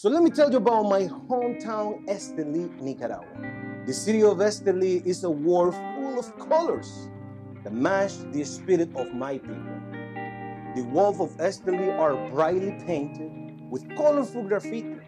So 0.00 0.08
let 0.08 0.22
me 0.22 0.30
tell 0.30 0.48
you 0.48 0.58
about 0.58 0.84
my 0.84 1.08
hometown, 1.08 2.06
Esteli, 2.06 2.70
Nicaragua. 2.80 3.82
The 3.84 3.92
city 3.92 4.22
of 4.22 4.36
Esteli 4.36 5.04
is 5.04 5.24
a 5.24 5.30
world 5.30 5.74
full 5.74 6.20
of 6.20 6.38
colors 6.38 7.08
that 7.64 7.72
match 7.72 8.12
the 8.30 8.44
spirit 8.44 8.94
of 8.94 9.12
my 9.12 9.38
people. 9.38 9.80
The 10.76 10.82
walls 10.92 11.18
of 11.20 11.36
Esteli 11.38 11.98
are 11.98 12.14
brightly 12.30 12.80
painted 12.86 13.60
with 13.68 13.88
colorful 13.96 14.44
graffiti, 14.44 14.98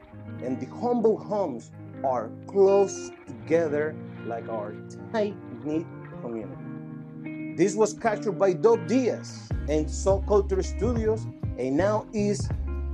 and 0.42 0.58
the 0.58 0.66
humble 0.66 1.16
homes 1.16 1.70
are 2.02 2.32
close 2.48 3.12
together 3.28 3.94
like 4.26 4.48
our 4.48 4.74
tight-knit 5.12 5.86
community. 6.20 7.54
This 7.56 7.76
was 7.76 7.92
captured 7.92 8.40
by 8.40 8.54
Dope 8.54 8.88
Diaz 8.88 9.50
and 9.68 9.88
Soul 9.88 10.24
Culture 10.26 10.64
Studios 10.64 11.28
and 11.60 11.76
now 11.76 12.06
is 12.12 12.48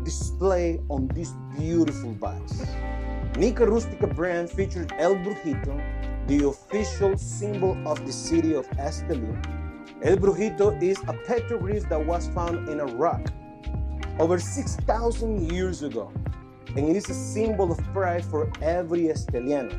displayed 0.07 0.81
on 0.89 1.09
this 1.09 1.33
beautiful 1.59 2.13
box. 2.13 2.63
Nica 3.37 3.67
Rustica 3.67 4.07
brand 4.07 4.49
featured 4.49 4.93
El 4.99 5.17
Brujito, 5.17 5.75
the 6.29 6.47
official 6.47 7.19
symbol 7.19 7.77
of 7.85 8.07
the 8.07 8.13
city 8.13 8.55
of 8.55 8.71
Esteli. 8.79 9.35
El 10.05 10.17
Brujito 10.17 10.81
is 10.81 10.97
a 11.09 11.15
petroglyph 11.27 11.89
that 11.89 12.07
was 12.07 12.29
found 12.29 12.69
in 12.69 12.79
a 12.79 12.87
rock 12.87 13.21
over 14.21 14.39
6,000 14.39 15.51
years 15.51 15.83
ago, 15.83 16.13
and 16.77 16.89
it 16.89 16.95
is 16.95 17.11
a 17.11 17.15
symbol 17.15 17.73
of 17.73 17.79
pride 17.93 18.25
for 18.25 18.49
every 18.63 19.09
Esteliano. 19.11 19.75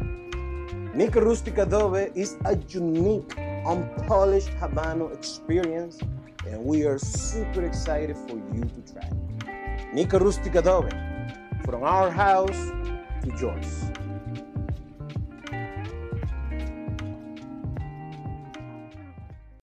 Nica 0.93 1.21
Rustica 1.21 1.61
Adobe 1.61 2.11
is 2.15 2.35
a 2.43 2.57
unique, 2.67 3.37
unpolished 3.65 4.49
Habano 4.59 5.13
experience, 5.13 5.99
and 6.45 6.65
we 6.65 6.83
are 6.83 6.99
super 6.99 7.63
excited 7.63 8.17
for 8.27 8.35
you 8.53 8.63
to 8.75 8.93
try. 8.93 9.26
Nica 9.97 10.19
Rustica 10.19 10.59
Adobe, 10.59 10.91
from 11.65 11.81
our 11.81 12.11
house 12.11 12.71
to 13.23 13.31
yours. 13.41 13.85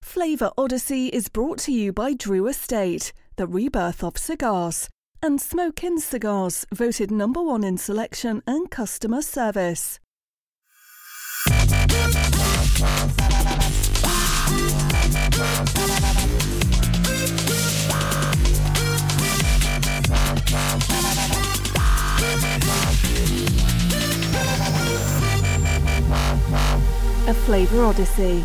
Flavor 0.02 0.50
Odyssey 0.58 1.06
is 1.06 1.28
brought 1.28 1.60
to 1.60 1.72
you 1.72 1.92
by 1.92 2.14
Drew 2.14 2.48
Estate, 2.48 3.12
the 3.36 3.46
rebirth 3.46 4.02
of 4.02 4.18
cigars, 4.18 4.88
and 5.22 5.40
Smoke 5.40 5.84
Inn 5.84 6.00
Cigars, 6.00 6.66
voted 6.74 7.12
number 7.12 7.40
one 7.40 7.62
in 7.62 7.78
selection 7.78 8.42
and 8.44 8.68
customer 8.68 9.22
service. 9.22 10.00
A 27.26 27.32
Flavor 27.34 27.84
Odyssey. 27.84 28.44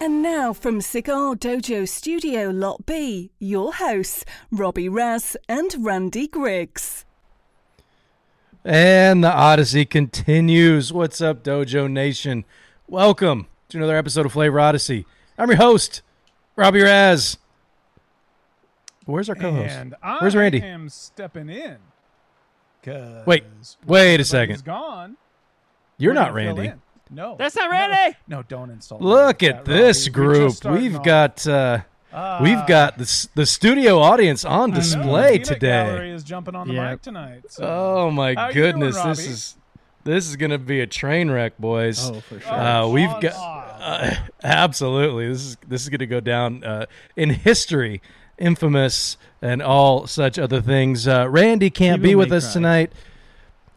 And 0.00 0.22
now 0.22 0.52
from 0.52 0.80
Cigar 0.80 1.34
Dojo 1.36 1.88
Studio 1.88 2.50
Lot 2.50 2.84
B, 2.84 3.30
your 3.38 3.72
hosts, 3.74 4.24
Robby 4.50 4.88
Raz 4.88 5.36
and 5.48 5.72
Randy 5.78 6.26
Griggs. 6.26 7.04
And 8.64 9.22
the 9.22 9.32
Odyssey 9.32 9.84
continues. 9.84 10.92
What's 10.92 11.20
up, 11.20 11.44
Dojo 11.44 11.88
Nation? 11.90 12.44
Welcome 12.88 13.46
to 13.68 13.78
another 13.78 13.96
episode 13.96 14.26
of 14.26 14.32
Flavor 14.32 14.58
Odyssey. 14.58 15.06
I'm 15.38 15.48
your 15.48 15.58
host, 15.58 16.02
Robby 16.56 16.82
Raz. 16.82 17.38
Where's 19.04 19.28
our 19.28 19.36
co-host? 19.36 19.74
And 19.74 19.94
Where's 20.20 20.34
Randy? 20.34 20.62
I 20.62 20.66
am 20.66 20.88
stepping 20.88 21.48
in. 21.48 21.76
'cause 22.82 23.24
Wait, 23.26 23.44
when 23.44 23.52
wait 23.86 24.00
a 24.00 24.04
everybody's 24.04 24.28
second. 24.28 24.64
Gone. 24.64 25.16
You're 25.98 26.10
we're 26.10 26.14
not 26.14 26.32
gonna 26.34 26.44
fill 26.46 26.56
Randy. 26.56 26.81
In. 27.12 27.16
No, 27.16 27.36
That's 27.38 27.54
not 27.56 27.64
No. 27.66 27.70
Randy. 27.70 28.16
No, 28.28 28.42
don't 28.42 28.70
insult. 28.70 29.00
Look 29.02 29.42
like 29.42 29.42
at 29.42 29.64
that, 29.64 29.70
this 29.70 30.08
Robby. 30.08 30.12
Group. 30.12 30.64
We've 30.64 30.96
off. 30.96 31.04
got 31.04 31.46
uh, 31.46 31.78
we've 32.42 32.58
Ah. 32.58 32.64
got 32.66 32.98
the 32.98 33.28
the 33.34 33.46
studio 33.46 33.98
audience 34.00 34.44
on 34.44 34.70
display 34.70 35.32
Peanut 35.38 35.44
today. 35.46 35.84
Gallery 35.86 36.10
is 36.12 36.22
jumping 36.24 36.54
on 36.54 36.68
the 36.68 36.74
Yeah. 36.74 36.90
mic 36.90 37.02
tonight. 37.02 37.42
So. 37.48 37.64
Oh 37.64 38.10
my 38.10 38.34
How 38.34 38.48
you 38.48 38.54
doing, 38.54 38.72
goodness, 38.72 39.00
this 39.02 39.26
is 39.26 39.56
this 40.04 40.28
is 40.28 40.36
gonna 40.36 40.58
be 40.58 40.80
a 40.80 40.86
train 40.86 41.30
wreck, 41.30 41.56
boys. 41.58 42.10
Oh, 42.10 42.20
for 42.20 42.40
sure. 42.40 42.52
Uh, 42.52 42.88
we've 42.88 43.20
got 43.20 43.32
uh, 43.80 44.14
absolutely. 44.44 45.28
This 45.28 45.40
is 45.42 45.56
this 45.68 45.82
is 45.82 45.88
going 45.88 45.98
to 46.00 46.06
go 46.06 46.20
down 46.20 46.62
uh, 46.64 46.86
in 47.16 47.30
history, 47.30 48.00
infamous, 48.38 49.16
and 49.40 49.62
all 49.62 50.06
such 50.06 50.38
other 50.38 50.60
things. 50.60 51.06
Uh, 51.08 51.28
Randy 51.28 51.70
can't 51.70 52.00
He 52.00 52.08
be 52.08 52.14
with 52.14 52.32
us 52.32 52.44
cry. 52.46 52.52
tonight. 52.52 52.92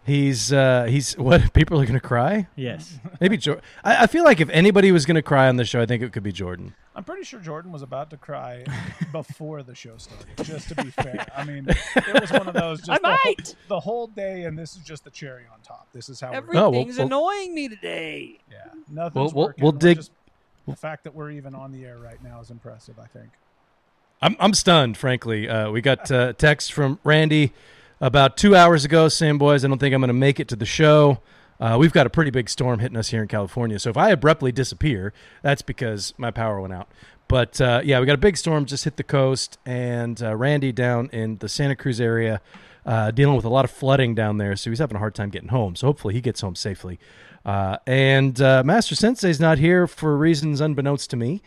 He's 0.05 0.53
uh, 0.53 0.85
he's 0.87 1.13
what 1.17 1.51
people 1.53 1.79
are 1.81 1.85
going 1.85 1.99
to 1.99 2.05
cry. 2.05 2.47
Yes. 2.55 2.99
Maybe 3.19 3.37
Jordan. 3.37 3.63
I, 3.83 4.03
I 4.03 4.07
feel 4.07 4.23
like 4.23 4.39
if 4.39 4.49
anybody 4.49 4.91
was 4.91 5.05
going 5.05 5.15
to 5.15 5.21
cry 5.23 5.47
on 5.47 5.55
the 5.55 5.65
show, 5.65 5.81
I 5.81 5.85
think 5.85 6.03
it 6.03 6.13
could 6.13 6.21
be 6.23 6.31
Jordan. 6.31 6.75
I'm 6.95 7.03
pretty 7.03 7.23
sure 7.23 7.39
Jordan 7.41 7.71
was 7.71 7.81
about 7.81 8.09
to 8.11 8.17
cry 8.17 8.63
before 9.11 9.63
the 9.63 9.75
show 9.75 9.97
started. 9.97 10.27
Just 10.43 10.69
to 10.69 10.75
be 10.75 10.89
fair, 10.91 11.25
I 11.35 11.43
mean, 11.43 11.65
it 11.67 12.21
was 12.21 12.31
one 12.31 12.47
of 12.47 12.53
those. 12.53 12.79
Just 12.79 12.91
I 12.91 12.97
the, 12.99 13.07
whole, 13.07 13.17
might. 13.25 13.55
the 13.67 13.79
whole 13.79 14.07
day, 14.07 14.43
and 14.43 14.57
this 14.57 14.75
is 14.77 14.83
just 14.83 15.03
the 15.03 15.09
cherry 15.09 15.43
on 15.51 15.59
top. 15.61 15.87
This 15.91 16.07
is 16.07 16.19
how 16.21 16.31
we're 16.31 16.37
Oh, 16.37 16.43
well, 16.53 16.65
Everything's 16.67 16.97
well- 16.97 17.07
annoying 17.07 17.53
me 17.55 17.67
today. 17.67 18.39
Yeah, 18.51 18.57
nothing's 18.89 19.15
We'll- 19.15 19.31
we'll- 19.33 19.45
working. 19.47 19.63
we'll 19.63 19.71
dig- 19.73 19.97
just- 19.97 20.11
the 20.67 20.75
fact 20.75 21.03
that 21.03 21.13
we're 21.13 21.31
even 21.31 21.53
on 21.53 21.71
the 21.71 21.83
air 21.85 21.97
right 21.97 22.23
now 22.23 22.39
is 22.41 22.49
impressive. 22.51 22.97
I 22.99 23.07
think. 23.07 23.29
I'm 24.21 24.35
I'm 24.39 24.53
stunned, 24.53 24.97
frankly. 24.97 25.49
Uh, 25.49 25.69
we 25.71 25.81
got 25.81 26.09
uh, 26.11 26.33
text 26.33 26.71
from 26.73 26.99
Randy 27.03 27.51
about 28.01 28.37
two 28.37 28.55
hours 28.55 28.85
ago 28.85 29.07
saying, 29.07 29.37
"Boys, 29.37 29.63
I 29.63 29.67
don't 29.67 29.79
think 29.79 29.93
I'm 29.93 30.01
going 30.01 30.07
to 30.07 30.13
make 30.13 30.39
it 30.39 30.47
to 30.49 30.55
the 30.55 30.65
show." 30.65 31.19
Uh, 31.59 31.77
we've 31.79 31.93
got 31.93 32.05
a 32.05 32.09
pretty 32.09 32.31
big 32.31 32.49
storm 32.49 32.79
hitting 32.79 32.97
us 32.97 33.09
here 33.09 33.21
in 33.21 33.27
California, 33.27 33.79
so 33.79 33.89
if 33.89 33.97
I 33.97 34.11
abruptly 34.11 34.51
disappear, 34.51 35.13
that's 35.41 35.61
because 35.61 36.13
my 36.17 36.31
power 36.31 36.59
went 36.59 36.73
out. 36.73 36.89
But 37.27 37.59
uh, 37.61 37.81
yeah, 37.83 37.99
we 37.99 38.05
got 38.05 38.15
a 38.15 38.17
big 38.17 38.37
storm 38.37 38.65
just 38.65 38.83
hit 38.83 38.97
the 38.97 39.03
coast, 39.03 39.57
and 39.65 40.21
uh, 40.21 40.35
Randy 40.35 40.71
down 40.71 41.09
in 41.13 41.37
the 41.37 41.47
Santa 41.47 41.75
Cruz 41.75 42.01
area 42.01 42.41
uh, 42.85 43.11
dealing 43.11 43.35
with 43.35 43.45
a 43.45 43.49
lot 43.49 43.65
of 43.65 43.71
flooding 43.71 44.13
down 44.15 44.37
there, 44.37 44.55
so 44.55 44.69
he's 44.69 44.79
having 44.79 44.95
a 44.95 44.99
hard 44.99 45.15
time 45.15 45.29
getting 45.29 45.49
home. 45.49 45.75
So 45.75 45.87
hopefully 45.87 46.13
he 46.13 46.21
gets 46.21 46.41
home 46.41 46.55
safely. 46.55 46.99
Uh, 47.45 47.77
and 47.87 48.39
uh, 48.41 48.63
Master 48.65 48.95
Sensei's 48.95 49.39
not 49.39 49.57
here 49.57 49.87
for 49.87 50.17
reasons 50.17 50.61
unbeknownst 50.61 51.09
to 51.11 51.17
me 51.17 51.41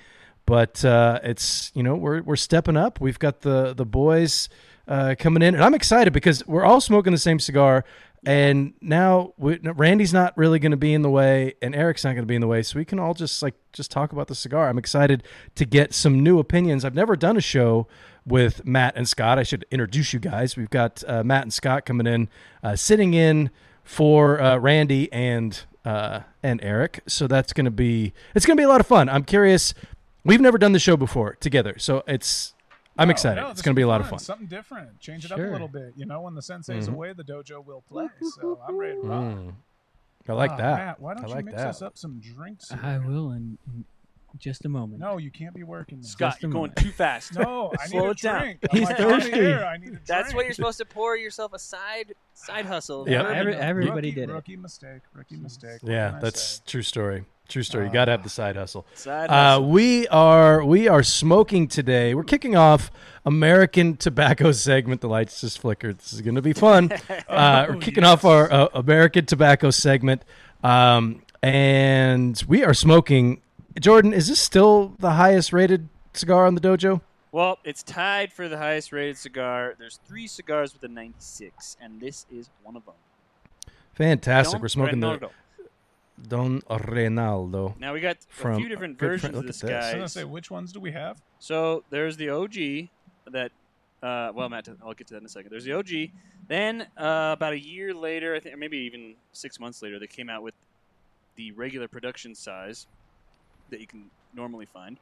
but 0.46 0.82
it's 0.82 1.70
you 1.74 1.82
know 1.82 1.94
we're 1.94 2.22
we're 2.22 2.34
stepping 2.34 2.74
up. 2.74 3.02
We've 3.02 3.18
got 3.18 3.42
the 3.42 3.74
the 3.74 3.84
boys 3.84 4.48
uh, 4.88 5.14
coming 5.18 5.42
in, 5.42 5.54
and 5.54 5.62
I'm 5.62 5.74
excited 5.74 6.12
because 6.12 6.46
we're 6.46 6.64
all 6.64 6.80
smoking 6.80 7.12
the 7.12 7.18
same 7.18 7.38
cigar. 7.38 7.84
And 8.26 8.74
now 8.80 9.32
we, 9.38 9.58
Randy's 9.58 10.12
not 10.12 10.36
really 10.36 10.58
going 10.58 10.72
to 10.72 10.76
be 10.76 10.92
in 10.92 11.02
the 11.02 11.10
way, 11.10 11.54
and 11.62 11.74
Eric's 11.74 12.02
not 12.02 12.14
going 12.14 12.24
to 12.24 12.26
be 12.26 12.34
in 12.34 12.40
the 12.40 12.48
way, 12.48 12.62
so 12.62 12.78
we 12.78 12.84
can 12.84 12.98
all 12.98 13.14
just 13.14 13.42
like 13.42 13.54
just 13.72 13.92
talk 13.92 14.12
about 14.12 14.26
the 14.26 14.34
cigar. 14.34 14.68
I'm 14.68 14.78
excited 14.78 15.22
to 15.54 15.64
get 15.64 15.94
some 15.94 16.20
new 16.20 16.40
opinions. 16.40 16.84
I've 16.84 16.96
never 16.96 17.14
done 17.14 17.36
a 17.36 17.40
show 17.40 17.86
with 18.26 18.66
Matt 18.66 18.96
and 18.96 19.08
Scott. 19.08 19.38
I 19.38 19.44
should 19.44 19.64
introduce 19.70 20.12
you 20.12 20.18
guys. 20.18 20.56
We've 20.56 20.70
got 20.70 21.04
uh, 21.06 21.22
Matt 21.22 21.42
and 21.42 21.52
Scott 21.52 21.86
coming 21.86 22.08
in, 22.08 22.28
uh, 22.62 22.74
sitting 22.74 23.14
in 23.14 23.50
for 23.84 24.40
uh, 24.40 24.58
Randy 24.58 25.12
and 25.12 25.60
uh, 25.84 26.20
and 26.42 26.60
Eric. 26.62 27.00
So 27.06 27.28
that's 27.28 27.52
going 27.52 27.66
to 27.66 27.70
be 27.70 28.12
it's 28.34 28.46
going 28.46 28.56
to 28.56 28.60
be 28.60 28.64
a 28.64 28.68
lot 28.68 28.80
of 28.80 28.86
fun. 28.86 29.08
I'm 29.08 29.24
curious. 29.24 29.74
We've 30.24 30.40
never 30.40 30.58
done 30.58 30.72
the 30.72 30.80
show 30.80 30.96
before 30.96 31.36
together, 31.40 31.76
so 31.78 32.02
it's 32.08 32.54
I'm 32.98 33.10
excited. 33.10 33.40
no, 33.40 33.50
it's 33.50 33.62
going 33.62 33.74
to 33.74 33.78
be 33.78 33.82
a 33.82 33.86
will 33.86 33.92
lot 33.92 34.00
of 34.00 34.06
fun. 34.06 34.18
fun. 34.18 34.24
Something 34.24 34.46
different. 34.48 34.98
Change 35.00 35.24
it 35.24 35.32
up 35.32 35.38
a 35.38 35.42
little 35.42 35.68
bit. 35.68 35.92
You 35.96 36.06
know, 36.06 36.20
when 36.22 36.34
the 36.34 36.42
sensei's 36.42 36.88
Mhm. 36.88 36.94
away, 36.94 37.12
the 37.12 37.22
dojo 37.24 37.64
will 37.64 37.82
play. 37.88 38.08
So 38.40 38.60
I'm 38.66 38.76
ready 38.76 38.94
to 38.94 39.00
rock. 39.00 39.24
Mm. 39.24 39.54
I 40.28 40.32
like 40.34 40.50
Ah, 40.52 40.56
that. 40.56 40.76
Matt, 40.78 41.00
why 41.00 41.14
don't 41.14 41.24
I 41.32 41.38
you 41.38 41.44
mix 41.44 41.56
that. 41.56 41.68
us 41.68 41.80
up 41.82 41.96
some 41.96 42.20
drinks? 42.20 42.70
I 42.70 42.98
will 42.98 43.30
in, 43.32 43.56
in 43.66 43.84
just 44.38 44.66
a 44.66 44.68
moment. 44.68 45.00
No, 45.00 45.16
you 45.16 45.30
can't 45.30 45.54
be 45.54 45.62
working. 45.62 46.00
now. 46.00 46.06
Scott, 46.06 46.36
you're 46.42 46.50
going 46.50 46.70
too 46.72 46.90
fast. 46.90 47.34
No, 47.34 47.72
I 47.80 47.86
Slow 47.86 48.00
need 48.00 48.06
a 48.06 48.10
it 48.10 48.18
down. 48.18 48.40
drink. 48.42 48.58
He's 48.72 48.82
like, 48.82 48.96
thirsty. 48.98 49.32
air, 49.32 49.64
I 49.64 49.78
need 49.78 49.94
a 49.94 50.00
That's 50.06 50.34
what 50.34 50.44
you're 50.44 50.52
supposed 50.52 50.76
to 50.78 50.84
pour 50.84 51.16
yourself 51.16 51.54
a 51.54 51.58
side 51.58 52.12
side 52.34 52.66
hustle. 52.66 53.08
Yep. 53.08 53.22
Bourbon. 53.22 53.38
Every- 53.38 53.54
everybody 53.56 54.08
rookie, 54.10 54.20
did 54.20 54.28
it. 54.28 54.32
Rookie 54.34 54.56
mistake. 54.56 55.00
Rookie 55.14 55.36
mistake. 55.38 55.80
Yeah, 55.82 56.18
that's 56.20 56.42
say? 56.42 56.62
true 56.66 56.82
story. 56.82 57.24
True 57.48 57.62
story. 57.62 57.86
You 57.86 57.92
got 57.92 58.04
to 58.06 58.10
have 58.10 58.22
the 58.22 58.28
side 58.28 58.56
hustle. 58.56 58.84
Side 58.94 59.30
Uh, 59.30 59.60
we 59.62 60.06
are 60.08 60.62
we 60.62 60.86
are 60.86 61.02
smoking 61.02 61.66
today. 61.66 62.14
We're 62.14 62.22
kicking 62.24 62.56
off 62.56 62.90
American 63.24 63.96
tobacco 63.96 64.52
segment. 64.52 65.00
The 65.00 65.08
lights 65.08 65.40
just 65.40 65.58
flickered. 65.58 65.98
This 65.98 66.12
is 66.12 66.20
going 66.20 66.34
to 66.34 66.42
be 66.42 66.52
fun. 66.52 66.92
uh, 67.28 67.66
we're 67.70 67.76
Oh, 67.76 67.78
kicking 67.78 68.04
off 68.04 68.26
our 68.26 68.52
uh, 68.52 68.68
American 68.74 69.24
tobacco 69.24 69.70
segment, 69.70 70.24
um, 70.62 71.22
and 71.42 72.42
we 72.46 72.64
are 72.64 72.74
smoking. 72.74 73.40
Jordan, 73.80 74.12
is 74.12 74.28
this 74.28 74.40
still 74.40 74.94
the 74.98 75.12
highest 75.12 75.52
rated 75.54 75.88
cigar 76.12 76.46
on 76.46 76.54
the 76.54 76.60
dojo? 76.60 77.00
Well, 77.32 77.58
it's 77.64 77.82
tied 77.82 78.32
for 78.32 78.48
the 78.48 78.58
highest 78.58 78.92
rated 78.92 79.16
cigar. 79.16 79.74
There's 79.78 80.00
three 80.06 80.26
cigars 80.26 80.72
with 80.74 80.82
a 80.82 80.88
96, 80.88 81.76
and 81.80 82.00
this 82.00 82.26
is 82.30 82.50
one 82.62 82.74
of 82.76 82.84
them. 82.84 82.94
Fantastic. 83.94 84.60
We're 84.60 84.68
smoking 84.68 85.00
the 85.00 85.30
Don 86.26 86.60
Reynaldo. 86.62 87.78
Now 87.78 87.92
we 87.94 88.00
got 88.00 88.18
From 88.28 88.54
a 88.54 88.56
few 88.56 88.68
different 88.68 88.98
good 88.98 89.06
versions 89.06 89.20
friend- 89.22 89.34
of 89.36 89.38
look 89.42 89.46
this 89.46 89.62
at 89.62 89.68
this. 89.68 89.84
I 89.84 89.86
was 89.88 89.94
gonna 89.94 90.08
say, 90.08 90.24
which 90.24 90.50
ones 90.50 90.72
do 90.72 90.80
we 90.80 90.92
have? 90.92 91.20
So 91.38 91.84
there's 91.90 92.16
the 92.16 92.30
OG 92.30 92.90
that 93.30 93.52
Uh, 94.00 94.30
well, 94.32 94.48
Matt, 94.48 94.68
I'll 94.80 94.94
get 94.94 95.08
to 95.08 95.14
that 95.14 95.18
in 95.20 95.26
a 95.26 95.28
second. 95.28 95.50
There's 95.50 95.64
the 95.64 95.72
OG. 95.72 96.12
Then 96.46 96.82
uh, 96.96 97.32
about 97.36 97.52
a 97.52 97.58
year 97.58 97.92
later, 97.92 98.32
I 98.36 98.38
think, 98.38 98.54
or 98.54 98.58
maybe 98.58 98.78
even 98.78 99.16
six 99.32 99.58
months 99.58 99.82
later, 99.82 99.98
they 99.98 100.06
came 100.06 100.30
out 100.30 100.44
with 100.44 100.54
the 101.34 101.50
regular 101.50 101.88
production 101.88 102.32
size 102.36 102.86
that 103.70 103.80
you 103.80 103.88
can 103.88 104.04
normally 104.32 104.66
find. 104.66 105.00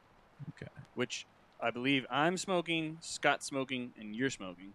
Okay. 0.49 0.65
Which 0.95 1.27
I 1.61 1.69
believe 1.69 2.07
I'm 2.09 2.37
smoking, 2.37 2.97
Scott's 3.01 3.45
smoking, 3.45 3.93
and 3.99 4.15
you're 4.15 4.31
smoking. 4.31 4.73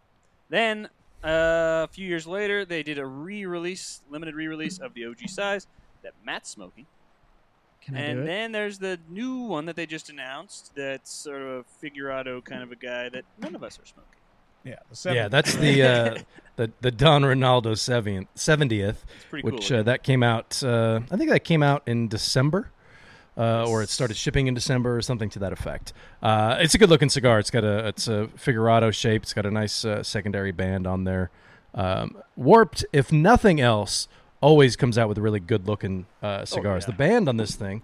Then 0.51 0.87
uh, 1.25 1.87
a 1.87 1.89
few 1.91 2.07
years 2.07 2.25
later, 2.25 2.65
they 2.65 2.85
did 2.85 2.99
a 2.99 3.07
re-release, 3.07 4.03
limited 4.09 4.37
re-release 4.37 4.79
of 4.79 4.95
the 4.95 5.05
OG 5.07 5.29
size 5.31 5.67
that 6.03 6.13
Matt's 6.25 6.51
smoking. 6.51 6.87
Can 7.81 7.97
I 7.97 7.99
do 7.99 8.05
And 8.07 8.21
it? 8.21 8.27
then 8.27 8.53
there's 8.53 8.79
the 8.79 8.99
new 9.09 9.39
one 9.43 9.67
that 9.67 9.77
they 9.77 9.87
just 9.87 10.09
announced. 10.11 10.73
That's 10.77 11.11
sort 11.13 11.43
of 11.43 11.49
a 11.49 11.65
figurado 11.81 12.41
kind 12.41 12.63
of 12.63 12.71
a 12.71 12.77
guy 12.77 13.09
that 13.09 13.25
none 13.41 13.55
of 13.55 13.63
us 13.65 13.79
are 13.79 13.87
smoking. 13.87 14.09
Yeah. 14.65 14.77
The. 15.03 15.15
Yeah, 15.15 15.27
that's 15.29 15.57
the 15.57 15.83
uh, 15.83 16.19
the 16.57 16.71
the 16.81 16.93
Don 16.93 17.23
Reynaldo 17.23 17.77
seventieth, 18.37 19.05
which 19.33 19.69
cool. 19.69 19.79
uh, 19.79 19.83
that 19.83 20.05
came 20.05 20.23
out. 20.23 20.63
Uh, 20.63 21.01
I 21.11 21.17
think 21.17 21.31
that 21.31 21.43
came 21.43 21.65
out 21.65 21.83
in 21.87 22.07
December, 22.07 22.71
uh, 23.37 23.67
or 23.69 23.83
it 23.83 23.89
started 23.89 24.17
shipping 24.17 24.47
in 24.47 24.55
December, 24.55 24.97
or 24.97 25.03
something 25.03 25.29
to 25.31 25.41
that 25.41 25.53
effect. 25.53 25.93
Uh, 26.23 26.59
it's 26.61 26.77
a 26.77 26.79
good 26.79 26.91
looking 26.91 27.09
cigar. 27.09 27.41
It's 27.41 27.51
got 27.51 27.65
a 27.65 27.89
it's 27.89 28.07
a 28.07 28.29
figurado 28.37 28.93
shape. 28.93 29.23
It's 29.25 29.33
got 29.33 29.47
a 29.47 29.51
nice 29.51 29.85
uh, 29.85 30.05
secondary 30.05 30.53
band 30.53 30.87
on 30.87 31.03
there. 31.03 31.31
Um, 31.75 32.17
Warped, 32.37 32.85
if 32.93 33.11
nothing 33.11 33.61
else, 33.61 34.07
always 34.43 34.77
comes 34.77 34.99
out 34.99 35.09
with 35.09 35.17
really 35.17 35.41
good 35.41 35.67
looking 35.67 36.05
uh, 36.23 36.45
cigars. 36.45 36.85
Oh, 36.85 36.89
yeah. 36.89 36.93
The 36.93 36.99
band 36.99 37.29
on 37.29 37.39
this 37.39 37.55
thing. 37.55 37.81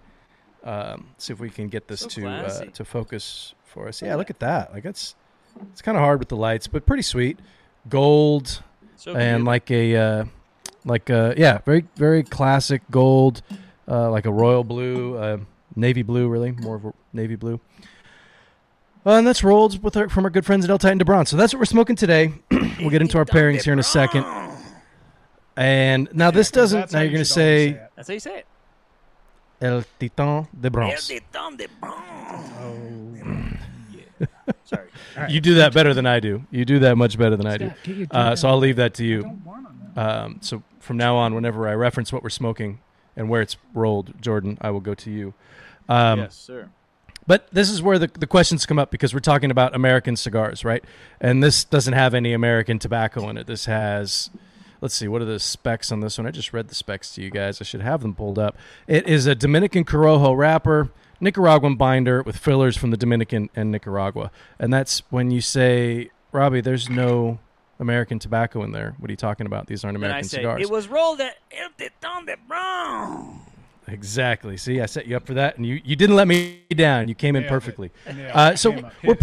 Um, 0.65 1.09
see 1.17 1.33
if 1.33 1.41
we 1.41 1.49
can 1.49 1.69
get 1.69 1.89
this 1.89 2.01
So 2.01 2.09
to 2.09 2.29
uh, 2.29 2.65
to 2.75 2.85
focus 2.85 3.55
for 3.65 3.89
us. 3.89 4.03
Yeah, 4.03 4.17
look 4.17 4.29
at 4.29 4.41
that. 4.41 4.75
Like 4.75 4.85
it's 4.85 5.15
it's 5.73 5.81
kind 5.81 5.97
of 5.97 6.03
hard 6.03 6.19
with 6.19 6.29
the 6.29 6.37
lights, 6.37 6.67
but 6.67 6.85
pretty 6.85 7.03
sweet. 7.03 7.39
Gold 7.89 8.63
so 8.97 9.15
and 9.17 9.45
like 9.45 9.71
a 9.71 9.97
uh, 9.97 10.25
like 10.85 11.09
uh 11.09 11.35
yeah, 11.37 11.59
very 11.65 11.87
very 11.97 12.23
classic 12.23 12.83
gold, 12.91 13.41
uh, 13.87 14.11
like 14.11 14.27
a 14.27 14.33
royal 14.33 14.65
blue, 14.65 15.17
uh, 15.17 15.39
navy 15.77 16.03
blue, 16.03 16.29
really 16.29 16.51
more 16.51 16.77
of 16.77 16.85
a 16.85 16.93
navy 17.13 17.37
blue. 17.37 17.61
Uh, 19.07 19.13
and 19.13 19.27
that's 19.27 19.45
rolled 19.45 19.83
with 19.83 19.97
our, 19.97 20.09
from 20.09 20.25
our 20.25 20.31
good 20.31 20.45
friends 20.45 20.65
at 20.65 20.71
El 20.71 20.77
Titan 20.77 20.99
de 20.99 21.05
Bron. 21.05 21.25
So 21.25 21.37
that's 21.37 21.55
what 21.55 21.61
we're 21.61 21.67
smoking 21.67 21.97
today. 21.97 22.35
we'll 22.51 22.91
get 22.91 23.01
into 23.01 23.17
our 23.17 23.25
pairings 23.25 23.63
here 23.63 23.73
in 23.73 23.79
a 23.79 23.85
second. 23.85 24.25
And 25.59 26.09
now 26.13 26.31
this 26.31 26.53
doesn't. 26.53 26.93
Now 26.93 27.01
you're 27.01 27.09
going 27.11 27.19
to 27.19 27.25
should 27.25 27.35
say 27.35 27.81
that's 27.97 28.07
how 28.07 28.15
you 28.15 28.21
say 28.21 28.39
it. 28.39 28.47
El 29.61 29.83
Titan 29.99 30.47
de 30.59 30.71
Bronze. 30.71 31.11
Sorry. 34.65 34.89
You 35.29 35.41
do 35.41 35.55
that 35.55 35.75
better 35.75 35.95
than 35.95 36.07
I 36.07 36.21
do. 36.21 36.45
You 36.53 36.65
do 36.65 36.79
that 36.81 36.97
much 36.97 37.19
better 37.19 37.35
than 37.37 37.47
I 37.47 37.57
do. 37.57 37.67
Scott, 37.67 37.79
get 37.83 37.97
your 37.97 38.07
Uh, 38.13 38.37
so. 38.37 38.49
I'll 38.49 38.59
leave 38.59 38.77
that 38.77 38.95
to 38.95 39.05
you. 39.05 39.23
don't 39.23 39.45
want 39.45 39.67
to 39.67 40.01
know. 40.01 40.09
Um, 40.09 40.39
so 40.41 40.63
from 40.79 40.97
now 40.97 41.17
on, 41.17 41.35
whenever 41.35 41.67
I 41.67 41.75
reference 41.75 42.13
what 42.13 42.23
we're 42.23 42.31
smoking 42.31 42.79
and 43.17 43.29
where 43.29 43.43
it's 43.43 43.57
rolled, 43.75 44.15
Jordan, 44.23 44.59
I 44.61 44.71
will 44.71 44.81
go 44.81 44.95
to 44.95 45.11
you. 45.11 45.35
Um, 45.89 46.21
yes, 46.21 46.37
sir. 46.37 46.69
But 47.27 47.49
this 47.53 47.69
is 47.69 47.83
where 47.83 47.99
the, 47.99 48.07
the 48.07 48.29
questions 48.29 48.65
come 48.65 48.79
up 48.79 48.91
because 48.93 49.13
we're 49.13 49.21
talking 49.21 49.51
about 49.51 49.75
American 49.75 50.15
cigars, 50.15 50.65
right? 50.65 50.85
And 51.21 51.43
this 51.43 51.65
doesn't 51.65 51.95
have 51.95 52.15
any 52.15 52.33
American 52.33 52.79
tobacco 52.79 53.29
in 53.29 53.37
it. 53.37 53.47
This 53.49 53.65
has, 53.67 54.31
let's 54.81 54.95
see, 54.95 55.09
what 55.09 55.23
are 55.23 55.27
the 55.27 55.39
specs 55.41 55.91
on 55.93 56.01
this 56.01 56.19
one? 56.19 56.27
I 56.27 56.31
just 56.31 56.53
read 56.53 56.69
the 56.69 56.75
specs 56.75 57.15
to 57.15 57.23
you 57.23 57.31
guys. 57.31 57.61
I 57.61 57.65
should 57.65 57.81
have 57.81 58.03
them 58.03 58.15
pulled 58.15 58.39
up. 58.39 58.57
It 58.87 59.07
is 59.07 59.27
a 59.27 59.35
Dominican 59.35 59.85
Corojo 59.85 60.37
wrapper, 60.37 60.91
Nicaraguan 61.21 61.77
binder 61.77 62.23
with 62.23 62.37
fillers 62.37 62.77
from 62.77 62.91
the 62.91 62.97
Dominican 62.97 63.51
and 63.57 63.71
Nicaragua. 63.71 64.31
And 64.59 64.73
that's 64.73 65.03
when 65.11 65.31
you 65.31 65.41
say, 65.41 66.11
Robby, 66.33 66.61
there's 66.61 66.89
no 66.89 67.39
American 67.81 68.19
tobacco 68.19 68.63
in 68.63 68.73
there. 68.73 68.95
What 68.99 69.09
are 69.11 69.13
you 69.13 69.17
talking 69.17 69.47
about? 69.47 69.67
These 69.67 69.85
aren't 69.85 69.99
Then 69.99 70.05
I 70.05 70.09
American 70.11 70.29
say 70.29 70.37
cigars. 70.39 70.63
it 70.63 70.71
was 70.71 70.89
rolled 70.89 71.21
at 71.21 71.37
El 71.53 71.69
Titan 71.79 72.27
de 72.27 72.37
Bron. 72.47 73.41
Exactly. 73.87 74.57
See, 74.59 74.81
I 74.81 74.87
set 74.87 75.07
you 75.07 75.17
up 75.17 75.27
for 75.27 75.35
that, 75.35 75.57
and 75.57 75.65
you, 75.65 75.81
you 75.85 75.97
didn't 75.97 76.15
let 76.17 76.29
me 76.29 76.61
down. 76.75 77.09
You 77.09 77.15
came 77.15 77.35
in 77.37 77.45
Yeah, 77.45 77.49
perfectly. 77.49 77.91
Yeah, 78.07 78.33
Uh, 78.35 78.55
so 78.57 78.83
we're 79.03 79.17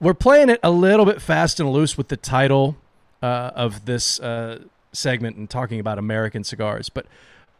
we're 0.00 0.14
playing 0.14 0.48
it 0.48 0.58
a 0.62 0.70
little 0.70 1.04
bit 1.06 1.20
fast 1.22 1.60
and 1.60 1.70
loose 1.70 1.96
with 1.98 2.08
the 2.08 2.16
title 2.16 2.76
uh, 3.22 3.52
of 3.54 3.84
this 3.84 4.20
uh, 4.20 4.58
segment 4.92 5.36
and 5.36 5.48
talking 5.48 5.80
about 5.80 5.98
American 5.98 6.44
cigars, 6.44 6.88
but 6.88 7.06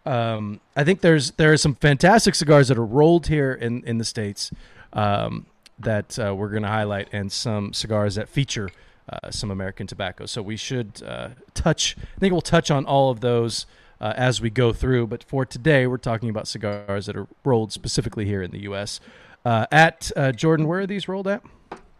um, 0.04 0.60
I 0.76 0.84
think 0.84 1.00
there's 1.00 1.32
there 1.32 1.52
are 1.52 1.56
some 1.56 1.76
fantastic 1.76 2.34
cigars 2.34 2.68
that 2.68 2.76
are 2.76 2.84
rolled 2.84 3.28
here 3.28 3.52
in 3.52 3.84
in 3.84 3.98
the 3.98 4.04
states 4.04 4.50
um, 4.92 5.46
that 5.78 6.18
uh, 6.18 6.34
we're 6.34 6.50
going 6.50 6.64
to 6.64 6.68
highlight, 6.68 7.08
and 7.12 7.30
some 7.30 7.72
cigars 7.72 8.16
that 8.16 8.28
feature. 8.28 8.70
Uh, 9.08 9.32
some 9.32 9.50
American 9.50 9.84
tobacco, 9.84 10.26
so 10.26 10.40
we 10.40 10.56
should 10.56 11.02
uh, 11.04 11.30
touch. 11.54 11.96
I 11.98 12.20
think 12.20 12.30
we'll 12.30 12.40
touch 12.40 12.70
on 12.70 12.86
all 12.86 13.10
of 13.10 13.20
those 13.20 13.66
uh, 14.00 14.14
as 14.16 14.40
we 14.40 14.48
go 14.48 14.72
through. 14.72 15.08
But 15.08 15.24
for 15.24 15.44
today, 15.44 15.88
we're 15.88 15.96
talking 15.96 16.30
about 16.30 16.46
cigars 16.46 17.06
that 17.06 17.16
are 17.16 17.26
rolled 17.44 17.72
specifically 17.72 18.26
here 18.26 18.42
in 18.42 18.52
the 18.52 18.60
U.S. 18.60 19.00
At 19.44 20.12
Jordan, 20.36 20.68
where 20.68 20.80
are 20.80 20.86
these 20.86 21.08
rolled 21.08 21.26
at? 21.26 21.42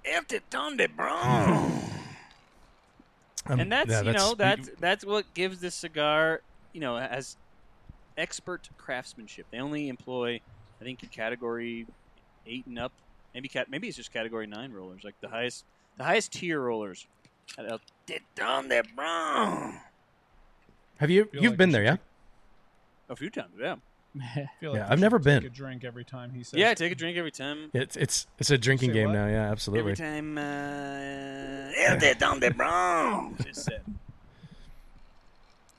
Titan 0.05 0.77
de 0.77 0.87
Bron. 0.87 1.73
Um, 3.47 3.61
and 3.61 3.73
that's 3.73 3.91
yeah, 3.91 4.03
you 4.03 4.13
know 4.13 4.31
we- 4.31 4.37
that's 4.37 4.71
that's 4.81 5.05
what 5.05 5.33
gives 5.35 5.61
this 5.61 5.75
cigar 5.75 6.43
you 6.73 6.81
know 6.81 6.97
as 6.97 7.37
expert 8.17 8.69
craftsmanship. 8.79 9.47
They 9.51 9.59
only 9.59 9.89
employ, 9.89 10.41
I 10.81 10.85
think, 10.85 11.11
category 11.11 11.87
eight 12.47 12.67
and 12.67 12.79
up. 12.79 12.93
Maybe 13.35 13.49
cat. 13.49 13.71
Maybe 13.71 13.89
it's 13.89 13.97
just 13.97 14.13
category 14.13 14.47
nine 14.47 14.73
rollers, 14.73 15.03
like 15.05 15.15
the 15.21 15.29
highest 15.29 15.65
the 15.97 16.05
highest 16.05 16.33
tier 16.33 16.61
rollers. 16.61 17.07
At 17.59 17.71
El 17.71 17.81
Titan 18.07 18.73
have 20.99 21.11
you 21.11 21.29
you've 21.33 21.45
like 21.53 21.57
been 21.57 21.71
there, 21.71 21.83
yeah? 21.83 21.97
A 23.09 23.17
few 23.17 23.29
times, 23.31 23.55
yeah. 23.59 23.77
Feel 24.61 24.75
Yeah, 24.75 24.87
you 24.87 24.87
I've 24.91 24.99
never 25.01 25.17
should 25.19 25.25
take 25.25 25.41
been. 25.43 25.47
A 25.47 25.55
drink 25.55 25.85
every 25.85 26.05
time 26.05 26.33
he 26.35 26.43
says. 26.43 26.59
Yeah, 26.61 26.75
take 26.75 26.93
a 26.93 26.95
drink 26.95 27.17
every 27.17 27.31
time. 27.31 27.71
It's 27.73 27.97
it's 27.97 28.27
it's 28.39 28.51
a 28.51 28.59
drinking 28.59 28.91
Say 28.91 28.95
game 28.95 29.09
what? 29.09 29.15
now, 29.15 29.27
yeah, 29.27 29.51
absolutely. 29.51 29.93
Every 29.93 29.93
absolutely. 29.93 30.35
time. 30.35 30.39
Uh, 30.39 31.93
El 31.93 31.99
Titan 31.99 32.41
de 32.41 32.51
Bron. 32.51 33.37
Just 33.45 33.65
said. 33.65 33.83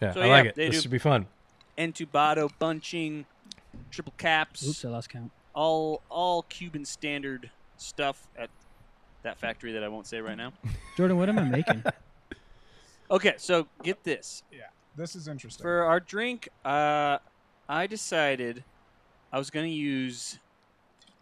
Yeah, 0.01 0.13
So, 0.13 0.21
I 0.21 0.25
yeah, 0.25 0.31
like 0.31 0.45
it. 0.47 0.55
This 0.55 0.75
do- 0.75 0.81
should 0.81 0.91
be 0.91 0.97
fun. 0.97 1.27
Entubado 1.77 2.49
bunching, 2.59 3.25
triple 3.91 4.13
caps. 4.17 4.67
Oops, 4.67 4.85
I 4.85 4.89
lost 4.89 5.09
count. 5.09 5.31
all 5.53 6.01
all 6.09 6.43
Cuban 6.43 6.85
standard 6.85 7.49
stuff 7.77 8.27
at 8.37 8.49
that 9.23 9.37
factory 9.37 9.71
that 9.73 9.83
I 9.83 9.87
won't 9.87 10.05
say 10.07 10.21
right 10.21 10.37
now. 10.37 10.53
Jordan, 10.97 11.17
what 11.17 11.29
am 11.29 11.39
I 11.39 11.43
making? 11.43 11.83
Okay, 13.09 13.33
so 13.37 13.67
get 13.83 14.03
this. 14.03 14.43
Yeah. 14.51 14.61
This 14.95 15.15
is 15.15 15.27
interesting. 15.27 15.63
For 15.63 15.83
our 15.83 15.99
drink, 15.99 16.49
uh, 16.65 17.17
I 17.67 17.87
decided 17.87 18.63
I 19.31 19.37
was 19.37 19.49
going 19.49 19.65
to 19.65 19.75
use 19.75 20.37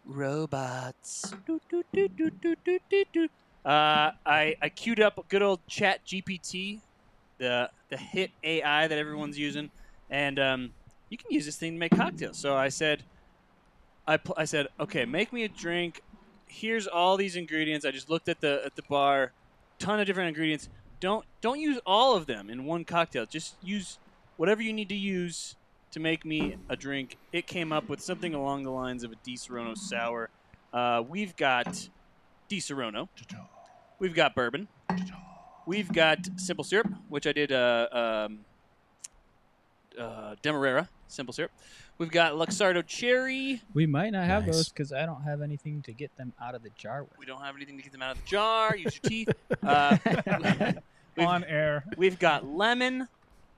robots. 0.04 1.34
Doo, 1.46 1.60
doo, 1.70 3.04
doo. 3.12 3.28
Uh, 3.64 4.10
I, 4.26 4.56
I 4.60 4.68
queued 4.68 5.00
up 5.00 5.24
good 5.28 5.42
old 5.42 5.60
ChatGPT, 5.68 6.80
the 7.38 7.70
the 7.90 7.96
hit 7.96 8.30
AI 8.42 8.88
that 8.88 8.98
everyone's 8.98 9.38
using, 9.38 9.70
and 10.10 10.38
um, 10.40 10.70
you 11.10 11.16
can 11.16 11.30
use 11.30 11.46
this 11.46 11.56
thing 11.56 11.74
to 11.74 11.78
make 11.78 11.94
cocktails. 11.94 12.38
So 12.38 12.56
I 12.56 12.70
said, 12.70 13.04
I, 14.06 14.16
pl- 14.16 14.34
I 14.36 14.44
said, 14.44 14.66
okay, 14.80 15.04
make 15.04 15.32
me 15.32 15.44
a 15.44 15.48
drink. 15.48 16.00
Here's 16.48 16.88
all 16.88 17.16
these 17.16 17.36
ingredients. 17.36 17.86
I 17.86 17.92
just 17.92 18.10
looked 18.10 18.28
at 18.28 18.40
the 18.40 18.62
at 18.64 18.74
the 18.74 18.82
bar, 18.82 19.30
ton 19.78 20.00
of 20.00 20.06
different 20.06 20.28
ingredients. 20.28 20.68
Don't 20.98 21.24
don't 21.40 21.60
use 21.60 21.78
all 21.86 22.16
of 22.16 22.26
them 22.26 22.50
in 22.50 22.64
one 22.64 22.84
cocktail. 22.84 23.26
Just 23.26 23.54
use 23.62 23.98
whatever 24.36 24.60
you 24.60 24.72
need 24.72 24.88
to 24.88 24.96
use 24.96 25.54
to 25.92 26.00
make 26.00 26.24
me 26.24 26.56
a 26.68 26.76
drink. 26.76 27.16
It 27.32 27.46
came 27.46 27.72
up 27.72 27.88
with 27.88 28.00
something 28.00 28.34
along 28.34 28.64
the 28.64 28.70
lines 28.70 29.04
of 29.04 29.12
a 29.12 29.16
Disaronno 29.16 29.76
sour. 29.76 30.30
Uh, 30.72 31.02
we've 31.06 31.36
got 31.36 31.88
Disaronno. 32.50 33.08
We've 33.98 34.14
got 34.14 34.34
bourbon. 34.34 34.68
We've 35.66 35.92
got 35.92 36.18
simple 36.36 36.64
syrup, 36.64 36.92
which 37.08 37.26
I 37.26 37.32
did 37.32 37.52
uh, 37.52 38.26
um, 38.28 38.38
uh, 39.98 40.34
Demerara 40.42 40.88
simple 41.08 41.32
syrup. 41.32 41.52
We've 41.98 42.10
got 42.10 42.32
Luxardo 42.32 42.84
cherry. 42.84 43.60
We 43.74 43.86
might 43.86 44.10
not 44.10 44.24
have 44.24 44.46
Nice. 44.46 44.56
those 44.56 44.68
because 44.70 44.92
I 44.92 45.04
don't 45.06 45.22
have 45.22 45.42
anything 45.42 45.82
to 45.82 45.92
get 45.92 46.16
them 46.16 46.32
out 46.42 46.54
of 46.54 46.62
the 46.62 46.70
jar 46.70 47.02
with. 47.04 47.18
We 47.18 47.26
don't 47.26 47.42
have 47.42 47.54
anything 47.54 47.76
to 47.76 47.82
get 47.82 47.92
them 47.92 48.02
out 48.02 48.16
of 48.16 48.22
the 48.24 48.28
jar. 48.28 48.74
Use 48.76 48.98
your 49.02 49.10
teeth. 49.10 49.28
Uh, 49.62 49.96
on 51.18 51.44
air. 51.44 51.84
We've 51.96 52.18
got 52.18 52.46
lemon. 52.46 53.06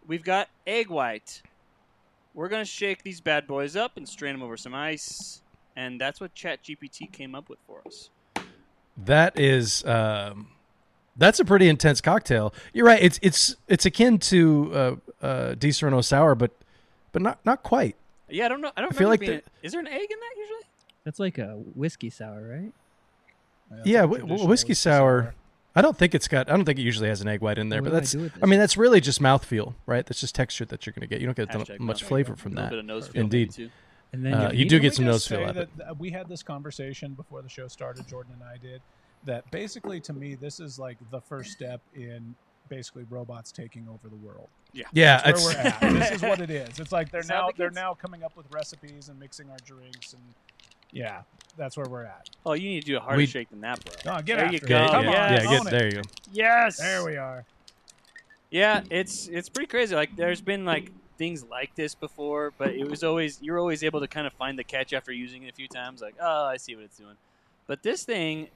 We've 0.09 0.25
got 0.25 0.49
egg 0.67 0.91
white. 0.91 1.41
We're 2.35 2.49
gonna 2.49 2.64
shake 2.64 3.03
these 3.03 3.21
bad 3.21 3.47
boys 3.47 3.76
up 3.76 3.97
and 3.97 4.09
strain 4.09 4.35
them 4.35 4.43
over 4.43 4.57
some 4.57 4.75
ice, 4.75 5.41
and 5.76 6.00
that's 6.00 6.21
what 6.21 6.35
ChatGPT 6.35 7.11
came 7.12 7.35
up 7.35 7.49
with 7.49 7.59
for 7.67 7.81
us. 7.87 8.11
That 8.97 9.38
is 9.38 9.85
um, 9.87 10.49
that's 11.17 11.38
a 11.41 11.45
pretty 11.45 11.69
intense 11.69 12.00
cocktail. 12.00 12.53
You're 12.73 12.87
right. 12.87 13.03
It's 13.03 13.19
it's 13.23 13.57
it's 13.69 13.87
akin 13.87 14.19
to 14.19 14.71
uh, 14.75 14.97
uh, 15.25 15.55
Disaronno 15.55 16.03
sour, 16.05 16.35
but 16.35 16.50
but 17.12 17.23
not 17.23 17.38
not 17.45 17.62
quite. 17.62 17.97
Yeah, 18.29 18.47
I 18.47 18.49
don't 18.49 18.61
know. 18.61 18.73
I 18.76 18.81
don't 18.81 18.93
I 18.93 18.97
feel 18.97 19.09
like 19.09 19.21
being- 19.21 19.43
Is 19.62 19.73
there 19.73 19.81
an 19.81 19.87
egg 19.87 20.00
in 20.11 20.19
that 20.19 20.35
usually? 20.38 20.62
That's 21.05 21.21
like 21.21 21.38
a 21.38 21.53
whiskey 21.75 22.11
sour, 22.11 22.49
right? 22.49 22.73
That's 23.71 23.87
Yeah, 23.87 24.03
a 24.05 24.07
whi- 24.09 24.19
traditional 24.19 24.49
whiskey 24.49 24.75
sour. 24.75 25.35
I 25.76 25.83
don't 25.83 25.97
think 25.97 26.14
it's 26.14 26.28
got. 26.28 26.49
I 26.49 26.57
don't 26.57 26.64
think 26.64 26.78
it 26.78 26.83
usually 26.83 27.09
has 27.09 27.21
an 27.21 27.28
egg 27.28 27.40
white 27.40 27.59
in 27.59 27.69
there, 27.69 27.83
What 27.83 27.93
but 27.93 28.02
do 28.11 28.19
I 28.19 28.28
that's. 28.28 28.43
I 28.43 28.47
mean, 28.47 28.61
that's 28.61 28.76
really 28.76 29.00
just 29.00 29.21
mouthfeel, 29.21 29.75
right? 29.87 30.07
That's 30.07 30.21
just 30.21 30.35
texture 30.35 30.64
that 30.66 30.87
you're 30.87 30.93
going 30.93 31.00
to 31.02 31.07
get. 31.09 31.21
You 31.21 31.26
don't 31.26 31.37
get 31.37 31.49
Hashtag 31.49 31.81
much 31.81 32.02
mouthfeel. 32.04 32.09
flavor 32.09 32.37
from 32.37 32.52
A 32.52 32.54
little 32.54 32.64
that. 32.64 32.71
bit 32.71 32.78
of 32.78 32.85
nose 32.85 33.09
feel 33.09 33.23
Indeed. 33.23 33.71
And 34.12 34.25
then 34.25 34.35
Uh, 34.35 34.50
you, 34.52 34.59
you 34.61 34.64
do 34.69 34.78
get 34.78 34.95
some 34.95 35.04
we 35.07 35.11
nose 35.11 35.26
feel 35.26 35.45
say 35.49 35.52
that 35.52 35.69
uh, 35.90 35.95
we 35.99 36.11
had 36.11 36.28
this 36.28 36.43
conversation 36.45 37.14
before 37.14 37.43
the 37.43 37.49
show 37.49 37.66
started. 37.66 38.07
Jordan 38.07 38.35
and 38.35 38.43
I 38.45 38.57
did 38.59 38.81
that. 39.25 39.50
Basically, 39.50 39.99
to 40.02 40.12
me, 40.12 40.37
this 40.37 40.61
is 40.61 40.78
like 40.78 40.99
the 41.11 41.21
first 41.21 41.50
step 41.50 41.81
in 41.97 42.37
basically 42.69 43.04
robots 43.11 43.50
taking 43.50 43.88
over 43.88 44.09
the 44.09 44.16
world. 44.16 44.49
Yeah, 44.73 44.85
yeah. 44.93 45.21
That's 45.25 45.45
where 45.45 45.54
we're 45.57 45.61
at. 45.61 45.81
this 45.81 46.11
is 46.12 46.23
what 46.23 46.40
it 46.40 46.50
is. 46.50 46.78
It's 46.78 46.93
like 46.93 47.11
they're 47.11 47.23
That's 47.23 47.28
now 47.31 47.50
they're 47.57 47.71
now 47.71 47.95
coming 47.95 48.23
up 48.23 48.37
with 48.37 48.47
recipes 48.52 49.09
and 49.09 49.19
mixing 49.19 49.50
our 49.50 49.59
drinks 49.66 50.12
and 50.12 50.23
yeah, 50.95 51.23
that's 51.59 51.77
where 51.77 51.87
we're 51.87 52.05
at. 52.05 52.31
Oh, 52.47 52.55
you 52.55 52.69
need 52.71 52.81
to 52.81 52.87
do 52.87 52.97
a 52.97 53.01
harder 53.01 53.19
We- 53.19 53.27
shake 53.27 53.51
than 53.51 53.61
that, 53.61 53.85
bro. 53.85 54.15
Oh, 54.15 54.23
get 54.23 54.37
there 54.37 54.45
after 54.47 54.53
you 54.57 54.61
it. 54.63 54.67
go. 54.67 54.77
yeah, 54.77 54.89
Come 54.89 55.05
yeah, 55.05 55.09
on, 55.11 55.15
yeah, 55.15 55.43
yes. 55.43 55.47
get, 55.51 55.67
it. 55.67 55.71
there 55.79 55.87
you 55.87 55.93
go. 55.93 56.03
Yes. 56.33 56.79
There 56.79 57.05
we 57.05 57.17
are. 57.19 57.45
Yeah, 58.51 58.83
it's 58.91 59.27
it's 59.29 59.49
pretty 59.49 59.67
crazy. 59.69 59.95
Like 59.95 60.15
there's 60.17 60.41
been 60.41 60.65
like 60.65 60.91
things 61.19 61.45
like 61.45 61.75
this 61.75 61.95
before, 61.95 62.53
but 62.59 62.71
it 62.71 62.89
was 62.89 63.03
always 63.05 63.39
you're 63.43 63.59
always 63.59 63.83
able 63.83 64.01
to 64.01 64.07
kind 64.09 64.27
of 64.27 64.33
find 64.33 64.59
the 64.59 64.65
catch 64.65 64.93
after 64.93 65.13
using 65.13 65.43
it 65.45 65.51
a 65.51 65.55
few 65.55 65.69
times. 65.69 66.01
Like, 66.01 66.15
oh, 66.21 66.45
I 66.45 66.57
see 66.57 66.75
what 66.77 66.85
it's 66.85 66.97
doing. 66.99 67.17
But 67.67 67.83
this 67.83 68.05
thing, 68.05 68.49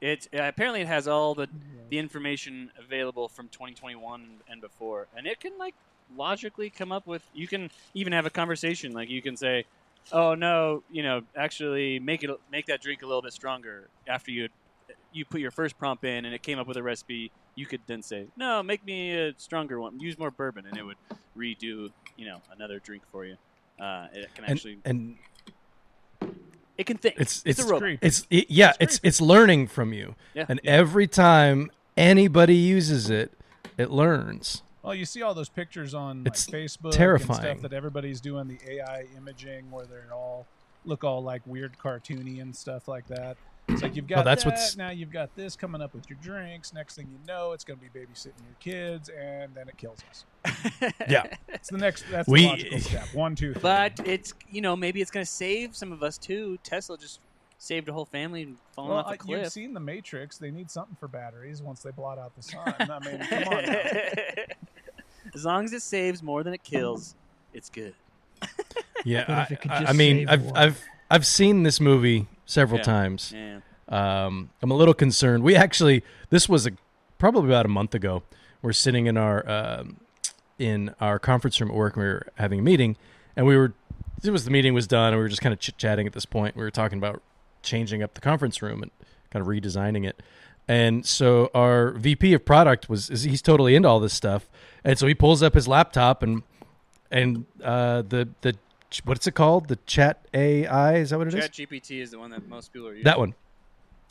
it 0.00 0.28
uh, 0.34 0.42
apparently 0.42 0.82
it 0.82 0.86
has 0.86 1.08
all 1.08 1.34
the 1.34 1.48
the 1.90 1.98
information 1.98 2.70
available 2.78 3.28
from 3.28 3.48
2021 3.48 4.26
and 4.50 4.60
before, 4.60 5.06
and 5.16 5.26
it 5.26 5.40
can 5.40 5.52
like 5.58 5.74
logically 6.16 6.68
come 6.68 6.92
up 6.92 7.06
with. 7.06 7.22
You 7.34 7.46
can 7.48 7.70
even 7.94 8.12
have 8.12 8.26
a 8.26 8.30
conversation. 8.30 8.92
Like 8.92 9.08
you 9.08 9.22
can 9.22 9.36
say, 9.36 9.64
"Oh 10.12 10.34
no, 10.34 10.82
you 10.90 11.02
know, 11.02 11.22
actually 11.36 11.98
make 11.98 12.22
it 12.24 12.30
make 12.50 12.66
that 12.66 12.80
drink 12.80 13.02
a 13.02 13.06
little 13.06 13.22
bit 13.22 13.32
stronger 13.32 13.88
after 14.06 14.30
you 14.30 14.48
you 15.12 15.24
put 15.24 15.40
your 15.40 15.50
first 15.50 15.78
prompt 15.78 16.04
in, 16.04 16.24
and 16.24 16.34
it 16.34 16.42
came 16.42 16.58
up 16.58 16.66
with 16.66 16.76
a 16.76 16.82
recipe." 16.82 17.30
You 17.54 17.66
could 17.66 17.80
then 17.86 18.02
say, 18.02 18.28
"No, 18.36 18.62
make 18.62 18.84
me 18.84 19.12
a 19.18 19.34
stronger 19.36 19.80
one. 19.80 19.98
Use 20.00 20.16
more 20.18 20.30
bourbon," 20.30 20.64
and 20.66 20.76
it 20.76 20.84
would 20.84 20.96
redo, 21.36 21.90
you 22.16 22.26
know, 22.26 22.40
another 22.52 22.78
drink 22.78 23.02
for 23.10 23.24
you. 23.24 23.36
Uh, 23.80 24.06
it 24.12 24.32
can 24.34 24.44
actually, 24.44 24.78
and 24.84 25.16
it 26.76 26.86
can 26.86 26.96
think. 26.96 27.16
it's 27.18 27.38
It's, 27.44 27.60
it's 27.60 27.68
a 27.68 27.72
robot. 27.72 27.98
it's 28.00 28.26
it, 28.30 28.50
yeah, 28.50 28.72
it's 28.80 29.00
it's 29.02 29.20
learning 29.20 29.66
from 29.66 29.92
you, 29.92 30.14
Yeah. 30.34 30.46
and 30.48 30.60
every 30.64 31.06
time 31.08 31.70
anybody 31.96 32.54
uses 32.54 33.10
it, 33.10 33.32
it 33.76 33.90
learns. 33.90 34.62
Well, 34.82 34.94
you 34.94 35.04
see 35.04 35.22
all 35.22 35.34
those 35.34 35.48
pictures 35.48 35.94
on 35.94 36.24
like, 36.24 36.28
It's 36.34 36.46
Facebook 36.46 36.84
and 36.84 36.92
terrifying. 36.92 37.40
stuff 37.40 37.60
that 37.62 37.72
everybody's 37.72 38.20
doing 38.20 38.48
the 38.48 38.58
AI 38.74 39.06
imaging 39.16 39.70
where 39.70 39.84
they're 39.86 40.12
all 40.12 40.46
look 40.84 41.04
all 41.04 41.22
like 41.22 41.42
weird 41.46 41.76
cartoony 41.82 42.40
and 42.40 42.54
stuff 42.54 42.88
like 42.88 43.06
that. 43.08 43.36
It's 43.70 43.82
like 43.82 43.96
you've 43.96 44.06
oh, 44.06 44.14
got 44.16 44.24
that's 44.24 44.44
that, 44.44 44.50
what's- 44.50 44.76
now 44.76 44.88
you've 44.90 45.10
got 45.12 45.34
this 45.36 45.54
coming 45.54 45.82
up 45.82 45.92
with 45.94 46.08
your 46.08 46.18
drinks. 46.22 46.72
Next 46.72 46.94
thing 46.96 47.06
you 47.10 47.18
know, 47.26 47.52
it's 47.52 47.64
going 47.64 47.78
to 47.78 47.84
be 47.84 47.90
babysitting 48.00 48.32
your 48.46 48.56
kids, 48.60 49.10
and 49.10 49.54
then 49.54 49.68
it 49.68 49.76
kills 49.76 49.98
us. 50.08 50.24
Yeah, 51.08 51.24
It's 51.48 51.68
the 51.68 51.76
next. 51.76 52.04
That's 52.10 52.26
We- 52.28 52.42
the 52.42 52.48
logical 52.48 52.80
step. 52.80 53.08
One, 53.14 53.34
two, 53.34 53.52
three. 53.52 53.60
But 53.60 54.00
it's 54.06 54.32
you 54.50 54.62
know 54.62 54.74
maybe 54.74 55.02
it's 55.02 55.10
going 55.10 55.26
to 55.26 55.30
save 55.30 55.76
some 55.76 55.92
of 55.92 56.02
us 56.02 56.16
too. 56.16 56.58
Tesla 56.62 56.96
just 56.96 57.20
saved 57.58 57.88
a 57.88 57.92
whole 57.92 58.04
family 58.04 58.42
and 58.44 58.56
falling 58.74 58.90
well, 58.90 59.00
off 59.00 59.06
a 59.06 59.10
I- 59.10 59.16
cliff. 59.16 59.42
you've 59.44 59.52
seen 59.52 59.74
the 59.74 59.80
Matrix. 59.80 60.38
They 60.38 60.50
need 60.50 60.70
something 60.70 60.96
for 60.98 61.08
batteries 61.08 61.60
once 61.62 61.82
they 61.82 61.90
blot 61.90 62.18
out 62.18 62.34
the 62.36 62.42
sun. 62.42 62.74
I 62.78 62.98
mean, 63.00 63.18
come 63.18 63.44
on. 63.54 63.64
Now. 63.64 63.78
as 65.34 65.44
long 65.44 65.64
as 65.64 65.72
it 65.72 65.82
saves 65.82 66.22
more 66.22 66.42
than 66.42 66.54
it 66.54 66.62
kills, 66.62 67.14
it's 67.52 67.68
good. 67.70 67.94
yeah. 69.04 69.24
I, 69.28 69.54
I- 69.74 69.78
just 69.80 69.90
I 69.90 69.92
mean, 69.92 70.28
I've. 70.28 70.52
I've 70.54 70.84
I've 71.10 71.24
seen 71.26 71.62
this 71.62 71.80
movie 71.80 72.26
several 72.44 72.80
Yeah. 72.80 72.84
times. 72.84 73.32
Yeah. 73.34 73.60
Um, 73.88 74.50
I'm 74.60 74.70
a 74.70 74.74
little 74.74 74.92
concerned. 74.92 75.42
We 75.42 75.56
actually, 75.56 76.04
this 76.28 76.50
was 76.50 76.66
a, 76.66 76.72
probably 77.16 77.48
about 77.48 77.64
a 77.64 77.70
month 77.70 77.94
ago. 77.94 78.22
We're 78.60 78.74
sitting 78.74 79.06
in 79.06 79.16
our 79.16 79.48
um, 79.48 79.96
in 80.58 80.94
our 81.00 81.18
conference 81.18 81.58
room 81.60 81.70
at 81.70 81.76
work. 81.76 81.96
And 81.96 82.02
we 82.04 82.08
were 82.10 82.26
having 82.34 82.58
a 82.58 82.62
meeting, 82.62 82.96
and 83.36 83.46
we 83.46 83.56
were. 83.56 83.72
It 84.22 84.30
was 84.30 84.44
the 84.44 84.50
meeting 84.50 84.74
was 84.74 84.86
done, 84.86 85.08
and 85.14 85.16
we 85.16 85.22
were 85.22 85.28
just 85.28 85.40
kind 85.40 85.52
of 85.54 85.60
chit 85.60 85.78
chatting 85.78 86.06
at 86.06 86.12
this 86.12 86.26
point. 86.26 86.56
We 86.56 86.62
were 86.62 86.70
talking 86.70 86.98
about 86.98 87.22
changing 87.68 88.02
up 88.02 88.14
the 88.14 88.20
conference 88.20 88.62
room 88.62 88.82
and 88.82 88.90
kind 89.30 89.40
of 89.40 89.46
redesigning 89.46 90.06
it. 90.06 90.20
And 90.66 91.06
so 91.06 91.50
our 91.54 91.92
VP 91.92 92.34
of 92.34 92.44
product 92.44 92.88
was 92.88 93.08
he's 93.08 93.40
totally 93.40 93.74
into 93.74 93.88
all 93.88 94.00
this 94.00 94.12
stuff, 94.12 94.48
and 94.84 94.98
so 94.98 95.06
he 95.06 95.14
pulls 95.14 95.42
up 95.42 95.54
his 95.54 95.66
laptop 95.66 96.22
and 96.22 96.42
and 97.10 97.46
uh, 97.62 98.02
the 98.02 98.28
the 98.42 98.54
what's 99.04 99.26
it 99.26 99.32
called? 99.32 99.68
The 99.68 99.76
Chat 99.86 100.26
AI 100.34 100.96
is 100.96 101.10
that 101.10 101.18
what 101.18 101.28
it 101.28 101.34
is? 101.34 101.44
Chat 101.44 101.52
GPT 101.52 102.00
is 102.02 102.10
the 102.10 102.18
one 102.18 102.30
that 102.30 102.46
most 102.48 102.72
people 102.72 102.88
are 102.88 102.92
using. 102.92 103.04
That 103.04 103.18
one. 103.18 103.34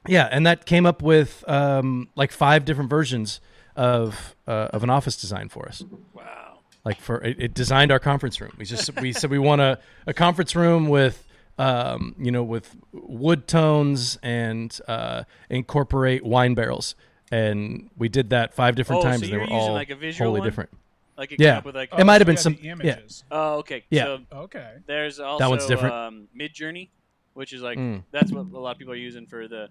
Yeah, 0.07 0.27
and 0.31 0.47
that 0.47 0.65
came 0.65 0.85
up 0.85 1.01
with 1.01 1.43
um, 1.47 2.09
like 2.15 2.31
five 2.31 2.65
different 2.65 2.89
versions 2.89 3.39
of 3.75 4.35
uh, 4.47 4.69
of 4.71 4.83
an 4.83 4.89
office 4.89 5.15
design 5.15 5.49
for 5.49 5.67
us. 5.67 5.83
Wow. 6.13 6.59
Like 6.83 6.99
for 6.99 7.21
it, 7.23 7.37
it 7.39 7.53
designed 7.53 7.91
our 7.91 7.99
conference 7.99 8.39
room. 8.41 8.53
We 8.57 8.65
just 8.65 8.99
we 9.01 9.11
said 9.11 9.29
we 9.29 9.39
want 9.39 9.61
a, 9.61 9.79
a 10.07 10.13
conference 10.13 10.55
room 10.55 10.87
with 10.89 11.26
um, 11.57 12.15
you 12.19 12.31
know 12.31 12.43
with 12.43 12.75
wood 12.91 13.47
tones 13.47 14.17
and 14.23 14.79
uh, 14.87 15.23
incorporate 15.49 16.23
wine 16.25 16.53
barrels. 16.53 16.95
And 17.29 17.89
we 17.97 18.07
did 18.07 18.29
that 18.29 18.53
five 18.53 18.75
different 18.75 18.99
Oh, 18.99 19.03
so 19.03 19.09
times. 19.09 19.21
and 19.23 19.31
they 19.31 19.35
you're 19.35 19.39
were 19.41 19.51
using 19.51 19.57
all 19.59 19.73
like 19.73 19.89
a 19.89 19.95
visual 19.95 20.27
totally 20.29 20.39
one? 20.41 20.47
different. 20.47 20.69
Like 21.17 21.31
it 21.33 21.41
Yeah. 21.41 21.61
with 21.61 21.75
like. 21.75 21.89
It 21.97 22.05
might 22.05 22.21
have 22.21 22.21
so 22.21 22.25
been 22.25 22.37
some- 22.37 22.55
the 22.55 22.61
yeah. 22.61 22.71
images. 22.71 23.23
Oh, 23.31 23.55
okay. 23.57 23.83
Yeah. 23.89 24.03
So 24.03 24.19
Okay. 24.31 24.75
there's 24.85 25.19
also 25.19 25.49
one's 25.49 25.65
different. 25.65 25.93
Um, 25.93 26.27
Midjourney, 26.39 26.89
which 27.33 27.51
is 27.53 27.61
like 27.61 27.77
Mm. 27.77 28.03
that's 28.11 28.31
what 28.31 28.45
a 28.53 28.59
lot 28.59 28.71
of 28.71 28.77
people 28.77 28.93
are 28.93 28.97
using 28.97 29.25
for 29.25 29.47
the 29.49 29.67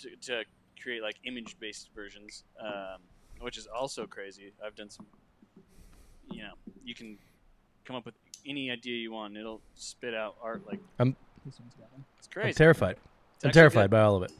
to, 0.00 0.16
to 0.22 0.44
create 0.82 1.02
like 1.02 1.16
image 1.24 1.56
based 1.60 1.90
versions, 1.94 2.42
um, 2.60 3.00
which 3.40 3.58
is 3.58 3.68
also 3.68 4.04
crazy. 4.06 4.52
I've 4.64 4.74
done 4.74 4.90
some. 4.90 5.06
You 6.30 6.42
know, 6.44 6.54
you 6.84 6.94
can 6.96 7.18
come 7.84 7.94
up 7.96 8.04
with 8.06 8.14
any 8.46 8.70
idea 8.70 8.96
you 8.96 9.12
want. 9.12 9.36
It'll 9.36 9.60
spit 9.74 10.14
out 10.14 10.36
art 10.42 10.62
like 10.66 10.80
This 10.98 11.58
one's 11.58 11.74
got 11.78 11.92
one. 11.92 12.04
it's 12.18 12.28
crazy. 12.28 12.48
I'm 12.48 12.54
terrified. 12.54 12.96
It's 13.36 13.44
I'm 13.44 13.48
actually 13.48 13.60
terrified 13.60 13.82
good. 13.84 13.90
by 13.90 14.00
all 14.02 14.16
of 14.16 14.22
it. 14.24 14.32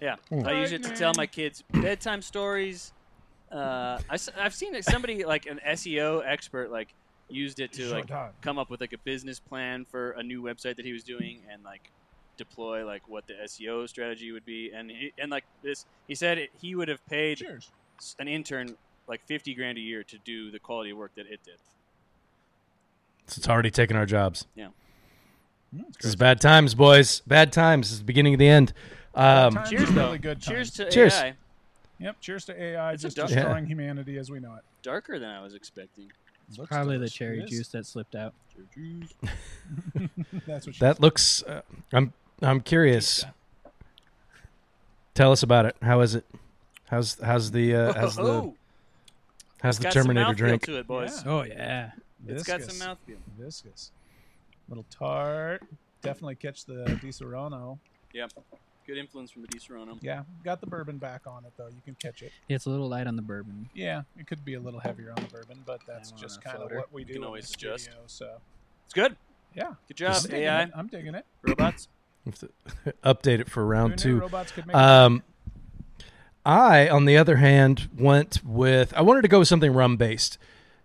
Yeah, 0.00 0.16
Mm. 0.30 0.46
I 0.46 0.60
use 0.60 0.70
it 0.72 0.82
to 0.84 0.90
tell 0.94 1.12
my 1.16 1.26
kids 1.26 1.64
bedtime 1.72 2.22
stories. 2.22 2.92
Uh, 3.50 3.98
I, 4.08 4.18
have 4.36 4.54
seen 4.54 4.72
that 4.74 4.84
somebody 4.84 5.24
like 5.24 5.46
an 5.46 5.58
SEO 5.66 6.22
expert 6.24 6.70
like 6.70 6.94
used 7.30 7.58
it 7.60 7.72
to 7.72 7.86
like 7.90 8.10
come 8.40 8.58
up 8.58 8.70
with 8.70 8.80
like 8.80 8.92
a 8.92 8.98
business 8.98 9.40
plan 9.40 9.84
for 9.84 10.12
a 10.12 10.22
new 10.22 10.42
website 10.42 10.76
that 10.76 10.84
he 10.84 10.92
was 10.92 11.02
doing 11.02 11.40
and 11.50 11.62
like 11.64 11.90
deploy 12.36 12.86
like 12.86 13.08
what 13.08 13.26
the 13.26 13.34
SEO 13.44 13.88
strategy 13.88 14.30
would 14.32 14.44
be 14.44 14.70
and 14.72 14.90
he, 14.90 15.12
and 15.18 15.30
like 15.30 15.44
this 15.62 15.84
he 16.06 16.14
said 16.14 16.38
it, 16.38 16.50
he 16.60 16.74
would 16.74 16.88
have 16.88 17.04
paid 17.06 17.38
Cheers. 17.38 17.70
s- 17.98 18.14
an 18.20 18.28
intern 18.28 18.76
like 19.08 19.20
50 19.26 19.54
grand 19.54 19.76
a 19.78 19.80
year 19.80 20.04
to 20.04 20.18
do 20.18 20.50
the 20.52 20.58
quality 20.58 20.90
of 20.90 20.96
work 20.98 21.10
that 21.16 21.26
it 21.26 21.40
did. 21.44 21.56
So 23.28 23.38
it's 23.40 23.48
already 23.48 23.70
taken 23.70 23.96
our 23.96 24.06
jobs. 24.06 24.46
Yeah. 24.54 24.68
This 25.72 26.06
is 26.06 26.16
bad 26.16 26.40
times, 26.40 26.74
boys. 26.74 27.20
Bad 27.26 27.52
times. 27.52 27.88
This 27.88 27.92
is 27.94 27.98
the 27.98 28.04
beginning 28.04 28.34
of 28.34 28.38
the 28.38 28.48
end. 28.48 28.72
Um, 29.14 29.58
cheers, 29.68 29.90
though. 29.90 30.06
really 30.06 30.18
good. 30.18 30.40
Cheers 30.40 30.70
to 30.72 30.90
Cheers. 30.90 31.14
AI. 31.14 31.34
Yep. 32.00 32.20
Cheers 32.20 32.44
to 32.46 32.62
AI 32.62 32.92
It's 32.92 33.02
just 33.02 33.16
dark- 33.16 33.28
destroying 33.30 33.66
humanity 33.66 34.16
as 34.18 34.30
we 34.30 34.40
know 34.40 34.54
it. 34.54 34.62
Darker 34.82 35.18
than 35.18 35.28
I 35.28 35.42
was 35.42 35.54
expecting. 35.54 36.10
Looks 36.56 36.70
Probably 36.70 36.96
the 36.96 37.10
cherry 37.10 37.40
It 37.40 37.44
is. 37.44 37.50
juice 37.50 37.68
that 37.68 37.84
slipped 37.86 38.14
out. 38.14 38.32
That's 40.46 40.66
what 40.66 40.78
that 40.78 40.96
said. 40.96 41.00
looks. 41.00 41.42
Uh, 41.42 41.60
I'm 41.92 42.12
I'm 42.40 42.60
curious. 42.60 43.24
Tell 45.14 45.32
us 45.32 45.42
about 45.42 45.66
it. 45.66 45.76
How 45.82 46.00
is 46.00 46.14
it? 46.14 46.24
How's 46.88 47.18
how's 47.22 47.50
the 47.50 47.74
uh, 47.74 47.92
how's 47.92 48.16
the 48.16 48.22
oh, 48.22 48.54
how's 49.62 49.76
it's 49.76 49.84
the 49.84 49.90
Terminator 49.90 50.32
drink? 50.32 50.62
to 50.64 50.78
it, 50.78 50.86
boys. 50.86 51.22
Yeah. 51.24 51.30
Oh 51.30 51.42
yeah. 51.42 51.90
It's 52.26 52.42
got 52.42 52.62
some 52.62 52.76
mouthfeel. 52.76 53.16
Viscous. 53.38 53.90
Little 54.68 54.84
tart. 54.90 55.62
Definitely 56.02 56.36
catch 56.36 56.64
the 56.64 56.84
Disaronno. 57.02 57.78
Yep. 58.12 58.32
Good 58.86 58.98
influence 58.98 59.30
from 59.30 59.42
the 59.42 59.48
Disaronno. 59.48 59.98
Yeah, 60.00 60.22
got 60.44 60.60
the 60.62 60.66
bourbon 60.66 60.96
back 60.98 61.22
on 61.26 61.44
it 61.44 61.52
though. 61.58 61.66
You 61.66 61.80
can 61.84 61.94
catch 62.02 62.22
it. 62.22 62.32
It's 62.48 62.64
a 62.66 62.70
little 62.70 62.88
light 62.88 63.06
on 63.06 63.16
the 63.16 63.22
bourbon. 63.22 63.68
Yeah, 63.74 64.02
it 64.18 64.26
could 64.26 64.44
be 64.44 64.54
a 64.54 64.60
little 64.60 64.80
heavier 64.80 65.10
on 65.10 65.16
the 65.22 65.28
bourbon, 65.30 65.62
but 65.66 65.80
that's 65.86 66.10
just 66.12 66.42
kind 66.42 66.62
of 66.62 66.70
what 66.72 66.90
we 66.92 67.04
do 67.04 67.08
You 67.08 67.14
can 67.16 67.22
in 67.22 67.26
always 67.26 67.48
the 67.50 67.54
adjust. 67.54 67.84
studio. 67.84 68.00
So 68.06 68.38
It's 68.86 68.94
good. 68.94 69.16
yeah, 69.54 69.74
Good 69.88 69.96
job, 69.98 70.16
I'm 70.16 70.22
digging 70.22 70.42
AI. 70.42 70.62
it. 70.62 70.70
I'm 70.74 70.86
digging 70.86 71.14
it. 71.14 71.26
Robots. 71.42 71.88
Update 73.04 73.40
it 73.40 73.50
for 73.50 73.64
round 73.66 73.98
two. 73.98 74.18
robots 74.20 74.52
could 74.52 74.66
make 74.66 74.76
Um, 74.76 75.22
I, 76.46 76.88
on 76.88 77.04
the 77.04 77.16
other 77.16 77.36
hand, 77.36 77.88
went 77.98 78.42
with 78.44 78.94
I 78.94 79.02
wanted 79.02 79.22
to 79.22 79.28
go 79.28 79.40
with 79.40 79.48
something 79.48 79.72
rum 79.72 79.96
based, 79.96 80.38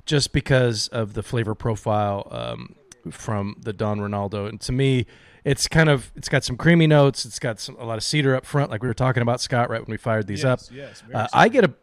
just 0.05 0.33
because 0.33 0.87
of 0.89 1.13
the 1.13 1.23
flavor 1.23 1.55
profile 1.55 2.27
um, 2.31 2.75
from 3.11 3.55
the 3.61 3.73
Don 3.73 3.99
Reynaldo, 3.99 4.47
and 4.49 4.59
to 4.61 4.71
me, 4.71 5.05
it's 5.43 5.67
kind 5.67 5.89
of 5.89 6.11
it's 6.15 6.29
got 6.29 6.43
some 6.43 6.55
creamy 6.57 6.87
notes. 6.87 7.25
It's 7.25 7.39
got 7.39 7.59
some, 7.59 7.75
a 7.77 7.85
lot 7.85 7.97
of 7.97 8.03
cedar 8.03 8.35
up 8.35 8.45
front, 8.45 8.71
like 8.71 8.81
we 8.81 8.87
were 8.87 8.93
talking 8.93 9.21
about 9.21 9.41
Scott 9.41 9.69
right 9.69 9.81
when 9.81 9.91
we 9.91 9.97
fired 9.97 10.27
these 10.27 10.45
up. 10.45 10.59
yes, 10.71 11.03
Yes, 11.09 11.13
Uh, 11.13 11.27
I 11.33 11.49
get 11.49 11.63
a 11.65 11.73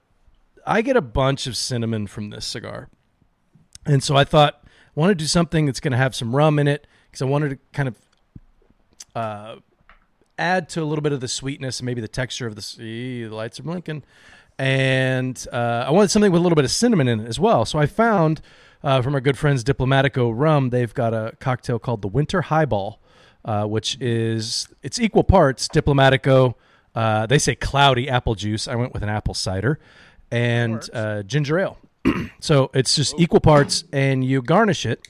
I 0.67 0.83
get 0.83 0.97
a 0.97 1.03
bunch 1.03 1.47
of 1.47 1.57
cinnamon 1.57 2.07
from 2.07 2.31
this 2.31 2.47
cigar, 2.47 2.89
and 3.87 4.03
so 4.03 4.17
I 4.17 4.25
thought 4.25 4.63
I 4.65 5.01
want 5.01 5.11
to 5.11 5.15
do 5.15 5.27
something 5.27 5.67
that's 5.67 5.81
going 5.81 5.93
to 5.93 5.99
have 5.99 6.15
some 6.15 6.35
rum 6.35 6.59
in 6.59 6.69
it 6.69 6.87
because 7.07 7.23
I 7.23 7.27
wanted 7.27 7.51
to 7.51 7.59
kind 7.73 7.89
of 7.89 7.97
uh, 9.15 9.57
add 10.39 10.69
to 10.71 10.83
a 10.83 10.85
little 10.85 11.03
bit 11.03 11.13
of 11.13 11.21
the 11.21 11.29
sweetness 11.29 11.81
and 11.81 11.87
maybe 11.87 12.01
the 12.01 12.09
texture 12.09 12.47
of 12.47 12.57
the 12.57 12.63
see 12.63 13.25
the 13.25 13.35
lights 13.35 13.61
are 13.61 13.63
blinking 13.63 14.03
and 14.61 15.47
uh, 15.53 15.85
i 15.87 15.91
wanted 15.91 16.11
something 16.11 16.31
with 16.31 16.39
a 16.41 16.43
little 16.43 16.57
bit 16.57 16.65
of 16.67 16.71
cinnamon 16.71 17.09
in 17.09 17.21
it 17.21 17.27
as 17.27 17.41
well 17.41 17.65
so 17.65 17.79
i 17.79 17.87
found 17.87 18.41
uh, 18.85 19.01
from 19.03 19.15
our 19.15 19.21
good 19.21 19.39
friends 19.39 19.65
diplomatico 19.65 20.31
rum 20.35 20.69
they've 20.71 20.93
got 20.95 21.15
a 21.15 21.35
cocktail 21.41 21.79
called 21.79 22.03
the 22.03 22.09
winter 22.09 22.43
highball 22.43 23.01
uh, 23.45 23.65
which 23.65 23.97
is 24.01 24.69
it's 24.83 25.01
equal 25.01 25.25
parts 25.25 25.67
diplomatico 25.69 26.55
uh, 26.95 27.25
they 27.27 27.39
say 27.39 27.55
cloudy 27.55 28.09
apple 28.09 28.35
juice 28.35 28.69
i 28.69 28.75
went 28.75 28.93
with 28.93 29.03
an 29.03 29.09
apple 29.09 29.35
cider 29.35 29.79
and 30.31 30.89
uh, 30.93 31.23
ginger 31.23 31.59
ale 31.59 31.79
so 32.41 32.71
it's 32.75 32.95
just 32.95 33.15
equal 33.19 33.41
parts 33.41 33.85
and 33.93 34.25
you 34.25 34.43
garnish 34.43 34.85
it 34.85 35.01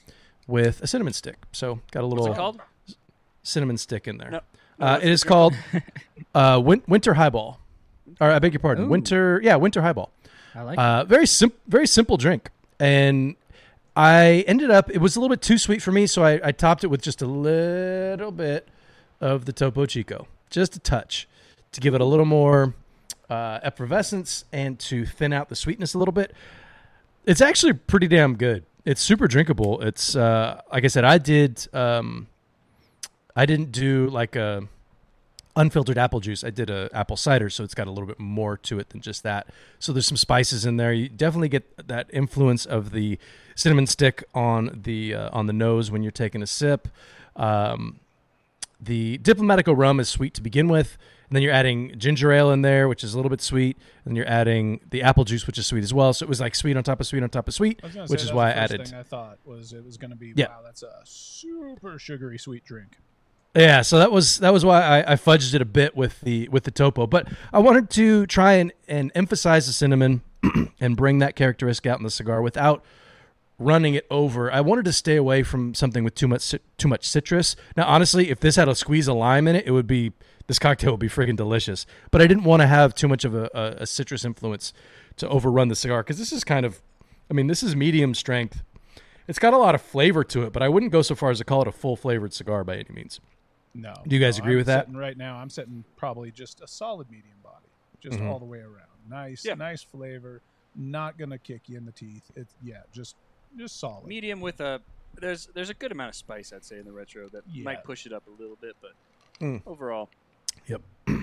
with 0.47 0.81
a 0.81 0.87
cinnamon 0.87 1.13
stick 1.13 1.35
so 1.51 1.79
got 1.91 2.03
a 2.03 2.07
little 2.07 2.23
What's 2.25 2.37
it 2.37 2.39
called? 2.39 2.61
cinnamon 3.43 3.77
stick 3.77 4.07
in 4.07 4.17
there. 4.17 4.29
No. 4.31 4.41
Uh, 4.79 4.99
it 5.01 5.09
is 5.09 5.23
called 5.23 5.55
uh, 6.35 6.61
win- 6.63 6.83
Winter 6.87 7.13
Highball. 7.15 7.59
Or 8.21 8.31
I 8.31 8.39
beg 8.39 8.53
your 8.53 8.59
pardon, 8.61 8.85
Ooh. 8.85 8.89
Winter. 8.89 9.41
Yeah, 9.43 9.55
Winter 9.57 9.81
Highball. 9.81 10.11
I 10.55 10.61
like 10.61 10.77
Uh, 10.77 11.03
very 11.05 11.25
sim- 11.25 11.51
very 11.67 11.87
simple 11.87 12.15
drink, 12.17 12.51
and 12.79 13.35
I 13.95 14.43
ended 14.47 14.69
up. 14.69 14.89
It 14.91 14.99
was 14.99 15.15
a 15.15 15.19
little 15.19 15.33
bit 15.35 15.41
too 15.41 15.57
sweet 15.57 15.81
for 15.81 15.91
me, 15.91 16.05
so 16.07 16.23
I, 16.23 16.39
I 16.43 16.51
topped 16.51 16.83
it 16.83 16.87
with 16.87 17.01
just 17.01 17.21
a 17.21 17.25
little 17.25 18.31
bit 18.31 18.67
of 19.19 19.45
the 19.45 19.53
Topo 19.53 19.85
Chico, 19.85 20.27
just 20.49 20.75
a 20.75 20.79
touch, 20.79 21.27
to 21.71 21.81
give 21.81 21.93
it 21.95 22.01
a 22.01 22.05
little 22.05 22.25
more 22.25 22.73
uh, 23.29 23.59
effervescence 23.63 24.45
and 24.53 24.77
to 24.79 25.05
thin 25.05 25.33
out 25.33 25.49
the 25.49 25.55
sweetness 25.55 25.93
a 25.93 25.97
little 25.97 26.11
bit. 26.13 26.33
It's 27.25 27.41
actually 27.41 27.73
pretty 27.73 28.07
damn 28.07 28.35
good. 28.35 28.63
It's 28.85 29.01
super 29.01 29.27
drinkable. 29.27 29.81
It's 29.81 30.15
uh, 30.15 30.61
like 30.71 30.83
I 30.83 30.87
said, 30.87 31.05
I 31.05 31.17
did. 31.17 31.67
Um, 31.73 32.27
I 33.35 33.45
didn't 33.45 33.71
do 33.71 34.07
like 34.09 34.35
a 34.35 34.67
unfiltered 35.55 35.97
apple 35.97 36.19
juice. 36.19 36.43
I 36.43 36.49
did 36.49 36.69
a 36.69 36.89
apple 36.93 37.17
cider, 37.17 37.49
so 37.49 37.63
it's 37.63 37.73
got 37.73 37.87
a 37.87 37.91
little 37.91 38.07
bit 38.07 38.19
more 38.19 38.57
to 38.57 38.79
it 38.79 38.89
than 38.89 39.01
just 39.01 39.23
that. 39.23 39.47
So 39.79 39.91
there's 39.93 40.07
some 40.07 40.17
spices 40.17 40.65
in 40.65 40.77
there. 40.77 40.93
You 40.93 41.09
definitely 41.09 41.49
get 41.49 41.87
that 41.87 42.09
influence 42.13 42.65
of 42.65 42.91
the 42.91 43.17
cinnamon 43.55 43.87
stick 43.87 44.23
on 44.33 44.81
the 44.83 45.13
uh, 45.15 45.29
on 45.33 45.47
the 45.47 45.53
nose 45.53 45.91
when 45.91 46.03
you're 46.03 46.11
taking 46.11 46.41
a 46.41 46.47
sip. 46.47 46.87
Um, 47.35 47.99
the 48.79 49.19
Diplomatico 49.19 49.77
rum 49.77 49.99
is 49.99 50.09
sweet 50.09 50.33
to 50.33 50.41
begin 50.41 50.67
with, 50.67 50.97
and 51.29 51.35
then 51.35 51.43
you're 51.43 51.53
adding 51.53 51.93
ginger 51.99 52.31
ale 52.31 52.49
in 52.51 52.63
there, 52.63 52.87
which 52.87 53.03
is 53.03 53.13
a 53.13 53.17
little 53.17 53.29
bit 53.29 53.39
sweet, 53.41 53.77
and 54.05 54.17
you're 54.17 54.27
adding 54.27 54.79
the 54.89 55.03
apple 55.03 55.23
juice, 55.23 55.45
which 55.45 55.57
is 55.59 55.67
sweet 55.67 55.83
as 55.83 55.93
well. 55.93 56.13
So 56.13 56.23
it 56.25 56.29
was 56.29 56.41
like 56.41 56.55
sweet 56.55 56.75
on 56.75 56.83
top 56.83 56.99
of 56.99 57.05
sweet 57.05 57.21
on 57.21 57.29
top 57.29 57.47
of 57.47 57.53
sweet, 57.53 57.79
I 57.83 57.85
was 57.87 57.95
gonna 57.95 58.07
which 58.07 58.23
is 58.23 58.33
why 58.33 58.49
I 58.49 58.53
the 58.53 58.59
first 58.61 58.73
added. 58.73 58.87
Thing 58.87 58.99
I 58.99 59.03
thought 59.03 59.37
was 59.45 59.71
it 59.73 59.85
was 59.85 59.97
going 59.97 60.09
to 60.11 60.17
be 60.17 60.33
Yeah. 60.35 60.47
wow, 60.47 60.61
that's 60.63 60.81
a 60.81 61.01
super 61.03 61.99
sugary 61.99 62.39
sweet 62.39 62.65
drink. 62.65 62.97
Yeah, 63.55 63.81
so 63.81 63.99
that 63.99 64.11
was 64.11 64.39
that 64.39 64.53
was 64.53 64.63
why 64.63 64.81
I, 64.81 65.13
I 65.13 65.15
fudged 65.15 65.53
it 65.53 65.61
a 65.61 65.65
bit 65.65 65.95
with 65.95 66.21
the 66.21 66.47
with 66.49 66.63
the 66.63 66.71
topo, 66.71 67.05
but 67.05 67.27
I 67.51 67.59
wanted 67.59 67.89
to 67.91 68.25
try 68.25 68.53
and, 68.53 68.71
and 68.87 69.11
emphasize 69.13 69.67
the 69.67 69.73
cinnamon 69.73 70.21
and 70.79 70.95
bring 70.95 71.19
that 71.19 71.35
characteristic 71.35 71.85
out 71.85 71.97
in 71.97 72.03
the 72.03 72.11
cigar 72.11 72.41
without 72.41 72.83
running 73.59 73.93
it 73.93 74.07
over. 74.09 74.51
I 74.51 74.61
wanted 74.61 74.85
to 74.85 74.93
stay 74.93 75.17
away 75.17 75.43
from 75.43 75.73
something 75.73 76.05
with 76.05 76.15
too 76.15 76.29
much 76.29 76.55
too 76.77 76.87
much 76.87 77.07
citrus. 77.07 77.57
Now, 77.75 77.87
honestly, 77.87 78.29
if 78.29 78.39
this 78.39 78.55
had 78.55 78.69
a 78.69 78.75
squeeze 78.75 79.09
of 79.09 79.17
lime 79.17 79.49
in 79.49 79.57
it, 79.57 79.67
it 79.67 79.71
would 79.71 79.87
be 79.87 80.13
this 80.47 80.57
cocktail 80.57 80.91
would 80.91 81.01
be 81.01 81.09
freaking 81.09 81.35
delicious. 81.35 81.85
But 82.09 82.21
I 82.21 82.27
didn't 82.27 82.45
want 82.45 82.61
to 82.61 82.67
have 82.67 82.95
too 82.95 83.09
much 83.09 83.25
of 83.25 83.35
a, 83.35 83.49
a, 83.53 83.83
a 83.83 83.85
citrus 83.85 84.23
influence 84.23 84.71
to 85.17 85.27
overrun 85.27 85.67
the 85.67 85.75
cigar 85.75 86.03
because 86.03 86.17
this 86.17 86.31
is 86.31 86.45
kind 86.45 86.65
of, 86.65 86.81
I 87.29 87.33
mean, 87.33 87.47
this 87.47 87.63
is 87.63 87.75
medium 87.75 88.13
strength. 88.15 88.63
It's 89.27 89.39
got 89.39 89.53
a 89.53 89.57
lot 89.57 89.75
of 89.75 89.81
flavor 89.81 90.23
to 90.25 90.43
it, 90.43 90.53
but 90.53 90.63
I 90.63 90.69
wouldn't 90.69 90.91
go 90.91 91.01
so 91.01 91.15
far 91.15 91.31
as 91.31 91.37
to 91.39 91.45
call 91.45 91.61
it 91.61 91.67
a 91.67 91.71
full 91.71 91.95
flavored 91.95 92.33
cigar 92.33 92.63
by 92.63 92.75
any 92.75 92.89
means. 92.89 93.19
No. 93.73 93.93
Do 94.07 94.15
you 94.15 94.21
guys 94.21 94.37
no, 94.37 94.43
agree 94.43 94.53
I'm 94.53 94.57
with 94.57 94.67
that? 94.67 94.93
Right 94.93 95.17
now, 95.17 95.37
I'm 95.37 95.49
sitting 95.49 95.83
probably 95.95 96.31
just 96.31 96.61
a 96.61 96.67
solid 96.67 97.09
medium 97.09 97.37
body, 97.43 97.67
just 98.01 98.17
Mhm. 98.19 98.27
all 98.29 98.39
the 98.39 98.45
way 98.45 98.59
around. 98.59 98.87
Nice, 99.09 99.45
Yeah. 99.45 99.53
nice 99.55 99.81
flavor. 99.81 100.41
Not 100.75 101.17
gonna 101.17 101.37
kick 101.37 101.67
you 101.67 101.77
in 101.77 101.85
the 101.85 101.91
teeth. 101.91 102.29
It's 102.35 102.53
yeah, 102.61 102.83
just 102.93 103.15
just 103.57 103.79
solid. 103.79 104.05
Medium 104.07 104.39
with 104.41 104.59
a 104.61 104.81
there's 105.15 105.47
there's 105.47 105.69
a 105.69 105.73
good 105.73 105.91
amount 105.91 106.09
of 106.09 106.15
spice 106.15 106.53
I'd 106.53 106.63
say 106.63 106.79
in 106.79 106.85
the 106.85 106.91
retro 106.93 107.27
that 107.29 107.43
Yeah. 107.51 107.63
might 107.63 107.83
push 107.83 108.05
it 108.05 108.13
up 108.13 108.25
a 108.27 108.41
little 108.41 108.55
bit, 108.55 108.75
but 108.81 108.91
Mm. 109.39 109.61
overall 109.65 110.09
Yep. 110.67 110.81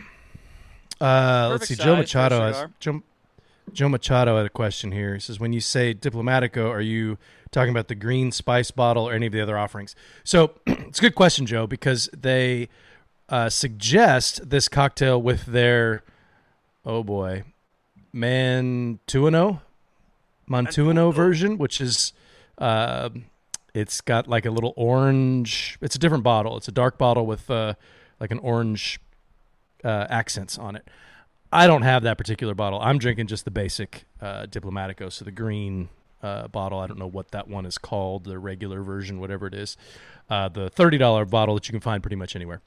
Uh, 1.01 1.49
let's 1.53 1.69
see. 1.69 1.75
size 1.77 1.85
Joe 1.85 1.97
Machado 1.97 2.41
has 2.41 2.57
cigar. 2.57 2.73
Joe, 2.81 3.03
Joe 3.73 3.89
Machado 3.89 4.37
had 4.37 4.47
a 4.47 4.51
question 4.51 4.93
here. 4.93 5.15
He 5.15 5.21
says, 5.21 5.41
"When 5.41 5.53
you 5.53 5.61
say 5.61 5.95
Diplomatico, 5.95 6.69
are 6.71 6.81
you 6.81 7.19
talking 7.51 7.71
about 7.71 7.89
the 7.89 7.95
green 7.95 8.33
spice 8.33 8.71
bottle 8.71 9.09
or 9.09 9.13
any 9.13 9.27
of 9.27 9.33
the 9.33 9.41
other 9.41 9.59
offerings?" 9.59 9.95
So 10.25 10.53
it's 10.67 10.99
a 10.99 11.03
good 11.03 11.15
question, 11.15 11.47
Joe, 11.47 11.67
because 11.67 12.09
they 12.17 12.69
uh, 13.29 13.49
suggest 13.49 14.49
this 14.49 14.69
cocktail 14.69 15.21
with 15.21 15.47
their 15.47 16.03
oh 16.85 17.03
boy, 17.03 17.45
Mantuano, 18.15 19.61
Mantuano 20.49 21.13
version, 21.13 21.59
which 21.59 21.81
is. 21.81 22.13
Uh, 22.57 23.11
it's 23.75 24.01
got 24.01 24.27
like 24.27 24.45
a 24.45 24.51
little 24.51 24.73
orange. 24.77 25.79
It's 25.81 25.95
a 25.95 25.99
different 25.99 26.25
bottle. 26.25 26.57
It's 26.57 26.67
a 26.67 26.73
dark 26.73 26.99
bottle 26.99 27.27
with 27.27 27.49
uh, 27.49 27.75
like 28.19 28.33
an 28.33 28.41
orange 28.41 28.99
uh, 29.85 30.07
accents 30.11 30.59
on 30.59 30.75
it. 30.75 30.89
I 31.53 31.67
don't 31.67 31.83
have 31.83 32.03
that 32.03 32.19
particular 32.19 32.55
bottle. 32.55 32.81
I'm 32.81 32.99
drinking 32.99 33.27
just 33.29 33.45
the 33.45 33.51
basic 33.51 34.05
uh, 34.21 34.47
Diplomatico, 34.47 35.11
so 35.11 35.25
the 35.25 35.31
green 35.31 35.89
uh, 36.23 36.49
bottle. 36.49 36.79
I 36.79 36.87
don't 36.87 36.99
know 36.99 37.07
what 37.07 37.31
that 37.31 37.49
one 37.49 37.65
is 37.65 37.79
called, 37.79 38.25
the 38.25 38.39
regular 38.39 38.83
version, 38.83 39.19
whatever 39.21 39.47
it 39.47 39.55
is. 39.55 39.77
Uh, 40.29 40.49
the 40.49 40.69
thirty 40.69 40.99
dollar 40.99 41.25
bottle 41.25 41.55
that 41.55 41.67
you 41.69 41.73
can 41.73 41.81
find 41.81 42.03
pretty 42.03 42.17
much 42.17 42.37
anywhere. 42.37 42.61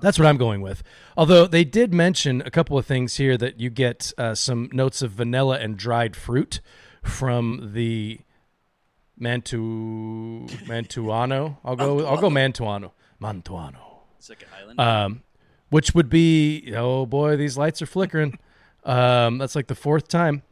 That's 0.00 0.16
what 0.16 0.26
I'm 0.26 0.36
going 0.36 0.60
with. 0.60 0.84
Although 1.16 1.48
they 1.48 1.64
did 1.64 1.92
mention 1.92 2.40
a 2.46 2.50
couple 2.50 2.78
of 2.78 2.86
things 2.86 3.16
here 3.16 3.36
that 3.36 3.58
you 3.58 3.68
get 3.68 4.12
uh, 4.16 4.36
some 4.36 4.68
notes 4.72 5.02
of 5.02 5.10
vanilla 5.12 5.58
and 5.58 5.76
dried 5.76 6.14
fruit 6.14 6.60
from 7.02 7.72
the 7.74 8.20
Mantu 9.16 10.46
Mantuano. 10.66 11.56
I'll 11.64 11.74
go. 11.74 12.06
I'll 12.06 12.20
go 12.20 12.30
Mantuano. 12.30 12.92
Mantuano 13.20 13.88
it's 14.18 14.28
like 14.28 14.42
an 14.42 14.48
island. 14.56 14.80
um, 14.80 15.22
which 15.70 15.94
would 15.94 16.08
be 16.10 16.72
oh 16.76 17.06
boy, 17.06 17.36
these 17.36 17.56
lights 17.56 17.82
are 17.82 17.86
flickering. 17.86 18.38
Um, 18.84 19.38
that's 19.38 19.54
like 19.54 19.66
the 19.66 19.74
fourth 19.74 20.08
time. 20.08 20.42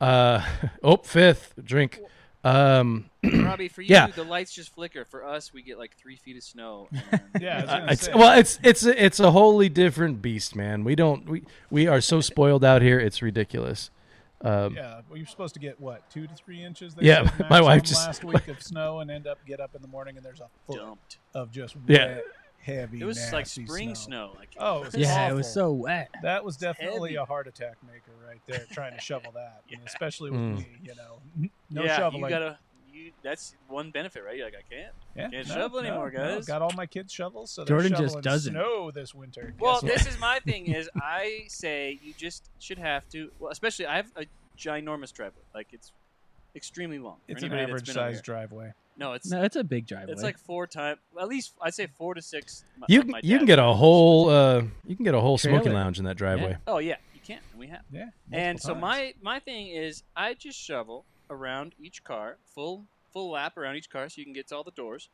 Uh, 0.00 0.44
oh, 0.82 0.96
fifth 0.98 1.54
drink. 1.62 2.00
Um, 2.42 3.08
Robby, 3.24 3.68
for 3.68 3.80
you, 3.80 3.88
yeah. 3.90 4.08
the 4.08 4.22
lights 4.24 4.52
just 4.52 4.74
flicker. 4.74 5.06
For 5.06 5.24
us, 5.24 5.54
we 5.54 5.62
get 5.62 5.78
like 5.78 5.96
three 5.96 6.16
feet 6.16 6.36
of 6.36 6.42
snow. 6.42 6.88
and- 7.12 7.20
Yeah, 7.40 7.64
I 7.66 7.80
was 7.90 8.06
it's, 8.06 8.14
well, 8.14 8.38
it's 8.38 8.58
it's 8.62 8.84
a, 8.84 9.04
it's 9.04 9.20
a 9.20 9.30
wholly 9.30 9.68
different 9.70 10.20
beast, 10.20 10.54
man. 10.54 10.84
We 10.84 10.94
don't 10.94 11.26
we 11.26 11.44
we 11.70 11.86
are 11.86 12.00
so 12.02 12.20
spoiled 12.20 12.64
out 12.64 12.82
here. 12.82 12.98
It's 13.00 13.22
ridiculous. 13.22 13.90
Um, 14.42 14.74
yeah, 14.74 15.00
well, 15.08 15.16
you're 15.16 15.26
supposed 15.26 15.54
to 15.54 15.60
get 15.60 15.80
what 15.80 16.10
two 16.10 16.26
to 16.26 16.34
three 16.34 16.62
inches. 16.62 16.94
Yeah, 17.00 17.30
my 17.48 17.62
wife 17.62 17.82
just- 17.82 18.06
last 18.06 18.24
week 18.26 18.48
of 18.48 18.62
snow 18.62 19.00
and 19.00 19.10
end 19.10 19.26
up 19.26 19.38
get 19.46 19.58
up 19.58 19.74
in 19.74 19.80
the 19.80 19.88
morning 19.88 20.16
and 20.18 20.26
there's 20.26 20.40
a 20.40 20.48
foot 20.66 20.76
dumped. 20.76 21.18
of 21.32 21.50
just 21.50 21.76
Yeah. 21.86 22.18
Wet, 22.66 22.76
heavy. 22.76 23.00
It 23.00 23.04
was 23.04 23.32
like 23.32 23.46
spring 23.46 23.94
snow. 23.94 24.30
snow. 24.30 24.32
Like, 24.38 24.50
Oh, 24.58 24.80
it 24.82 24.86
was 24.86 24.94
Yeah, 24.96 25.30
it 25.30 25.34
was 25.34 25.52
so 25.52 25.72
wet. 25.72 26.10
That 26.22 26.44
was 26.44 26.56
definitely 26.56 27.10
heavy. 27.10 27.16
a 27.16 27.24
heart 27.24 27.46
attack 27.46 27.76
maker 27.86 28.12
right 28.26 28.40
there, 28.46 28.64
trying 28.72 28.94
to 28.94 29.00
shovel 29.00 29.32
that, 29.32 29.62
and 29.70 29.80
Yeah. 29.80 29.86
especially 29.86 30.30
with 30.30 30.40
Mm. 30.40 30.58
me. 30.58 30.66
You 30.82 30.94
know, 30.94 31.50
no 31.70 31.84
yeah, 31.84 31.96
shoveling. 31.96 32.24
you 32.24 32.28
gotta. 32.30 32.58
You, 32.92 33.10
that's 33.24 33.56
one 33.66 33.90
benefit, 33.90 34.22
right? 34.24 34.36
You're 34.36 34.46
like, 34.46 34.54
I 34.54 34.72
can't. 34.72 34.94
yeah, 35.16 35.28
can't 35.28 35.48
no, 35.48 35.54
shovel 35.54 35.82
no, 35.82 35.88
anymore, 35.88 36.12
no. 36.12 36.36
guys. 36.36 36.46
Got 36.46 36.62
all 36.62 36.70
my 36.76 36.86
kids 36.86 37.12
shovels, 37.12 37.50
so 37.50 37.64
Jordan 37.64 37.90
they're 37.92 38.02
just 38.02 38.20
doesn't. 38.22 38.52
snow 38.52 38.92
this 38.92 39.12
winter. 39.12 39.52
Well, 39.58 39.80
this 39.80 40.06
is 40.06 40.16
my 40.20 40.38
thing. 40.38 40.72
Is 40.72 40.88
I 40.94 41.42
say 41.48 41.98
you 42.00 42.14
just 42.16 42.50
should 42.60 42.78
have 42.78 43.08
to. 43.08 43.32
Well, 43.40 43.50
especially 43.50 43.86
I 43.86 43.96
have 43.96 44.12
a 44.16 44.26
ginormous 44.56 45.12
driveway. 45.12 45.42
Like 45.52 45.68
it's 45.72 45.90
extremely 46.56 46.98
long. 46.98 47.16
it's 47.28 47.42
an 47.42 47.52
average 47.52 47.86
been 47.86 47.98
out 47.98 48.12
sized 48.12 48.24
driveway. 48.24 48.72
No, 48.96 49.12
it's 49.12 49.28
No, 49.30 49.42
it's 49.42 49.56
a 49.56 49.64
big 49.64 49.86
driveway. 49.86 50.12
it's 50.12 50.22
like 50.22 50.38
four 50.38 50.66
times. 50.66 51.00
At 51.20 51.26
least 51.28 51.54
I'd 51.60 51.74
say 51.74 51.86
four 51.86 52.14
to 52.14 52.22
six. 52.22 52.64
my- 52.78 52.86
you 52.88 53.00
of 53.00 53.08
my 53.08 53.20
you 53.22 53.36
can 53.38 53.46
get 53.46 53.58
a 53.58 53.72
whole 53.72 54.28
uh, 54.30 54.62
you 54.86 54.94
can 54.96 55.04
get 55.04 55.14
a 55.14 55.20
whole 55.20 55.36
smoking 55.38 55.72
lounge 55.72 55.98
in 55.98 56.04
that 56.04 56.16
driveway. 56.16 56.56
Oh 56.66 56.78
yeah, 56.78 56.96
you 57.14 57.20
can. 57.24 57.38
and 57.50 57.58
We 57.58 57.66
have. 57.68 57.82
Yeah, 57.90 58.10
And 58.32 58.56
multiple 58.56 58.74
so 58.74 58.74
my 58.74 59.14
my 59.20 59.40
thing 59.40 59.68
is 59.68 60.02
I 60.16 60.34
just 60.34 60.58
shovel 60.60 61.04
around 61.30 61.74
each 61.80 62.04
car, 62.04 62.36
full 62.54 62.84
full 63.12 63.30
lap 63.32 63.56
around 63.56 63.76
each 63.76 63.90
car, 63.90 64.08
so 64.08 64.20
you 64.20 64.24
can 64.24 64.32
get 64.34 64.48
to 64.48 64.56
all 64.56 64.64
the 64.64 64.70
doors, 64.72 65.08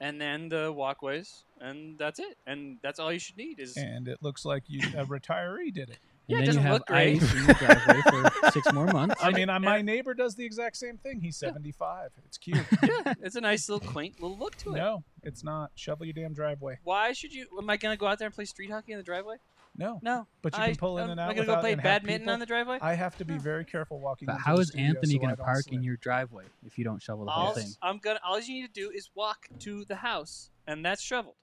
and 0.00 0.18
then 0.20 0.48
the 0.48 0.72
walkways, 0.72 1.44
and 1.60 1.98
that's 1.98 2.18
it. 2.18 2.38
And 2.46 2.78
that's 2.82 2.98
all 2.98 3.12
you 3.12 3.18
should 3.18 3.36
need 3.36 3.58
is 3.60 3.76
and 3.76 4.08
it 4.08 4.22
looks 4.22 4.44
like 4.46 4.62
you 4.66 4.80
a 4.96 5.04
retiree 5.04 5.72
did 5.74 5.90
it. 5.90 5.98
Yeah, 6.28 6.38
it 6.38 6.40
and 6.40 6.46
then 6.48 6.54
you 6.54 6.60
doesn't 6.60 6.62
have 6.62 6.72
look 6.72 6.86
great. 6.86 7.22
ice 7.22 7.32
in 7.34 7.44
your 7.44 7.54
driveway 7.54 8.00
for 8.40 8.50
six 8.50 8.72
more 8.72 8.86
months. 8.86 9.14
I 9.22 9.30
mean, 9.30 9.48
uh, 9.48 9.60
my 9.60 9.76
yeah. 9.76 9.82
neighbor 9.82 10.12
does 10.14 10.34
the 10.34 10.44
exact 10.44 10.76
same 10.76 10.98
thing. 10.98 11.20
He's 11.20 11.36
75. 11.36 12.10
It's 12.24 12.36
cute. 12.46 12.58
yeah, 12.82 13.14
it's 13.22 13.36
a 13.36 13.40
nice 13.40 13.68
little 13.68 13.88
quaint 13.88 14.20
little 14.20 14.36
look 14.36 14.56
to 14.58 14.74
it. 14.74 14.78
no, 14.78 15.04
it's 15.22 15.44
not. 15.44 15.70
Shovel 15.76 16.04
your 16.06 16.12
damn 16.14 16.34
driveway. 16.34 16.78
Why 16.84 17.12
should 17.12 17.32
you? 17.32 17.46
Am 17.56 17.70
I 17.70 17.76
gonna 17.76 17.96
go 17.96 18.06
out 18.06 18.18
there 18.18 18.26
and 18.26 18.34
play 18.34 18.44
street 18.44 18.70
hockey 18.70 18.92
in 18.92 18.98
the 18.98 19.04
driveway? 19.04 19.36
No, 19.78 20.00
No, 20.02 20.26
But 20.40 20.56
you 20.56 20.62
I, 20.62 20.66
can 20.68 20.76
pull 20.76 20.96
in 20.96 21.04
um, 21.04 21.10
and 21.10 21.20
Am 21.20 21.26
out 21.26 21.30
I 21.32 21.34
gonna 21.34 21.46
go 21.46 21.60
play 21.60 21.74
badminton 21.74 22.20
people- 22.22 22.32
on 22.32 22.40
the 22.40 22.46
driveway? 22.46 22.78
I 22.80 22.94
have 22.94 23.14
to 23.18 23.26
be 23.26 23.36
very 23.36 23.62
careful 23.66 24.00
walking. 24.00 24.24
But 24.24 24.36
into 24.36 24.44
how 24.44 24.56
the 24.56 24.72
Anthony 24.74 25.12
so 25.12 25.18
going 25.18 25.30
to 25.32 25.36
don't 25.36 25.44
park 25.44 25.64
slip. 25.64 25.74
in 25.74 25.82
your 25.82 25.96
driveway 25.98 26.44
if 26.64 26.78
you 26.78 26.84
don't 26.84 27.02
shovel 27.02 27.26
the 27.26 27.30
all, 27.30 27.44
whole 27.46 27.54
thing? 27.54 27.68
I'm 27.82 27.98
gonna. 27.98 28.18
All 28.26 28.40
you 28.40 28.54
need 28.62 28.72
to 28.74 28.80
do 28.80 28.90
is 28.90 29.10
walk 29.14 29.48
to 29.60 29.84
the 29.84 29.96
house, 29.96 30.48
and 30.66 30.82
that's 30.82 31.02
shoveled. 31.02 31.34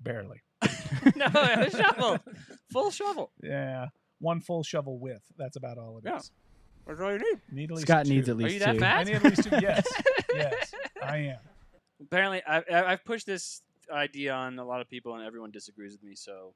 Barely. 0.00 0.42
no, 1.16 1.26
a 1.26 1.70
shovel, 1.70 2.18
full 2.70 2.90
shovel. 2.90 3.30
Yeah, 3.42 3.86
one 4.18 4.40
full 4.40 4.62
shovel 4.62 4.98
width. 4.98 5.22
That's 5.36 5.56
about 5.56 5.78
all 5.78 5.98
it 5.98 6.08
is. 6.08 6.12
Yeah. 6.12 6.20
That's 6.86 7.00
all 7.00 7.12
you 7.12 7.18
need. 7.18 7.40
Need 7.52 7.70
at 7.70 7.76
least 7.76 7.86
Scott 7.86 8.06
two. 8.06 8.12
needs 8.12 8.28
at 8.28 8.36
least 8.36 8.46
Are 8.46 8.48
least 8.48 8.54
you 8.54 8.66
that 8.66 8.72
two. 8.72 8.78
fat? 8.80 8.98
I 8.98 9.04
need 9.04 9.14
at 9.14 9.24
least 9.24 9.44
two. 9.44 9.58
Yes, 9.60 9.86
yes, 10.34 10.74
I 11.02 11.16
am. 11.18 11.38
Apparently, 12.00 12.42
I, 12.46 12.58
I, 12.58 12.92
I've 12.92 13.04
pushed 13.04 13.26
this 13.26 13.62
idea 13.92 14.32
on 14.32 14.58
a 14.58 14.64
lot 14.64 14.80
of 14.80 14.88
people, 14.88 15.14
and 15.14 15.24
everyone 15.24 15.50
disagrees 15.50 15.92
with 15.92 16.02
me. 16.02 16.14
So, 16.14 16.54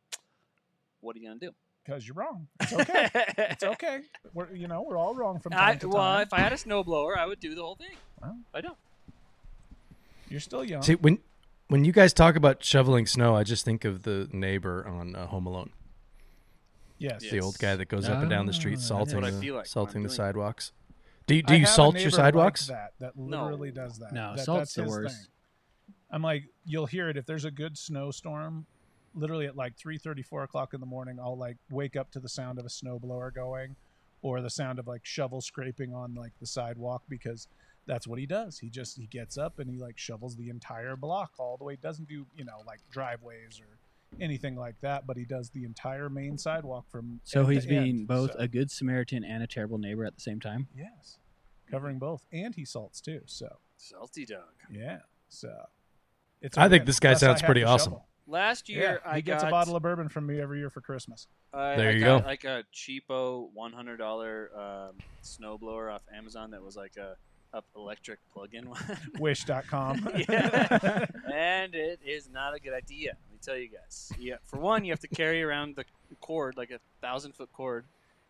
what 1.01 1.17
are 1.17 1.19
you 1.19 1.29
gonna 1.29 1.39
do? 1.39 1.51
Because 1.85 2.07
you're 2.07 2.15
wrong. 2.15 2.49
It's 2.61 2.73
okay. 2.73 3.11
it's 3.39 3.65
okay. 3.65 4.01
We're 4.33 4.55
you 4.55 4.69
know 4.69 4.83
we're 4.83 4.97
all 4.97 5.15
wrong 5.15 5.41
from 5.41 5.53
time 5.53 5.69
I, 5.69 5.75
to 5.77 5.89
well, 5.89 5.99
time. 5.99 6.23
if 6.23 6.33
I 6.33 6.41
had 6.41 6.53
a 6.53 6.57
snowblower, 6.57 7.17
I 7.17 7.27
would 7.27 7.41
do 7.41 7.55
the 7.55 7.63
whole 7.63 7.77
thing. 7.77 7.97
Well. 8.21 8.39
I 8.55 8.61
don't. 8.61 8.77
You're 10.29 10.41
still 10.41 10.65
young. 10.65 10.83
See 10.83 10.95
when 10.95 11.19
when 11.73 11.87
you 11.87 11.93
guys 11.93 12.13
talk 12.13 12.37
about 12.37 12.63
shoveling 12.63 13.07
snow, 13.07 13.35
I 13.35 13.45
just 13.45 13.65
think 13.65 13.87
of 13.87 14.03
the 14.03 14.29
neighbor 14.31 14.87
on 14.87 15.17
uh, 15.17 15.27
Home 15.29 15.47
Alone, 15.47 15.71
yes. 16.99 17.23
the 17.31 17.41
old 17.41 17.59
guy 17.59 17.77
that 17.77 17.87
goes 17.87 18.11
up 18.11 18.21
and 18.21 18.29
down 18.29 18.45
the 18.45 18.53
street 18.53 18.77
Ah, 18.79 18.83
salting 18.83 19.15
what 19.17 19.25
I 19.25 19.31
the, 19.31 19.41
feel 19.41 19.55
like 19.55 19.65
salting 19.67 20.03
the 20.03 20.11
sidewalks. 20.11 20.73
Do 21.27 21.35
you, 21.35 21.43
do 21.43 21.57
you 21.57 21.65
salt 21.65 21.99
your 21.99 22.11
sidewalks? 22.11 22.69
Like 22.69 22.79
that 22.79 22.93
that 22.99 23.17
No. 23.17 23.45
literally 23.45 23.71
does 23.71 23.99
that. 24.01 24.13
No, 24.13 24.37
that, 24.37 24.45
salt's 24.45 24.75
that's 24.75 24.75
the 24.75 24.85
worst. 24.85 25.17
Thing. 25.17 25.27
I'm 26.11 26.23
like, 26.23 26.45
you'll 26.67 26.85
hear 26.85 27.09
it 27.09 27.17
if 27.17 27.25
there's 27.25 27.47
a 27.47 27.51
good 27.51 27.79
snowstorm. 27.79 28.67
Literally 29.15 29.47
at 29.47 29.57
like 29.57 29.75
3:30, 29.79 30.27
4 30.27 30.43
o'clock 30.43 30.75
in 30.75 30.81
the 30.81 30.87
morning, 30.87 31.19
I'll 31.19 31.39
like 31.39 31.57
wake 31.71 31.97
up 31.97 32.11
to 32.13 32.21
the 32.21 32.29
sound 32.29 32.59
of 32.59 32.67
a 32.67 32.69
snowblower 32.69 33.35
going, 33.35 33.77
or 34.21 34.43
the 34.43 34.51
sound 34.51 34.79
of 34.79 34.87
like 34.87 35.07
shovel 35.07 35.41
scraping 35.41 35.95
on 35.95 36.15
like 36.15 36.33
the 36.39 36.47
sidewalk 36.47 37.03
because 37.09 37.49
that's 37.87 38.07
what 38.07 38.19
he 38.19 38.27
does. 38.27 38.59
He 38.59 38.71
just 38.71 38.97
he 38.97 39.07
gets 39.07 39.37
up 39.39 39.59
and 39.59 39.69
he 39.71 39.77
like 39.79 39.99
shovels 39.99 40.37
the 40.37 40.49
entire 40.51 40.97
block 40.97 41.33
all 41.39 41.57
the 41.57 41.65
way. 41.65 41.77
Doesn't 41.77 42.09
do 42.09 42.27
you 42.37 42.45
know 42.45 42.63
like 42.67 42.81
driveways 42.91 43.61
or 43.61 43.79
anything 44.21 44.57
like 44.57 44.75
that, 44.83 45.07
but 45.07 45.17
he 45.17 45.25
does 45.25 45.51
the 45.51 45.65
entire 45.65 46.09
main 46.11 46.37
sidewalk 46.39 46.85
from. 46.91 47.21
So 47.25 47.41
end 47.41 47.49
to 47.49 47.55
he's 47.55 47.67
being 47.67 47.83
end. 48.01 48.09
both 48.09 48.33
So- 48.33 48.39
a 48.39 48.49
good 48.49 48.71
Samaritan 48.71 49.25
and 49.25 49.43
a 49.43 49.47
terrible 49.47 49.79
neighbor 49.79 50.05
at 50.05 50.15
the 50.15 50.21
same 50.21 50.39
time. 50.41 50.69
yes, 50.77 51.19
covering 51.71 51.99
both, 51.99 52.23
and 52.33 52.55
he 52.55 52.65
salts 52.65 53.01
too. 53.01 53.23
So 53.27 53.59
Salty 53.77 54.25
dog. 54.27 54.43
yeah, 54.71 54.99
so 55.29 55.53
it's. 56.41 56.57
I 56.59 56.69
think 56.69 56.87
this 56.87 57.01
guy 57.01 57.15
sounds 57.15 57.43
pretty 57.43 57.65
awesome. 57.65 57.93
shovel. 57.93 58.07
Last 58.29 58.69
year, 58.69 59.01
yeah, 59.05 59.11
I 59.11 59.17
he 59.17 59.23
gets 59.23 59.43
got 59.43 59.49
a 59.49 59.51
bottle 59.51 59.75
of 59.75 59.83
bourbon 59.83 60.09
from 60.09 60.27
me 60.27 60.41
every 60.41 60.59
year 60.61 60.71
for 60.71 60.81
Christmas. 60.81 61.27
I, 61.53 61.75
There 61.77 61.89
I 61.89 61.93
you 61.93 62.01
got 62.01 62.23
go. 62.23 62.27
Like 62.29 62.45
a 62.45 62.63
cheapo 62.73 63.49
one 63.53 63.73
hundred 63.73 63.97
dollar 63.97 64.51
um, 64.57 64.95
snowblower 65.25 65.93
off 65.93 66.03
Amazon 66.17 66.53
that 66.53 66.63
was 66.63 66.77
like 66.77 66.97
a, 66.97 67.17
a 67.53 67.63
electric 67.77 68.19
plug-in 68.33 68.69
one. 68.69 68.83
Wish.com. 69.19 70.09
Yeah. 70.29 71.07
and 71.33 71.75
it 71.75 72.01
is 72.05 72.29
not 72.31 72.55
a 72.55 72.61
good 72.61 72.73
idea. 72.75 73.17
Let 73.27 73.33
me 73.33 73.39
tell 73.43 73.57
you 73.57 73.69
guys. 73.69 74.13
Yeah, 74.19 74.37
for 74.45 74.59
one, 74.59 74.85
you 74.85 74.93
have 74.93 75.01
to 75.01 75.09
carry 75.09 75.43
around 75.43 75.77
the 75.77 75.85
cord 76.21 76.57
like 76.57 76.71
a 76.71 76.79
thousand 77.01 77.35
foot 77.35 77.51
cord. 77.53 77.85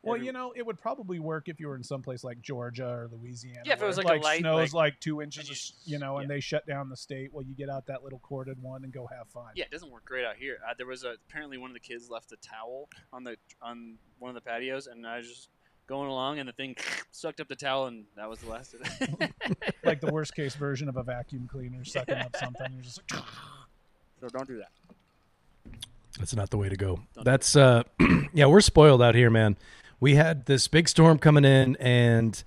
Well, 0.04 0.16
every- 0.16 0.26
you 0.26 0.32
know, 0.32 0.52
it 0.56 0.66
would 0.66 0.80
probably 0.80 1.20
work 1.20 1.48
if 1.48 1.60
you 1.60 1.68
were 1.68 1.76
in 1.76 1.84
some 1.84 2.02
place 2.02 2.24
like 2.24 2.40
Georgia 2.42 2.88
or 2.88 3.08
Louisiana. 3.12 3.60
Yeah, 3.64 3.74
if 3.74 3.82
it 3.82 3.86
was 3.86 3.98
like 3.98 4.06
a 4.20 4.24
light, 4.24 4.40
snows 4.40 4.74
like- 4.74 4.94
like, 4.94 5.00
two 5.00 5.22
inches, 5.22 5.46
just- 5.46 5.74
you 5.84 5.98
know, 6.00 6.18
and 6.18 6.28
yeah. 6.28 6.34
they 6.36 6.40
shut 6.40 6.66
down 6.66 6.88
the 6.88 6.96
state. 6.96 7.32
Well, 7.32 7.44
you 7.44 7.54
get 7.54 7.68
out 7.68 7.86
that 7.86 8.02
little 8.02 8.18
corded 8.20 8.60
one 8.60 8.82
and 8.82 8.92
go 8.92 9.06
have 9.16 9.28
fun. 9.28 9.52
Yeah, 9.54 9.64
it 9.64 9.70
doesn't 9.70 9.90
work 9.90 10.04
great 10.04 10.24
out 10.24 10.36
here. 10.36 10.58
Uh, 10.68 10.74
there 10.76 10.86
was 10.86 11.04
a 11.04 11.14
apparently 11.28 11.56
one 11.58 11.70
of 11.70 11.74
the 11.74 11.80
kids 11.80 12.10
left 12.10 12.32
a 12.32 12.36
towel 12.36 12.88
on 13.12 13.22
the 13.22 13.36
on 13.60 13.96
one 14.18 14.30
of 14.30 14.34
the 14.34 14.40
patios, 14.40 14.88
and 14.88 15.06
I 15.06 15.20
just 15.20 15.50
going 15.86 16.08
along, 16.08 16.38
and 16.38 16.48
the 16.48 16.52
thing 16.52 16.76
sucked 17.12 17.40
up 17.40 17.48
the 17.48 17.56
towel, 17.56 17.86
and 17.86 18.04
that 18.16 18.28
was 18.28 18.40
the 18.40 18.50
last 18.50 18.74
of 18.74 18.80
it. 19.00 19.32
like 19.84 20.00
the 20.00 20.12
worst 20.12 20.34
case 20.34 20.54
version 20.54 20.88
of 20.88 20.96
a 20.96 21.02
vacuum 21.02 21.48
cleaner 21.50 21.84
sucking 21.84 22.14
up 22.14 22.36
something. 22.36 22.72
You're 22.72 22.82
just 22.82 23.00
like, 23.10 23.22
so 24.20 24.28
don't 24.28 24.48
do 24.48 24.58
that. 24.58 24.70
That's 26.18 26.34
not 26.34 26.50
the 26.50 26.58
way 26.58 26.68
to 26.68 26.76
go. 26.76 27.00
Don't 27.14 27.24
That's 27.24 27.56
uh 27.56 27.84
yeah, 28.34 28.46
we're 28.46 28.60
spoiled 28.60 29.02
out 29.02 29.14
here, 29.14 29.30
man. 29.30 29.56
We 29.98 30.14
had 30.16 30.46
this 30.46 30.68
big 30.68 30.88
storm 30.88 31.18
coming 31.18 31.44
in 31.44 31.76
and 31.76 32.42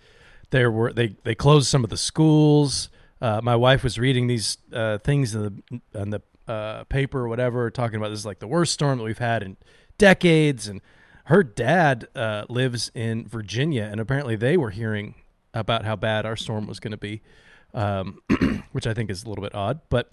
there 0.52 0.70
were 0.70 0.94
they 0.94 1.16
they 1.24 1.36
closed 1.36 1.68
some 1.68 1.84
of 1.84 1.90
the 1.90 1.98
schools. 1.98 2.90
Uh, 3.22 3.42
my 3.42 3.56
wife 3.56 3.84
was 3.84 3.98
reading 3.98 4.28
these 4.28 4.58
uh, 4.72 4.98
things 5.00 5.34
in 5.34 5.64
the 5.72 6.00
on 6.00 6.10
the 6.12 6.22
uh, 6.48 6.84
paper 6.86 7.22
or 7.22 7.28
whatever, 7.28 7.72
talking 7.72 7.98
about 7.98 8.10
this 8.10 8.20
is 8.20 8.26
like 8.26 8.40
the 8.40 8.48
worst 8.48 8.74
storm 8.74 9.00
that 9.00 9.04
we've 9.04 9.18
had 9.18 9.42
in 9.42 9.58
decades. 9.98 10.68
And 10.68 10.82
her 11.26 11.44
dad 11.44 12.08
uh, 12.16 12.46
lives 12.50 12.92
in 12.94 13.28
Virginia, 13.28 13.88
and 13.92 14.00
apparently 14.00 14.36
they 14.36 14.58
were 14.58 14.70
hearing 14.70 15.16
about 15.54 15.86
how 15.86 15.96
bad 15.96 16.26
our 16.26 16.36
storm 16.36 16.68
was 16.68 16.80
going 16.80 16.92
to 16.92 16.98
be, 16.98 17.22
um, 17.74 18.22
which 18.72 18.86
I 18.86 18.94
think 18.94 19.10
is 19.10 19.24
a 19.24 19.30
little 19.30 19.44
bit 19.44 19.56
odd. 19.56 19.82
But 19.90 20.12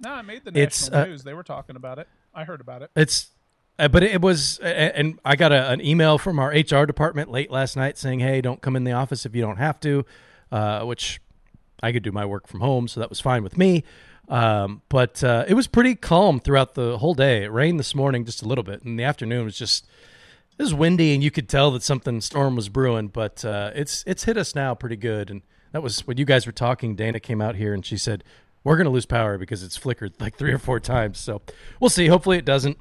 no, 0.00 0.10
I 0.10 0.22
made 0.22 0.44
the 0.44 0.50
national 0.50 0.98
uh, 0.98 1.04
news. 1.06 1.22
They 1.22 1.34
were 1.34 1.42
talking 1.42 1.76
about 1.76 1.98
it. 1.98 2.08
I 2.34 2.44
heard 2.44 2.60
about 2.60 2.82
it. 2.82 2.90
It's, 2.96 3.30
uh, 3.78 3.88
but 3.88 4.02
it 4.02 4.20
was, 4.20 4.58
and 4.58 5.20
I 5.24 5.36
got 5.36 5.52
a, 5.52 5.70
an 5.70 5.80
email 5.80 6.18
from 6.18 6.38
our 6.38 6.50
HR 6.50 6.84
department 6.84 7.30
late 7.30 7.50
last 7.50 7.76
night 7.76 7.96
saying, 7.96 8.18
"Hey, 8.20 8.40
don't 8.40 8.60
come 8.60 8.74
in 8.74 8.84
the 8.84 8.92
office 8.92 9.24
if 9.24 9.36
you 9.36 9.42
don't 9.42 9.58
have 9.58 9.78
to," 9.80 10.04
uh, 10.50 10.84
which 10.84 11.20
I 11.82 11.92
could 11.92 12.02
do 12.02 12.12
my 12.12 12.24
work 12.24 12.48
from 12.48 12.60
home, 12.60 12.88
so 12.88 12.98
that 12.98 13.08
was 13.08 13.20
fine 13.20 13.44
with 13.44 13.56
me. 13.56 13.84
Um, 14.28 14.82
but 14.88 15.22
uh, 15.22 15.44
it 15.48 15.54
was 15.54 15.66
pretty 15.66 15.94
calm 15.94 16.40
throughout 16.40 16.74
the 16.74 16.98
whole 16.98 17.14
day. 17.14 17.44
It 17.44 17.52
rained 17.52 17.78
this 17.78 17.94
morning 17.94 18.24
just 18.24 18.42
a 18.42 18.48
little 18.48 18.64
bit, 18.64 18.82
and 18.82 18.98
the 18.98 19.04
afternoon 19.04 19.44
was 19.44 19.56
just 19.56 19.86
it 20.60 20.64
was 20.64 20.74
windy, 20.74 21.14
and 21.14 21.24
you 21.24 21.30
could 21.30 21.48
tell 21.48 21.70
that 21.70 21.82
something 21.82 22.20
storm 22.20 22.54
was 22.54 22.68
brewing. 22.68 23.08
But 23.08 23.44
uh, 23.44 23.70
it's 23.74 24.04
it's 24.06 24.24
hit 24.24 24.36
us 24.36 24.54
now 24.54 24.74
pretty 24.74 24.96
good, 24.96 25.30
and 25.30 25.40
that 25.72 25.82
was 25.82 26.06
when 26.06 26.18
you 26.18 26.26
guys 26.26 26.44
were 26.44 26.52
talking. 26.52 26.94
Dana 26.94 27.18
came 27.18 27.40
out 27.40 27.56
here 27.56 27.72
and 27.72 27.84
she 27.84 27.96
said, 27.96 28.22
"We're 28.62 28.76
going 28.76 28.84
to 28.84 28.90
lose 28.90 29.06
power 29.06 29.38
because 29.38 29.62
it's 29.62 29.76
flickered 29.78 30.12
like 30.20 30.36
three 30.36 30.52
or 30.52 30.58
four 30.58 30.78
times." 30.78 31.18
So 31.18 31.40
we'll 31.80 31.88
see. 31.88 32.08
Hopefully, 32.08 32.36
it 32.36 32.44
doesn't. 32.44 32.76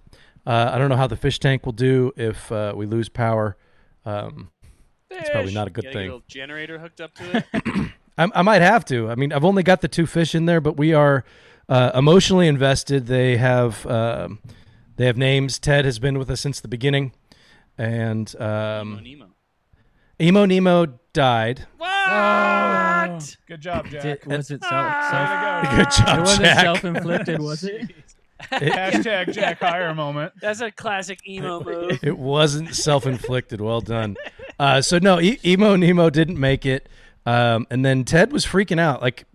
Uh, 0.46 0.72
I 0.74 0.78
don't 0.78 0.90
know 0.90 0.98
how 0.98 1.08
the 1.08 1.16
fish 1.16 1.40
tank 1.40 1.66
will 1.66 1.74
do 1.74 2.12
if 2.18 2.52
uh, 2.52 2.74
we 2.76 2.86
lose 2.86 3.08
power. 3.08 3.56
Um, 4.06 4.52
It's 5.10 5.30
probably 5.30 5.54
not 5.54 5.68
a 5.68 5.72
good 5.72 5.86
thing. 5.86 5.96
A 6.10 6.14
little 6.14 6.24
generator 6.28 6.80
hooked 6.80 7.00
up 7.00 7.14
to 7.16 7.38
it. 7.54 7.92
I, 8.18 8.28
I 8.36 8.42
might 8.42 8.62
have 8.62 8.84
to. 8.86 9.10
I 9.10 9.16
mean, 9.16 9.32
I've 9.32 9.46
only 9.46 9.64
got 9.64 9.80
the 9.82 9.88
two 9.88 10.06
fish 10.06 10.36
in 10.36 10.46
there, 10.46 10.60
but 10.60 10.76
we 10.76 10.94
are 10.94 11.24
uh, 11.70 11.92
emotionally 11.94 12.48
invested. 12.48 13.08
They 13.08 13.38
have 13.38 13.86
um, 13.86 14.40
they 14.98 15.06
have 15.06 15.16
names. 15.18 15.60
Ted 15.60 15.86
has 15.86 15.98
been 15.98 16.18
with 16.20 16.30
us 16.30 16.42
since 16.42 16.60
the 16.60 16.68
beginning, 16.68 17.14
and 17.80 18.34
Nemo, 18.40 18.82
um, 18.82 19.02
Nemo. 19.04 19.28
Emo 20.22 20.46
Nemo 20.46 20.86
died. 21.14 21.66
What? 21.78 23.38
Good 23.48 23.62
job, 23.62 23.88
Jack. 23.90 24.02
Did, 24.04 24.26
was 24.26 24.52
it 24.52 24.62
self? 24.62 24.74
Ah! 24.74 25.10
self 25.12 25.30
Way 25.30 25.70
to 25.70 25.76
go. 25.76 25.78
Good 25.78 25.88
it 25.88 26.06
job, 26.06 26.20
wasn't 26.20 26.44
Jack. 26.46 26.60
self-inflicted, 26.60 27.40
was 27.40 27.64
it? 27.64 27.92
Hashtag 28.52 29.34
Jack 29.34 29.60
Hire 29.60 29.94
moment. 29.94 30.34
That's 30.42 30.62
a 30.62 30.72
classic 30.72 31.20
emo 31.28 31.62
move. 31.64 32.00
It 32.04 32.18
wasn't 32.18 32.74
self 32.76 33.06
inflicted. 33.06 33.60
Well 33.62 33.82
done. 33.82 34.16
Uh, 34.58 34.82
so 34.82 34.98
no, 34.98 35.20
e- 35.20 35.40
Emo 35.46 35.76
Nemo 35.76 36.10
didn't 36.10 36.40
make 36.40 36.66
it, 36.66 36.90
um, 37.26 37.68
and 37.70 37.84
then 37.86 38.04
Ted 38.04 38.32
was 38.32 38.46
freaking 38.46 38.80
out. 38.80 39.02
Like, 39.02 39.26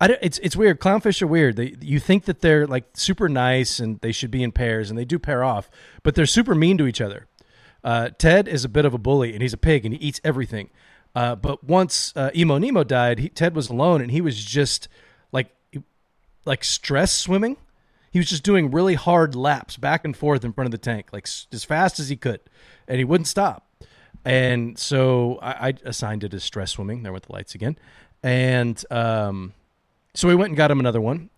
I 0.00 0.08
don't, 0.08 0.18
it's 0.22 0.38
it's 0.38 0.56
weird. 0.56 0.78
Clownfish 0.80 1.20
are 1.22 1.26
weird. 1.26 1.56
They, 1.56 1.74
you 1.80 1.98
think 2.00 2.24
that 2.26 2.40
they're 2.40 2.66
like 2.66 2.84
super 2.94 3.28
nice 3.28 3.78
and 3.80 3.98
they 4.00 4.12
should 4.12 4.30
be 4.30 4.42
in 4.42 4.52
pairs, 4.52 4.90
and 4.90 4.98
they 4.98 5.04
do 5.04 5.18
pair 5.18 5.42
off, 5.44 5.70
but 6.02 6.14
they're 6.14 6.26
super 6.26 6.54
mean 6.54 6.76
to 6.78 6.86
each 6.86 7.00
other. 7.00 7.26
Uh, 7.82 8.10
Ted 8.18 8.48
is 8.48 8.64
a 8.64 8.68
bit 8.68 8.84
of 8.84 8.94
a 8.94 8.98
bully, 8.98 9.32
and 9.32 9.42
he's 9.42 9.52
a 9.52 9.58
pig, 9.58 9.84
and 9.84 9.94
he 9.94 10.00
eats 10.00 10.20
everything. 10.24 10.70
Uh, 11.14 11.34
but 11.34 11.64
once 11.64 12.12
uh, 12.14 12.30
Emo 12.34 12.58
Nemo 12.58 12.84
died, 12.84 13.18
he, 13.18 13.28
Ted 13.28 13.54
was 13.54 13.68
alone, 13.68 14.00
and 14.00 14.10
he 14.10 14.20
was 14.20 14.42
just 14.42 14.88
like 15.32 15.54
like 16.44 16.64
stress 16.64 17.12
swimming. 17.12 17.56
He 18.12 18.18
was 18.18 18.28
just 18.28 18.42
doing 18.42 18.70
really 18.70 18.94
hard 18.94 19.34
laps 19.34 19.76
back 19.76 20.04
and 20.04 20.16
forth 20.16 20.44
in 20.44 20.52
front 20.52 20.66
of 20.66 20.72
the 20.72 20.78
tank, 20.78 21.08
like 21.12 21.28
as 21.52 21.64
fast 21.64 22.00
as 22.00 22.08
he 22.08 22.16
could, 22.16 22.40
and 22.88 22.98
he 22.98 23.04
wouldn't 23.04 23.28
stop. 23.28 23.66
And 24.24 24.78
so 24.78 25.38
I, 25.40 25.68
I 25.68 25.74
assigned 25.84 26.24
it 26.24 26.34
as 26.34 26.44
stress 26.44 26.72
swimming. 26.72 27.02
There 27.02 27.12
went 27.12 27.26
the 27.26 27.32
lights 27.32 27.54
again, 27.54 27.76
and 28.22 28.82
um, 28.90 29.54
so 30.14 30.28
we 30.28 30.34
went 30.34 30.50
and 30.50 30.56
got 30.56 30.70
him 30.70 30.80
another 30.80 31.00
one. 31.00 31.30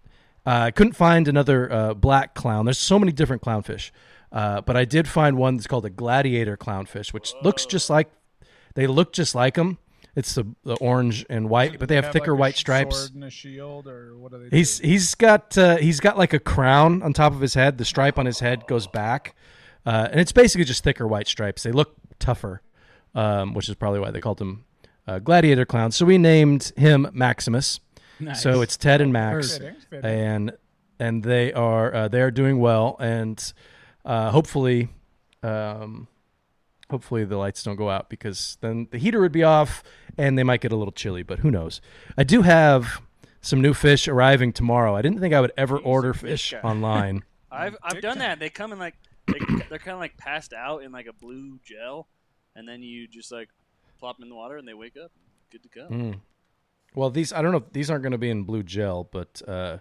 Uh, 0.44 0.64
I 0.66 0.70
couldn't 0.72 0.94
find 0.94 1.28
another 1.28 1.72
uh, 1.72 1.94
black 1.94 2.34
clown. 2.34 2.64
There's 2.64 2.78
so 2.78 2.98
many 2.98 3.12
different 3.12 3.42
clownfish, 3.42 3.90
uh, 4.32 4.60
but 4.62 4.76
I 4.76 4.84
did 4.84 5.06
find 5.06 5.36
one 5.36 5.56
that's 5.56 5.66
called 5.66 5.84
a 5.84 5.90
gladiator 5.90 6.56
clownfish, 6.56 7.12
which 7.12 7.34
looks 7.42 7.66
just 7.66 7.90
like 7.90 8.10
they 8.74 8.86
look 8.86 9.12
just 9.12 9.34
like 9.34 9.54
them. 9.54 9.78
It's 10.14 10.34
the, 10.34 10.44
the 10.64 10.74
orange 10.76 11.24
and 11.30 11.48
white, 11.48 11.78
but 11.78 11.88
they 11.88 11.94
have, 11.94 12.12
thicker 12.12 12.32
like, 12.32 12.40
white 12.40 12.56
stripes. 12.56 12.96
Sword 12.96 13.14
and 13.14 13.24
a 13.24 13.30
shield, 13.30 13.86
or 13.86 14.16
what 14.16 14.34
are 14.34 14.38
they? 14.38 14.56
He's 14.56 14.78
do? 14.78 14.88
he's 14.88 15.14
got 15.14 15.56
uh, 15.56 15.76
he's 15.76 16.00
got 16.00 16.18
like 16.18 16.34
a 16.34 16.38
crown 16.38 17.02
on 17.02 17.12
top 17.14 17.32
of 17.32 17.40
his 17.40 17.54
head. 17.54 17.78
The 17.78 17.84
stripe 17.84 18.18
on 18.18 18.26
his 18.26 18.40
head 18.40 18.66
goes 18.66 18.86
back, 18.86 19.34
uh, 19.86 20.08
and 20.10 20.20
it's 20.20 20.32
basically 20.32 20.64
just 20.64 20.84
thicker 20.84 21.06
white 21.06 21.28
stripes. 21.28 21.62
They 21.62 21.72
look 21.72 21.94
tougher, 22.18 22.60
um, 23.14 23.54
which 23.54 23.70
is 23.70 23.74
probably 23.74 24.00
why 24.00 24.10
they 24.10 24.20
called 24.20 24.40
him 24.40 24.66
uh, 25.06 25.18
gladiator 25.18 25.64
clown. 25.64 25.92
So 25.92 26.04
we 26.04 26.18
named 26.18 26.72
him 26.76 27.08
Maximus. 27.12 27.80
Nice. 28.20 28.42
So 28.42 28.60
it's 28.60 28.76
Ted 28.76 29.00
and 29.00 29.14
Max, 29.14 29.58
and 29.90 30.52
and 30.98 31.22
they 31.22 31.54
are 31.54 31.94
uh, 31.94 32.08
they 32.08 32.20
are 32.20 32.30
doing 32.30 32.58
well, 32.58 32.96
and 33.00 33.52
uh, 34.04 34.30
hopefully, 34.30 34.88
um, 35.42 36.08
hopefully 36.90 37.24
the 37.24 37.36
lights 37.36 37.62
don't 37.62 37.76
go 37.76 37.90
out 37.90 38.10
because 38.10 38.58
then 38.60 38.88
the 38.90 38.98
heater 38.98 39.20
would 39.20 39.32
be 39.32 39.42
off 39.42 39.82
and 40.18 40.38
they 40.38 40.44
might 40.44 40.60
get 40.60 40.72
a 40.72 40.76
little 40.76 40.92
chilly. 40.92 41.22
But 41.22 41.40
who 41.40 41.50
knows? 41.50 41.80
I 42.16 42.24
do 42.24 42.42
have 42.42 43.00
some 43.40 43.60
new 43.60 43.74
fish 43.74 44.08
arriving 44.08 44.52
tomorrow. 44.52 44.94
I 44.94 45.02
didn't 45.02 45.20
think 45.20 45.34
I 45.34 45.40
would 45.40 45.52
ever 45.56 45.76
He's 45.78 45.86
order 45.86 46.14
fish 46.14 46.50
fish 46.50 46.60
online. 46.64 47.24
I've 47.50 47.76
I've 47.82 48.00
done 48.00 48.18
that. 48.18 48.38
They 48.38 48.48
come 48.48 48.72
in 48.72 48.78
like 48.78 48.94
they, 49.26 49.38
they're 49.68 49.78
kind 49.78 49.94
of 49.94 50.00
like 50.00 50.16
passed 50.16 50.52
out 50.52 50.82
in 50.82 50.92
like 50.92 51.06
a 51.06 51.12
blue 51.12 51.58
gel, 51.64 52.08
and 52.56 52.66
then 52.66 52.82
you 52.82 53.06
just 53.06 53.30
like 53.30 53.48
plop 53.98 54.16
them 54.16 54.24
in 54.24 54.28
the 54.30 54.34
water, 54.34 54.56
and 54.56 54.66
they 54.66 54.74
wake 54.74 54.96
up, 55.02 55.12
good 55.50 55.62
to 55.62 55.68
go. 55.68 55.88
Mm. 55.90 56.20
Well, 56.94 57.10
these 57.10 57.32
I 57.32 57.42
don't 57.42 57.52
know. 57.52 57.64
These 57.72 57.90
aren't 57.90 58.02
going 58.02 58.12
to 58.12 58.18
be 58.18 58.30
in 58.30 58.44
blue 58.44 58.62
gel, 58.62 59.08
but 59.10 59.42
uh, 59.46 59.78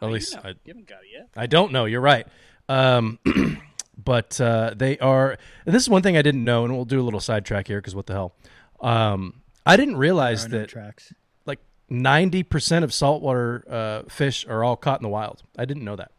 How 0.00 0.06
at 0.06 0.12
least 0.12 0.34
know? 0.34 0.42
I, 0.44 0.48
you 0.48 0.56
haven't 0.68 0.88
got 0.88 1.00
it 1.00 1.10
yet. 1.12 1.28
I 1.36 1.46
don't 1.46 1.72
know. 1.72 1.84
You're 1.84 2.00
right. 2.00 2.26
Um, 2.68 3.18
but 4.04 4.40
uh, 4.40 4.74
they 4.76 4.98
are. 4.98 5.36
And 5.66 5.74
this 5.74 5.82
is 5.82 5.88
one 5.88 6.02
thing 6.02 6.16
I 6.16 6.22
didn't 6.22 6.44
know, 6.44 6.64
and 6.64 6.74
we'll 6.74 6.84
do 6.84 7.00
a 7.00 7.02
little 7.02 7.20
sidetrack 7.20 7.66
here 7.66 7.78
because 7.78 7.94
what 7.94 8.06
the 8.06 8.12
hell? 8.14 8.34
Um, 8.80 9.40
I 9.66 9.76
didn't 9.76 9.96
realize 9.96 10.42
There 10.46 10.60
no 10.60 10.62
that 10.64 10.68
tracks. 10.70 11.12
like 11.46 11.60
ninety 11.88 12.42
percent 12.42 12.84
of 12.84 12.92
saltwater 12.94 13.64
uh, 13.68 14.02
fish 14.08 14.46
are 14.46 14.62
all 14.64 14.76
caught 14.76 15.00
in 15.00 15.02
the 15.02 15.08
wild. 15.08 15.42
I 15.58 15.64
didn't 15.64 15.84
know 15.84 15.96
that. 15.96 16.12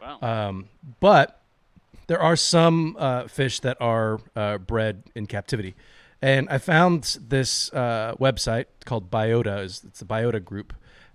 Wow. 0.00 0.18
Um, 0.22 0.68
but 1.00 1.40
there 2.06 2.20
are 2.20 2.36
some 2.36 2.96
uh, 2.98 3.26
fish 3.28 3.60
that 3.60 3.76
are 3.80 4.20
uh, 4.36 4.58
bred 4.58 5.02
in 5.14 5.26
captivity, 5.26 5.74
and 6.22 6.48
I 6.48 6.58
found 6.58 7.18
this 7.26 7.72
uh, 7.72 8.14
website 8.20 8.66
called 8.84 9.10
Biota. 9.10 9.64
Is 9.64 9.82
it's 9.86 10.00
the 10.00 10.06
Biota 10.06 10.42
group, 10.44 10.72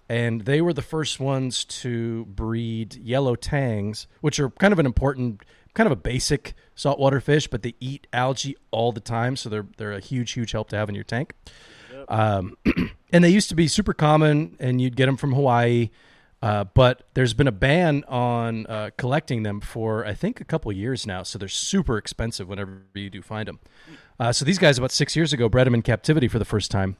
and 0.09 0.41
they 0.41 0.61
were 0.61 0.73
the 0.73 0.81
first 0.81 1.19
ones 1.19 1.63
to 1.65 2.25
breed 2.25 2.95
yellow 2.95 3.35
tangs, 3.35 4.07
which 4.21 4.39
are 4.39 4.49
kind 4.49 4.73
of 4.73 4.79
an 4.79 4.85
important, 4.85 5.41
kind 5.73 5.87
of 5.87 5.91
a 5.91 5.97
basic 5.97 6.53
saltwater 6.75 7.19
fish, 7.21 7.47
but 7.47 7.63
they 7.63 7.75
eat 7.79 8.07
algae 8.13 8.57
all 8.71 8.91
the 8.91 8.99
time, 8.99 9.35
so 9.35 9.49
they're 9.49 9.67
they're 9.77 9.93
a 9.93 9.99
huge, 9.99 10.31
huge 10.31 10.51
help 10.51 10.69
to 10.69 10.75
have 10.75 10.89
in 10.89 10.95
your 10.95 11.03
tank. 11.03 11.33
Um, 12.09 12.57
and 13.11 13.23
they 13.23 13.29
used 13.29 13.49
to 13.49 13.55
be 13.55 13.67
super 13.67 13.93
common, 13.93 14.57
and 14.59 14.81
you'd 14.81 14.95
get 14.95 15.05
them 15.05 15.17
from 15.17 15.33
Hawaii. 15.33 15.89
Uh, 16.41 16.65
but 16.65 17.07
there's 17.13 17.33
been 17.33 17.47
a 17.47 17.53
ban 17.53 18.03
on 18.09 18.65
uh, 18.67 18.89
collecting 18.97 19.43
them 19.43 19.61
for 19.61 20.05
I 20.05 20.13
think 20.13 20.41
a 20.41 20.43
couple 20.43 20.69
years 20.73 21.07
now, 21.07 21.23
so 21.23 21.39
they're 21.39 21.47
super 21.47 21.97
expensive 21.97 22.49
whenever 22.49 22.81
you 22.93 23.09
do 23.09 23.21
find 23.21 23.47
them. 23.47 23.59
Uh, 24.19 24.33
so 24.33 24.43
these 24.43 24.59
guys 24.59 24.77
about 24.77 24.91
six 24.91 25.15
years 25.15 25.31
ago 25.31 25.47
bred 25.47 25.65
them 25.65 25.73
in 25.73 25.81
captivity 25.81 26.27
for 26.27 26.39
the 26.39 26.45
first 26.45 26.69
time, 26.69 26.97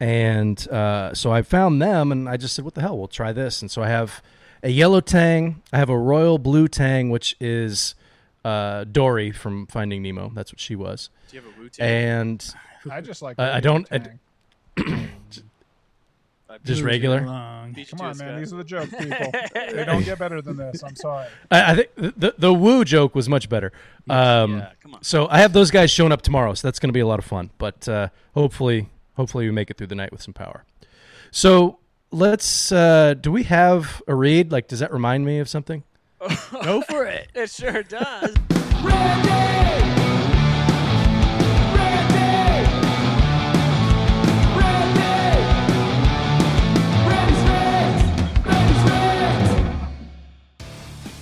and 0.00 0.68
uh, 0.68 1.14
so 1.14 1.32
I 1.32 1.42
found 1.42 1.80
them, 1.80 2.12
and 2.12 2.28
I 2.28 2.36
just 2.36 2.54
said, 2.54 2.64
"What 2.64 2.74
the 2.74 2.80
hell? 2.82 2.96
We'll 2.98 3.08
try 3.08 3.32
this." 3.32 3.62
And 3.62 3.70
so 3.70 3.82
I 3.82 3.88
have 3.88 4.22
a 4.62 4.70
yellow 4.70 5.00
tang, 5.00 5.62
I 5.72 5.78
have 5.78 5.88
a 5.90 5.98
royal 5.98 6.38
blue 6.38 6.66
tang, 6.68 7.10
which 7.10 7.36
is 7.40 7.94
uh, 8.44 8.84
Dory 8.84 9.30
from 9.32 9.66
Finding 9.66 10.02
Nemo. 10.02 10.30
That's 10.34 10.52
what 10.52 10.60
she 10.60 10.74
was, 10.76 11.10
Do 11.30 11.36
you 11.36 11.42
have 11.42 11.56
a 11.56 11.60
Wu 11.60 11.68
Tang? 11.68 11.86
and 11.88 12.54
I 12.90 13.00
just 13.00 13.22
like. 13.22 13.38
I- 13.38 13.56
I 13.56 13.60
don't- 13.60 13.86
I 13.90 13.98
Tang. 13.98 15.10
just 16.64 16.82
regular. 16.82 17.18
along. 17.20 17.72
Beat 17.72 17.90
you 17.92 17.98
Come 17.98 18.06
on, 18.08 18.18
man. 18.18 18.38
These 18.38 18.52
are 18.52 18.56
the 18.56 18.64
jokes, 18.64 18.90
people. 18.98 19.30
they 19.54 19.84
don't 19.84 20.04
get 20.04 20.18
better 20.18 20.40
than 20.40 20.56
this. 20.56 20.82
I'm 20.82 20.96
sorry. 20.96 21.26
I, 21.50 21.72
I 21.72 21.74
think 21.76 21.94
the, 21.96 22.14
the 22.16 22.34
the 22.38 22.54
woo 22.54 22.84
joke 22.84 23.14
was 23.14 23.28
much 23.28 23.48
better. 23.48 23.72
Um, 24.08 24.58
yeah, 24.58 24.70
come 24.82 24.94
on. 24.94 25.02
So 25.02 25.26
I 25.28 25.38
have 25.38 25.52
those 25.52 25.70
guys 25.70 25.90
showing 25.90 26.12
up 26.12 26.22
tomorrow, 26.22 26.54
so 26.54 26.66
that's 26.66 26.78
going 26.78 26.88
to 26.88 26.92
be 26.94 27.00
a 27.00 27.06
lot 27.06 27.18
of 27.18 27.24
fun. 27.24 27.50
But 27.58 27.88
uh, 27.88 28.08
hopefully, 28.34 28.88
hopefully 29.16 29.46
we 29.46 29.52
make 29.52 29.70
it 29.70 29.76
through 29.76 29.88
the 29.88 29.94
night 29.94 30.12
with 30.12 30.22
some 30.22 30.34
power. 30.34 30.64
So 31.30 31.78
let's. 32.10 32.70
Uh, 32.72 33.14
do 33.14 33.32
we 33.32 33.44
have 33.44 34.02
a 34.06 34.14
read? 34.14 34.52
Like, 34.52 34.68
does 34.68 34.80
that 34.80 34.92
remind 34.92 35.26
me 35.26 35.38
of 35.38 35.48
something? 35.48 35.82
Go 36.62 36.80
for 36.82 37.04
it. 37.06 37.28
It 37.34 37.50
sure 37.50 37.82
does. 37.82 38.34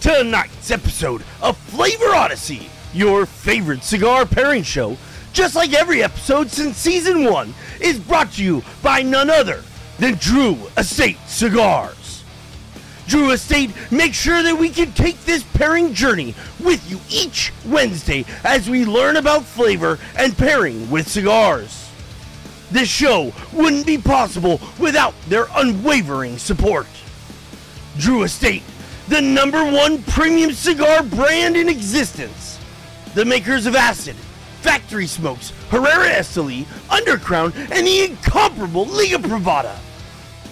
Tonight's 0.01 0.71
episode 0.71 1.23
of 1.41 1.57
Flavor 1.57 2.15
Odyssey, 2.15 2.69
your 2.93 3.25
favorite 3.25 3.83
cigar 3.83 4.27
pairing 4.27 4.63
show, 4.63 4.99
just 5.35 5.55
like 5.55 5.75
every 5.75 6.03
episode 6.03 6.49
since 6.49 6.79
season 6.79 7.25
one, 7.25 7.53
is 7.81 7.99
brought 7.99 8.33
to 8.33 8.43
you 8.43 8.63
by 8.83 9.03
none 9.03 9.29
other 9.29 9.63
than 9.99 10.15
Drew 10.15 10.57
Estate 10.79 11.19
Cigars. 11.27 12.23
Drew 13.07 13.33
Estate 13.33 13.71
makes 13.91 14.17
sure 14.17 14.43
that 14.43 14.57
we 14.57 14.71
can 14.71 14.93
take 14.93 15.23
this 15.25 15.43
pairing 15.43 15.93
journey 15.93 16.35
with 16.61 16.91
you 16.91 16.99
each 17.11 17.53
Wednesday 17.67 18.25
as 18.45 18.71
we 18.71 18.87
learn 18.87 19.17
about 19.17 19.45
flavor 19.45 19.99
and 20.17 20.39
pairing 20.39 20.91
with 20.91 21.07
cigars. 21.07 21.91
This 22.71 22.89
show 22.89 23.33
wouldn't 23.53 23.87
be 23.87 23.99
possible 23.99 24.61
without 24.79 25.15
their 25.29 25.49
unwavering 25.55 26.39
support. 26.39 26.87
Drew 27.99 28.23
Estate, 28.23 28.63
the 29.09 29.21
number 29.21 29.65
one 29.65 30.03
premium 30.05 30.53
cigar 30.53 31.03
brand 31.03 31.57
in 31.57 31.69
existence. 31.69 32.59
The 33.15 33.25
makers 33.25 33.67
of 33.67 33.77
Acid, 33.77 34.17
Factory 34.65 35.07
Smokes, 35.07 35.53
Herrera 35.69 36.09
Esteli, 36.09 36.65
Undercrown, 36.89 37.55
and 37.71 37.87
the 37.87 38.05
incomparable 38.07 38.87
Liga 38.87 39.19
Privada. 39.19 39.77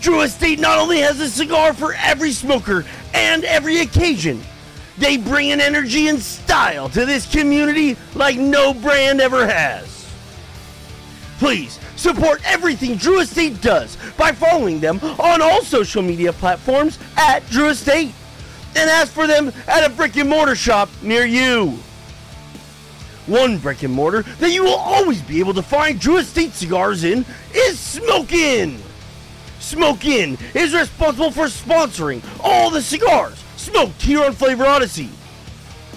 Drew 0.03 0.21
Estate 0.21 0.61
not 0.61 0.79
only 0.79 0.99
has 0.99 1.19
a 1.19 1.31
cigar 1.31 1.73
for 1.73 1.95
every 1.95 2.33
smoker 2.33 2.85
and 3.15 3.43
every 3.45 3.79
occasion, 3.81 4.39
they 4.99 5.17
bring 5.17 5.51
an 5.51 5.63
energy 5.63 6.09
and 6.09 6.21
style 6.21 6.91
to 6.91 7.07
this 7.07 7.25
community 7.25 7.97
like 8.15 8.37
no 8.37 8.75
brand 8.75 9.23
ever 9.23 9.47
has. 9.47 10.07
Please 11.39 11.81
support 11.97 12.43
everything 12.45 12.97
Drew 12.97 13.21
Estate 13.21 13.63
does 13.63 13.97
by 14.19 14.33
following 14.33 14.79
them 14.79 15.01
on 15.19 15.41
all 15.41 15.63
social 15.63 16.03
media 16.03 16.35
platforms 16.35 16.99
at 17.17 17.49
Drew 17.49 17.71
Estate 17.71 18.13
and 18.77 18.91
ask 18.91 19.11
for 19.11 19.27
them 19.27 19.51
at 19.67 19.91
a 19.91 19.95
brick 19.95 20.17
and 20.17 20.29
mortar 20.29 20.55
shop 20.55 20.91
near 21.01 21.25
you. 21.25 21.79
One 23.27 23.59
brick 23.59 23.83
and 23.85 23.95
mortar 23.95 24.23
that 24.41 24.51
you 24.51 24.65
will 24.65 24.75
always 24.75 25.23
be 25.23 25.39
able 25.39 25.55
to 25.55 25.63
find 25.63 26.01
Drew 26.01 26.17
Estate 26.17 26.53
cigars 26.53 27.05
in 27.05 27.25
is 27.55 27.79
Smoke 27.79 28.33
Inn. 28.33 28.79
Smoke 29.61 30.05
Inn 30.05 30.37
is 30.55 30.75
responsible 30.75 31.31
for 31.31 31.45
sponsoring 31.45 32.23
all 32.43 32.71
the 32.71 32.83
cigars 32.83 33.43
smoked 33.57 34.03
here 34.03 34.25
on 34.25 34.33
Flavor 34.33 34.67
Odyssey. 34.67 35.09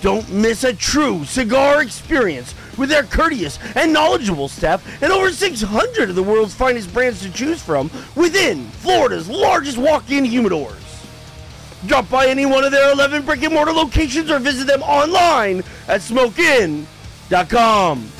Don't 0.02 0.32
miss 0.32 0.64
a 0.64 0.74
true 0.74 1.26
cigar 1.26 1.82
experience 1.82 2.54
with 2.78 2.90
their 2.90 3.04
courteous 3.04 3.58
and 3.76 3.92
knowledgeable 3.92 4.48
staff 4.48 4.86
and 5.02 5.12
over 5.12 5.32
600 5.32 6.10
of 6.10 6.16
the 6.16 6.22
world's 6.22 6.54
finest 6.54 6.94
brands 6.94 7.22
to 7.22 7.32
choose 7.32 7.60
from 7.60 7.90
within 8.16 8.68
Florida's 8.68 9.28
largest 9.28 9.80
walk-in 9.80 10.26
humidors. 10.26 10.76
Drop 11.88 12.08
by 12.08 12.28
any 12.28 12.46
one 12.46 12.64
of 12.64 12.72
their 12.72 12.92
11 12.92 13.26
brick 13.26 13.42
and 13.42 13.54
mortar 13.54 13.72
locations 13.72 14.30
or 14.30 14.38
visit 14.38 14.68
them 14.68 14.84
online 14.84 15.64
at 15.88 16.02
smokeinn.com. 17.30 18.12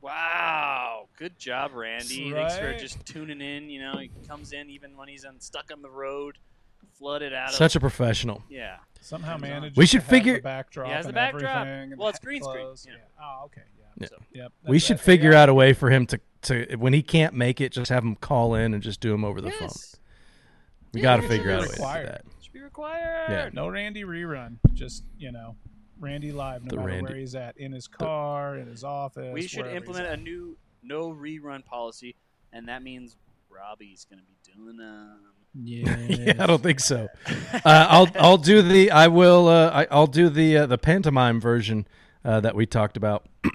Wow. 0.00 1.08
Good 1.16 1.38
job, 1.38 1.72
Randy. 1.74 2.32
Thanks 2.32 2.58
for 2.58 2.76
just 2.76 3.04
tuning 3.06 3.40
in. 3.40 3.70
You 3.70 3.80
know, 3.80 3.98
he 3.98 4.10
comes 4.28 4.52
in 4.52 4.68
even 4.70 4.96
when 4.96 5.08
he's 5.08 5.24
on, 5.24 5.40
stuck 5.40 5.70
on 5.72 5.82
the 5.82 5.90
road, 5.90 6.36
flooded 6.98 7.32
out 7.32 7.50
of. 7.50 7.54
Such 7.54 7.76
a 7.76 7.80
professional. 7.80 8.42
yeah. 8.48 8.76
Somehow 9.00 9.36
managed. 9.36 9.76
We 9.76 9.84
to 9.84 9.86
should 9.90 10.00
have 10.00 10.08
figure- 10.08 10.36
the 10.36 10.40
backdrop. 10.42 10.86
He 10.86 10.92
has 10.94 11.04
the 11.04 11.08
and 11.10 11.14
backdrop. 11.14 11.66
everything 11.66 11.92
and 11.92 11.98
Well, 12.00 12.08
it's 12.08 12.18
green 12.18 12.42
screen, 12.42 12.56
clothes. 12.64 12.86
yeah. 12.88 12.94
Oh, 13.22 13.42
okay. 13.44 13.60
Yeah. 13.78 13.84
Yeah. 14.00 14.06
So, 14.08 14.16
Yep. 14.32 14.52
We 14.66 14.78
should 14.78 14.96
that 14.96 15.02
figure 15.04 15.32
AI. 15.34 15.42
out 15.42 15.48
a 15.50 15.54
way 15.54 15.74
for 15.74 15.90
him 15.90 16.06
to, 16.06 16.20
to 16.42 16.76
when 16.76 16.94
he 16.94 17.02
can't 17.02 17.34
make 17.34 17.60
it, 17.60 17.72
just 17.72 17.90
have 17.90 18.02
him 18.02 18.16
call 18.16 18.54
in 18.54 18.72
and 18.72 18.82
just 18.82 19.00
do 19.00 19.12
him 19.12 19.22
over 19.22 19.42
the 19.42 19.50
phone. 19.50 19.68
We 20.94 21.00
Yeah, 21.00 21.02
got 21.02 21.16
to 21.20 21.28
figure 21.28 21.50
out 21.50 21.58
a 21.58 21.68
way 21.68 21.68
to 21.68 21.74
do 21.76 22.06
that. 22.06 22.24
Should 22.54 22.60
be 22.60 22.64
required. 22.64 23.30
Yeah. 23.30 23.50
No 23.52 23.68
Randy 23.68 24.04
rerun. 24.04 24.58
Just 24.74 25.02
you 25.18 25.32
know, 25.32 25.56
Randy 25.98 26.30
live, 26.30 26.62
no 26.62 26.70
The 26.70 26.76
matter 26.76 26.88
Randy- 26.88 27.04
where 27.10 27.16
he's 27.16 27.34
at, 27.34 27.56
in 27.56 27.72
his 27.72 27.88
car, 27.88 28.56
in 28.58 28.68
his 28.68 28.84
office. 28.84 29.32
We 29.34 29.46
should 29.46 29.66
implement 29.66 30.06
a 30.06 30.16
new 30.16 30.56
no 30.82 31.10
rerun 31.10 31.64
policy, 31.64 32.14
and 32.52 32.68
that 32.68 32.82
means 32.82 33.16
Robby's 33.50 34.06
going 34.08 34.20
to 34.20 34.26
be 34.26 34.36
doing 34.54 34.76
them. 34.76 35.18
Yeah. 35.54 35.96
yeah, 36.08 36.42
I 36.42 36.46
don't 36.46 36.62
think 36.62 36.78
so. 36.80 37.08
Uh, 37.26 37.60
I'll 37.64 38.08
I'll 38.18 38.38
do 38.38 38.62
the 38.62 38.90
I 38.92 39.08
will 39.08 39.48
uh, 39.48 39.70
I, 39.70 39.86
I'll 39.90 40.06
do 40.06 40.28
the 40.28 40.58
uh, 40.58 40.66
the 40.66 40.78
pantomime 40.78 41.40
version 41.40 41.88
uh, 42.24 42.40
that 42.40 42.54
we 42.54 42.66
talked 42.66 42.96
about. 42.96 43.26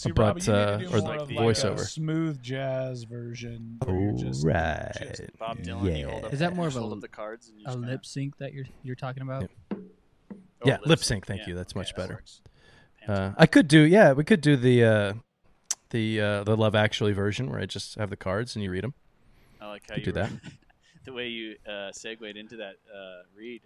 See, 0.00 0.12
but, 0.12 0.22
Robby, 0.22 0.40
you 0.42 0.52
need 0.52 0.58
uh, 0.58 0.78
to 0.78 0.78
do 0.78 0.86
or 0.86 0.90
more 1.00 1.00
the 1.00 1.22
of 1.22 1.28
voiceover. 1.28 1.70
Like 1.70 1.78
a 1.80 1.84
smooth 1.84 2.42
jazz 2.42 3.04
version. 3.04 3.78
where 3.84 4.00
you're 4.00 4.12
just, 4.18 4.44
Alright. 4.44 4.92
just- 5.16 5.38
Bob 5.38 5.58
yeah. 5.58 5.64
Dylan, 5.64 5.98
you 5.98 6.08
hold 6.08 6.24
up, 6.24 6.32
Is 6.32 6.38
that 6.40 6.56
more 6.56 6.66
of 6.68 6.76
a- 6.76 6.80
hold 6.80 6.92
up 6.94 7.00
the 7.00 7.08
cards 7.08 7.48
and 7.50 7.60
A 7.66 7.70
kinda- 7.72 7.88
lip 7.88 8.06
sync 8.06 8.36
that 8.38 8.52
you're 8.54 8.66
you're 8.82 8.96
talking 8.96 9.22
about? 9.22 9.50
oh, 9.72 9.76
Yeah, 10.64 10.78
lip 10.84 11.00
sync, 11.00 11.26
thank 11.26 11.42
Yeah, 11.42 11.48
you, 11.48 11.54
that's 11.54 11.74
much 11.74 11.94
that 11.94 11.96
better. 11.96 12.22
Uh, 13.08 13.32
I 13.36 13.46
could 13.46 13.66
do 13.68 13.80
yeah, 13.82 14.12
we 14.12 14.24
could 14.24 14.40
do 14.40 14.56
the 14.56 14.84
uh, 14.84 15.12
the 15.90 16.20
uh, 16.20 16.44
the 16.44 16.56
Love 16.56 16.74
Actually 16.74 17.12
version 17.12 17.50
where 17.50 17.58
I 17.60 17.66
just 17.66 17.96
have 17.96 18.10
the 18.10 18.16
cards 18.16 18.54
and 18.56 18.62
you 18.62 18.70
read 18.70 18.84
them. 18.84 18.94
I 19.60 19.68
like 19.68 19.82
how 19.88 19.96
you 19.96 20.02
do 20.04 20.12
that. 20.12 20.30
the 21.04 21.12
way 21.12 21.28
you 21.28 21.56
uh, 21.68 21.92
segued 21.92 22.36
into 22.36 22.56
that 22.56 22.74
uh, 22.94 23.22
read. 23.36 23.62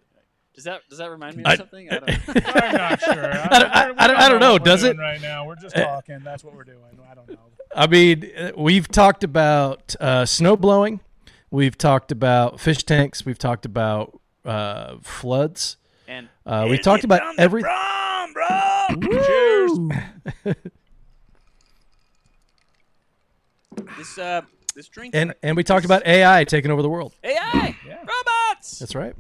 Does 0.55 0.65
that 0.65 0.83
does 0.89 0.99
that 0.99 1.11
remind 1.11 1.37
me 1.37 1.43
I- 1.45 1.53
of 1.55 1.59
something? 1.59 1.89
I 1.91 1.99
don't. 1.99 2.11
I'm 2.57 2.73
not 2.77 3.01
sure. 3.01 3.13
I 3.13 3.59
don't- 3.59 3.71
I- 3.73 3.83
I 3.97 4.07
don't- 4.07 4.17
I 4.19 4.29
don't 4.29 4.41
know, 4.41 4.53
what 4.53 4.65
does 4.65 4.85
it? 4.85 4.97
Right 4.97 5.21
now, 5.21 5.45
we're 5.47 5.57
just 5.57 5.77
Uh, 5.77 5.85
talking. 5.85 6.21
That's 6.23 6.45
what 6.45 6.55
we're 6.55 6.63
doing. 6.65 6.79
I 7.11 7.15
don't 7.15 7.29
know. 7.29 7.37
I 7.75 7.87
mean, 7.89 8.31
uh, 8.37 8.53
we've 8.57 8.87
talked 8.87 9.25
about 9.25 9.97
uh, 10.01 10.25
snow 10.27 10.57
blowing. 10.57 11.01
We've 11.51 11.77
talked 11.77 12.13
about 12.13 12.61
fish 12.61 12.85
tanks. 12.85 13.25
We've 13.27 13.39
talked 13.39 13.65
about 13.67 14.21
uh, 14.45 14.97
floods. 15.03 15.77
And 16.07 16.29
Uh, 16.47 16.67
we 16.71 16.79
talked 16.79 17.03
about 17.05 17.23
every. 17.39 17.63
Cheers. 19.25 19.73
this 23.99 24.19
uh, 24.19 24.43
this 24.75 24.89
drink 24.89 25.15
And 25.15 25.35
and 25.43 25.57
we 25.57 25.65
talked 25.65 25.85
about 25.85 26.07
AI 26.07 26.45
taking 26.45 26.71
over 26.71 26.83
the 26.83 26.89
world. 26.89 27.13
AI 27.25 27.77
Yeah. 27.87 27.97
robots. 27.99 28.79
That's 28.79 28.95
right. 28.95 29.15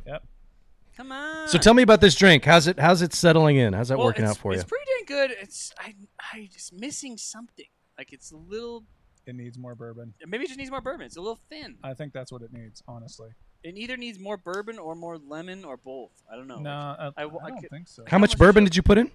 Come 0.96 1.10
on. 1.12 1.48
So 1.48 1.58
tell 1.58 1.74
me 1.74 1.82
about 1.82 2.00
this 2.00 2.14
drink. 2.14 2.44
How's 2.44 2.66
it? 2.68 2.78
How's 2.78 3.02
it 3.02 3.12
settling 3.12 3.56
in? 3.56 3.72
How's 3.72 3.88
that 3.88 3.98
Well, 3.98 4.06
working 4.06 4.24
out 4.24 4.36
for 4.36 4.52
you? 4.52 4.60
It's 4.60 4.68
pretty 4.68 4.84
dang 4.98 5.04
good. 5.28 5.36
It's 5.40 5.72
I 5.78 5.94
I 6.32 6.48
just 6.52 6.72
missing 6.72 7.16
something. 7.16 7.66
Like 7.98 8.12
it's 8.12 8.30
a 8.32 8.36
little. 8.36 8.84
It 9.26 9.34
needs 9.34 9.58
more 9.58 9.74
bourbon. 9.74 10.14
Maybe 10.26 10.44
it 10.44 10.48
just 10.48 10.58
needs 10.58 10.70
more 10.70 10.80
bourbon. 10.82 11.06
It's 11.06 11.16
a 11.16 11.20
little 11.20 11.40
thin. 11.48 11.76
I 11.82 11.94
think 11.94 12.12
that's 12.12 12.30
what 12.30 12.42
it 12.42 12.52
needs, 12.52 12.82
honestly. 12.86 13.30
It 13.62 13.76
either 13.78 13.96
needs 13.96 14.18
more 14.18 14.36
bourbon 14.36 14.78
or 14.78 14.94
more 14.94 15.16
lemon 15.18 15.64
or 15.64 15.78
both. 15.78 16.10
I 16.30 16.36
don't 16.36 16.46
know. 16.46 16.58
No, 16.58 16.70
I 16.70 17.10
I, 17.16 17.22
w- 17.22 17.40
I 17.42 17.48
don't 17.48 17.60
could- 17.60 17.70
think 17.70 17.88
so. 17.88 18.04
How 18.06 18.18
much 18.18 18.32
much 18.32 18.38
bourbon 18.38 18.64
is- 18.64 18.70
did 18.70 18.76
you 18.76 18.82
put 18.82 18.98
in? 18.98 19.10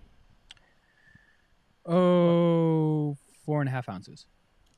Oh, 1.85 3.17
four 3.45 3.61
and 3.61 3.69
a 3.69 3.71
half 3.71 3.87
ounces 3.89 4.25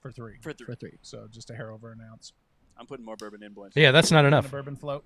For 0.01 0.11
three. 0.11 0.35
For 0.41 0.53
three, 0.53 0.65
for 0.65 0.75
three. 0.75 0.97
So 1.01 1.27
just 1.31 1.49
a 1.49 1.55
hair 1.55 1.71
over 1.71 1.91
an 1.91 1.99
ounce. 2.11 2.33
I'm 2.77 2.85
putting 2.85 3.05
more 3.05 3.15
bourbon 3.15 3.43
in, 3.43 3.53
boys. 3.53 3.71
Yeah, 3.75 3.91
that's 3.91 4.11
not 4.11 4.19
On 4.19 4.25
a 4.25 4.27
enough. 4.27 4.51
bourbon 4.51 4.75
float. 4.75 5.03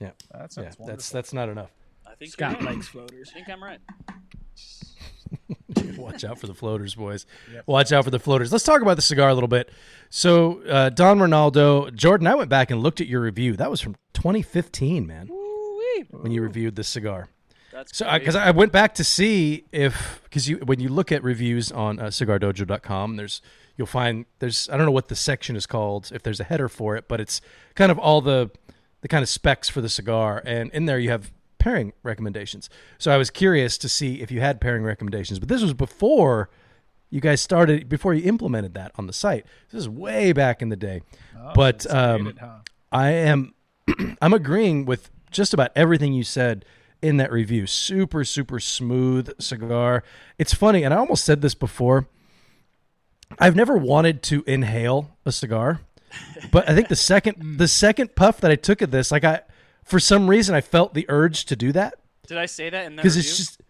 Yeah. 0.00 0.10
That 0.32 0.52
Yeah, 0.56 0.62
wonderful. 0.62 0.86
that's 0.86 1.10
that's 1.10 1.32
not 1.32 1.48
enough. 1.48 1.70
I 2.06 2.14
think 2.14 2.30
Scott 2.32 2.62
right. 2.62 2.74
likes 2.76 2.88
floaters. 2.88 3.30
I 3.30 3.34
think 3.34 3.48
I'm 3.48 3.62
right. 3.62 3.80
Watch 5.96 6.24
out 6.24 6.38
for 6.38 6.46
the 6.46 6.54
floaters, 6.54 6.94
boys. 6.94 7.26
Yep. 7.52 7.64
Watch 7.66 7.92
out 7.92 8.04
for 8.04 8.10
the 8.10 8.18
floaters. 8.18 8.52
Let's 8.52 8.64
talk 8.64 8.80
about 8.80 8.96
the 8.96 9.02
cigar 9.02 9.28
a 9.28 9.34
little 9.34 9.48
bit. 9.48 9.70
So, 10.08 10.62
uh, 10.62 10.88
Don 10.90 11.18
Reynaldo, 11.18 11.92
Jordan, 11.94 12.26
I 12.26 12.34
went 12.34 12.48
back 12.48 12.70
and 12.70 12.82
looked 12.82 13.00
at 13.00 13.06
your 13.06 13.20
review. 13.20 13.56
That 13.56 13.70
was 13.70 13.80
from 13.80 13.94
2015, 14.14 15.06
man, 15.06 15.28
Woo-wee. 15.28 16.04
when 16.10 16.32
you 16.32 16.42
reviewed 16.42 16.76
this 16.76 16.88
cigar. 16.88 17.28
That's 17.72 17.96
So, 17.98 18.06
great. 18.08 18.20
because 18.20 18.36
I, 18.36 18.50
went 18.52 18.72
back 18.72 18.94
to 18.94 19.04
see 19.04 19.64
if 19.72 20.20
because 20.24 20.48
you 20.48 20.58
when 20.58 20.80
you 20.80 20.88
look 20.88 21.12
at 21.12 21.22
reviews 21.22 21.70
on 21.72 21.98
uh, 21.98 22.04
CigarDojo.com, 22.04 23.16
there's 23.16 23.42
you'll 23.76 23.86
find 23.86 24.24
there's 24.38 24.68
I 24.70 24.76
don't 24.76 24.86
know 24.86 24.92
what 24.92 25.08
the 25.08 25.16
section 25.16 25.56
is 25.56 25.66
called 25.66 26.10
if 26.14 26.22
there's 26.22 26.40
a 26.40 26.44
header 26.44 26.68
for 26.70 26.96
it, 26.96 27.06
but 27.08 27.20
it's 27.20 27.40
kind 27.74 27.92
of 27.92 27.98
all 27.98 28.20
the 28.22 28.50
the 29.00 29.08
kind 29.08 29.22
of 29.22 29.28
specs 29.28 29.68
for 29.68 29.80
the 29.80 29.88
cigar, 29.88 30.42
and 30.44 30.70
in 30.72 30.86
there 30.86 30.98
you 30.98 31.10
have 31.10 31.32
pairing 31.58 31.92
recommendations. 32.02 32.70
So 32.98 33.12
I 33.12 33.16
was 33.16 33.30
curious 33.30 33.76
to 33.78 33.88
see 33.88 34.20
if 34.20 34.30
you 34.30 34.40
had 34.40 34.60
pairing 34.60 34.84
recommendations, 34.84 35.38
but 35.38 35.48
this 35.48 35.62
was 35.62 35.74
before 35.74 36.48
you 37.10 37.20
guys 37.20 37.40
started 37.40 37.88
before 37.88 38.14
you 38.14 38.24
implemented 38.28 38.74
that 38.74 38.92
on 38.96 39.06
the 39.06 39.12
site. 39.12 39.46
This 39.70 39.80
is 39.80 39.88
way 39.88 40.32
back 40.32 40.60
in 40.62 40.68
the 40.70 40.76
day, 40.76 41.02
Oh, 41.38 41.52
but 41.54 41.88
um, 41.92 42.24
dated, 42.24 42.38
huh? 42.38 42.56
I 42.92 43.10
am 43.10 43.54
I'm 44.22 44.32
agreeing 44.34 44.84
with 44.86 45.10
just 45.30 45.54
about 45.54 45.70
everything 45.76 46.12
you 46.12 46.24
said 46.24 46.64
in 47.02 47.16
that 47.18 47.30
review. 47.30 47.66
Super 47.66 48.24
super 48.24 48.58
smooth 48.58 49.40
cigar. 49.40 50.02
It's 50.38 50.54
funny 50.54 50.82
and 50.82 50.92
I 50.92 50.96
almost 50.96 51.24
said 51.24 51.42
this 51.42 51.54
before. 51.54 52.08
I've 53.38 53.56
never 53.56 53.76
wanted 53.76 54.22
to 54.24 54.44
inhale 54.46 55.16
a 55.24 55.32
cigar, 55.32 55.80
but 56.50 56.68
I 56.68 56.74
think 56.74 56.88
the 56.88 56.96
second 57.12 57.58
the 57.58 57.68
second 57.68 58.14
puff 58.14 58.40
that 58.40 58.50
I 58.50 58.56
took 58.56 58.82
of 58.82 58.90
this 58.90 59.10
like 59.10 59.24
I 59.24 59.42
for 59.84 60.00
some 60.00 60.28
reason 60.28 60.54
I 60.54 60.60
felt 60.60 60.94
the 60.94 61.06
urge 61.08 61.44
to 61.46 61.56
do 61.56 61.72
that 61.72 61.94
Did 62.26 62.38
I 62.38 62.46
say 62.46 62.70
that 62.70 62.86
in 62.86 62.96
that 62.96 63.02
because 63.02 63.16
it's 63.16 63.36
just 63.36 63.60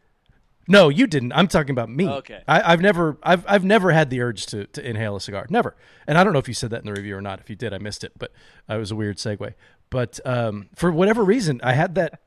no, 0.69 0.89
you 0.89 1.07
didn't. 1.07 1.33
I'm 1.33 1.47
talking 1.49 1.71
about 1.71 1.89
me. 1.89 2.09
Okay. 2.09 2.43
I, 2.49 2.73
I've 2.73 2.81
never, 2.81 3.19
I've, 3.23 3.45
I've 3.47 3.65
never 3.65 3.93
had 3.93 4.11
the 4.11 4.21
urge 4.21 4.47
to, 4.47 4.67
to 4.67 4.89
inhale 4.89 5.15
a 5.17 5.21
cigar. 5.21 5.47
Never. 5.49 5.77
And 6.07 6.19
I 6.19 6.25
don't 6.25 6.33
know 6.33 6.39
if 6.39 6.49
you 6.49 6.55
said 6.55 6.71
that 6.71 6.81
in 6.81 6.87
the 6.87 6.93
review 6.93 7.17
or 7.17 7.21
not. 7.21 7.41
If 7.41 7.49
you 7.49 7.57
did, 7.57 7.73
I 7.73 7.79
missed 7.79 8.03
it. 8.03 8.13
But 8.19 8.33
uh, 8.69 8.75
it 8.75 8.79
was 8.79 8.91
a 8.91 8.97
weird 8.97 9.19
segue. 9.19 9.55
But 9.91 10.19
um, 10.25 10.69
for 10.75 10.91
whatever 10.91 11.25
reason, 11.25 11.61
I 11.63 11.73
had 11.73 11.95
that. 11.95 12.21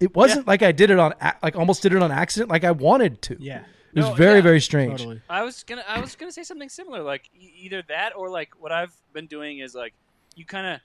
It 0.00 0.16
wasn't 0.16 0.48
like 0.48 0.62
I 0.62 0.72
did 0.72 0.90
it 0.90 0.98
on, 0.98 1.14
like 1.42 1.54
almost 1.54 1.82
did 1.82 1.92
it 1.92 2.02
on 2.02 2.10
accident. 2.10 2.50
Like 2.50 2.64
I 2.64 2.72
wanted 2.72 3.22
to. 3.22 3.36
Yeah, 3.38 3.62
It 3.94 3.98
was 4.00 4.08
No, 4.08 4.14
very, 4.14 4.36
yeah, 4.36 4.42
very 4.42 4.60
strange. 4.60 5.00
totally. 5.00 5.20
I 5.28 5.42
was 5.42 5.62
gonna 5.64 5.84
I 5.86 6.00
was 6.00 6.14
gonna 6.16 6.32
say 6.32 6.42
something 6.42 6.68
similar, 6.68 7.02
like 7.02 7.28
e- 7.38 7.52
either 7.60 7.82
that 7.88 8.16
or 8.16 8.30
like 8.30 8.50
what 8.60 8.72
I've 8.72 8.94
been 9.12 9.26
doing 9.26 9.58
is 9.58 9.74
like 9.74 9.94
you 10.34 10.44
kind 10.44 10.66
of, 10.66 10.80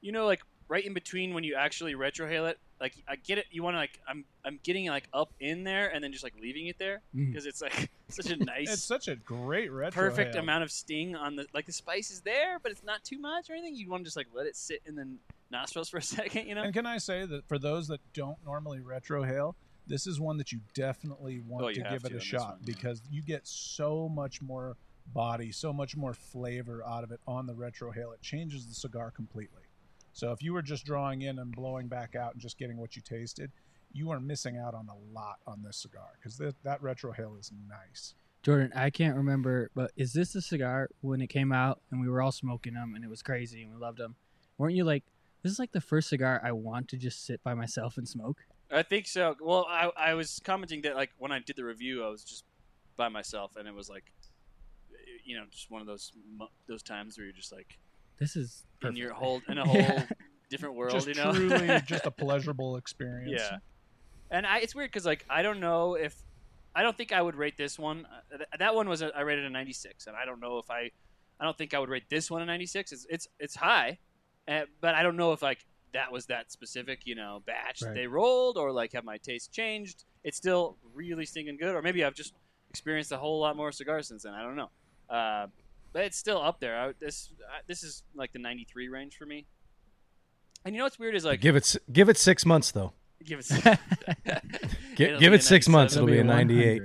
you 0.00 0.12
know, 0.12 0.26
like 0.26 0.42
right 0.68 0.84
in 0.84 0.94
between 0.94 1.34
when 1.34 1.44
you 1.44 1.54
actually 1.56 1.94
retrohale 1.94 2.48
it. 2.50 2.58
Like 2.80 2.94
I 3.06 3.14
get 3.16 3.38
it, 3.38 3.46
you 3.50 3.62
want 3.62 3.74
to 3.74 3.78
like 3.78 4.00
I'm 4.08 4.24
I'm 4.44 4.58
getting 4.64 4.86
like 4.86 5.08
up 5.12 5.32
in 5.38 5.62
there 5.64 5.88
and 5.94 6.02
then 6.02 6.10
just 6.12 6.24
like 6.24 6.34
leaving 6.40 6.66
it 6.66 6.78
there 6.78 7.00
mm. 7.14 7.28
because 7.30 7.46
it's 7.46 7.62
like 7.62 7.90
such 8.08 8.30
a 8.30 8.36
nice, 8.44 8.72
It's 8.72 8.82
such 8.82 9.06
a 9.08 9.14
great 9.16 9.70
retro. 9.70 10.02
perfect 10.02 10.34
amount 10.34 10.64
of 10.64 10.70
sting 10.72 11.14
on 11.14 11.36
the 11.36 11.46
like 11.54 11.66
the 11.66 11.72
spice 11.72 12.10
is 12.10 12.20
there, 12.22 12.58
but 12.60 12.72
it's 12.72 12.82
not 12.82 13.04
too 13.04 13.18
much 13.20 13.50
or 13.50 13.52
anything. 13.54 13.76
You 13.76 13.88
want 13.88 14.02
to 14.02 14.04
just 14.04 14.16
like 14.16 14.26
let 14.34 14.46
it 14.46 14.56
sit 14.56 14.82
in 14.86 14.96
the 14.96 15.06
nostrils 15.50 15.88
for 15.90 15.98
a 15.98 16.02
second, 16.18 16.46
you 16.48 16.54
know? 16.56 16.62
And 16.62 16.74
can 16.74 16.86
I 16.86 16.98
say 16.98 17.24
that 17.24 17.46
for 17.46 17.58
those 17.58 17.86
that 17.88 18.00
don't 18.14 18.38
normally 18.44 18.80
retrohale, 18.80 19.54
this 19.86 20.06
is 20.06 20.20
one 20.20 20.36
that 20.38 20.52
you 20.52 20.60
definitely 20.74 21.40
want 21.40 21.64
Oh, 21.64 21.68
you 21.68 21.74
to 21.82 21.90
give 21.90 22.02
to 22.02 22.08
it 22.08 22.12
on 22.12 22.18
a 22.18 22.20
shot 22.20 22.40
one, 22.50 22.58
yeah. 22.60 22.74
because 22.74 23.02
you 23.10 23.22
get 23.22 23.46
so 23.46 24.08
much 24.08 24.40
more 24.42 24.76
body, 25.14 25.50
so 25.52 25.72
much 25.72 25.96
more 25.96 26.14
flavor 26.14 26.84
out 26.86 27.02
of 27.04 27.10
it 27.10 27.20
on 27.26 27.46
the 27.46 27.54
retrohale. 27.54 28.14
It 28.14 28.22
changes 28.22 28.66
the 28.66 28.74
cigar 28.74 29.10
completely. 29.10 29.62
So 30.12 30.30
if 30.32 30.42
you 30.42 30.52
were 30.52 30.62
just 30.62 30.84
drawing 30.84 31.22
in 31.22 31.38
and 31.38 31.50
blowing 31.54 31.88
back 31.88 32.14
out 32.14 32.32
and 32.34 32.40
just 32.40 32.58
getting 32.58 32.76
what 32.76 32.94
you 32.96 33.02
tasted, 33.02 33.50
you 33.92 34.10
are 34.10 34.20
missing 34.20 34.56
out 34.58 34.74
on 34.74 34.88
a 34.88 35.14
lot 35.14 35.36
on 35.46 35.62
this 35.62 35.76
cigar 35.78 36.10
because 36.18 36.36
th- 36.38 36.54
that 36.62 36.80
retrohale 36.82 37.38
is 37.38 37.50
nice. 37.68 38.14
Jordan, 38.42 38.72
I 38.74 38.90
can't 38.90 39.16
remember, 39.16 39.70
but 39.74 39.92
is 39.96 40.12
this 40.12 40.32
the 40.32 40.42
cigar 40.42 40.88
when 41.00 41.20
it 41.20 41.28
came 41.28 41.52
out 41.52 41.80
and 41.90 42.00
we 42.00 42.08
were 42.08 42.20
all 42.20 42.32
smoking 42.32 42.74
them 42.74 42.94
and 42.94 43.04
it 43.04 43.08
was 43.08 43.22
crazy 43.22 43.62
and 43.62 43.72
we 43.72 43.78
loved 43.78 43.98
them? 43.98 44.16
Weren't 44.58 44.74
you 44.74 44.84
like, 44.84 45.04
this 45.42 45.52
is 45.52 45.58
like 45.58 45.72
the 45.72 45.80
first 45.80 46.08
cigar 46.08 46.40
I 46.44 46.52
want 46.52 46.88
to 46.88 46.96
just 46.96 47.24
sit 47.24 47.42
by 47.42 47.54
myself 47.54 47.96
and 47.98 48.08
smoke? 48.08 48.44
I 48.72 48.82
think 48.82 49.06
so. 49.06 49.36
Well, 49.40 49.66
I, 49.68 49.90
I 49.96 50.14
was 50.14 50.40
commenting 50.44 50.82
that 50.82 50.94
like 50.96 51.10
when 51.18 51.30
I 51.32 51.38
did 51.40 51.56
the 51.56 51.64
review, 51.64 52.04
I 52.04 52.08
was 52.08 52.24
just 52.24 52.44
by 52.96 53.08
myself, 53.08 53.56
and 53.56 53.68
it 53.68 53.74
was 53.74 53.88
like, 53.88 54.04
you 55.24 55.36
know, 55.36 55.44
just 55.50 55.70
one 55.70 55.80
of 55.80 55.86
those 55.86 56.12
those 56.68 56.82
times 56.82 57.16
where 57.18 57.24
you're 57.26 57.34
just 57.34 57.52
like 57.52 57.78
This 58.18 58.36
is 58.36 58.64
in 58.82 58.96
your 58.96 59.12
whole 59.12 59.40
in 59.48 59.58
a 59.58 59.64
whole 59.66 59.76
Yeah. 59.76 60.06
different 60.50 60.74
world, 60.74 60.92
just 60.92 61.06
you 61.08 61.14
know. 61.14 61.32
truly 61.32 61.80
just 61.86 62.06
a 62.06 62.10
pleasurable 62.10 62.76
experience. 62.76 63.40
yeah, 63.40 63.58
and 64.30 64.46
I, 64.46 64.58
it's 64.58 64.74
weird 64.74 64.90
because 64.90 65.06
like 65.06 65.24
I 65.28 65.42
don't 65.42 65.60
know 65.60 65.94
if 65.94 66.14
I 66.74 66.82
don't 66.82 66.96
think 66.96 67.12
I 67.12 67.20
would 67.20 67.36
rate 67.36 67.56
this 67.58 67.78
one. 67.78 68.06
Uh, 68.06 68.36
th- 68.38 68.48
that 68.58 68.74
one 68.74 68.88
was 68.88 69.02
a, 69.02 69.14
I 69.16 69.20
rated 69.20 69.44
a 69.44 69.50
96, 69.50 70.06
and 70.06 70.16
I 70.16 70.24
don't 70.24 70.40
know 70.40 70.56
if 70.58 70.70
I 70.70 70.90
I 71.38 71.44
don't 71.44 71.56
think 71.58 71.74
I 71.74 71.78
would 71.78 71.88
rate 71.90 72.08
this 72.08 72.30
one 72.30 72.40
a 72.42 72.46
96. 72.46 72.92
It's 72.92 73.06
it's 73.10 73.28
it's 73.38 73.54
high, 73.56 73.98
uh, 74.48 74.62
but 74.80 74.94
I 74.94 75.02
don't 75.02 75.16
know 75.16 75.32
if 75.32 75.42
like 75.42 75.66
that 75.92 76.10
was 76.12 76.26
that 76.26 76.50
specific, 76.52 77.00
you 77.06 77.14
know, 77.14 77.42
batch 77.46 77.80
that 77.80 77.86
Right. 77.88 77.94
they 77.94 78.06
rolled, 78.06 78.56
or 78.58 78.72
like 78.72 78.92
have 78.92 79.04
my 79.04 79.18
taste 79.18 79.52
changed? 79.52 80.04
It's 80.24 80.36
still 80.36 80.76
really 80.94 81.26
stinking 81.26 81.56
good, 81.58 81.74
or 81.74 81.82
maybe 81.82 82.04
I've 82.04 82.14
just 82.14 82.34
experienced 82.70 83.12
a 83.12 83.16
whole 83.18 83.40
lot 83.40 83.56
more 83.56 83.72
cigars 83.72 84.08
since 84.08 84.22
then. 84.22 84.34
I 84.34 84.42
don't 84.42 84.56
know, 84.56 84.70
uh, 85.10 85.46
but 85.92 86.04
it's 86.04 86.16
still 86.16 86.40
up 86.40 86.60
there. 86.60 86.78
I, 86.80 86.92
this 86.98 87.30
I, 87.50 87.60
this 87.66 87.82
is 87.82 88.02
like 88.14 88.32
the 88.32 88.38
93 88.38 88.88
range 88.88 89.16
for 89.16 89.26
me. 89.26 89.46
And 90.64 90.74
you 90.74 90.78
know 90.78 90.84
what's 90.84 90.98
weird 90.98 91.14
is 91.16 91.24
like 91.24 91.40
give 91.40 91.56
it, 91.56 91.76
give 91.92 92.08
it 92.08 92.16
six 92.16 92.46
months 92.46 92.70
though. 92.70 92.92
give 93.24 93.40
it 93.40 93.46
Gi- 94.96 95.04
It'll 95.04 95.20
give 95.20 95.32
it 95.32 95.42
six 95.42 95.68
months. 95.68 95.96
It'll 95.96 96.06
be 96.06 96.18
a 96.18 96.24
98. 96.24 96.82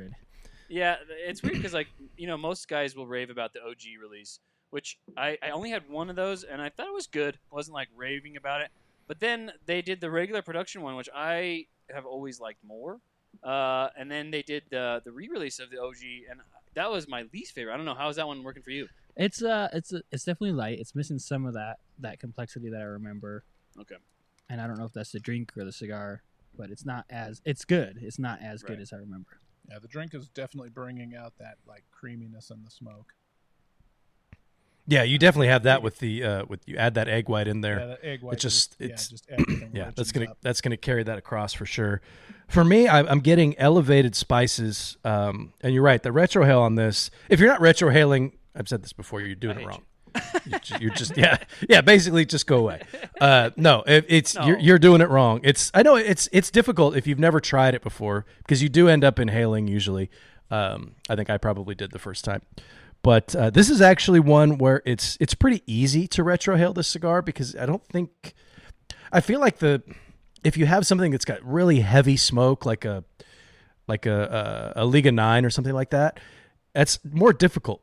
Yeah, 0.69 0.95
it's 1.09 1.41
weird 1.43 1.55
because 1.55 1.73
like 1.73 1.87
you 2.17 2.27
know 2.27 2.37
most 2.37 2.67
guys 2.67 2.95
will 2.95 3.07
rave 3.07 3.29
about 3.29 3.53
the 3.53 3.61
OG 3.61 4.01
release, 4.01 4.39
which 4.71 4.97
I, 5.15 5.37
I 5.41 5.51
only 5.51 5.69
had 5.69 5.87
one 5.89 6.09
of 6.09 6.15
those 6.15 6.43
and 6.43 6.61
I 6.61 6.69
thought 6.69 6.87
it 6.87 6.93
was 6.93 7.07
good. 7.07 7.37
I 7.51 7.55
wasn't 7.55 7.75
like 7.75 7.87
raving 7.95 8.35
about 8.35 8.61
it, 8.61 8.69
but 9.07 9.19
then 9.19 9.51
they 9.65 9.81
did 9.81 10.01
the 10.01 10.11
regular 10.11 10.41
production 10.41 10.81
one, 10.81 10.95
which 10.95 11.09
I 11.13 11.65
have 11.93 12.05
always 12.05 12.39
liked 12.39 12.63
more. 12.63 12.99
Uh, 13.43 13.89
and 13.97 14.09
then 14.09 14.31
they 14.31 14.41
did 14.41 14.63
the 14.69 15.01
the 15.05 15.11
re-release 15.11 15.59
of 15.59 15.69
the 15.69 15.81
OG, 15.81 15.97
and 16.29 16.39
that 16.73 16.89
was 16.91 17.07
my 17.07 17.25
least 17.33 17.53
favorite. 17.53 17.73
I 17.73 17.77
don't 17.77 17.85
know 17.85 17.93
how 17.95 18.09
is 18.09 18.15
that 18.15 18.27
one 18.27 18.43
working 18.43 18.63
for 18.63 18.71
you? 18.71 18.87
It's 19.15 19.41
uh, 19.43 19.69
it's 19.73 19.93
it's 20.11 20.23
definitely 20.23 20.53
light. 20.53 20.79
It's 20.79 20.95
missing 20.95 21.19
some 21.19 21.45
of 21.45 21.53
that 21.53 21.77
that 21.99 22.19
complexity 22.19 22.69
that 22.69 22.81
I 22.81 22.85
remember, 22.85 23.43
Okay, 23.79 23.97
and 24.49 24.59
I 24.61 24.67
don't 24.67 24.77
know 24.77 24.85
if 24.85 24.93
that's 24.93 25.11
the 25.11 25.19
drink 25.19 25.53
or 25.57 25.65
the 25.65 25.71
cigar, 25.71 26.23
but 26.57 26.69
it's 26.71 26.85
not 26.85 27.05
as 27.09 27.41
it's 27.45 27.65
good. 27.65 27.97
It's 28.01 28.19
not 28.19 28.41
as 28.41 28.63
Right. 28.63 28.69
good 28.69 28.81
as 28.81 28.91
I 28.93 28.97
remember. 28.97 29.39
Yeah, 29.69 29.79
the 29.79 29.87
drink 29.87 30.13
is 30.13 30.29
definitely 30.29 30.69
bringing 30.69 31.13
out 31.15 31.33
that 31.39 31.57
like 31.67 31.83
creaminess 31.91 32.49
in 32.49 32.63
the 32.63 32.71
smoke. 32.71 33.13
Yeah, 34.89 35.03
you 35.03 35.17
definitely 35.17 35.49
have 35.49 35.63
that 35.63 35.83
with 35.83 35.99
the 35.99 36.23
uh, 36.23 36.45
with 36.47 36.61
you 36.65 36.77
add 36.77 36.93
that 36.93 37.07
egg 37.09 37.27
white 37.27 37.47
in 37.47 37.59
there. 37.61 37.79
Yeah, 37.79 37.85
the 37.87 38.05
egg 38.05 38.21
white. 38.21 38.39
just- 38.39 38.75
yeah, 38.79 38.85
it's- 38.85 39.09
just 39.09 39.27
everything. 39.29 39.71
yeah 39.73 39.91
that's 39.95 40.11
gonna 40.13 40.29
up. 40.31 40.37
that's 40.41 40.61
gonna 40.61 40.77
carry 40.77 41.03
that 41.03 41.17
across 41.17 41.53
for 41.53 41.65
sure 41.65 42.01
for 42.47 42.63
me 42.63 42.87
I, 42.87 42.99
i'm 43.01 43.19
getting 43.19 43.57
elevated 43.59 44.15
spices 44.15 44.97
um, 45.03 45.51
and 45.61 45.73
you're 45.73 45.83
right 45.83 46.01
the 46.01 46.09
retrohale 46.11 46.61
on 46.61 46.75
this 46.75 47.11
if 47.29 47.39
you're 47.39 47.49
not 47.49 47.59
retrohaling 47.59 48.31
i've 48.55 48.69
said 48.69 48.81
this 48.83 48.93
before 48.93 49.19
you're 49.21 49.35
doing 49.35 49.59
it 49.59 49.67
wrong 49.67 49.83
you're, 50.45 50.59
just, 50.61 50.81
you're 50.81 50.93
just 50.93 51.17
yeah 51.17 51.37
yeah 51.69 51.81
basically 51.81 52.25
just 52.25 52.47
go 52.47 52.57
away 52.59 52.81
uh, 53.21 53.49
no 53.57 53.83
it, 53.85 54.05
it's 54.07 54.35
You're, 54.35 54.57
you're 54.59 54.79
doing 54.79 55.01
it 55.01 55.09
wrong 55.09 55.41
it's 55.43 55.69
i 55.73 55.83
know 55.83 55.95
it's 55.97 56.29
it's 56.31 56.49
difficult 56.49 56.95
if 56.95 57.05
you've 57.05 57.19
never 57.19 57.39
tried 57.41 57.75
it 57.75 57.83
before 57.83 58.25
because 58.39 58.63
you 58.63 58.69
do 58.69 58.87
end 58.87 59.03
up 59.03 59.19
inhaling 59.19 59.67
usually 59.67 60.09
um, 60.49 60.95
i 61.09 61.15
think 61.15 61.29
i 61.29 61.37
probably 61.37 61.75
did 61.75 61.91
the 61.91 61.99
first 61.99 62.23
time 62.23 62.41
But 63.03 63.35
uh, 63.35 63.49
this 63.49 63.69
is 63.69 63.81
actually 63.81 64.19
one 64.19 64.57
where 64.57 64.81
it's 64.85 65.17
it's 65.19 65.33
pretty 65.33 65.63
easy 65.65 66.07
to 66.09 66.23
retrohale 66.23 66.75
this 66.75 66.87
cigar 66.87 67.21
because 67.21 67.55
I 67.55 67.65
don't 67.65 67.85
think 67.85 68.33
I 69.11 69.21
feel 69.21 69.39
like 69.39 69.59
the 69.59 69.81
if 70.43 70.57
you 70.57 70.65
have 70.65 70.85
something 70.85 71.11
that's 71.11 71.25
got 71.25 71.43
really 71.43 71.79
heavy 71.79 72.17
smoke 72.17 72.65
like 72.65 72.85
a 72.85 73.03
like 73.87 74.05
a 74.05 74.73
a, 74.75 74.83
a 74.83 74.85
Liga 74.85 75.11
Nine 75.11 75.45
or 75.45 75.49
something 75.49 75.73
like 75.73 75.91
that, 75.91 76.19
that's 76.73 76.99
more 77.05 77.33
difficult. 77.33 77.81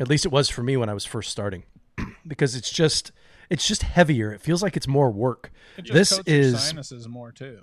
At 0.00 0.08
least 0.08 0.24
it 0.24 0.32
was 0.32 0.48
for 0.48 0.62
me 0.62 0.76
when 0.76 0.88
I 0.88 0.94
was 0.94 1.04
first 1.04 1.30
starting, 1.30 1.64
because 2.26 2.54
it's 2.54 2.70
just 2.70 3.12
it's 3.50 3.66
just 3.66 3.82
heavier. 3.82 4.32
It 4.32 4.40
feels 4.40 4.62
like 4.62 4.76
it's 4.76 4.88
more 4.88 5.10
work. 5.10 5.52
It 5.76 5.82
just 5.82 6.24
This 6.24 6.26
is 6.26 6.62
sinuses 6.62 7.06
more 7.06 7.32
too. 7.32 7.60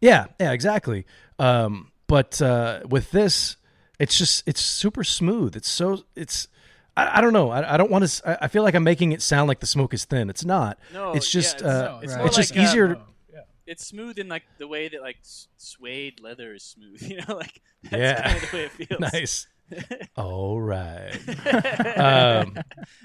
yeah, 0.00 0.26
yeah, 0.40 0.52
exactly. 0.52 1.04
Um, 1.38 1.90
but 2.06 2.40
uh, 2.40 2.80
with 2.88 3.10
this, 3.10 3.56
it's 4.02 4.16
just 4.18 4.42
it's 4.46 4.60
super 4.60 5.04
smooth. 5.04 5.56
It's 5.56 5.68
so 5.68 6.04
it's 6.16 6.48
I, 6.96 7.18
I 7.18 7.20
don't 7.22 7.32
know. 7.32 7.50
I, 7.50 7.74
I 7.74 7.76
don't 7.76 7.90
want 7.90 8.06
to. 8.06 8.28
I 8.30 8.44
I 8.44 8.48
feel 8.48 8.62
like 8.64 8.74
I'm 8.74 8.84
making 8.84 9.12
it 9.12 9.22
sound 9.22 9.48
like 9.48 9.60
the 9.60 9.66
smoke 9.66 9.94
is 9.94 10.04
thin. 10.04 10.28
It's 10.28 10.44
not. 10.44 10.78
No, 10.92 11.12
it's 11.12 11.30
just 11.30 11.60
yeah, 11.60 11.66
it's- 11.66 11.74
uh, 11.80 11.84
no, 11.92 11.98
it's 12.02 12.14
right. 12.14 12.26
it's 12.26 12.36
just 12.36 12.50
like, 12.54 12.58
uh, 12.58 12.62
easier. 12.68 12.88
to, 12.88 12.94
Oh, 12.96 13.02
yeah. 13.32 13.40
it's 13.66 13.86
smooth 13.86 14.18
in 14.18 14.28
like 14.28 14.42
the 14.58 14.66
way 14.68 14.88
that 14.88 15.00
like 15.00 15.16
s- 15.22 15.48
suede 15.56 16.20
leather 16.20 16.52
is 16.54 16.62
smooth. 16.64 17.00
You 17.10 17.18
know, 17.26 17.36
like 17.36 17.60
that's 17.90 17.96
Yeah. 18.02 18.22
kind 18.32 18.42
of 18.44 18.50
the 18.50 18.56
way 18.56 18.64
it 18.64 18.70
feels. 18.88 19.00
nice. 19.12 19.46
All 20.16 20.60
right. 20.60 21.16
um, 21.98 22.58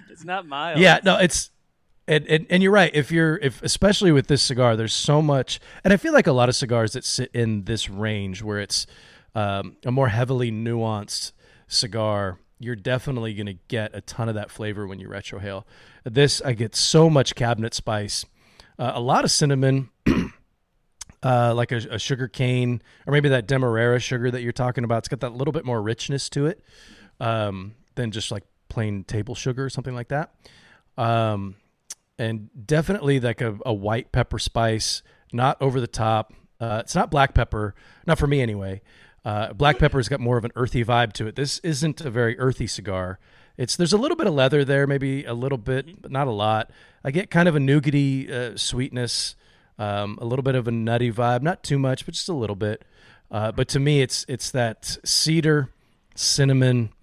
it's 0.10 0.26
not 0.26 0.46
mild. 0.46 0.80
yeah, 0.80 1.00
no, 1.04 1.18
it's 1.18 1.52
and, 2.10 2.26
and 2.28 2.46
and 2.50 2.64
you're 2.64 2.72
right. 2.72 2.92
If 2.94 3.12
you're 3.12 3.38
if 3.38 3.62
especially 3.64 4.12
with 4.12 4.28
this 4.28 4.42
cigar, 4.42 4.76
there's 4.76 4.94
so 4.94 5.22
much, 5.22 5.60
and 5.84 5.94
I 5.94 5.98
feel 5.98 6.14
like 6.14 6.28
a 6.28 6.32
lot 6.34 6.50
of 6.50 6.56
cigars 6.56 6.94
that 6.94 7.06
sit 7.06 7.30
in 7.34 7.64
this 7.66 7.90
range 7.90 8.42
where 8.44 8.60
it's 8.60 8.88
um, 9.38 9.78
a 9.86 9.92
more 9.92 10.08
heavily 10.08 10.52
nuanced 10.52 11.32
cigar, 11.68 12.40
you're 12.58 12.76
definitely 12.76 13.36
going 13.36 13.46
to 13.46 13.60
get 13.68 13.92
a 13.94 14.02
ton 14.02 14.30
of 14.30 14.34
that 14.34 14.50
flavor 14.50 14.88
when 14.88 15.00
you 15.00 15.08
retrohale. 15.08 15.64
This 16.04 16.42
I 16.42 16.54
get 16.54 16.76
so 16.76 17.08
much 17.08 17.36
cabinet 17.36 17.76
spice, 17.76 18.26
uh, 18.80 18.94
a 18.96 19.00
lot 19.00 19.24
of 19.24 19.32
cinnamon. 19.32 19.90
Uh, 21.24 21.52
like 21.52 21.72
a, 21.72 21.78
a 21.78 21.98
sugar 21.98 22.28
cane, 22.28 22.80
or 23.08 23.12
maybe 23.12 23.28
that 23.28 23.48
demerara 23.48 24.00
sugar 24.00 24.30
that 24.30 24.44
you're 24.44 24.52
talking 24.52 24.84
about. 24.84 25.00
It's 25.00 25.08
got 25.08 25.20
that 25.22 25.34
little 25.34 25.52
bit 25.52 25.66
more 25.66 25.82
richness 25.82 26.30
to 26.30 26.46
it 26.46 26.64
um, 27.20 27.74
than 27.96 28.12
just 28.12 28.32
like 28.32 28.44
plain 28.70 29.04
table 29.04 29.34
sugar 29.34 29.66
or 29.66 29.70
something 29.70 29.96
like 29.96 30.10
that. 30.10 30.36
Um, 30.96 31.56
and 32.20 32.50
definitely 32.68 33.20
like 33.20 33.42
a, 33.42 33.58
a 33.66 33.74
white 33.74 34.12
pepper 34.12 34.38
spice, 34.38 35.02
not 35.34 35.60
over 35.60 35.82
the 35.82 35.88
top. 35.88 36.34
Uh, 36.62 36.82
it's 36.84 36.94
not 36.94 37.10
black 37.10 37.34
pepper, 37.34 37.74
not 38.06 38.20
for 38.20 38.28
me 38.28 38.40
anyway. 38.40 38.82
Uh, 39.28 39.52
black 39.52 39.78
pepper's 39.78 40.08
got 40.08 40.22
more 40.22 40.38
of 40.38 40.46
an 40.46 40.54
earthy 40.56 40.86
vibe 40.86 41.12
to 41.12 41.28
it. 41.28 41.36
This 41.36 41.60
isn't 41.60 42.00
a 42.00 42.10
very 42.10 42.40
earthy 42.40 42.66
cigar. 42.66 43.20
It's 43.58 43.76
there's 43.76 43.92
a 43.92 43.98
little 43.98 44.16
bit 44.16 44.26
of 44.26 44.34
leather 44.34 44.64
there, 44.64 44.88
maybe 44.88 45.26
a 45.26 45.34
little 45.34 45.58
bit, 45.58 46.02
but 46.02 46.12
not 46.12 46.28
a 46.28 46.32
lot. 46.32 46.72
I 47.04 47.12
get 47.12 47.30
kind 47.30 47.50
of 47.50 47.54
a 47.54 47.60
nougaty 47.60 48.32
uh, 48.32 48.56
sweetness, 48.56 49.36
um, 49.78 50.18
a 50.22 50.26
little 50.26 50.44
bit 50.44 50.56
of 50.56 50.66
a 50.70 50.72
nutty 50.72 51.12
vibe, 51.12 51.42
not 51.42 51.62
too 51.62 51.78
much, 51.78 52.06
but 52.06 52.14
just 52.14 52.30
a 52.30 52.34
little 52.34 52.56
bit. 52.56 52.86
Uh, 53.30 53.52
but 53.52 53.68
to 53.68 53.82
me, 53.82 54.02
it's 54.02 54.26
it's 54.30 54.50
that 54.52 54.98
cedar, 55.04 55.74
cinnamon, 56.16 56.94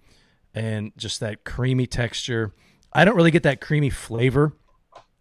and 0.55 0.93
just 0.97 1.19
that 1.19 1.43
creamy 1.43 1.85
texture. 1.85 2.53
I 2.91 3.05
don't 3.05 3.15
really 3.15 3.29
get 3.29 3.43
that 3.43 3.61
creamy 3.61 3.91
flavor. 3.91 4.53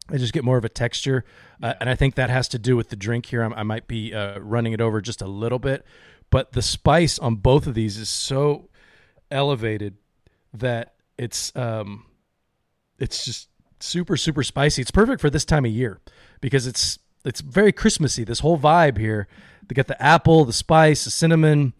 I 0.09 0.17
just 0.17 0.33
get 0.33 0.43
more 0.43 0.57
of 0.57 0.65
a 0.65 0.71
texture, 0.71 1.27
uh, 1.63 1.75
and 1.81 1.91
I 1.91 1.97
think 1.97 2.15
that 2.15 2.31
has 2.31 2.49
to 2.49 2.59
do 2.59 2.79
with 2.79 2.89
the 2.89 2.97
drink 2.97 3.27
here. 3.27 3.43
I'm, 3.43 3.53
I 3.53 3.63
might 3.63 3.87
be 3.89 4.15
uh, 4.15 4.39
running 4.39 4.73
it 4.73 4.81
over 4.81 5.03
just 5.03 5.21
a 5.21 5.27
little 5.27 5.59
bit, 5.59 5.85
but 6.35 6.51
the 6.51 6.63
spice 6.63 7.17
on 7.21 7.37
both 7.37 7.69
of 7.69 7.75
these 7.75 7.97
is 7.97 8.09
so 8.09 8.69
elevated 9.31 9.97
that 10.53 10.95
it's 11.17 11.55
um, 11.55 12.07
it's 12.99 13.25
just 13.25 13.49
super 13.79 14.17
super 14.17 14.43
spicy. 14.43 14.83
It's 14.83 14.91
perfect 14.91 15.21
for 15.21 15.31
this 15.31 15.45
time 15.45 15.65
of 15.65 15.71
year 15.71 16.01
because 16.41 16.67
it's 16.67 16.99
it's 17.25 17.41
very 17.41 17.71
Christmassy. 17.71 18.25
This 18.25 18.41
whole 18.41 18.59
vibe 18.59 18.99
here, 18.99 19.29
they 19.69 19.75
got 19.75 19.87
the 19.87 20.03
apple, 20.03 20.45
the 20.45 20.53
spice, 20.53 21.05
the 21.05 21.13
cinnamon, 21.13 21.73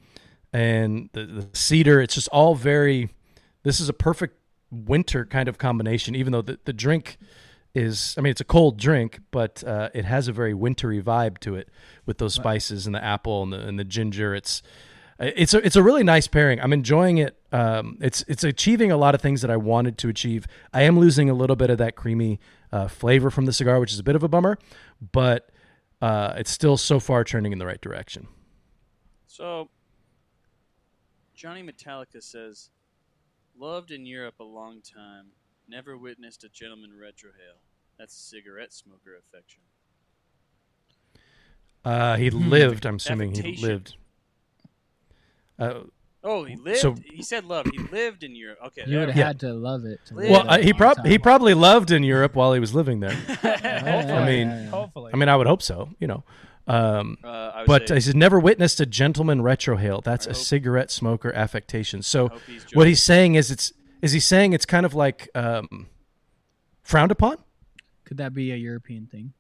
and 0.53 1.11
the, 1.15 1.27
the 1.27 1.49
cedar. 1.53 2.01
It's 2.01 2.15
just 2.15 2.29
all 2.29 2.55
very. 2.55 3.13
This 3.65 3.81
is 3.81 3.89
a 3.89 3.93
perfect 3.93 4.39
winter 4.71 5.27
kind 5.27 5.49
of 5.49 5.59
combination. 5.59 6.15
Even 6.15 6.33
though 6.33 6.43
the, 6.43 6.61
the 6.65 6.73
drink 6.73 7.19
is, 7.75 8.15
I 8.17 8.21
mean, 8.21 8.31
it's 8.31 8.41
a 8.41 8.45
cold 8.45 8.79
drink, 8.79 9.21
but 9.31 9.65
uh, 9.65 9.91
it 9.93 10.05
has 10.05 10.29
a 10.29 10.33
very 10.33 10.55
wintry 10.55 11.03
vibe 11.03 11.39
to 11.39 11.57
it 11.57 11.69
with 12.07 12.19
those 12.19 12.35
spices 12.35 12.87
and 12.87 12.95
the 12.95 13.03
apple 13.03 13.43
and 13.43 13.53
the 13.53 13.59
and 13.59 13.79
the 13.79 13.85
ginger. 13.85 14.35
It's 14.35 14.63
it's 15.19 15.55
a 15.55 15.65
it's 15.65 15.77
a 15.77 15.83
really 15.83 16.03
nice 16.03 16.27
pairing. 16.27 16.61
I'm 16.61 16.73
enjoying 16.73 17.19
it. 17.19 17.39
Um, 17.53 17.99
it's 18.01 18.25
it's 18.29 18.45
achieving 18.45 18.91
a 18.91 18.97
lot 18.97 19.15
of 19.15 19.21
things 19.21 19.43
that 19.43 19.51
I 19.51 19.57
wanted 19.57 19.99
to 19.99 20.09
achieve. 20.09 20.47
I 20.73 20.83
am 20.83 20.99
losing 20.99 21.29
a 21.29 21.35
little 21.35 21.57
bit 21.57 21.71
of 21.71 21.79
that 21.79 21.97
creamy 21.97 22.41
uh, 22.73 22.89
flavor 22.89 23.31
from 23.31 23.47
the 23.47 23.53
cigar, 23.53 23.81
which 23.81 23.93
is 23.93 23.99
a 23.99 24.03
bit 24.03 24.17
of 24.17 24.23
a 24.23 24.29
bummer, 24.29 24.59
but 25.13 25.51
uh, 26.01 26.35
it's 26.37 26.51
still 26.51 26.77
so 26.77 27.01
far 27.01 27.25
trending 27.25 27.53
in 27.53 27.59
the 27.59 27.67
right 27.67 27.81
direction. 27.81 28.29
So, 29.27 29.69
Johnny 31.35 31.63
Metallica 31.63 32.23
says, 32.23 32.71
"Loved 33.57 33.91
in 33.91 34.07
Europe 34.07 34.37
a 34.41 34.45
long 34.45 34.81
time. 34.81 35.27
Never 35.69 35.97
witnessed 35.97 36.45
a 36.45 36.49
gentleman 36.49 36.91
retrohale. 36.91 37.61
That's 37.99 38.15
cigarette 38.15 38.73
smoker 38.73 39.17
affection." 39.19 39.63
Uh, 41.85 42.17
he 42.17 42.31
lived. 42.31 42.87
I'm 42.87 42.97
assuming 42.97 43.35
he 43.35 43.57
lived. 43.57 43.97
Uh, 45.59 45.81
Oh, 46.27 46.45
he 46.45 46.57
lived. 46.57 46.79
So- 46.79 46.97
he 47.13 47.23
said 47.23 47.45
love. 47.45 47.67
He 47.71 47.77
lived 47.93 48.23
in 48.25 48.35
Europe. 48.35 48.57
Okay. 48.69 48.85
You 48.87 48.99
would 49.01 49.09
have 49.09 49.17
Yeah. 49.19 49.27
had 49.27 49.41
to 49.41 49.53
love 49.53 49.85
it. 49.85 50.01
To 50.07 50.15
Well, 50.15 50.25
live 50.45 50.49
uh, 50.49 50.57
he 50.63 50.73
long 50.73 50.79
prob 50.79 51.05
he 51.05 51.19
probably 51.19 51.53
loved 51.53 51.91
in 51.91 52.03
Europe 52.03 52.35
while 52.35 52.55
he 52.55 52.61
was 52.61 52.75
living 52.75 53.01
there. 53.01 53.11
Yeah, 53.45 54.23
I 54.23 54.25
mean- 54.27 54.49
yeah, 54.49 54.63
yeah. 54.65 54.71
Hopefully. 54.71 55.11
I 55.13 55.19
mean, 55.19 55.29
I 55.29 55.37
would 55.37 55.47
hope 55.47 55.61
so. 55.61 55.91
You 56.01 56.07
know. 56.07 56.25
Um, 56.67 57.19
uh, 57.23 57.27
I 57.29 57.59
would 57.61 57.67
but 57.67 57.89
say, 57.89 57.97
he 57.97 58.01
said 58.01 58.17
never 58.17 58.41
witnessed 58.41 58.81
a 58.81 58.87
gentleman 58.87 59.43
retrohale. 59.43 60.03
That's 60.03 60.27
I 60.27 60.31
a 60.31 60.33
hope- 60.33 60.43
cigarette 60.43 60.91
smoker 60.91 61.31
affectation. 61.35 62.01
So 62.01 62.31
he's 62.47 62.65
what 62.73 62.87
he's 62.87 63.03
saying 63.03 63.35
is 63.35 63.51
it's 63.51 63.75
is 64.05 64.13
he 64.13 64.21
saying 64.21 64.53
it's 64.53 64.67
kind 64.67 64.85
of 64.87 64.95
like 64.95 65.29
um, 65.35 65.89
frowned 66.83 67.11
upon? 67.11 67.37
Could 68.05 68.19
that 68.19 68.35
be 68.35 68.53
a 68.53 68.57
European 68.57 69.07
thing? 69.07 69.33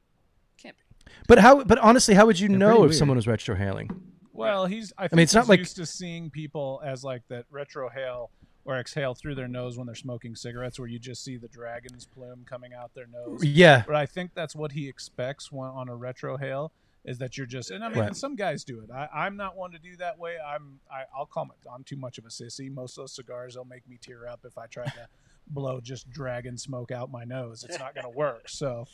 can't 0.56 0.74
be. 0.76 1.12
But 1.28 1.38
how? 1.38 1.62
But 1.64 1.78
honestly, 1.78 2.14
how 2.14 2.26
would 2.26 2.40
you 2.40 2.48
They're 2.48 2.56
know 2.58 2.76
if 2.76 2.80
weird. 2.90 2.94
someone 2.94 3.16
was 3.16 3.26
retrohaling? 3.26 3.94
Well, 4.32 4.66
he's. 4.66 4.92
I, 4.98 5.02
think 5.08 5.12
mean, 5.18 5.22
it's 5.24 5.34
not 5.34 5.48
like- 5.48 5.58
used 5.60 5.76
to 5.76 5.86
seeing 5.86 6.30
people 6.30 6.80
as 6.84 7.04
like 7.04 7.22
that 7.28 7.44
retrohale 7.52 8.28
or 8.64 8.78
exhale 8.78 9.14
through 9.14 9.34
their 9.34 9.46
nose 9.46 9.76
when 9.76 9.84
they're 9.86 9.94
smoking 9.94 10.34
cigarettes, 10.34 10.78
where 10.78 10.88
you 10.88 10.98
just 10.98 11.22
see 11.22 11.36
the 11.36 11.48
dragon's 11.48 12.06
plume 12.06 12.46
coming 12.48 12.72
out 12.72 12.90
their 12.94 13.06
nose. 13.06 13.44
Yeah, 13.44 13.82
But 13.86 13.94
I 13.96 14.06
think 14.06 14.30
that's 14.34 14.56
what 14.56 14.72
he 14.72 14.88
expects 14.88 15.52
when, 15.52 15.68
on 15.68 15.90
a 15.90 15.92
retrohale 15.92 16.70
is 17.04 17.18
that 17.18 17.36
you're 17.36 17.46
just. 17.46 17.70
And 17.70 17.84
I 17.84 17.88
mean, 17.88 17.98
Right. 17.98 18.16
some 18.16 18.34
guys 18.36 18.64
do 18.64 18.80
it. 18.80 18.90
I, 18.90 19.08
I'm 19.14 19.36
not 19.36 19.56
one 19.56 19.70
to 19.72 19.78
do 19.78 19.96
that 19.98 20.18
way. 20.18 20.36
I'm. 20.44 20.80
I, 20.90 21.02
I'll 21.16 21.26
call 21.26 21.46
my. 21.46 21.54
I'm 21.72 21.84
too 21.84 21.96
much 21.96 22.18
of 22.18 22.24
a 22.24 22.28
sissy. 22.28 22.70
Most 22.72 22.96
of 22.98 23.02
those 23.02 23.14
cigars 23.14 23.54
they'll 23.54 23.64
make 23.64 23.86
me 23.88 23.98
tear 24.00 24.26
up 24.26 24.40
if 24.44 24.56
I 24.58 24.66
try 24.66 24.84
to 24.84 25.08
blow 25.48 25.80
just 25.80 26.10
dragon 26.10 26.56
smoke 26.56 26.90
out 26.90 27.10
my 27.10 27.24
nose. 27.24 27.64
It's 27.68 27.78
not 27.78 27.94
going 27.94 28.04
to 28.10 28.16
work. 28.16 28.48
So. 28.48 28.86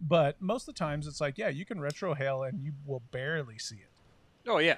But 0.00 0.42
most 0.42 0.68
of 0.68 0.74
the 0.74 0.78
times, 0.78 1.06
it's 1.06 1.20
like, 1.20 1.38
yeah, 1.38 1.48
you 1.48 1.64
can 1.64 1.78
retrohale 1.78 2.46
and 2.46 2.60
you 2.60 2.72
will 2.84 3.00
barely 3.12 3.58
see 3.58 3.76
it. 3.76 3.88
Oh 4.50 4.58
yeah, 4.58 4.76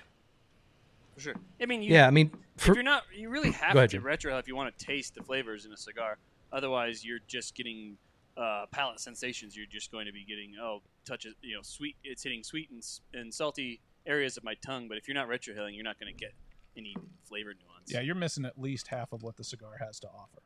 for 1.15 1.21
sure. 1.21 1.35
I 1.61 1.65
mean, 1.67 1.83
you, 1.83 1.93
yeah. 1.95 2.07
I 2.07 2.11
mean, 2.11 2.31
for, 2.59 2.73
if 2.73 2.77
you're 2.77 2.85
not, 2.85 3.03
you 3.17 3.31
really 3.31 3.51
have 3.53 3.75
ahead, 3.75 3.91
to 3.91 3.97
Jim. 3.97 4.05
retrohale 4.05 4.39
if 4.39 4.47
you 4.47 4.55
want 4.55 4.77
to 4.77 4.85
taste 4.87 5.15
the 5.15 5.23
flavors 5.23 5.65
in 5.65 5.73
a 5.73 5.77
cigar. 5.77 6.19
Otherwise, 6.53 7.05
you're 7.05 7.19
just 7.27 7.55
getting 7.57 7.97
uh, 8.37 8.67
palate 8.71 9.01
sensations. 9.01 9.57
You're 9.57 9.67
just 9.67 9.91
going 9.93 10.07
to 10.07 10.13
be 10.13 10.25
getting 10.25 10.55
oh 10.61 10.83
touches, 11.07 11.35
you 11.43 11.55
know, 11.57 11.63
sweet. 11.63 11.97
It's 12.05 12.23
hitting 12.23 12.43
sweet 12.43 12.71
and, 12.71 12.83
and 13.15 13.33
salty 13.33 13.81
areas 14.07 14.37
of 14.37 14.45
my 14.45 14.55
tongue. 14.65 14.89
But 14.89 14.99
if 14.99 15.09
you're 15.09 15.15
not 15.15 15.29
retrohaling, 15.29 15.75
you're 15.75 15.85
not 15.85 15.99
going 15.99 16.13
to 16.13 16.19
get 16.19 16.33
any 16.77 16.95
flavor 17.25 17.55
nuance. 17.55 17.91
Yeah, 17.93 18.01
you're 18.01 18.15
missing 18.15 18.45
at 18.45 18.59
least 18.59 18.89
half 18.89 19.13
of 19.13 19.23
what 19.23 19.37
the 19.37 19.45
cigar 19.45 19.79
has 19.81 19.99
to 20.01 20.09
offer. 20.09 20.43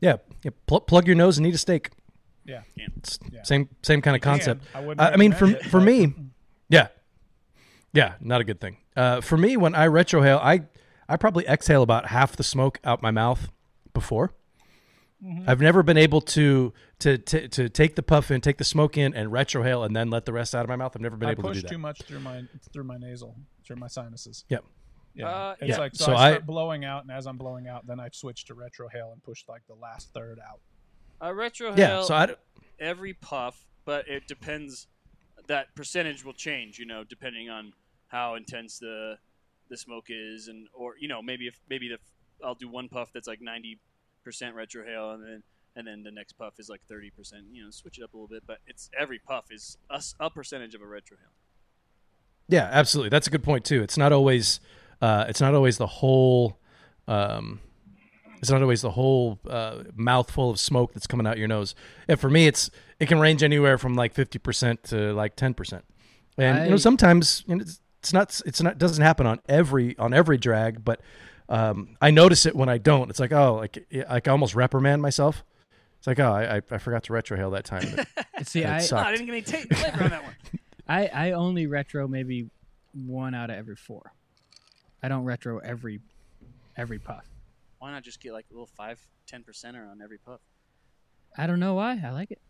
yeah, 0.00 0.16
yeah 0.44 0.50
pl- 0.66 0.80
plug 0.82 1.06
your 1.06 1.16
nose 1.16 1.38
and 1.38 1.46
eat 1.46 1.54
a 1.54 1.58
steak. 1.58 1.90
Yeah. 2.44 2.62
It's 2.76 3.18
Yeah. 3.32 3.42
same 3.42 3.68
same 3.82 4.00
kind 4.02 4.14
of 4.16 4.22
concept. 4.22 4.64
I 4.74 4.80
wouldn't 4.80 5.00
I, 5.00 5.12
I 5.12 5.16
mean, 5.16 5.32
for 5.32 5.46
it, 5.46 5.64
for 5.66 5.80
but- 5.80 5.84
me, 5.86 6.14
yeah, 6.68 6.88
yeah, 7.92 8.14
not 8.20 8.40
a 8.40 8.44
good 8.44 8.60
thing. 8.60 8.76
Uh, 8.96 9.20
for 9.20 9.36
me, 9.36 9.56
when 9.56 9.74
I 9.74 9.86
retrohale, 9.86 10.40
I 10.42 10.62
I 11.08 11.16
probably 11.16 11.46
exhale 11.46 11.82
about 11.82 12.06
half 12.06 12.36
the 12.36 12.42
smoke 12.44 12.78
out 12.84 13.02
my 13.02 13.10
mouth 13.10 13.50
before. 13.94 14.32
Mm-hmm. 15.24 15.50
I've 15.50 15.60
never 15.60 15.82
been 15.82 15.96
able 15.96 16.20
to, 16.20 16.72
to 17.00 17.18
to 17.18 17.48
to 17.48 17.68
take 17.68 17.96
the 17.96 18.02
puff 18.04 18.30
in, 18.30 18.40
take 18.40 18.58
the 18.58 18.64
smoke 18.64 18.96
in, 18.96 19.14
and 19.14 19.32
retrohale, 19.32 19.84
and 19.84 19.94
then 19.96 20.10
let 20.10 20.26
the 20.26 20.32
rest 20.32 20.54
out 20.54 20.62
of 20.62 20.68
my 20.68 20.76
mouth. 20.76 20.92
I've 20.94 21.02
never 21.02 21.16
been 21.16 21.28
I 21.28 21.32
able 21.32 21.42
to 21.44 21.48
push 21.48 21.56
do 21.56 21.62
that. 21.62 21.68
too 21.70 21.78
much 21.78 22.02
through 22.02 22.20
my 22.20 22.42
through 22.72 22.84
my 22.84 22.98
nasal, 22.98 23.34
through 23.64 23.76
my 23.76 23.88
sinuses. 23.88 24.44
Yep. 24.48 24.64
Yeah, 25.14 25.28
Uh, 25.28 25.54
it's 25.60 25.70
yeah. 25.70 25.78
like 25.78 25.96
so, 25.96 26.04
So 26.06 26.12
I 26.12 26.36
I- 26.36 26.38
blowing 26.38 26.84
out, 26.84 27.02
and 27.02 27.10
as 27.10 27.26
I'm 27.26 27.36
blowing 27.36 27.66
out, 27.66 27.84
then 27.88 27.98
I 27.98 28.08
switch 28.12 28.44
to 28.44 28.54
retrohale 28.54 29.12
and 29.12 29.20
push 29.24 29.42
like 29.48 29.62
the 29.66 29.74
last 29.74 30.12
third 30.14 30.38
out. 30.38 30.60
Uh, 31.20 31.32
retrohale. 31.32 31.76
Yeah. 31.76 32.02
So 32.02 32.14
I 32.14 32.34
every 32.78 33.14
puff, 33.14 33.66
but 33.84 34.06
it 34.06 34.28
depends. 34.28 34.86
That 35.48 35.74
percentage 35.74 36.24
will 36.24 36.34
change, 36.34 36.78
you 36.78 36.86
know, 36.86 37.02
depending 37.02 37.50
on 37.50 37.72
how 38.06 38.36
intense 38.36 38.78
the 38.78 39.18
the 39.68 39.76
smoke 39.76 40.06
is, 40.10 40.46
and 40.46 40.68
or 40.72 40.94
you 41.00 41.08
know 41.08 41.20
maybe 41.22 41.48
if 41.48 41.58
maybe 41.68 41.88
the 41.88 41.98
I'll 42.46 42.54
do 42.54 42.68
one 42.68 42.88
puff 42.88 43.10
that's 43.12 43.26
like 43.26 43.40
ninety 43.40 43.80
percent 44.28 44.54
retrohale, 44.54 45.14
and 45.14 45.22
then 45.22 45.42
and 45.74 45.86
then 45.86 46.02
the 46.02 46.10
next 46.10 46.32
puff 46.34 46.52
is 46.58 46.68
like 46.68 46.82
thirty 46.86 47.08
percent. 47.08 47.44
You 47.50 47.64
know, 47.64 47.70
switch 47.70 47.96
it 47.96 48.04
up 48.04 48.12
a 48.12 48.16
little 48.16 48.28
bit, 48.28 48.42
but 48.46 48.58
it's 48.66 48.90
every 48.98 49.18
puff 49.18 49.46
is 49.50 49.78
a 50.20 50.28
percentage 50.28 50.74
of 50.74 50.82
a 50.82 50.84
retrohale. 50.84 51.32
Yeah, 52.46 52.68
absolutely. 52.70 53.08
That's 53.08 53.26
a 53.26 53.30
good 53.30 53.42
point 53.42 53.64
too. 53.64 53.82
It's 53.82 53.96
not 53.96 54.12
always 54.12 54.60
uh, 55.00 55.24
it's 55.28 55.40
not 55.40 55.54
always 55.54 55.78
the 55.78 55.86
whole 55.86 56.58
um, 57.06 57.60
it's 58.40 58.50
not 58.50 58.60
always 58.60 58.82
the 58.82 58.90
whole 58.90 59.38
uh, 59.48 59.84
mouthful 59.96 60.50
of 60.50 60.60
smoke 60.60 60.92
that's 60.92 61.06
coming 61.06 61.26
out 61.26 61.38
your 61.38 61.48
nose. 61.48 61.74
And 62.06 62.20
for 62.20 62.28
me, 62.28 62.46
it's 62.46 62.70
it 63.00 63.08
can 63.08 63.18
range 63.18 63.42
anywhere 63.42 63.78
from 63.78 63.94
like 63.94 64.12
fifty 64.12 64.38
percent 64.38 64.84
to 64.84 65.14
like 65.14 65.36
ten 65.36 65.54
percent. 65.54 65.86
And 66.36 66.64
you 66.64 66.70
know, 66.72 66.76
sometimes 66.76 67.44
you 67.46 67.56
know, 67.56 67.62
it's, 67.62 67.80
it's 68.00 68.12
not 68.12 68.42
it's 68.44 68.60
not 68.62 68.76
doesn't 68.76 69.02
happen 69.02 69.26
on 69.26 69.40
every 69.48 69.96
on 69.96 70.12
every 70.12 70.36
drag, 70.36 70.84
but 70.84 71.00
um, 71.48 71.96
I 72.00 72.10
notice 72.10 72.46
it 72.46 72.54
when 72.54 72.68
I 72.68 72.78
don't. 72.78 73.10
It's 73.10 73.20
like 73.20 73.32
oh, 73.32 73.56
like 73.56 73.86
like 74.08 74.28
I 74.28 74.30
almost 74.30 74.54
reprimand 74.54 75.02
myself. 75.02 75.44
It's 75.98 76.06
like 76.06 76.20
oh, 76.20 76.32
I 76.32 76.56
I, 76.56 76.62
I 76.70 76.78
forgot 76.78 77.04
to 77.04 77.12
retrohale 77.12 77.52
that 77.52 77.64
time. 77.64 77.88
See, 78.42 78.64
I. 78.64 78.80
Oh, 78.92 78.96
I 78.96 79.12
didn't 79.12 79.26
get 79.26 79.32
any 79.32 79.42
tape 79.42 79.72
flavor 79.74 80.04
on 80.04 80.10
that 80.10 80.24
one. 80.24 80.34
I 80.88 81.06
I 81.06 81.32
only 81.32 81.66
retro 81.66 82.06
maybe 82.06 82.50
one 82.92 83.34
out 83.34 83.50
of 83.50 83.56
every 83.56 83.76
four. 83.76 84.12
I 85.02 85.08
don't 85.08 85.24
retro 85.24 85.58
every 85.58 86.00
every 86.76 86.98
puff. 86.98 87.24
Why 87.78 87.92
not 87.92 88.02
just 88.02 88.20
get 88.20 88.32
like 88.32 88.46
a 88.50 88.54
little 88.54 88.68
five, 88.76 89.00
ten 89.26 89.42
percenter 89.42 89.90
on 89.90 90.00
every 90.02 90.18
puff? 90.18 90.40
I 91.36 91.46
don't 91.46 91.60
know 91.60 91.74
why. 91.74 92.00
I 92.04 92.10
like 92.10 92.30
it. 92.30 92.40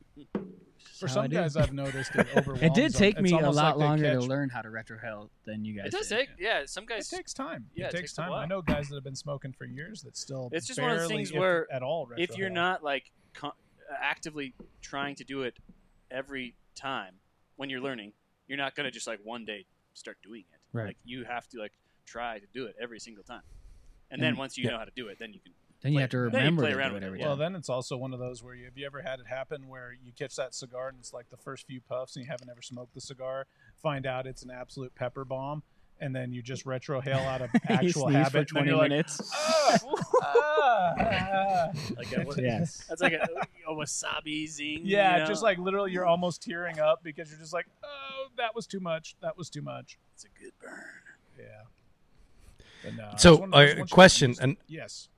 For 0.98 1.06
some 1.06 1.28
guys, 1.28 1.56
I've 1.56 1.72
noticed 1.72 2.14
it 2.14 2.26
overwhelms 2.36 2.62
It 2.62 2.74
did 2.74 2.94
take 2.94 3.18
It's 3.18 3.22
me 3.22 3.38
a 3.38 3.50
lot 3.50 3.78
like 3.78 3.88
longer 3.88 4.12
to 4.14 4.20
learn 4.20 4.48
how 4.48 4.62
to 4.62 4.68
retrohale 4.68 5.28
than 5.44 5.64
you 5.64 5.74
guys. 5.74 5.86
It 5.86 5.92
does 5.92 6.08
did. 6.08 6.18
take, 6.18 6.28
yeah. 6.38 6.62
Some 6.66 6.86
guys. 6.86 7.06
It 7.06 7.10
guys, 7.10 7.18
takes 7.18 7.32
time. 7.32 7.66
Yeah, 7.74 7.84
it 7.84 7.88
it 7.88 7.90
takes 7.92 8.00
takes 8.00 8.12
time. 8.14 8.32
I 8.32 8.46
know 8.46 8.62
guys 8.62 8.88
that 8.88 8.96
have 8.96 9.04
been 9.04 9.14
smoking 9.14 9.52
for 9.52 9.64
years 9.64 10.02
that 10.02 10.16
still. 10.16 10.48
It's 10.52 10.66
just 10.66 10.80
one 10.80 10.90
of 10.90 10.98
those 10.98 11.08
things 11.08 11.30
if 11.30 11.38
where 11.38 11.66
at 11.72 11.82
all, 11.82 12.08
if 12.16 12.36
you're 12.36 12.50
not 12.50 12.82
like 12.82 13.12
con- 13.34 13.52
actively 14.00 14.54
trying 14.82 15.14
to 15.16 15.24
do 15.24 15.42
it 15.42 15.56
every 16.10 16.54
time 16.74 17.14
when 17.56 17.70
you're 17.70 17.80
learning, 17.80 18.12
you're 18.48 18.58
not 18.58 18.74
gonna 18.74 18.90
just 18.90 19.06
like 19.06 19.20
one 19.22 19.44
day 19.44 19.66
start 19.94 20.18
doing 20.22 20.44
it. 20.52 20.60
Right. 20.72 20.86
Like 20.88 20.96
you 21.04 21.24
have 21.24 21.48
to 21.48 21.58
like 21.58 21.72
try 22.06 22.38
to 22.38 22.46
do 22.52 22.66
it 22.66 22.74
every 22.80 22.98
single 22.98 23.24
time, 23.24 23.42
and, 24.10 24.20
then 24.22 24.36
once 24.36 24.56
you 24.56 24.64
yeah. 24.64 24.70
know 24.70 24.78
how 24.78 24.84
to 24.84 24.92
do 24.96 25.08
it, 25.08 25.18
then 25.18 25.32
you 25.32 25.40
can. 25.40 25.52
Then 25.80 25.92
you 25.92 25.96
play- 25.96 26.02
have 26.02 26.10
to 26.10 26.18
remember 26.18 26.62
play 26.62 26.72
to 26.72 26.78
around 26.78 26.90
do 26.90 26.96
it 26.96 27.02
it, 27.02 27.06
every 27.06 27.18
yeah. 27.20 27.24
time. 27.26 27.30
Well, 27.30 27.36
then 27.36 27.54
it's 27.54 27.68
also 27.68 27.96
one 27.96 28.12
of 28.12 28.18
those 28.18 28.42
where 28.42 28.54
you, 28.54 28.64
have 28.64 28.76
you 28.76 28.84
ever 28.86 29.00
had 29.02 29.20
it 29.20 29.26
happen 29.28 29.68
where 29.68 29.92
you 29.92 30.12
catch 30.12 30.34
that 30.36 30.54
cigar 30.54 30.88
and 30.88 30.98
it's 30.98 31.12
like 31.12 31.30
the 31.30 31.36
first 31.36 31.66
few 31.66 31.80
puffs 31.80 32.16
and 32.16 32.24
you 32.24 32.30
haven't 32.30 32.50
ever 32.50 32.62
smoked 32.62 32.94
the 32.94 33.00
cigar, 33.00 33.46
find 33.80 34.04
out 34.06 34.26
it's 34.26 34.42
an 34.42 34.50
absolute 34.50 34.94
pepper 34.96 35.24
bomb, 35.24 35.62
and 36.00 36.14
then 36.16 36.32
you 36.32 36.42
just 36.42 36.64
retrohale 36.66 37.24
out 37.26 37.42
of 37.42 37.50
You 37.54 37.60
actual 37.68 38.02
sneeze 38.08 38.14
habit. 38.16 38.48
for 38.48 38.54
20 38.54 38.68
you're 38.68 38.76
like, 38.76 38.88
minutes. 38.90 39.32
"Ah, 39.34 39.78
ah, 40.22 40.94
ah." 40.98 41.68
Like 41.96 42.12
a, 42.12 42.26
yes. 42.42 42.84
that's 42.88 43.00
like 43.02 43.12
a, 43.12 43.28
a 43.68 43.72
wasabi 43.74 44.48
zing. 44.48 44.80
Yeah, 44.84 45.14
you 45.14 45.20
know? 45.20 45.26
just 45.26 45.42
like 45.42 45.58
literally, 45.58 45.92
you're 45.92 46.06
almost 46.06 46.42
tearing 46.42 46.78
up 46.80 47.00
because 47.04 47.30
you're 47.30 47.38
just 47.40 47.52
like, 47.52 47.66
oh, 47.84 48.28
that 48.36 48.54
was 48.54 48.66
too 48.66 48.80
much. 48.80 49.14
That 49.22 49.36
was 49.36 49.48
too 49.50 49.62
much. 49.62 49.98
it's 50.14 50.24
a 50.24 50.28
good 50.42 50.52
burn. 50.60 50.82
Yeah. 51.38 51.44
But 52.84 52.94
no, 52.96 53.10
So, 53.16 53.44
a 53.52 53.80
uh, 53.82 53.84
question, 53.86 54.34
and- 54.40 54.56
yes, 54.68 55.08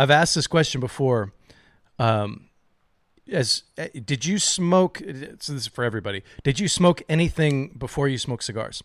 I've 0.00 0.10
asked 0.10 0.34
this 0.34 0.46
question 0.46 0.80
before. 0.80 1.32
Um, 1.98 2.48
as 3.30 3.64
uh, 3.76 3.88
did 4.04 4.24
you 4.24 4.38
smoke? 4.38 4.96
So 4.98 5.04
this 5.04 5.48
is 5.50 5.66
for 5.66 5.84
everybody. 5.84 6.22
Did 6.42 6.58
you 6.58 6.68
smoke 6.68 7.02
anything 7.08 7.68
before 7.76 8.08
you 8.08 8.16
smoked 8.16 8.44
cigars? 8.44 8.82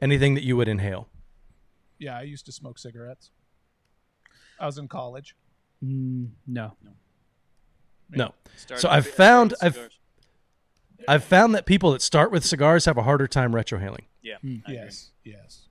Anything 0.00 0.34
that 0.34 0.44
you 0.44 0.56
would 0.56 0.68
inhale? 0.68 1.08
yeah, 1.98 2.16
I 2.16 2.22
used 2.22 2.46
to 2.46 2.52
smoke 2.52 2.78
cigarettes. 2.78 3.30
I 4.60 4.66
was 4.66 4.78
in 4.78 4.86
college. 4.86 5.34
Mm, 5.84 6.28
no. 6.46 6.76
No. 8.10 8.32
Start 8.56 8.80
So 8.80 8.88
I've 8.88 9.08
found- 9.08 9.54
I've- 9.60 9.74
cigars. 9.74 9.98
I've 11.08 11.24
found 11.24 11.54
that 11.56 11.66
people 11.66 11.90
that 11.92 12.02
start 12.02 12.30
with 12.30 12.44
cigars 12.44 12.84
have 12.84 12.96
a 12.96 13.02
harder 13.02 13.26
time 13.26 13.50
retrohaling. 13.52 14.04
yeah. 14.22 14.36
I 14.44 14.72
agree. 14.72 14.74
Yes, 15.24 15.67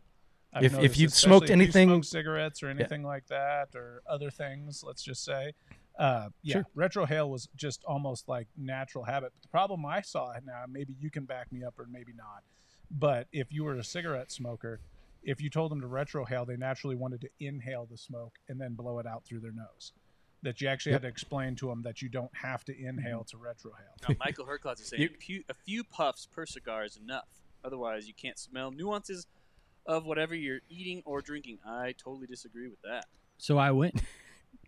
yes. 0.54 0.64
If- 0.74 0.80
if 0.80 0.98
you've 0.98 1.12
especially 1.12 1.30
smoked 1.30 1.44
if 1.46 1.50
you 1.50 1.54
anything- 1.62 1.90
smoke 1.90 2.04
cigarettes 2.04 2.64
or 2.64 2.68
anything 2.70 3.04
like 3.04 3.28
that, 3.28 3.76
or 3.76 4.02
other 4.08 4.30
things, 4.32 4.84
let's 4.84 5.04
just 5.04 5.24
say, 5.24 5.54
uh, 6.00 6.30
yeah, 6.42 6.54
Sure. 6.58 6.66
retrohale 6.76 7.30
was 7.30 7.48
just 7.56 7.84
almost 7.86 8.28
like 8.28 8.48
natural 8.56 9.04
habit. 9.06 9.32
But 9.34 9.42
the 9.42 9.48
problem 9.50 9.86
I 9.86 10.02
saw 10.02 10.34
now, 10.44 10.66
maybe 10.68 10.94
you 11.00 11.10
can 11.10 11.26
back 11.26 11.52
me 11.52 11.64
up 11.64 11.78
or 11.80 11.86
maybe 11.86 12.14
not, 12.14 12.44
but 12.92 13.28
if 13.32 13.52
you 13.52 13.64
were 13.64 13.76
a 13.76 13.84
cigarette 13.84 14.32
smoker, 14.32 14.80
if 15.24 15.42
you 15.42 15.50
told 15.50 15.72
them 15.72 15.82
to 15.82 15.88
retrohale, 15.88 16.46
they 16.48 16.56
naturally 16.56 16.96
wanted 16.96 17.22
to 17.22 17.30
inhale 17.40 17.86
the 17.86 17.98
smoke 17.98 18.38
and 18.48 18.62
then 18.62 18.76
blow 18.76 19.00
it 19.00 19.06
out 19.06 19.26
through 19.26 19.40
their 19.42 19.52
nose. 19.52 19.92
That 20.44 20.62
you 20.62 20.68
actually 20.68 20.92
Yep. 20.92 21.02
had 21.02 21.08
to 21.08 21.12
explain 21.12 21.56
to 21.58 21.68
them 21.68 21.82
that 21.82 22.02
you 22.04 22.10
don't 22.10 22.34
have 22.38 22.64
to 22.66 22.80
inhale 22.80 23.24
to 23.26 23.38
retrohale. 23.38 24.08
No, 24.08 24.16
Michael 24.20 24.46
Herklots 24.46 24.80
is 24.80 24.88
saying 24.88 25.02
You- 25.28 25.44
a 25.50 25.54
few 25.56 25.84
puffs 25.84 26.28
per 26.28 26.46
cigar 26.46 26.86
is 26.86 26.96
enough. 26.96 27.28
Otherwise, 27.64 28.08
you 28.08 28.14
can't 28.14 28.38
smell 28.38 28.70
nuances 28.72 29.26
of 29.88 30.06
whatever 30.06 30.36
you're 30.36 30.60
eating 30.70 31.02
or 31.06 31.22
drinking. 31.22 31.60
I 31.66 31.94
totally 31.98 32.28
disagree 32.28 32.68
with 32.68 32.82
that. 32.84 33.06
So 33.38 33.58
I 33.58 33.72
went. 33.72 34.02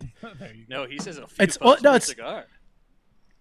there 0.22 0.54
you 0.54 0.64
go. 0.68 0.82
No, 0.82 0.86
he 0.86 0.98
says 0.98 1.18
a 1.18 1.26
few 1.26 1.42
It's- 1.42 1.56
puffs 1.58 1.64
well, 1.64 1.74
no, 1.82 1.90
per 1.90 1.96
it's- 1.96 2.06
cigar. 2.08 2.44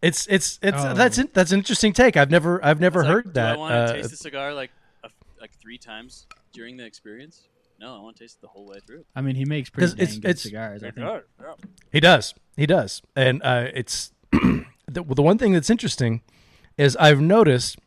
It's 0.02 0.28
it's 0.28 0.60
it's 0.62 0.78
Oh. 0.80 0.94
that's 0.94 1.18
in, 1.18 1.30
that's 1.34 1.52
an 1.52 1.60
interesting 1.60 1.92
take. 1.92 2.16
I've 2.16 2.32
never 2.32 2.64
I've 2.64 2.80
never 2.80 3.02
It's 3.02 3.08
like, 3.08 3.14
heard 3.16 3.26
do 3.26 3.32
that. 3.34 3.56
I 3.56 3.58
want 3.58 3.72
to 3.74 3.78
Uh, 3.78 3.94
taste 3.94 4.10
the 4.12 4.16
cigar 4.16 4.54
like 4.54 4.72
a, 5.04 5.10
like 5.42 5.52
three 5.60 5.78
times 5.78 6.26
during 6.54 6.78
the 6.78 6.86
experience? 6.86 7.50
No, 7.82 7.98
I 7.98 8.00
want 8.02 8.16
to 8.16 8.24
taste 8.24 8.38
it 8.38 8.42
the 8.42 8.48
whole 8.48 8.66
way 8.66 8.78
through. 8.86 9.04
I 9.16 9.22
mean, 9.22 9.36
he 9.36 9.44
makes 9.46 9.70
pretty 9.70 9.88
'Cause 9.88 9.94
it's- 9.96 10.12
dang 10.14 10.22
good 10.22 10.30
it's- 10.30 10.42
cigars. 10.44 10.84
I 10.84 10.92
think. 10.92 11.06
does, 11.06 11.24
yeah. 11.42 11.54
He 11.92 12.00
does. 12.00 12.34
He 12.56 12.66
does. 12.66 13.02
And 13.16 13.42
uh, 13.44 13.68
it's 13.74 14.12
the, 14.32 14.64
the 14.88 15.22
one 15.22 15.38
thing 15.38 15.52
that's 15.54 15.70
interesting 15.70 16.22
is 16.78 16.96
I've 16.96 17.20
noticed 17.22 17.78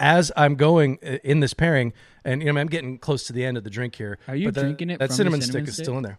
as 0.00 0.30
I'm 0.36 0.54
going 0.56 0.98
uh, 1.04 1.18
in 1.24 1.40
this 1.40 1.54
pairing, 1.54 1.92
and 2.24 2.42
you 2.42 2.52
know 2.52 2.60
I'm 2.60 2.66
getting 2.68 2.98
close 2.98 3.26
to 3.28 3.32
the 3.32 3.44
end 3.44 3.56
of 3.56 3.64
the 3.64 3.70
drink 3.70 3.94
here. 3.96 4.18
Are 4.28 4.36
you 4.36 4.48
but 4.48 4.54
the- 4.54 4.60
drinking 4.62 4.90
it 4.90 4.98
That 4.98 5.06
from 5.06 5.08
the 5.08 5.14
cinnamon, 5.16 5.40
cinnamon 5.42 5.66
stick 5.66 5.68
is 5.68 5.76
still 5.82 5.96
in 5.96 6.02
there. 6.02 6.18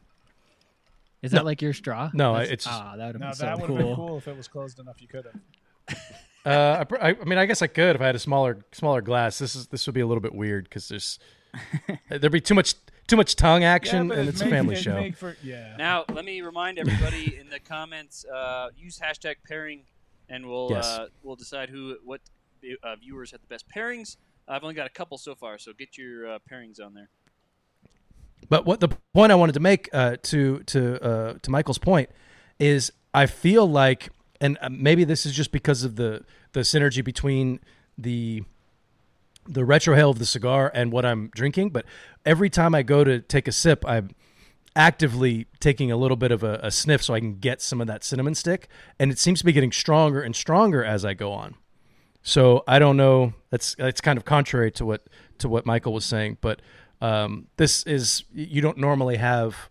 Is 1.21 1.31
No. 1.31 1.39
that 1.39 1.45
like 1.45 1.61
your 1.61 1.73
straw? 1.73 2.11
No, 2.13 2.33
That's- 2.33 2.51
it's 2.51 2.65
just- 2.65 2.79
ah, 2.81 2.95
that 2.97 3.05
would 3.07 3.15
have 3.15 3.19
Now 3.21 3.27
been 3.29 3.35
so 3.35 3.45
that 3.45 3.57
would 3.59 3.67
cool. 3.67 3.77
been 3.77 3.95
cool 3.95 4.17
if 4.17 4.27
it 4.27 4.37
was 4.37 4.47
closed 4.47 4.79
enough. 4.79 5.01
You 5.01 5.07
could 5.07 5.25
have. 5.25 5.97
Uh, 6.45 6.85
I, 7.01 7.09
I, 7.09 7.15
I 7.19 7.23
mean, 7.25 7.39
I 7.39 7.47
guess 7.47 7.63
I 7.63 7.67
could 7.67 7.95
if 7.95 8.01
I 8.03 8.05
had 8.05 8.13
a 8.15 8.19
smaller 8.19 8.63
smaller 8.71 9.01
glass. 9.01 9.39
This 9.39 9.55
is 9.55 9.65
this 9.65 9.87
would 9.87 9.95
be 9.95 10.01
a 10.01 10.05
little 10.05 10.21
bit 10.21 10.35
weird 10.35 10.65
because 10.65 10.87
there's 10.87 11.17
there'd 12.09 12.31
be 12.31 12.39
too 12.39 12.53
much 12.53 12.75
too 13.07 13.15
much 13.15 13.35
tongue 13.35 13.63
action, 13.63 14.09
but 14.09 14.19
and 14.19 14.27
it 14.27 14.33
it's 14.33 14.41
a 14.41 14.45
family 14.47 14.75
show. 14.75 15.11
for- 15.13 15.35
yeah. 15.41 15.75
Now, 15.75 16.05
let 16.13 16.23
me 16.23 16.41
remind 16.41 16.77
everybody 16.77 17.35
in 17.39 17.49
the 17.49 17.59
comments: 17.59 18.25
uh, 18.31 18.69
use 18.77 18.99
hashtag 18.99 19.37
pairing, 19.47 19.85
and 20.29 20.45
we'll 20.47 20.67
Yes. 20.69 20.85
uh, 20.85 21.07
we'll 21.23 21.35
decide 21.35 21.71
who 21.71 21.97
what 22.05 22.21
uh, 22.83 22.95
viewers 22.95 23.31
had 23.31 23.41
the 23.41 23.47
best 23.47 23.65
pairings. 23.69 24.17
I've 24.47 24.63
only 24.63 24.75
got 24.75 24.87
a 24.87 24.91
couple 24.91 25.17
so 25.17 25.35
far, 25.35 25.57
so 25.57 25.73
get 25.73 25.97
your 25.97 26.27
uh, 26.27 26.39
pairings 26.51 26.83
on 26.83 26.93
there. 26.93 27.09
But 28.47 28.65
what 28.65 28.79
the 28.79 28.89
point 29.13 29.31
I 29.31 29.35
wanted 29.35 29.53
to 29.53 29.59
make 29.59 29.89
uh, 29.93 30.17
to 30.23 30.59
to 30.59 31.03
uh, 31.03 31.33
to 31.41 31.51
Michael's 31.51 31.77
point 31.77 32.09
is, 32.59 32.91
I 33.13 33.25
feel 33.25 33.67
like, 33.67 34.09
and 34.39 34.57
uh, 34.61 34.69
maybe 34.69 35.03
this 35.03 35.25
is 35.25 35.33
just 35.33 35.51
because 35.51 35.83
of 35.83 35.95
the 35.95 36.23
the 36.53 36.61
synergy 36.61 37.03
between 37.03 37.59
the 37.97 38.43
the 39.47 39.61
retrohale 39.61 40.09
of 40.09 40.19
the 40.19 40.25
cigar 40.25 40.71
and 40.73 40.91
what 40.91 41.05
I'm 41.05 41.29
drinking. 41.33 41.69
But 41.69 41.85
every 42.25 42.49
time 42.49 42.75
I 42.75 42.83
go 42.83 43.03
to 43.03 43.19
take 43.19 43.47
a 43.47 43.51
sip, 43.51 43.83
I'm 43.87 44.11
actively 44.75 45.47
taking 45.59 45.91
a 45.91 45.97
little 45.97 46.17
bit 46.17 46.31
of 46.31 46.43
a, 46.43 46.59
a 46.61 46.71
sniff 46.71 47.01
so 47.01 47.13
I 47.13 47.19
can 47.19 47.39
get 47.39 47.61
some 47.61 47.79
of 47.79 47.87
that 47.87 48.03
cinnamon 48.03 48.35
stick, 48.35 48.67
and 48.99 49.11
it 49.11 49.17
seems 49.17 49.39
to 49.39 49.45
be 49.45 49.53
getting 49.53 49.71
stronger 49.71 50.21
and 50.21 50.35
stronger 50.35 50.83
as 50.83 51.05
I 51.05 51.13
go 51.13 51.31
on. 51.31 51.55
So 52.27 52.63
I 52.67 52.79
don't 52.79 52.97
know. 52.97 53.33
That's 53.51 53.75
that's 53.75 54.01
kind 54.01 54.17
of 54.17 54.25
contrary 54.25 54.71
to 54.73 54.85
what 54.85 55.07
to 55.37 55.47
what 55.47 55.65
Michael 55.67 55.93
was 55.93 56.05
saying, 56.05 56.39
but 56.41 56.59
um, 56.99 57.47
this 57.57 57.83
is 57.83 58.23
you 58.33 58.61
don't 58.61 58.79
normally 58.79 59.17
have 59.17 59.69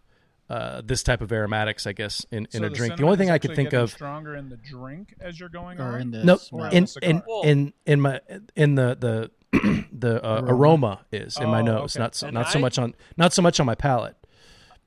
uh, 0.49 0.81
this 0.85 1.03
type 1.03 1.21
of 1.21 1.33
aromatics, 1.33 1.85
I 1.85 1.93
guess, 1.93 2.25
in, 2.31 2.47
in 2.47 2.51
So 2.53 2.59
a 2.59 2.69
the 2.69 2.71
drink. 2.77 2.97
The 2.97 3.03
only 3.03 3.17
thing 3.17 3.31
I 3.31 3.39
could 3.39 3.57
think 3.57 3.73
of 3.73 3.91
stronger 3.91 4.37
in 4.37 4.51
the 4.51 4.57
drink 4.57 5.15
as 5.21 5.41
you're 5.41 5.49
going 5.49 5.81
Or 5.81 5.95
on. 5.95 6.01
in 6.03 6.11
the 6.13 6.23
no 6.25 6.37
smell. 6.37 6.67
in 6.71 6.87
in 7.03 7.23
in 7.45 7.73
in 7.87 8.01
my 8.01 8.21
in 8.55 8.77
the 8.77 8.97
the 9.01 9.31
the 9.93 10.25
uh, 10.25 10.43
Aroma. 10.43 10.53
aroma 10.53 11.01
is 11.11 11.37
in 11.39 11.49
my 11.49 11.61
Oh, 11.61 11.65
nose, 11.65 11.97
okay. 11.97 12.03
not 12.05 12.15
so, 12.15 12.27
And 12.29 12.35
not 12.35 12.51
so 12.53 12.61
I- 12.61 12.63
much 12.63 12.79
on 12.79 12.95
not 13.17 13.33
so 13.33 13.43
much 13.43 13.59
on 13.59 13.67
my 13.67 13.75
palate. 13.75 14.15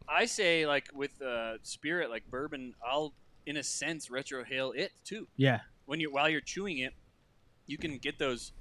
I 0.08 0.24
say 0.26 0.66
like 0.66 0.88
with 0.94 1.22
uh, 1.22 1.56
spirit, 1.64 2.10
like 2.10 2.30
bourbon, 2.32 2.76
I'll 2.82 3.14
in 3.46 3.58
a 3.58 3.64
sense 3.64 4.08
retrohale 4.08 4.74
it 4.74 4.94
too. 5.04 5.28
Yeah. 5.36 5.60
When 5.86 6.00
you 6.00 6.14
while 6.14 6.30
you're 6.30 6.40
chewing 6.40 6.78
it, 6.78 6.94
you 7.68 7.78
can 7.78 7.98
get 7.98 8.18
those 8.18 8.52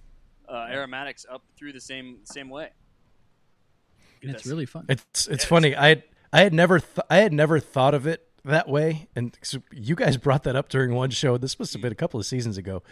uh, 0.48 0.66
aromatics 0.70 1.24
up 1.30 1.42
through 1.56 1.72
the 1.72 1.80
same 1.80 2.18
same 2.24 2.48
way. 2.50 2.70
And 4.22 4.30
it's 4.30 4.42
That's- 4.42 4.46
really 4.46 4.66
fun. 4.66 4.86
It's 4.88 5.26
it's 5.28 5.44
Yeah, 5.44 5.48
funny. 5.48 5.76
I 5.76 5.88
had, 5.88 6.02
I 6.32 6.40
had 6.40 6.52
never 6.54 6.80
th- 6.80 7.06
I 7.10 7.16
had 7.18 7.32
never 7.32 7.58
thought 7.60 7.94
of 7.94 8.06
it 8.06 8.22
that 8.44 8.68
way, 8.68 9.08
and 9.16 9.36
so 9.42 9.58
you 9.72 9.94
guys 9.96 10.16
brought 10.16 10.44
that 10.44 10.54
up 10.56 10.68
during 10.68 10.94
one 10.94 11.10
show. 11.10 11.36
This 11.36 11.58
must 11.58 11.72
have 11.72 11.82
been 11.82 11.92
a 11.92 11.96
couple 11.96 12.18
of 12.20 12.26
seasons 12.26 12.56
ago, 12.56 12.82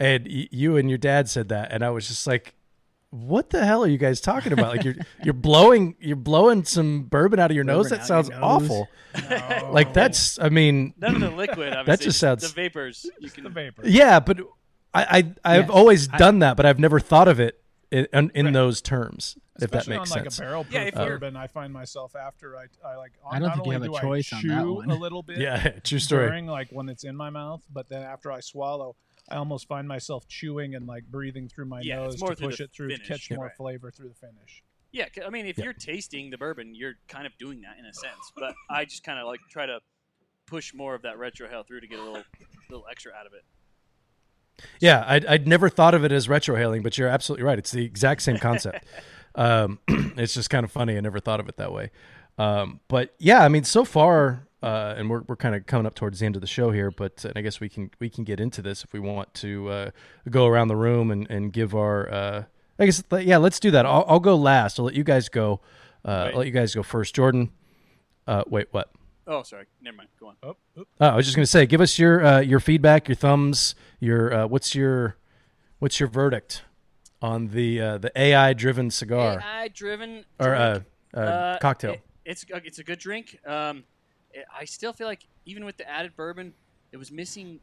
and 0.00 0.26
y- 0.26 0.48
you 0.50 0.76
and 0.76 0.88
your 0.88 0.98
dad 0.98 1.28
said 1.28 1.48
that, 1.50 1.70
and 1.70 1.84
I 1.84 1.90
was 1.90 2.08
just 2.08 2.26
like, 2.26 2.54
what 3.10 3.50
the 3.50 3.64
hell 3.64 3.84
are 3.84 3.88
you 3.88 3.98
guys 3.98 4.20
talking 4.22 4.52
about? 4.52 4.76
Like 4.76 4.84
you're 4.84 4.94
you're 5.24 5.34
blowing 5.34 5.96
you're 6.00 6.16
blowing 6.16 6.64
some 6.64 7.02
bourbon 7.04 7.38
out 7.38 7.50
of 7.50 7.54
your 7.54 7.64
nose. 7.64 7.86
Bourbon 7.90 7.98
That 7.98 8.06
sounds 8.06 8.28
your 8.30 8.40
nose. 8.40 8.62
awful. 8.62 8.88
Like 9.72 9.92
that's 9.92 10.38
I 10.40 10.48
mean 10.48 10.94
None 10.98 11.16
of 11.16 11.20
the 11.20 11.30
liquid. 11.30 11.72
Obviously. 11.76 12.04
just 12.06 12.18
sounds- 12.18 12.42
the 12.42 12.48
vapors. 12.48 13.06
You 13.20 13.30
can 13.30 13.44
the 13.44 13.50
can. 13.50 13.54
vapor. 13.54 13.82
yeah, 13.86 14.18
but 14.18 14.40
I, 14.94 15.02
I 15.44 15.56
I've 15.56 15.62
Yes. 15.64 15.70
always 15.70 16.08
I- 16.12 16.18
done 16.18 16.40
that, 16.40 16.56
but 16.56 16.66
I've 16.66 16.78
never 16.78 17.00
thought 17.00 17.28
of 17.28 17.40
it 17.40 17.62
in, 17.90 18.06
in, 18.12 18.30
in 18.34 18.44
Right. 18.46 18.52
those 18.54 18.80
terms. 18.82 19.36
if 19.60 19.70
that 19.70 19.86
makes 19.86 20.00
on 20.00 20.06
sense. 20.06 20.38
like 20.38 20.38
a 20.38 20.40
barrel 20.50 20.66
Yeah, 20.70 20.80
proof 20.82 20.88
if 20.88 20.94
you're- 20.96 21.08
bourbon, 21.10 21.36
I 21.36 21.46
find 21.46 21.72
myself 21.72 22.16
after 22.16 22.56
I, 22.56 22.64
I 22.84 22.96
like. 22.96 23.12
I 23.30 23.38
don't 23.38 23.52
think 23.52 23.66
you 23.66 23.72
have 23.72 23.82
a 23.82 23.86
do 23.86 23.94
I 23.94 24.00
choice 24.00 24.32
on 24.32 24.46
that 24.48 24.66
one. 24.66 24.90
A 24.90 24.94
little 24.94 25.22
bit, 25.22 25.38
yeah, 25.38 25.68
true 25.84 25.98
story. 25.98 26.26
during 26.26 26.46
like 26.46 26.68
when 26.70 26.88
it's 26.88 27.04
in 27.04 27.14
my 27.16 27.30
mouth, 27.30 27.62
but 27.70 27.88
then 27.88 28.02
after 28.02 28.32
I 28.32 28.40
swallow, 28.40 28.96
I 29.28 29.36
almost 29.36 29.68
find 29.68 29.86
myself 29.86 30.26
chewing 30.26 30.74
and 30.74 30.86
like 30.86 31.04
breathing 31.04 31.48
through 31.48 31.66
my 31.66 31.80
Yeah, 31.82 31.96
nose 31.96 32.18
more 32.20 32.34
to 32.34 32.42
push 32.42 32.60
it 32.60 32.70
through 32.74 32.88
finish. 32.90 33.06
to 33.06 33.12
catch 33.12 33.30
Yeah. 33.30 33.36
more 33.36 33.46
Right. 33.46 33.56
flavor 33.56 33.90
through 33.90 34.08
the 34.08 34.14
finish. 34.14 34.62
Yeah, 34.90 35.06
I 35.24 35.30
mean, 35.30 35.46
if 35.46 35.56
Yeah. 35.58 35.64
you're 35.64 35.72
tasting 35.74 36.30
the 36.30 36.36
bourbon, 36.38 36.74
you're 36.74 36.94
kind 37.08 37.26
of 37.26 37.32
doing 37.38 37.60
that 37.62 37.78
in 37.78 37.84
a 37.86 37.92
sense. 37.94 38.32
But 38.36 38.54
I 38.70 38.84
just 38.84 39.04
kind 39.04 39.18
of 39.18 39.26
like 39.26 39.40
try 39.50 39.64
to 39.66 39.80
push 40.46 40.74
more 40.74 40.94
of 40.94 41.02
that 41.02 41.16
retrohale 41.16 41.66
through 41.66 41.80
to 41.82 41.86
get 41.86 41.98
a 41.98 42.02
little, 42.02 42.24
little 42.68 42.86
extra 42.90 43.12
out 43.12 43.26
of 43.26 43.32
it. 43.32 43.44
Yeah, 44.80 45.04
I'd, 45.06 45.26
I'd 45.26 45.48
never 45.48 45.68
thought 45.68 45.94
of 45.94 46.04
it 46.04 46.12
as 46.12 46.28
retrohaling, 46.28 46.82
but 46.82 46.98
you're 46.98 47.08
absolutely 47.08 47.44
right. 47.44 47.58
It's 47.58 47.70
the 47.70 47.84
exact 47.84 48.22
same 48.22 48.38
concept. 48.38 48.84
um, 49.34 49.78
it's 49.88 50.34
just 50.34 50.50
kind 50.50 50.64
of 50.64 50.70
funny. 50.70 50.96
I 50.96 51.00
never 51.00 51.20
thought 51.20 51.40
of 51.40 51.48
it 51.48 51.56
that 51.56 51.72
way. 51.72 51.90
Um, 52.38 52.80
but 52.88 53.14
yeah, 53.18 53.44
I 53.44 53.48
mean, 53.48 53.64
so 53.64 53.84
far, 53.84 54.46
uh, 54.62 54.94
and 54.96 55.10
we're, 55.10 55.22
we're 55.22 55.36
kind 55.36 55.54
of 55.54 55.66
coming 55.66 55.86
up 55.86 55.94
towards 55.94 56.20
the 56.20 56.26
end 56.26 56.36
of 56.36 56.40
the 56.40 56.46
show 56.46 56.70
here, 56.70 56.90
but 56.90 57.24
and 57.24 57.36
I 57.36 57.42
guess 57.42 57.60
we 57.60 57.68
can 57.68 57.90
we 57.98 58.08
can 58.08 58.24
get 58.24 58.40
into 58.40 58.62
this 58.62 58.84
if 58.84 58.92
we 58.92 59.00
want 59.00 59.32
to 59.34 59.68
uh, 59.68 59.90
go 60.30 60.46
around 60.46 60.68
the 60.68 60.76
room 60.76 61.10
and, 61.10 61.28
and 61.30 61.52
give 61.52 61.74
our. 61.74 62.10
Uh, 62.10 62.44
I 62.78 62.86
guess 62.86 63.02
yeah, 63.20 63.36
let's 63.36 63.60
do 63.60 63.70
that. 63.72 63.84
I'll, 63.86 64.04
I'll 64.08 64.20
go 64.20 64.34
last. 64.34 64.78
I'll 64.78 64.86
let 64.86 64.94
you 64.94 65.04
guys 65.04 65.28
go. 65.28 65.60
Uh, 66.04 66.30
I'll 66.32 66.38
let 66.38 66.46
you 66.46 66.52
guys 66.52 66.74
go 66.74 66.82
first. 66.82 67.14
Jordan, 67.14 67.50
uh, 68.26 68.44
wait, 68.46 68.68
what? 68.70 68.90
Oh, 69.26 69.42
sorry. 69.42 69.66
Never 69.80 69.96
mind. 69.98 70.08
Go 70.18 70.28
on. 70.28 70.36
Oh, 70.42 70.56
oop. 70.78 70.88
Oh, 71.00 71.06
I 71.08 71.16
was 71.16 71.26
just 71.26 71.36
going 71.36 71.44
to 71.44 71.50
say, 71.50 71.64
give 71.66 71.80
us 71.80 71.98
your 71.98 72.24
uh, 72.24 72.40
your 72.40 72.60
feedback, 72.60 73.08
your 73.08 73.14
thumbs, 73.14 73.74
your 74.00 74.32
uh, 74.34 74.46
what's 74.46 74.74
your 74.74 75.16
what's 75.78 76.00
your 76.00 76.08
verdict 76.08 76.62
on 77.20 77.48
the 77.48 77.80
uh, 77.80 77.98
the 77.98 78.10
AI 78.20 78.52
driven 78.52 78.90
cigar 78.90 79.40
AI 79.40 79.68
driven 79.68 80.24
or 80.40 80.54
uh, 80.54 80.80
uh, 81.14 81.18
Uh, 81.20 81.58
cocktail? 81.58 81.92
it- 81.94 82.02
it's 82.24 82.44
a- 82.52 82.64
it's 82.64 82.78
a 82.78 82.84
good 82.84 83.00
drink. 83.00 83.36
Um, 83.44 83.82
it, 84.32 84.44
I 84.56 84.64
still 84.64 84.92
feel 84.92 85.08
like 85.08 85.26
even 85.44 85.64
with 85.64 85.76
the 85.76 85.88
added 85.90 86.14
bourbon, 86.16 86.54
it 86.92 86.96
was 86.96 87.10
missing 87.10 87.58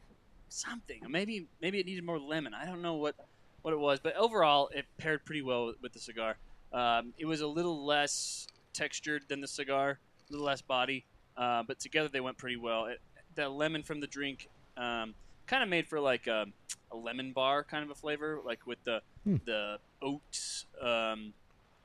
something. 0.50 1.00
Maybe 1.08 1.46
maybe 1.62 1.80
it 1.80 1.86
needed 1.86 2.04
more 2.04 2.18
lemon. 2.18 2.52
I 2.54 2.64
don't 2.66 2.82
know 2.82 2.94
what 2.94 3.14
what 3.62 3.72
it 3.72 3.78
was, 3.78 4.00
but 4.00 4.16
overall 4.16 4.68
it 4.74 4.84
paired 4.98 5.24
pretty 5.24 5.40
well 5.42 5.66
with, 5.66 5.76
with 5.82 5.92
the 5.94 5.98
cigar. 5.98 6.36
Um, 6.72 7.12
it 7.18 7.24
was 7.26 7.40
a 7.40 7.46
little 7.46 7.84
less 7.86 8.46
textured 8.74 9.24
than 9.28 9.40
the 9.40 9.48
cigar, 9.48 9.98
a 10.28 10.32
little 10.32 10.46
less 10.46 10.60
body, 10.62 11.04
uh, 11.36 11.62
but 11.62 11.80
together 11.80 12.08
they 12.08 12.20
went 12.20 12.38
pretty 12.38 12.56
well. 12.56 12.86
It, 12.86 13.00
the 13.34 13.48
lemon 13.48 13.82
from 13.82 14.00
the 14.00 14.06
drink 14.06 14.48
um, 14.76 15.14
kind 15.46 15.62
of 15.62 15.68
made 15.68 15.86
for 15.86 16.00
like 16.00 16.26
a, 16.26 16.46
a 16.92 16.96
lemon 16.96 17.32
bar 17.32 17.64
kind 17.64 17.84
of 17.84 17.90
a 17.90 17.94
flavor, 17.94 18.40
like 18.44 18.66
with 18.66 18.82
the 18.84 19.00
Hmm. 19.24 19.36
the 19.44 19.76
oats, 20.00 20.64
um, 20.80 21.34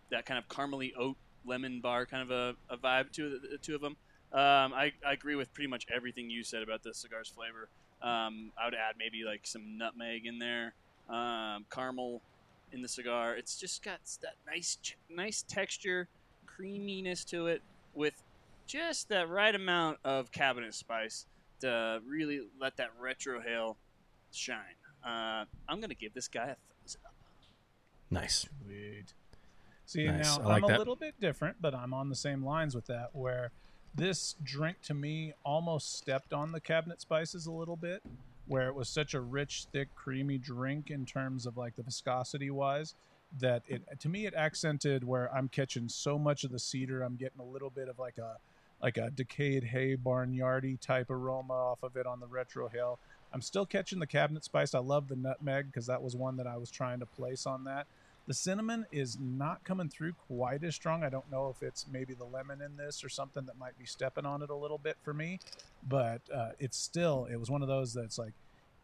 that 0.10 0.26
kind 0.26 0.38
of 0.38 0.48
caramely 0.48 0.92
oat 0.98 1.18
lemon 1.46 1.82
bar 1.82 2.06
kind 2.06 2.24
of 2.24 2.32
a, 2.32 2.56
a 2.74 2.78
vibe 2.78 3.12
to 3.12 3.30
the, 3.30 3.48
the 3.50 3.58
two 3.58 3.76
of 3.76 3.82
them. 3.82 3.98
Um, 4.32 4.74
I, 4.74 4.94
I 5.06 5.12
agree 5.14 5.36
with 5.36 5.54
pretty 5.54 5.70
much 5.70 5.86
everything 5.94 6.30
you 6.30 6.44
said 6.44 6.64
about 6.64 6.82
the 6.82 6.94
cigar's 6.94 7.28
flavor. 7.28 7.68
Um, 8.02 8.52
I 8.58 8.66
would 8.66 8.74
add 8.74 8.96
maybe 8.98 9.24
like 9.26 9.46
some 9.46 9.78
nutmeg 9.78 10.26
in 10.26 10.40
there, 10.40 10.74
um, 11.10 11.66
caramel 11.70 12.22
in 12.72 12.82
the 12.82 12.88
cigar. 12.88 13.36
It's 13.36 13.60
just 13.60 13.84
got 13.84 14.00
that 14.22 14.36
nice 14.48 14.78
nice 15.10 15.44
texture, 15.48 16.08
creaminess 16.46 17.24
to 17.26 17.48
it, 17.48 17.62
with 17.94 18.14
just 18.68 19.10
that 19.10 19.30
right 19.30 19.54
amount 19.54 19.98
of 20.04 20.32
cabinet 20.32 20.74
spice 20.74 21.26
to 21.62 22.02
really 22.08 22.42
let 22.60 22.78
that 22.78 22.90
retrohale 23.02 23.76
shine. 24.32 24.58
Uh, 25.06 25.46
I'm 25.70 25.80
gonna 25.80 25.94
give 25.94 26.14
this 26.14 26.28
guy 26.28 26.44
a 26.44 26.56
thumbs 26.56 26.98
up. 27.06 27.14
Nice. 28.10 28.48
Sweet. 28.66 29.14
See, 29.86 30.08
Nice. 30.08 30.26
now 30.38 30.44
I 30.44 30.48
like 30.48 30.58
I'm 30.58 30.64
a 30.64 30.68
that. 30.70 30.80
little 30.80 30.96
bit 30.96 31.20
different, 31.20 31.58
but 31.62 31.76
I'm 31.76 31.94
on 31.94 32.10
the 32.10 32.16
same 32.16 32.44
lines 32.44 32.74
with 32.76 32.88
that. 32.88 33.10
Where 33.14 33.52
this 33.94 34.36
drink 34.44 34.78
to 34.84 34.94
me 34.94 35.34
almost 35.44 35.94
stepped 35.98 36.34
on 36.34 36.52
the 36.52 36.60
cabinet 36.60 37.02
spices 37.02 37.46
a 37.46 37.52
little 37.52 37.76
bit, 37.76 38.02
where 38.48 38.68
it 38.68 38.76
was 38.76 38.90
such 38.90 39.14
a 39.14 39.22
rich, 39.22 39.68
thick, 39.72 39.90
creamy 39.96 40.38
drink 40.38 40.90
in 40.90 41.06
terms 41.06 41.46
of 41.46 41.56
like 41.56 41.76
the 41.76 41.84
viscosity 41.84 42.50
wise 42.50 42.96
that 43.40 43.64
it 43.68 43.82
to 44.00 44.08
me 44.10 44.26
it 44.26 44.34
accented 44.34 45.04
where 45.04 45.34
I'm 45.36 45.50
catching 45.50 45.90
so 45.90 46.18
much 46.18 46.44
of 46.44 46.52
the 46.52 46.60
cedar. 46.60 47.04
I'm 47.04 47.16
getting 47.16 47.40
a 47.40 47.44
little 47.46 47.70
bit 47.70 47.88
of 47.88 48.00
like 48.00 48.18
a 48.18 48.38
like 48.82 48.98
a 48.98 49.10
decayed 49.10 49.66
hay 49.66 49.96
barnyardy 49.96 50.80
type 50.80 51.10
aroma 51.10 51.54
off 51.54 51.84
of 51.84 51.96
it 51.96 52.06
on 52.06 52.20
the 52.20 52.28
retrohale. 52.28 52.98
I'm 53.34 53.42
still 53.42 53.66
catching 53.66 54.00
the 54.00 54.08
cabinet 54.08 54.46
spice. 54.46 54.74
I 54.74 54.80
love 54.80 55.08
the 55.08 55.16
nutmeg 55.16 55.68
because 55.68 55.88
that 55.88 56.02
was 56.02 56.16
one 56.16 56.38
that 56.38 56.48
I 56.48 56.58
was 56.58 56.72
trying 56.72 57.00
to 57.00 57.06
place 57.06 57.46
on 57.46 57.66
that. 57.66 57.88
The 58.28 58.34
cinnamon 58.34 58.86
is 58.92 59.20
not 59.20 59.64
coming 59.64 59.90
through 59.90 60.14
quite 60.14 60.64
as 60.64 60.74
strong. 60.74 61.04
I 61.04 61.10
don't 61.10 61.30
know 61.30 61.54
if 61.56 61.62
it's 61.62 61.86
maybe 61.92 62.16
the 62.16 62.24
lemon 62.26 62.62
in 62.62 62.76
this 62.76 63.04
or 63.04 63.10
something 63.10 63.46
that 63.46 63.58
might 63.58 63.78
be 63.78 63.86
stepping 63.86 64.26
on 64.26 64.42
it 64.42 64.50
a 64.50 64.56
little 64.56 64.80
bit 64.80 64.98
for 65.04 65.14
me, 65.14 65.40
but 65.88 66.22
uh, 66.34 66.50
it's 66.60 66.78
still 66.78 67.28
it 67.32 67.36
was 67.36 67.52
one 67.52 67.62
of 67.62 67.68
those 67.68 67.94
that's 67.94 68.18
like 68.18 68.34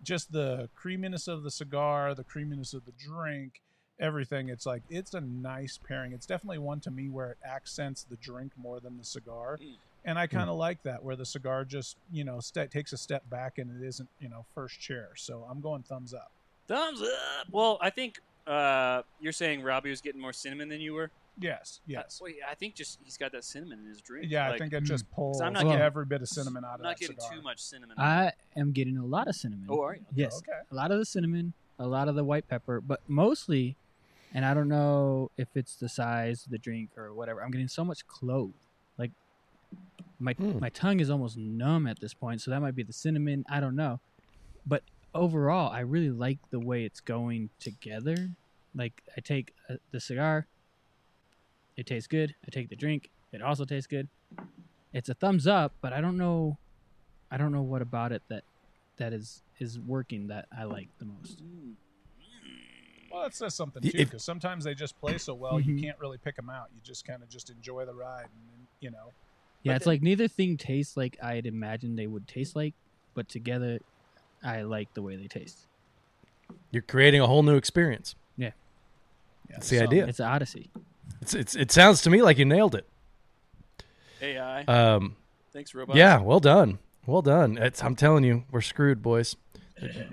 just 0.04 0.32
the 0.32 0.70
creaminess 0.76 1.28
of 1.28 1.44
the 1.44 1.52
cigar, 1.52 2.14
the 2.14 2.24
creaminess 2.24 2.74
of 2.74 2.86
the 2.86 2.92
drink, 2.92 3.62
everything. 4.02 4.50
It's 4.50 4.66
like 4.66 4.82
it's 4.90 5.14
a 5.14 5.22
nice 5.22 5.78
pairing. 5.78 6.12
It's 6.12 6.26
definitely 6.26 6.58
one 6.58 6.80
to 6.82 6.92
me 6.92 7.10
where 7.10 7.32
it 7.32 7.38
accents 7.46 8.04
the 8.04 8.18
drink 8.18 8.52
more 8.58 8.80
than 8.80 8.98
the 8.98 9.06
cigar. 9.06 9.58
Mm. 9.62 9.76
And 10.04 10.18
I 10.18 10.26
kind 10.26 10.50
of 10.50 10.58
like 10.58 10.82
that, 10.84 11.04
where 11.04 11.16
the 11.16 11.28
cigar 11.28 11.64
just, 11.64 11.96
you 12.12 12.24
know, 12.24 12.40
ste 12.40 12.72
takes 12.72 12.92
a 12.92 12.98
step 12.98 13.30
back 13.30 13.60
and 13.60 13.70
it 13.82 13.86
isn't, 13.88 14.10
you 14.20 14.30
know, 14.30 14.46
first 14.56 14.80
chair. 14.80 15.10
So 15.16 15.46
I'm 15.48 15.62
going 15.62 15.84
thumbs 15.84 16.12
up. 16.14 16.32
Thumbs 16.68 17.04
up. 17.04 17.48
Well, 17.52 17.78
I 17.80 17.92
think 17.92 18.20
uh, 18.48 19.04
you're 19.20 19.32
saying 19.32 19.62
Robby 19.62 19.92
was 19.92 20.02
getting 20.02 20.20
more 20.20 20.34
cinnamon 20.34 20.70
than 20.70 20.82
you 20.82 20.94
were. 20.96 21.12
Yes, 21.40 21.82
yes. 21.86 22.20
Uh, 22.20 22.26
wait, 22.26 22.38
I 22.50 22.56
think 22.56 22.74
just 22.74 22.98
he's 23.04 23.16
got 23.16 23.32
that 23.34 23.44
cinnamon 23.44 23.80
in 23.84 23.86
his 23.90 24.02
drink. 24.02 24.26
Yeah, 24.30 24.50
I 24.52 24.58
think 24.58 24.74
it 24.74 24.84
just 24.84 25.10
pulls 25.12 25.40
I'm 25.40 25.54
not 25.54 25.64
getting- 25.64 25.80
every 25.80 26.06
bit 26.06 26.22
of 26.22 26.28
cinnamon 26.28 26.66
out 26.66 26.70
I'm 26.70 26.76
of 26.76 26.82
not 26.82 26.90
that 26.98 27.00
getting 27.00 27.20
cigar. 27.20 27.38
too 27.38 27.42
much 27.44 27.60
cinnamon. 27.60 27.96
I 28.00 28.32
am 28.56 28.72
getting 28.72 28.98
a 28.98 29.06
lot 29.06 29.28
of 29.28 29.36
cinnamon. 29.36 29.68
oh, 29.70 29.82
are 29.82 29.96
you? 29.96 30.02
Yes, 30.16 30.38
Okay. 30.40 30.58
a 30.72 30.76
lot 30.76 30.92
of 30.92 30.98
the 30.98 31.06
cinnamon, 31.06 31.54
a 31.80 31.86
lot 31.88 32.08
of 32.08 32.16
the 32.16 32.24
white 32.24 32.48
pepper, 32.48 32.82
but 32.82 33.02
mostly, 33.08 33.76
and 34.34 34.46
I 34.46 34.54
don't 34.54 34.68
know 34.70 35.32
if 35.38 35.50
it's 35.56 35.76
the 35.76 35.90
size 35.90 36.46
of 36.46 36.52
the 36.52 36.58
drink 36.58 36.92
or 36.98 37.14
whatever. 37.14 37.44
I'm 37.44 37.52
getting 37.52 37.68
so 37.68 37.84
much 37.84 38.08
clove, 38.08 38.54
like 38.98 39.12
my 40.20 40.34
Hmm. 40.34 40.60
my 40.60 40.70
tongue 40.70 41.00
is 41.00 41.10
almost 41.10 41.38
numb 41.38 41.88
at 41.88 42.00
this 42.00 42.14
point. 42.14 42.42
So 42.42 42.52
that 42.52 42.62
might 42.62 42.76
be 42.76 42.84
the 42.84 42.94
cinnamon. 42.94 43.44
I 43.50 43.60
don't 43.60 43.76
know, 43.76 44.00
but 44.66 44.84
overall, 45.14 45.72
I 45.72 45.82
really 45.82 46.12
like 46.12 46.40
the 46.52 46.60
way 46.60 46.86
it's 46.86 47.02
going 47.02 47.50
together. 47.60 48.32
Like 48.74 49.02
I 49.18 49.22
take 49.22 49.54
uh, 49.70 49.76
the 49.92 50.00
cigar, 50.00 50.48
it 51.76 51.86
tastes 51.86 52.08
good. 52.08 52.36
I 52.46 52.52
take 52.52 52.70
the 52.70 52.76
drink, 52.76 53.10
it 53.32 53.42
also 53.42 53.66
tastes 53.66 53.88
good. 53.88 54.08
It's 54.94 55.10
a 55.10 55.14
thumbs 55.14 55.48
up, 55.48 55.74
but 55.82 55.94
I 55.94 56.02
don't 56.02 56.18
know, 56.18 56.58
I 57.30 57.38
don't 57.38 57.52
know 57.52 57.62
what 57.62 57.82
about 57.82 58.12
it 58.12 58.22
that 58.30 58.44
that 58.98 59.14
is 59.14 59.42
is 59.60 59.80
working 59.80 60.28
that 60.28 60.48
I 60.58 60.64
like 60.64 60.90
the 61.00 61.06
most. 61.06 61.44
Mm. 61.44 61.74
Well, 63.12 63.24
that 63.24 63.34
says 63.36 63.54
something 63.56 63.82
too, 63.84 63.92
because 64.06 64.24
sometimes 64.24 64.64
they 64.64 64.74
just 64.74 65.00
play 65.00 65.18
so 65.18 65.34
well, 65.34 65.60
you 65.60 65.76
Mhm. 65.76 65.82
can't 65.84 66.00
really 66.00 66.18
pick 66.18 66.36
them 66.36 66.50
out. 66.50 66.68
You 66.74 66.80
just 66.84 67.06
kind 67.06 67.22
of 67.24 67.30
just 67.30 67.50
enjoy 67.50 67.86
the 67.86 67.94
ride, 67.94 68.26
and 68.26 68.68
you 68.80 68.90
know. 68.92 69.12
Yeah, 69.64 69.74
But 69.74 69.76
it's 69.78 69.86
then- 69.86 69.94
like 69.94 70.02
neither 70.02 70.28
thing 70.28 70.58
tastes 70.58 70.98
like 70.98 71.18
I'd 71.22 71.46
imagined 71.46 71.98
they 72.00 72.08
would 72.08 72.28
taste 72.28 72.56
like, 72.56 72.74
but 73.14 73.30
together, 73.30 73.80
I 74.44 74.62
like 74.64 74.94
the 74.94 75.02
way 75.02 75.16
they 75.16 75.28
taste. 75.28 75.68
You're 76.72 76.82
creating 76.82 77.22
a 77.22 77.28
whole 77.28 77.44
new 77.44 77.56
experience. 77.56 78.16
Yeah, 78.38 78.52
That's 79.50 79.70
the 79.70 79.78
so- 79.80 79.84
idea. 79.84 80.08
It's 80.08 80.20
an 80.20 80.28
odyssey. 80.28 80.70
It's, 81.22 81.34
it's 81.36 81.56
it 81.56 81.72
sounds 81.72 82.02
to 82.04 82.10
me 82.10 82.22
like 82.22 82.38
you 82.38 82.46
nailed 82.46 82.74
it. 82.74 82.88
AI. 84.22 84.62
Um, 84.64 85.16
Thanks, 85.54 85.74
robot. 85.76 85.96
yeah, 85.96 86.20
well 86.22 86.40
done, 86.40 86.80
well 87.06 87.22
done. 87.22 87.58
It's, 87.58 87.84
I'm 87.84 87.96
telling 87.96 88.24
you, 88.24 88.46
we're 88.52 88.62
screwed, 88.62 89.02
boys. 89.02 89.36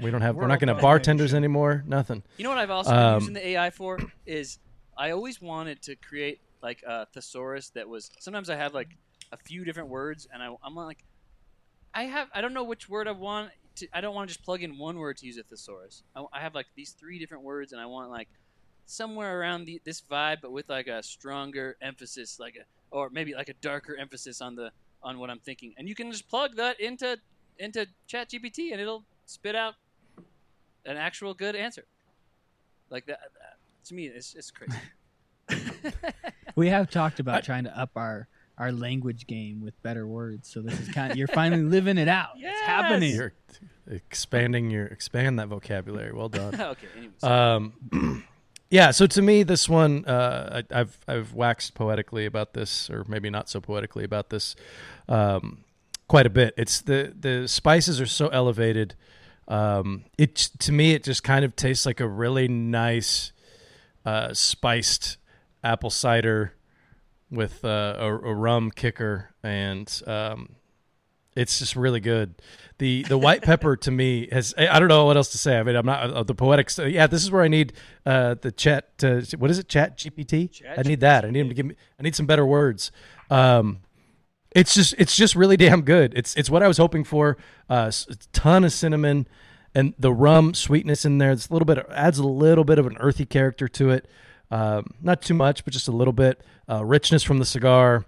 We 0.01 0.11
don't 0.11 0.21
have. 0.21 0.35
We're, 0.37 0.43
We're 0.43 0.49
not 0.49 0.61
going 0.61 0.75
to 0.75 0.81
bartenders 0.81 1.35
anymore. 1.35 1.85
Nothing. 1.87 2.23
You 2.37 2.45
know 2.45 2.51
what 2.51 2.59
I've 2.59 2.71
also 2.71 2.91
been 2.91 2.99
Um, 2.99 3.21
using 3.21 3.35
the 3.35 3.49
AI 3.49 3.71
for 3.71 3.99
is 4.27 4.59
I 4.97 5.11
always 5.11 5.41
wanted 5.41 5.83
to 5.83 5.97
create 5.97 6.41
like 6.63 6.83
a 6.87 7.07
thesaurus 7.07 7.71
that 7.71 7.89
was. 7.89 8.11
Sometimes 8.19 8.51
I 8.51 8.57
have 8.57 8.75
like 8.75 8.89
a 9.33 9.37
few 9.37 9.65
different 9.65 9.89
words, 9.89 10.27
and 10.33 10.43
I, 10.43 10.55
I'm 10.63 10.75
like, 10.75 11.05
I 11.95 12.05
have 12.05 12.29
I 12.35 12.41
don't 12.41 12.55
know 12.55 12.65
which 12.65 12.89
word 12.89 13.09
I 13.09 13.13
want. 13.13 13.51
To, 13.77 13.89
I 13.93 14.01
don't 14.01 14.15
want 14.15 14.29
to 14.29 14.35
just 14.35 14.45
plug 14.45 14.63
in 14.63 14.77
one 14.79 14.97
word 14.99 15.19
to 15.19 15.27
use 15.27 15.39
a 15.39 15.43
thesaurus. 15.43 16.03
I, 16.17 16.25
I 16.33 16.41
have 16.41 16.55
like 16.55 16.67
these 16.75 16.91
three 16.93 17.19
different 17.19 17.45
words, 17.45 17.73
and 17.73 17.81
I 17.81 17.87
want 17.87 18.11
like 18.11 18.29
somewhere 18.87 19.39
around 19.39 19.67
the, 19.67 19.81
this 19.85 20.01
vibe, 20.01 20.39
but 20.41 20.51
with 20.51 20.69
like 20.69 20.87
a 20.87 21.03
stronger 21.03 21.77
emphasis, 21.83 22.41
like 22.41 22.57
a 22.57 22.65
or 22.91 23.11
maybe 23.11 23.35
like 23.35 23.49
a 23.49 23.55
darker 23.61 23.97
emphasis 23.97 24.41
on 24.41 24.57
the 24.57 24.71
on 25.03 25.19
what 25.19 25.31
I'm 25.31 25.39
thinking. 25.39 25.75
And 25.79 25.89
you 25.89 25.95
can 25.95 26.11
just 26.11 26.29
plug 26.29 26.57
that 26.57 26.81
into 26.81 27.19
into 27.59 27.87
ChatGPT, 28.09 28.73
and 28.73 28.81
it'll 28.81 29.05
spit 29.29 29.55
out 29.55 29.75
an 30.85 30.97
actual 30.97 31.35
good 31.35 31.55
answer. 31.55 31.85
Like 32.91 33.07
that. 33.07 33.21
to 33.85 33.95
me, 33.95 34.07
it's 34.07 34.35
it's 34.35 34.51
crazy. 34.51 34.79
We 36.57 36.71
have 36.71 36.91
talked 36.91 37.21
about 37.21 37.45
trying 37.45 37.65
to 37.65 37.79
up 37.79 37.91
our 37.95 38.27
our 38.59 38.73
language 38.73 39.29
game 39.29 39.63
with 39.63 39.81
better 39.85 40.09
words. 40.09 40.49
So 40.51 40.61
this 40.61 40.81
is 40.81 40.89
kind 40.89 41.13
of 41.13 41.17
you're 41.17 41.29
finally 41.29 41.63
living 41.63 41.99
it 41.99 42.09
out. 42.09 42.31
It's 42.37 42.61
happening. 42.63 43.15
You're 43.15 43.33
expanding 43.87 44.69
your 44.69 44.87
expand 44.87 45.39
that 45.39 45.47
vocabulary. 45.47 46.13
Well 46.13 46.29
done. 46.29 46.61
okay. 46.61 46.89
Anyways, 46.97 47.23
Um, 47.23 48.25
yeah. 48.71 48.91
So 48.91 49.07
to 49.07 49.23
me, 49.23 49.45
this 49.45 49.69
one, 49.69 50.05
uh, 50.05 50.63
I, 50.73 50.81
I've 50.81 50.99
I've 51.07 51.33
waxed 51.33 51.75
poetically 51.75 52.27
about 52.27 52.55
this, 52.55 52.91
or 52.91 53.05
maybe 53.07 53.31
not 53.31 53.49
so 53.49 53.61
poetically 53.61 54.03
about 54.03 54.31
this, 54.31 54.57
um, 55.09 55.63
quite 56.09 56.27
a 56.27 56.31
bit. 56.31 56.55
It's 56.57 56.81
the 56.81 57.15
the 57.17 57.47
spices 57.47 58.01
are 58.01 58.07
so 58.07 58.27
elevated. 58.31 58.97
Um, 59.49 60.05
it 60.19 60.37
to 60.37 60.73
me, 60.73 60.93
it 60.93 61.03
just 61.03 61.25
kind 61.25 61.45
of 61.45 61.57
tastes 61.57 61.87
like 61.87 62.01
a 62.01 62.07
really 62.07 62.49
nice, 62.49 63.33
uh, 64.05 64.35
spiced 64.35 65.17
apple 65.65 65.91
cider 65.91 66.55
with 67.31 67.65
uh, 67.65 67.97
a, 67.99 68.07
a 68.07 68.35
rum 68.35 68.71
kicker, 68.71 69.31
and 69.43 70.03
um, 70.07 70.51
it's 71.35 71.59
just 71.59 71.77
really 71.77 72.01
good. 72.01 72.35
The 72.79 73.05
the 73.05 73.19
white 73.19 73.43
pepper 73.43 73.77
to 73.77 73.91
me 73.91 74.29
has 74.31 74.55
I 74.57 74.79
don't 74.79 74.89
know 74.89 75.07
what 75.07 75.17
else 75.17 75.31
to 75.31 75.39
say. 75.39 75.59
I 75.59 75.63
mean, 75.63 75.77
I'm 75.77 75.87
not 75.87 76.11
uh, 76.11 76.23
the 76.23 76.35
poetic. 76.35 76.69
st- 76.71 76.93
Yeah, 76.93 77.07
this 77.07 77.23
is 77.23 77.31
where 77.31 77.43
I 77.43 77.49
need 77.49 77.73
uh, 78.07 78.35
the 78.41 78.53
chat. 78.53 78.99
To, 78.99 79.25
what 79.39 79.51
is 79.51 79.59
it? 79.59 79.69
Chat 79.69 79.97
GPT. 79.99 80.53
Chat 80.53 80.79
I 80.79 80.83
need 80.83 81.01
that. 81.01 81.25
I 81.25 81.31
need 81.31 81.41
him 81.41 81.49
to 81.49 81.55
give 81.55 81.67
me. 81.67 81.75
I 81.99 82.03
need 82.03 82.15
some 82.15 82.27
better 82.27 82.47
words. 82.47 82.93
Um, 83.31 83.79
it's 84.59 84.75
just 84.75 84.95
it's 84.99 85.15
just 85.17 85.35
really 85.35 85.57
damn 85.57 85.83
good. 85.83 86.13
It's 86.17 86.35
it's 86.37 86.51
what 86.51 86.63
I 86.63 86.69
was 86.69 86.77
hoping 86.79 87.05
for. 87.05 87.37
Uh, 87.71 87.87
s- 87.87 88.07
a 88.11 88.17
ton 88.33 88.65
of 88.65 88.73
cinnamon 88.73 89.27
and 89.75 89.95
the 89.99 90.13
rum 90.13 90.55
sweetness 90.55 91.05
in 91.05 91.19
there. 91.19 91.31
It's 91.31 91.49
a 91.49 91.53
little 91.53 91.67
bit 91.67 91.85
adds 91.91 92.19
a 92.19 92.27
little 92.27 92.65
bit 92.65 92.79
of 92.79 92.87
an 92.87 92.97
earthy 92.99 93.25
character 93.27 93.69
to 93.69 93.91
it. 93.91 94.09
Um, 94.51 94.87
not 95.03 95.21
too 95.23 95.35
much, 95.35 95.65
but 95.65 95.73
just 95.73 95.89
a 95.89 95.93
little 95.93 96.13
bit. 96.13 96.43
Uh, 96.69 96.85
richness 96.85 97.23
from 97.23 97.39
the 97.39 97.45
cigar. 97.45 98.05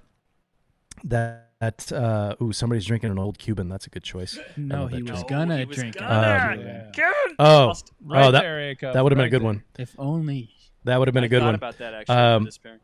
That. 1.04 1.46
That 1.60 1.92
uh, 1.92 2.36
ooh, 2.42 2.52
somebody's 2.54 2.86
drinking 2.86 3.10
an 3.10 3.18
old 3.18 3.38
Cuban. 3.38 3.68
That's 3.68 3.86
a 3.86 3.90
good 3.90 4.02
choice. 4.02 4.38
No, 4.56 4.86
he 4.86 5.02
was 5.02 5.20
that 5.20 5.28
gonna 5.28 5.58
he 5.58 5.66
was 5.66 5.76
drink 5.76 5.94
it. 5.94 5.98
gonna. 5.98 6.56
Yeah. 6.58 6.90
Kevin! 6.94 7.36
Oh, 7.38 7.74
Right 8.02 8.24
oh, 8.24 8.30
that 8.30 8.40
there, 8.40 8.74
that 8.94 9.02
would 9.04 9.12
have 9.12 9.18
been 9.18 9.26
a 9.26 9.28
good 9.28 9.42
there. 9.42 9.46
one. 9.46 9.62
If 9.78 9.94
only. 9.98 10.48
That 10.84 10.96
would 10.98 11.06
have 11.08 11.12
been 11.12 11.24
I 11.24 11.26
a 11.26 11.28
good 11.28 11.40
thought 11.40 11.46
one. 11.48 11.54
about 11.56 11.76
that 11.76 11.92
actually. 11.92 12.16
Um, 12.16 12.44
this 12.46 12.56
pairing. 12.56 12.78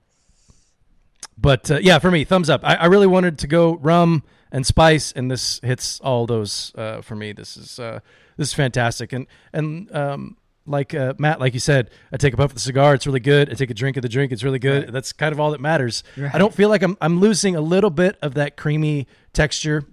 But 1.38 1.70
uh, 1.70 1.78
yeah, 1.80 1.98
for 1.98 2.10
me, 2.10 2.24
thumbs 2.24 2.48
up. 2.48 2.62
I, 2.64 2.76
I 2.76 2.86
really 2.86 3.06
wanted 3.06 3.38
to 3.40 3.46
go 3.46 3.76
rum 3.76 4.22
and 4.50 4.66
spice, 4.66 5.12
and 5.12 5.30
this 5.30 5.60
hits 5.62 6.00
all 6.00 6.26
those 6.26 6.72
uh, 6.76 7.02
for 7.02 7.14
me. 7.14 7.32
This 7.32 7.56
is 7.56 7.78
uh, 7.78 8.00
this 8.36 8.48
is 8.48 8.54
fantastic, 8.54 9.12
and 9.12 9.26
and 9.52 9.94
um, 9.94 10.36
like 10.66 10.94
uh, 10.94 11.14
Matt, 11.18 11.40
like 11.40 11.54
you 11.54 11.60
said, 11.60 11.90
I 12.12 12.16
take 12.16 12.34
a 12.34 12.36
puff 12.36 12.50
of 12.50 12.54
the 12.54 12.60
cigar. 12.60 12.94
It's 12.94 13.06
really 13.06 13.20
good. 13.20 13.50
I 13.50 13.54
take 13.54 13.70
a 13.70 13.74
drink 13.74 13.96
of 13.96 14.02
the 14.02 14.08
drink. 14.08 14.32
It's 14.32 14.42
really 14.42 14.58
good. 14.58 14.92
That's 14.92 15.12
kind 15.12 15.32
of 15.32 15.40
all 15.40 15.50
that 15.50 15.60
matters. 15.60 16.02
Right. 16.16 16.34
I 16.34 16.38
don't 16.38 16.54
feel 16.54 16.68
like 16.68 16.82
I'm 16.82 16.96
I'm 17.00 17.20
losing 17.20 17.54
a 17.54 17.60
little 17.60 17.90
bit 17.90 18.16
of 18.22 18.34
that 18.34 18.56
creamy 18.56 19.06
texture 19.32 19.84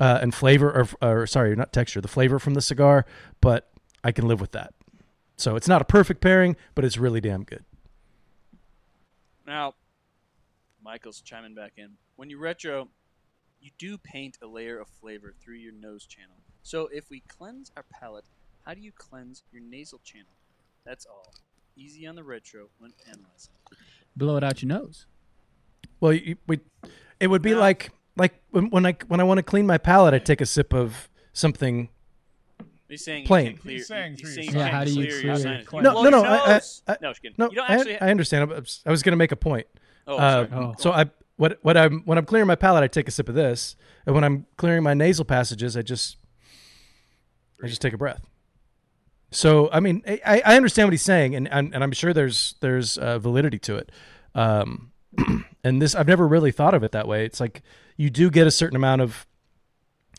uh, 0.00 0.18
and 0.20 0.34
flavor, 0.34 0.88
or, 1.02 1.20
or 1.20 1.26
sorry, 1.26 1.54
not 1.56 1.72
texture, 1.72 2.00
the 2.00 2.08
flavor 2.08 2.38
from 2.38 2.54
the 2.54 2.62
cigar, 2.62 3.06
but 3.40 3.70
I 4.02 4.12
can 4.12 4.26
live 4.28 4.40
with 4.40 4.52
that. 4.52 4.74
So 5.36 5.54
it's 5.56 5.68
not 5.68 5.80
a 5.80 5.84
perfect 5.84 6.20
pairing, 6.20 6.56
but 6.74 6.84
it's 6.84 6.98
really 6.98 7.20
damn 7.20 7.44
good. 7.44 7.64
Now, 9.46 9.74
Michael's 10.88 11.20
chiming 11.20 11.54
back 11.54 11.72
in. 11.76 11.90
When 12.16 12.30
you 12.30 12.38
retro, 12.38 12.88
you 13.60 13.70
do 13.76 13.98
paint 13.98 14.38
a 14.42 14.46
layer 14.46 14.80
of 14.80 14.88
flavor 14.88 15.34
through 15.38 15.56
your 15.56 15.74
nose 15.74 16.06
channel. 16.06 16.36
So 16.62 16.88
if 16.90 17.10
we 17.10 17.20
cleanse 17.28 17.70
our 17.76 17.84
palate, 17.92 18.24
how 18.64 18.72
do 18.72 18.80
you 18.80 18.90
cleanse 18.96 19.42
your 19.52 19.60
nasal 19.60 20.00
channel? 20.02 20.30
That's 20.86 21.04
all. 21.04 21.34
Easy 21.76 22.06
on 22.06 22.14
the 22.14 22.24
retro 22.24 22.68
when 22.78 22.92
analyzing. 23.06 23.52
Blow 24.16 24.38
it 24.38 24.44
out 24.44 24.62
your 24.62 24.68
nose. 24.68 25.04
Well, 26.00 26.14
you, 26.14 26.36
we, 26.46 26.60
it 27.20 27.26
would 27.26 27.42
be 27.42 27.50
No. 27.52 27.58
like 27.60 27.90
like 28.16 28.40
when, 28.50 28.70
when 28.70 28.86
I 28.86 28.96
when 29.08 29.20
I 29.20 29.24
want 29.24 29.36
to 29.38 29.42
clean 29.42 29.66
my 29.66 29.76
palate, 29.76 30.14
I 30.14 30.18
take 30.18 30.40
a 30.40 30.46
sip 30.46 30.72
of 30.72 31.10
something. 31.34 31.90
He's 32.88 33.04
saying 33.04 33.26
Plain. 33.26 33.44
You 33.44 33.52
can 33.52 33.60
clear, 33.60 33.76
He's 33.76 33.86
saying 33.88 34.12
he's 34.12 34.20
through 34.22 34.30
saying 34.30 34.44
your 34.46 34.54
you 34.54 34.58
Yeah, 34.60 34.64
can't 34.70 34.74
how 34.74 34.84
do 34.84 34.90
you 34.92 34.96
clear 35.06 35.12
your 35.12 35.20
clear- 35.20 35.36
sinus. 35.36 35.66
No, 35.70 35.78
You 35.78 35.82
no, 35.82 35.92
blow 35.92 36.02
no, 36.04 36.08
your 36.08 36.22
no, 36.22 36.24
I- 36.44 36.52
nose. 36.54 36.82
I- 36.88 36.96
no, 37.02 37.10
just 37.10 37.20
kidding. 37.20 37.34
No, 37.36 37.50
you 37.50 37.56
don't 37.56 37.68
I, 37.70 37.74
actually. 37.74 38.00
I 38.00 38.10
understand. 38.10 38.50
I 38.50 38.58
was, 38.58 38.82
I 38.86 38.90
was 38.90 39.02
going 39.02 39.12
to 39.12 39.16
make 39.18 39.32
a 39.32 39.36
point. 39.36 39.66
Oh, 40.08 40.16
Uh. 40.16 40.46
Oh. 40.52 40.74
So 40.78 40.92
I 40.92 41.10
what 41.36 41.58
what 41.62 41.76
I'm 41.76 42.02
when 42.04 42.18
I'm 42.18 42.24
clearing 42.26 42.48
my 42.48 42.56
palate, 42.56 42.82
I 42.82 42.88
take 42.88 43.08
a 43.08 43.10
sip 43.12 43.28
of 43.28 43.34
this, 43.34 43.76
and 44.06 44.14
when 44.14 44.24
I'm 44.24 44.46
clearing 44.56 44.82
my 44.82 44.94
nasal 44.94 45.24
passages, 45.24 45.76
I 45.76 45.82
just 45.82 46.16
I 47.62 47.68
just 47.68 47.80
take 47.80 47.92
a 47.92 47.98
breath. 47.98 48.22
So 49.30 49.70
I 49.72 49.80
mean, 49.80 50.02
I, 50.06 50.42
I 50.44 50.56
understand 50.56 50.86
what 50.86 50.92
he's 50.92 51.02
saying, 51.02 51.34
and, 51.34 51.48
and 51.52 51.74
and 51.74 51.84
I'm 51.84 51.92
sure 51.92 52.12
there's 52.12 52.54
there's 52.60 52.98
uh, 52.98 53.18
validity 53.18 53.58
to 53.60 53.76
it. 53.76 53.92
Um, 54.34 54.92
and 55.64 55.80
this 55.80 55.94
I've 55.94 56.08
never 56.08 56.26
really 56.26 56.50
thought 56.50 56.74
of 56.74 56.82
it 56.82 56.92
that 56.92 57.06
way. 57.06 57.24
It's 57.24 57.40
like 57.40 57.62
you 57.96 58.10
do 58.10 58.30
get 58.30 58.46
a 58.46 58.50
certain 58.50 58.76
amount 58.76 59.02
of 59.02 59.26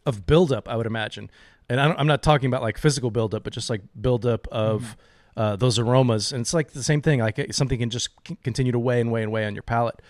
of 0.05 0.25
buildup, 0.25 0.69
I 0.69 0.75
would 0.75 0.85
imagine, 0.85 1.29
and 1.67 1.81
I 1.81 1.87
don't, 1.87 1.99
I'm 1.99 2.07
not 2.07 2.23
talking 2.23 2.47
about 2.47 2.61
like 2.61 2.77
physical 2.77 3.11
buildup, 3.11 3.43
but 3.43 3.51
just 3.51 3.69
like 3.69 3.81
buildup 3.99 4.47
of 4.47 4.95
uh, 5.37 5.55
those 5.55 5.79
aromas, 5.79 6.31
and 6.33 6.41
it's 6.41 6.53
like 6.53 6.71
the 6.71 6.83
same 6.83 7.01
thing. 7.01 7.19
Like 7.19 7.39
uh, 7.39 7.45
something 7.51 7.79
can 7.79 7.89
just 7.89 8.09
c- 8.27 8.37
continue 8.43 8.71
to 8.71 8.79
weigh 8.79 8.99
and 9.01 9.11
weigh 9.11 9.23
and 9.23 9.31
weigh 9.31 9.45
on 9.45 9.55
your 9.55 9.63
palate. 9.63 10.01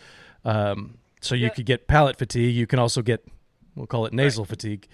Um, 0.46 0.98
so 1.22 1.36
you 1.36 1.44
Yeah. 1.48 1.50
could 1.50 1.66
get 1.66 1.88
palate 1.88 2.18
fatigue. 2.18 2.56
You 2.56 2.66
can 2.68 2.80
also 2.80 3.02
get 3.02 3.26
we'll 3.76 3.88
call 3.88 4.06
it 4.06 4.14
nasal 4.14 4.46
fatigue. 4.46 4.88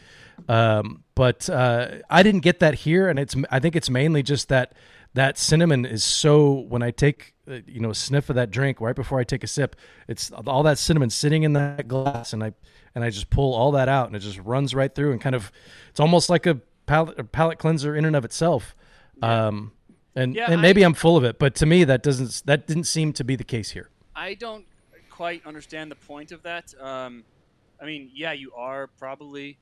Um, 0.50 1.04
but 1.16 1.50
uh, 1.50 2.00
I 2.10 2.22
didn't 2.24 2.42
get 2.42 2.60
that 2.60 2.74
here, 2.76 3.08
and 3.10 3.18
it's 3.20 3.36
I 3.52 3.60
think 3.60 3.76
it's 3.76 3.90
mainly 3.90 4.22
just 4.24 4.50
that 4.50 4.74
that 5.14 5.38
cinnamon 5.38 5.86
is 5.86 6.04
so 6.04 6.52
when 6.68 6.84
I 6.84 6.92
take 6.92 7.34
uh, 7.50 7.60
you 7.66 7.80
know 7.80 7.92
a 7.92 7.96
sniff 7.96 8.30
of 8.30 8.36
that 8.36 8.52
drink 8.52 8.82
right 8.82 8.96
before 8.96 9.20
I 9.20 9.24
take 9.24 9.44
a 9.44 9.48
sip, 9.48 9.76
it's 10.10 10.32
all 10.32 10.64
that 10.64 10.78
cinnamon 10.78 11.10
sitting 11.10 11.44
in 11.44 11.54
that 11.54 11.88
glass, 11.88 12.34
and 12.34 12.44
I 12.44 12.52
and 12.94 13.04
I 13.04 13.10
just 13.12 13.30
pull 13.30 13.54
all 13.54 13.72
that 13.72 13.88
out, 13.88 14.08
and 14.08 14.16
it 14.16 14.20
just 14.20 14.40
runs 14.40 14.76
right 14.76 14.94
through, 14.94 15.14
and 15.14 15.22
kind 15.22 15.36
of 15.36 15.52
it's 15.90 16.00
almost 16.02 16.30
like 16.30 16.46
a 16.46 16.56
palate 16.86 17.18
a 17.18 17.24
palate 17.24 17.60
cleanser 17.60 17.96
in 17.96 18.04
and 18.04 18.16
of 18.16 18.26
itself. 18.26 18.76
Um, 19.22 19.72
and 20.16 20.36
Yeah, 20.36 20.46
and 20.52 20.60
I- 20.60 20.62
maybe 20.62 20.84
I'm 20.84 20.94
full 20.94 21.18
of 21.18 21.24
it, 21.24 21.38
but 21.40 21.56
to 21.56 21.66
me 21.66 21.84
that 21.84 22.02
doesn't 22.04 22.44
that 22.46 22.68
didn't 22.68 22.86
seem 22.86 23.14
to 23.14 23.24
be 23.24 23.36
the 23.36 23.44
case 23.44 23.72
here. 23.72 23.90
I 24.16 24.34
don't 24.34 24.66
quite 25.10 25.46
understand 25.46 25.92
the 25.92 25.96
point 25.96 26.32
of 26.32 26.44
that. 26.44 26.74
Um, 26.80 27.24
I 27.82 27.86
mean, 27.86 28.10
yeah, 28.14 28.32
you 28.34 28.52
are 28.54 28.88
probably 28.88 29.58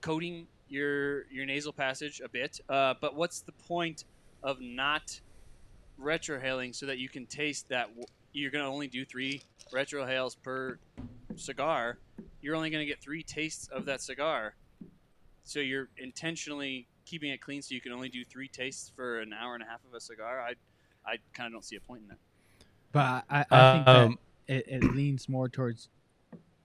coating 0.00 0.46
your 0.68 1.26
your 1.30 1.46
nasal 1.46 1.72
passage 1.72 2.20
a 2.24 2.28
bit, 2.28 2.60
uh, 2.68 2.94
but 3.00 3.14
what's 3.14 3.40
the 3.40 3.52
point 3.52 4.04
of 4.42 4.60
not 4.60 5.20
retrohaling 5.98 6.74
so 6.74 6.86
that 6.86 6.98
you 6.98 7.08
can 7.08 7.26
taste 7.26 7.68
that? 7.70 7.88
w- 7.88 8.06
You're 8.32 8.50
going 8.50 8.64
to 8.64 8.70
only 8.70 8.86
do 8.88 9.04
three 9.06 9.40
retrohales 9.72 10.36
per 10.42 10.78
cigar. 11.36 11.98
You're 12.42 12.54
only 12.54 12.68
going 12.70 12.82
to 12.82 12.86
get 12.86 13.00
three 13.00 13.22
tastes 13.22 13.68
of 13.68 13.86
that 13.86 14.02
cigar, 14.02 14.54
so 15.44 15.60
you're 15.60 15.88
intentionally 15.96 16.86
keeping 17.06 17.30
it 17.30 17.40
clean 17.40 17.62
so 17.62 17.74
you 17.74 17.80
can 17.80 17.92
only 17.92 18.08
do 18.10 18.24
three 18.24 18.48
tastes 18.48 18.92
for 18.94 19.20
an 19.20 19.32
hour 19.32 19.54
and 19.54 19.62
a 19.62 19.66
half 19.66 19.80
of 19.84 19.94
a 19.94 20.00
cigar. 20.00 20.40
I 20.40 20.54
I 21.10 21.16
kind 21.32 21.46
of 21.46 21.52
don't 21.52 21.64
see 21.64 21.76
a 21.76 21.80
point 21.80 22.02
in 22.02 22.08
that. 22.08 22.18
But 22.92 23.24
I, 23.30 23.44
I 23.50 23.72
think 23.72 23.86
that 23.86 23.96
Um, 23.96 24.18
it, 24.48 24.64
it 24.68 24.82
leans 24.94 25.28
more 25.28 25.48
towards 25.48 25.88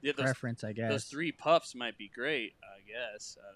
Yeah, 0.01 0.13
those, 0.13 0.23
preference, 0.23 0.63
I 0.63 0.73
guess. 0.73 0.89
those 0.89 1.03
three 1.05 1.31
puffs 1.31 1.75
might 1.75 1.97
be 1.97 2.09
great, 2.13 2.55
I 2.63 2.81
guess. 2.89 3.37
Uh, 3.39 3.53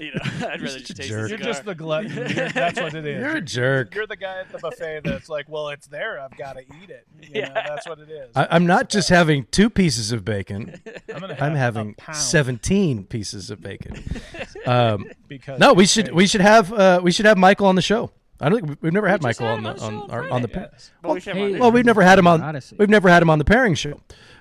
you 0.04 0.12
know, 0.14 0.48
I'd 0.48 0.60
rather 0.62 0.68
such 0.68 0.78
just 0.84 0.90
a 0.90 0.94
taste 0.94 1.08
jerk. 1.08 1.22
the 1.24 1.28
You're 1.30 1.38
just 1.38 1.64
the 1.64 1.74
glutton. 1.74 2.10
You're- 2.12 2.48
that's 2.54 2.80
what 2.80 2.94
it 2.94 3.06
is. 3.06 3.20
You're 3.20 3.36
a 3.36 3.40
jerk. 3.40 3.94
You're 3.94 4.06
the 4.06 4.16
guy 4.16 4.40
at 4.40 4.50
the 4.50 4.58
buffet 4.58 5.02
that's 5.04 5.28
like, 5.28 5.48
well, 5.48 5.68
it's 5.68 5.86
there. 5.86 6.18
I've 6.20 6.36
got 6.36 6.54
to 6.54 6.60
eat 6.82 6.90
it. 6.90 7.06
You 7.20 7.42
know, 7.42 7.48
Yeah. 7.48 7.66
that's 7.68 7.86
what 7.88 7.98
it 8.00 8.10
is. 8.10 8.30
I, 8.34 8.48
I'm 8.50 8.66
not 8.66 8.88
just 8.88 9.08
the 9.08 9.14
having 9.16 9.46
two 9.50 9.68
pieces 9.70 10.10
of 10.12 10.24
bacon. 10.24 10.80
I'm, 11.14 11.20
gonna 11.20 11.36
I'm 11.40 11.54
having 11.54 11.94
17 12.12 13.04
pieces 13.04 13.50
of 13.50 13.60
bacon. 13.60 14.02
Um, 14.66 15.06
because 15.28 15.58
no, 15.60 15.72
we 15.72 15.86
should 15.86 16.06
bacon. 16.06 16.16
we 16.16 16.26
should 16.26 16.40
have 16.40 16.72
uh, 16.72 17.00
we 17.02 17.12
should 17.12 17.26
have 17.26 17.38
Michael 17.38 17.66
on 17.66 17.74
the 17.74 17.82
show. 17.82 18.10
I 18.40 18.48
don't 18.48 18.64
think 18.66 18.78
we've 18.80 18.92
never 18.92 19.06
had 19.08 19.22
We 19.22 19.28
just 19.30 19.40
Michael 19.40 19.56
had 19.56 19.66
on 19.66 19.76
the 19.76 19.82
on 19.82 19.94
the 19.94 20.00
on, 20.04 20.10
our, 20.10 20.22
on 20.24 20.32
on 20.32 20.42
the 20.42 20.48
Friday. 20.48 20.66
pa- 20.68 20.72
Yes. 20.72 20.90
But 21.02 21.12
we 21.14 21.20
should 21.20 21.36
have 21.36 21.50
Hey, 21.52 21.58
well 21.60 21.70
we've 21.72 21.84
never 21.84 22.00
had 22.02 22.18
him 22.18 22.26
on 22.26 22.40
Odyssey. 22.42 22.76
we've 22.78 22.88
never 22.88 23.08
had 23.10 23.22
him 23.22 23.28
on 23.28 23.38
the 23.38 23.44
pairing 23.44 23.74
show, 23.74 24.00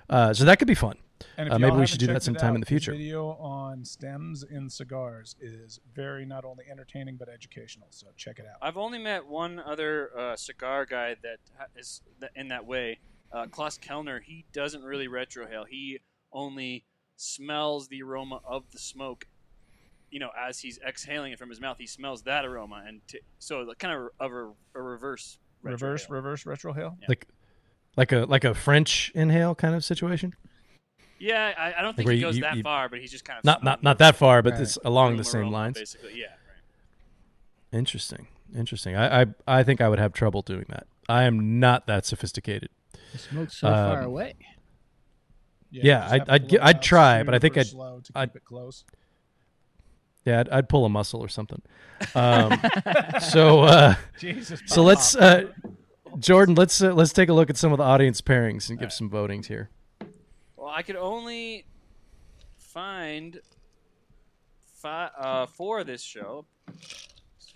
uh, 0.09 0.33
so 0.33 0.45
that 0.45 0.57
could 0.59 0.67
be 0.69 0.75
fun. 0.75 0.95
And 1.37 1.47
if 1.47 1.53
Uh, 1.53 1.59
maybe 1.59 1.75
we 1.75 1.85
should 1.85 1.99
do 1.99 2.07
that 2.07 2.13
checked 2.13 2.21
it 2.23 2.25
sometime 2.25 2.55
in 2.55 2.61
the 2.61 2.65
future. 2.67 2.91
His 2.91 2.99
video 2.99 3.31
on 3.37 3.83
stems 3.85 4.43
in 4.43 4.69
cigars 4.69 5.35
is 5.41 5.79
very 5.93 6.25
not 6.25 6.45
only 6.45 6.65
entertaining 6.69 7.17
but 7.17 7.27
educational. 7.29 7.87
So 7.91 8.07
check 8.15 8.39
it 8.39 8.45
out. 8.45 8.57
I've 8.61 8.77
only 8.77 8.99
met 8.99 9.25
one 9.25 9.59
other 9.59 10.17
uh, 10.17 10.35
cigar 10.35 10.85
guy 10.85 11.15
that 11.21 11.39
ha- 11.57 11.65
is 11.75 12.01
th- 12.19 12.31
in 12.35 12.47
that 12.49 12.65
way. 12.65 12.99
Uh, 13.31 13.47
Klaus 13.47 13.77
Kelner. 13.77 14.21
He 14.23 14.45
doesn't 14.53 14.83
really 14.83 15.07
retrohale. 15.07 15.65
He 15.69 15.99
only 16.31 16.85
smells 17.15 17.87
the 17.89 18.01
aroma 18.01 18.39
of 18.45 18.63
the 18.71 18.79
smoke. 18.79 19.27
You 20.11 20.19
know, 20.19 20.29
as 20.39 20.59
he's 20.59 20.79
exhaling 20.87 21.33
it 21.33 21.37
from 21.37 21.49
his 21.49 21.59
mouth, 21.61 21.77
he 21.77 21.85
smells 21.85 22.23
that 22.23 22.43
aroma, 22.45 22.83
and 22.87 23.01
t- 23.07 23.19
so 23.37 23.65
the 23.65 23.75
kind 23.75 23.93
of 23.93 24.09
of 24.19 24.31
a, 24.33 24.51
a 24.79 24.81
reverse 24.81 25.37
Reverse, 25.61 26.05
retrohale. 26.05 26.09
reverse, 26.11 26.43
retrohale. 26.45 26.97
Like 27.07 27.27
like 27.97 28.11
a 28.13 28.19
like 28.25 28.43
a 28.45 28.53
French 28.55 29.11
inhale 29.13 29.53
kind 29.53 29.75
of 29.75 29.83
situation. 29.83 30.33
Yeah, 31.19 31.53
I, 31.57 31.73
I 31.79 31.81
don't 31.81 31.95
think 31.95 32.05
where 32.05 32.15
he 32.15 32.21
goes 32.21 32.37
you- 32.37 32.43
that 32.43 32.55
you- 32.57 32.63
far, 32.63 32.87
but 32.89 32.99
he's 32.99 33.11
just 33.11 33.25
kind 33.25 33.37
of 33.39 33.43
Not 33.45 33.63
not 33.63 33.83
not 33.83 33.97
that 33.99 34.15
far, 34.15 34.41
but 34.41 34.53
Right. 34.53 34.61
it's 34.61 34.77
along 34.85 35.17
the 35.17 35.23
same 35.23 35.41
aroma, 35.41 35.51
lines. 35.51 35.77
Basically, 35.77 36.19
yeah. 36.19 36.27
Right. 36.27 37.77
Interesting. 37.79 38.27
Interesting. 38.55 38.95
I, 38.95 39.21
I 39.21 39.25
I 39.47 39.63
think 39.63 39.81
I 39.81 39.89
would 39.89 39.99
have 39.99 40.13
trouble 40.13 40.41
doing 40.41 40.65
that. 40.69 40.87
I 41.07 41.23
am 41.23 41.59
not 41.59 41.87
that 41.87 42.05
sophisticated. 42.05 42.69
The 43.11 43.17
smoke's 43.17 43.57
so 43.57 43.67
far 43.67 43.99
Um, 43.99 44.05
away. 44.05 44.35
Yeah, 45.71 45.81
Yeah, 45.85 46.07
I'd- 46.09 46.25
I'd 46.29 46.41
blow 46.41 46.49
gi- 46.49 46.55
it 46.55 46.61
I'd 46.63 46.81
try, 46.81 47.23
but 47.23 47.33
I 47.35 47.39
think 47.39 47.57
I'd- 47.57 47.69
slow 47.69 47.99
to 48.03 48.11
I'd- 48.15 48.29
keep 48.31 48.37
it 48.37 48.45
close. 48.45 48.85
Yeah, 50.25 50.39
I'd, 50.41 50.49
I'd 50.49 50.69
pull 50.69 50.85
a 50.85 50.89
muscle 50.89 51.21
or 51.21 51.27
something. 51.27 51.61
Um, 52.15 52.59
so 53.21 53.61
uh, 53.61 53.95
Jesus. 54.19 54.61
so 54.65 54.83
let's 54.83 55.15
uh, 55.15 55.45
Jordan, 56.17 56.55
let's 56.55 56.81
uh, 56.81 56.93
let's 56.93 57.13
take 57.13 57.29
a 57.29 57.33
look 57.33 57.49
at 57.49 57.57
some 57.57 57.71
of 57.71 57.77
the 57.77 57.83
audience 57.83 58.19
pairings 58.21 58.69
and 58.69 58.79
give 58.79 58.91
some 58.91 59.09
votings 59.09 59.45
here. 59.45 59.69
Well, 60.59 60.69
I 60.69 60.81
could 60.81 60.97
only 60.97 61.65
find 62.57 63.39
five, 64.65 65.11
uh, 65.17 65.45
four 65.45 65.79
of 65.79 65.87
this 65.87 66.01
show 66.01 66.45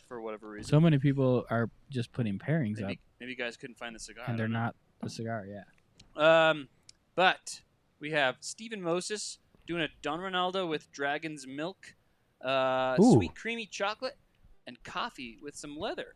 for 0.08 0.22
whatever 0.22 0.50
reason. 0.50 0.70
So 0.70 0.80
many 0.80 0.98
people 0.98 1.46
are 1.50 1.70
just 1.90 2.14
putting 2.14 2.40
pairings 2.40 2.80
maybe, 2.80 2.94
up, 2.94 3.00
maybe 3.20 3.32
you 3.34 3.38
guys 3.38 3.58
couldn't 3.58 3.78
find 3.78 3.94
the 3.94 4.00
cigar. 4.00 4.24
And 4.26 4.40
they're 4.40 4.48
not 4.48 4.76
the 5.02 5.10
cigar. 5.10 5.46
Yeah. 5.46 6.50
Um, 6.50 6.70
but 7.16 7.60
we 8.00 8.12
have 8.12 8.38
Stephen 8.40 8.82
Moses 8.82 9.40
doing 9.68 9.82
a 9.82 9.90
Don 10.02 10.20
Reynaldo 10.20 10.70
with 10.70 10.90
Dragon's 10.94 11.46
Milk, 11.46 11.96
uh, 12.42 12.96
Ooh. 13.02 13.16
sweet 13.16 13.36
creamy 13.36 13.66
chocolate, 13.66 14.18
and 14.66 14.82
coffee 14.86 15.38
with 15.42 15.58
some 15.58 15.76
leather. 15.76 16.16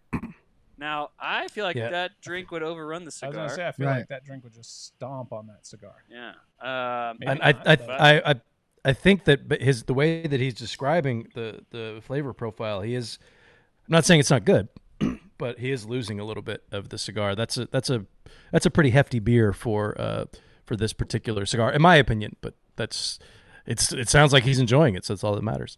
Now, 0.78 1.10
I 1.20 1.48
feel 1.48 1.66
like 1.66 1.76
Yeah. 1.76 1.90
that 1.90 2.20
drink 2.22 2.52
would 2.52 2.64
overrun 2.64 3.04
the 3.04 3.12
cigar. 3.12 3.40
I 3.40 3.44
was 3.44 3.52
gonna 3.52 3.56
say 3.56 3.68
I 3.68 3.72
feel 3.72 3.88
Right. 3.88 3.98
like 4.00 4.08
that 4.10 4.24
drink 4.26 4.44
would 4.44 4.54
just 4.54 4.86
stomp 4.86 5.34
on 5.34 5.48
that 5.48 5.66
cigar. 5.66 6.04
yeah. 6.10 6.30
Um, 6.60 7.18
And 7.22 7.40
I 7.42 7.52
not, 7.52 7.68
I, 7.68 7.76
but- 7.76 7.90
I 8.02 8.18
I 8.32 8.36
I 8.86 8.94
think 8.94 9.26
that 9.26 9.62
his 9.62 9.84
the 9.84 9.94
way 9.94 10.28
that 10.28 10.40
he's 10.40 10.54
describing 10.54 11.28
the 11.34 11.66
the 11.72 12.00
flavor 12.04 12.34
profile, 12.34 12.82
he 12.82 12.96
is. 12.96 13.18
I'm 13.88 13.92
not 13.94 14.06
saying 14.06 14.20
it's 14.20 14.30
not 14.30 14.46
good, 14.46 14.68
but 15.38 15.60
he 15.60 15.72
is 15.72 15.86
losing 15.86 16.20
a 16.20 16.24
little 16.26 16.44
bit 16.44 16.64
of 16.72 16.90
the 16.90 16.98
cigar. 16.98 17.36
That's 17.36 17.58
a 17.58 17.66
that's 17.68 17.90
a 17.90 18.06
that's 18.52 18.66
a 18.66 18.70
pretty 18.72 18.92
hefty 18.92 19.20
beer 19.20 19.52
for 19.54 20.00
uh 20.00 20.26
for 20.66 20.76
this 20.76 20.94
particular 20.94 21.46
cigar, 21.46 21.72
in 21.72 21.82
my 21.82 21.96
opinion. 21.96 22.36
But 22.42 22.54
that's 22.76 23.20
it's 23.66 23.92
it 23.92 24.10
sounds 24.10 24.32
like 24.32 24.44
he's 24.44 24.60
enjoying 24.60 24.96
it, 24.96 25.04
so 25.06 25.14
that's 25.14 25.24
all 25.24 25.36
that 25.36 25.44
matters. 25.44 25.78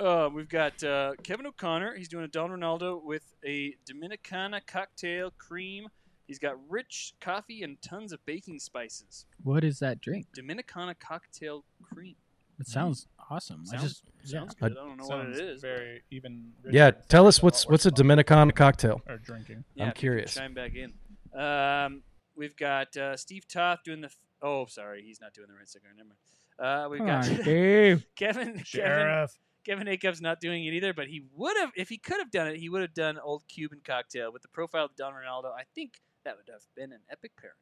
Uh, 0.00 0.30
we've 0.32 0.48
got 0.48 0.82
uh, 0.82 1.12
Kevin 1.22 1.46
O'Connor. 1.46 1.94
He's 1.96 2.08
doing 2.08 2.24
a 2.24 2.28
Don 2.28 2.50
Reynaldo 2.50 3.02
with 3.04 3.34
a 3.44 3.74
Dominicana 3.88 4.60
cocktail 4.66 5.30
cream. 5.36 5.88
He's 6.26 6.38
got 6.38 6.56
rich 6.68 7.14
coffee 7.20 7.62
and 7.62 7.76
tons 7.82 8.12
of 8.12 8.24
baking 8.24 8.60
spices. 8.60 9.26
What 9.42 9.62
is 9.64 9.78
that 9.80 10.00
drink? 10.00 10.26
Dominicana 10.36 10.94
cocktail 10.98 11.64
cream. 11.82 12.14
It 12.58 12.66
sounds 12.66 13.08
awesome. 13.30 13.64
I 13.72 13.76
Sounds, 13.78 13.82
just 13.82 14.30
sounds 14.30 14.54
I- 14.62 14.68
good. 14.68 14.78
I 14.78 14.86
don't 14.86 14.96
know 14.96 15.06
what 15.06 15.26
it 15.30 15.38
is. 15.38 15.60
Very 15.62 16.02
even. 16.10 16.52
Yeah, 16.70 16.90
tell 17.08 17.26
us 17.26 17.42
what's 17.42 17.66
what's 17.68 17.84
a 17.86 17.88
we're 17.88 17.94
Dominican 17.96 18.50
cocktail. 18.52 19.00
or 19.08 19.16
drinking. 19.18 19.64
Yeah, 19.74 19.84
I'm 19.84 19.88
if 19.90 19.90
you 19.90 19.92
could 19.92 20.00
curious. 20.00 20.34
Chime 20.34 20.54
back 20.54 20.72
in. 20.74 20.92
Um, 21.38 22.02
we've 22.36 22.56
got 22.56 22.94
uh, 22.96 23.16
Steve 23.16 23.46
Toth 23.48 23.80
doing 23.84 24.02
the. 24.02 24.08
F- 24.08 24.16
oh, 24.42 24.66
sorry, 24.66 25.02
he's 25.02 25.20
not 25.22 25.32
doing 25.34 25.48
the 25.48 25.54
right 25.54 25.68
cigar. 25.68 25.90
Never 25.96 26.08
mind. 26.10 26.18
Uh, 26.58 26.88
we've 26.90 26.98
Come 26.98 27.06
got 27.06 27.28
on, 27.30 27.36
Dave. 27.44 28.04
Kevin. 28.14 28.44
Kevin. 28.48 28.64
Sheriff. 28.64 29.30
Kevin 29.30 29.40
Acup's 29.78 30.20
not 30.20 30.40
doing 30.40 30.64
it 30.64 30.72
either, 30.74 30.92
but 30.92 31.06
he 31.08 31.22
would 31.34 31.56
have, 31.58 31.70
if 31.76 31.88
he 31.88 31.98
could 31.98 32.18
have 32.18 32.30
done 32.30 32.48
it, 32.48 32.56
he 32.58 32.68
would 32.68 32.80
have 32.82 32.94
done 32.94 33.18
Old 33.18 33.44
Cuban 33.48 33.80
Cocktail 33.84 34.32
with 34.32 34.42
the 34.42 34.48
profile 34.48 34.84
of 34.86 34.96
Don 34.96 35.12
Reynaldo. 35.12 35.52
I 35.52 35.62
think 35.74 36.00
that 36.24 36.36
would 36.36 36.48
have 36.52 36.62
been 36.76 36.92
an 36.92 37.00
epic 37.10 37.32
pairing. 37.40 37.54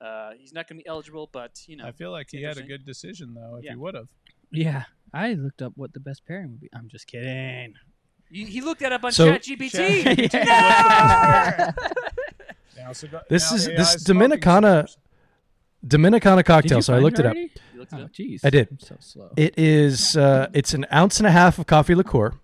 Uh, 0.00 0.32
he's 0.38 0.52
not 0.52 0.66
going 0.68 0.78
to 0.78 0.82
be 0.84 0.88
eligible, 0.88 1.28
but 1.30 1.60
you 1.66 1.76
know, 1.76 1.84
I 1.86 1.92
feel 1.92 2.10
like 2.10 2.28
he 2.30 2.42
had 2.42 2.56
a 2.56 2.62
good 2.62 2.84
decision 2.86 3.34
though. 3.34 3.56
If 3.56 3.64
Yeah. 3.64 3.72
he 3.72 3.76
would 3.76 3.94
have. 3.94 4.08
Yeah, 4.50 4.84
I 5.12 5.34
looked 5.34 5.60
up 5.62 5.74
what 5.76 5.92
the 5.92 6.00
best 6.00 6.24
pairing 6.26 6.50
would 6.52 6.60
be. 6.60 6.68
I'm 6.74 6.88
just 6.88 7.06
kidding. 7.06 7.74
he, 8.30 8.44
he 8.46 8.60
looked 8.62 8.80
that 8.80 8.92
up 8.92 9.04
on 9.04 9.12
So- 9.12 9.30
ChatGPT. 9.32 10.30
Now, 12.76 12.92
cigar, 12.92 13.22
This 13.28 13.50
now 13.50 13.56
is- 13.56 13.68
AI 13.68 13.76
this 13.76 13.92
smoking 13.92 14.30
Dominicana- 14.30 14.88
cigars. 14.88 14.96
Dominicana 15.86 16.44
cocktail. 16.44 16.82
So 16.82 16.94
I 16.94 16.98
looked 16.98 17.18
it 17.18 17.26
up. 17.26 17.34
You 17.36 17.48
looked 17.76 17.92
Oh, 17.94 17.98
it 17.98 18.02
up? 18.04 18.12
jeez. 18.12 18.40
I 18.44 18.50
did. 18.50 18.68
I'm 18.70 18.78
so 18.80 18.96
slow. 19.00 19.30
It 19.36 19.58
is 19.58 20.16
uh, 20.16 20.48
it's 20.52 20.74
an 20.74 20.86
ounce 20.92 21.18
and 21.18 21.26
a 21.26 21.30
half 21.30 21.58
of 21.58 21.66
coffee 21.66 21.94
liqueur, 21.94 22.34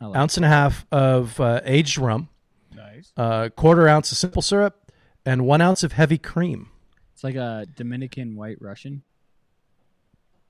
like 0.00 0.16
ounce 0.16 0.36
and 0.36 0.44
a 0.44 0.48
half 0.48 0.84
of 0.90 1.38
uh, 1.40 1.60
aged 1.64 1.98
rum, 1.98 2.28
Nice. 2.74 3.12
uh, 3.16 3.48
quarter 3.50 3.86
ounce 3.88 4.10
of 4.12 4.18
simple 4.18 4.42
syrup, 4.42 4.90
and 5.24 5.46
one 5.46 5.60
ounce 5.60 5.82
of 5.84 5.92
heavy 5.92 6.18
cream. 6.18 6.68
It's 7.14 7.22
like 7.22 7.36
a 7.36 7.66
Dominican 7.76 8.34
White 8.34 8.58
Russian. 8.60 9.02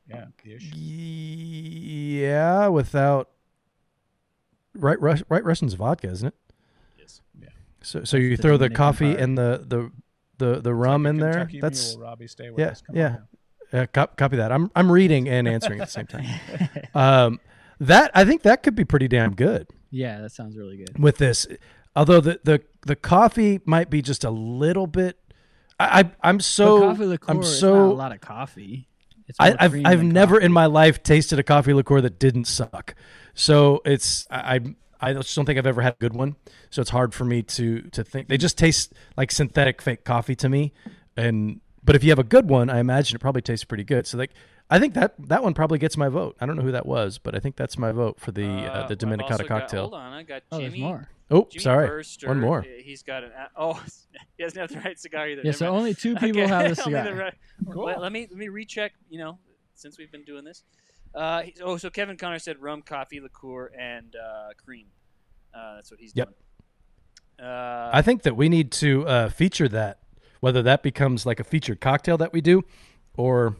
Yeah. 0.08 0.26
Ish. 0.44 0.72
Yeah, 0.74 2.66
without 2.68 3.30
right, 4.74 5.00
Rus- 5.00 5.22
right 5.28 5.44
Russian's 5.44 5.74
vodka, 5.74 6.08
isn't 6.10 6.28
it? 6.28 6.34
Yes. 6.98 7.20
Yeah. 7.40 7.48
So, 7.82 8.04
so 8.04 8.16
That's 8.16 8.22
you 8.24 8.36
the 8.36 8.42
throw 8.42 8.52
the 8.56 8.68
Dominican 8.68 8.76
coffee 8.76 9.10
part. 9.12 9.20
and 9.20 9.38
the 9.38 9.64
the 9.66 9.90
the, 10.40 10.60
the 10.60 10.74
rum 10.74 11.04
Like 11.04 11.08
a 11.08 11.10
in 11.10 11.16
there. 11.18 11.32
Kentucky 11.34 11.60
That's 11.60 11.94
Mule, 11.96 12.06
Robby. 12.08 12.26
Stay 12.26 12.50
with 12.50 12.58
yeah, 12.58 12.66
us. 12.66 12.82
Come 12.82 12.96
yeah. 12.96 13.06
on 13.06 13.28
now. 13.72 13.80
uh, 13.82 13.86
cop, 13.92 14.16
copy 14.16 14.36
that. 14.38 14.50
I'm 14.50 14.70
I'm 14.74 14.90
reading 14.90 15.28
and 15.28 15.46
answering 15.46 15.80
at 15.80 15.86
the 15.86 15.92
same 15.92 16.06
time. 16.06 16.26
Um, 16.94 17.38
that 17.78 18.10
I 18.14 18.24
think 18.24 18.42
that 18.42 18.62
could 18.64 18.74
be 18.74 18.84
pretty 18.84 19.06
damn 19.08 19.34
good 19.34 19.68
Yeah, 19.90 20.20
that 20.22 20.32
sounds 20.32 20.56
really 20.56 20.76
good. 20.78 20.98
with 20.98 21.18
this. 21.18 21.46
Although 21.96 22.20
the 22.20 22.40
the 22.44 22.62
the 22.86 22.96
coffee 22.96 23.60
might 23.64 23.88
be 23.90 24.02
just 24.02 24.24
a 24.24 24.30
little 24.30 24.86
bit. 24.86 25.16
I, 25.78 26.00
I 26.00 26.10
I'm 26.28 26.40
so 26.40 26.80
coffee 26.80 27.04
liqueur 27.06 27.30
I'm 27.32 27.40
is 27.40 27.58
so 27.58 27.74
not 27.86 27.92
a 27.92 27.94
lot 27.94 28.12
of 28.12 28.20
coffee. 28.20 28.88
I, 29.38 29.54
I've 29.58 29.74
I've 29.86 30.02
never 30.02 30.36
coffee. 30.36 30.46
in 30.46 30.52
my 30.52 30.66
life 30.66 31.02
tasted 31.04 31.38
a 31.38 31.42
coffee 31.44 31.72
liqueur 31.72 32.00
that 32.00 32.18
didn't 32.18 32.46
suck. 32.46 32.94
So 33.34 33.80
it's 33.84 34.26
I 34.30 34.60
I 35.00 35.10
I 35.10 35.12
just 35.14 35.34
don't 35.34 35.44
think 35.46 35.58
I've 35.58 35.66
ever 35.66 35.82
had 35.82 35.94
a 35.94 35.96
good 35.98 36.14
one. 36.14 36.36
So 36.70 36.80
it's 36.82 36.90
hard 36.90 37.14
for 37.14 37.24
me 37.24 37.42
to 37.42 37.82
to 37.82 38.04
think. 38.04 38.28
They 38.28 38.38
just 38.38 38.56
taste 38.58 38.92
like 39.16 39.30
synthetic 39.30 39.80
fake 39.82 40.04
coffee 40.04 40.34
to 40.36 40.48
me. 40.48 40.72
And 41.16 41.60
but 41.82 41.96
if 41.96 42.04
you 42.04 42.10
have 42.10 42.18
a 42.18 42.24
good 42.24 42.48
one, 42.48 42.68
I 42.70 42.78
imagine 42.80 43.16
it 43.16 43.20
probably 43.20 43.42
tastes 43.42 43.64
pretty 43.64 43.84
good. 43.84 44.06
So 44.06 44.18
like 44.18 44.32
I 44.68 44.78
think 44.78 44.94
that 44.94 45.14
that 45.28 45.42
one 45.42 45.54
probably 45.54 45.78
gets 45.78 45.96
my 45.96 46.08
vote. 46.08 46.36
I 46.40 46.46
don't 46.46 46.56
know 46.56 46.62
who 46.62 46.72
that 46.72 46.86
was, 46.86 47.18
but 47.18 47.34
I 47.34 47.40
think 47.40 47.56
that's 47.56 47.76
my 47.78 47.90
vote 47.92 48.20
for 48.20 48.30
the 48.32 48.46
uh, 48.46 48.86
the 48.86 48.92
I've 48.92 48.98
Dominicana 48.98 49.38
got- 49.38 49.46
cocktail. 49.48 49.80
hold 49.82 49.94
on, 49.94 50.12
I 50.12 50.22
got 50.22 50.42
Oh, 50.52 50.58
Jimmy. 50.58 50.70
there's 50.70 50.80
more. 50.80 51.08
oh, 51.30 51.48
Jimmy 51.50 51.62
sorry, 51.62 51.86
Burster. 51.88 52.28
one 52.28 52.38
more. 52.40 52.60
Uh, 52.60 52.82
He's 52.84 53.02
got 53.02 53.24
an. 53.24 53.30
Oh, 53.56 53.82
he 54.36 54.44
doesn't 54.44 54.58
have 54.60 54.70
the 54.70 54.78
right 54.80 54.98
cigar 54.98 55.28
either. 55.28 55.40
Yeah, 55.40 55.46
Never 55.48 55.58
so 55.58 55.64
mind. 55.66 55.76
only 55.78 55.94
two 55.94 56.14
people 56.24 56.42
Okay, 56.42 56.50
have 56.50 56.60
the 56.76 56.82
only 56.84 56.98
cigar. 56.98 57.04
the 57.04 57.14
right- 57.14 57.34
Cool. 57.72 57.84
Let, 57.86 58.00
let 58.00 58.12
me 58.12 58.26
let 58.30 58.38
me 58.38 58.48
recheck. 58.48 58.92
You 59.08 59.18
know, 59.18 59.38
since 59.74 59.98
we've 59.98 60.12
been 60.12 60.24
doing 60.24 60.44
this. 60.44 60.62
Uh, 61.14 61.42
he- 61.42 61.54
oh, 61.62 61.76
so 61.76 61.90
Kevin 61.90 62.16
Connor 62.16 62.38
said 62.38 62.58
rum, 62.60 62.82
coffee, 62.82 63.20
liqueur, 63.20 63.66
and 63.78 64.14
uh, 64.16 64.50
cream. 64.64 64.86
Uh, 65.52 65.76
that's 65.76 65.90
what 65.90 65.98
he's 66.00 66.12
Yep. 66.14 66.28
doing. 67.38 67.48
Uh, 67.48 67.90
I 67.92 68.02
think 68.02 68.22
that 68.22 68.36
we 68.36 68.48
need 68.48 68.70
to 68.72 69.06
uh, 69.08 69.28
feature 69.30 69.66
that, 69.68 70.00
whether 70.40 70.62
that 70.62 70.82
becomes 70.82 71.24
like 71.26 71.40
a 71.40 71.44
featured 71.44 71.80
cocktail 71.80 72.18
that 72.18 72.32
we 72.32 72.40
do, 72.40 72.62
or 73.16 73.56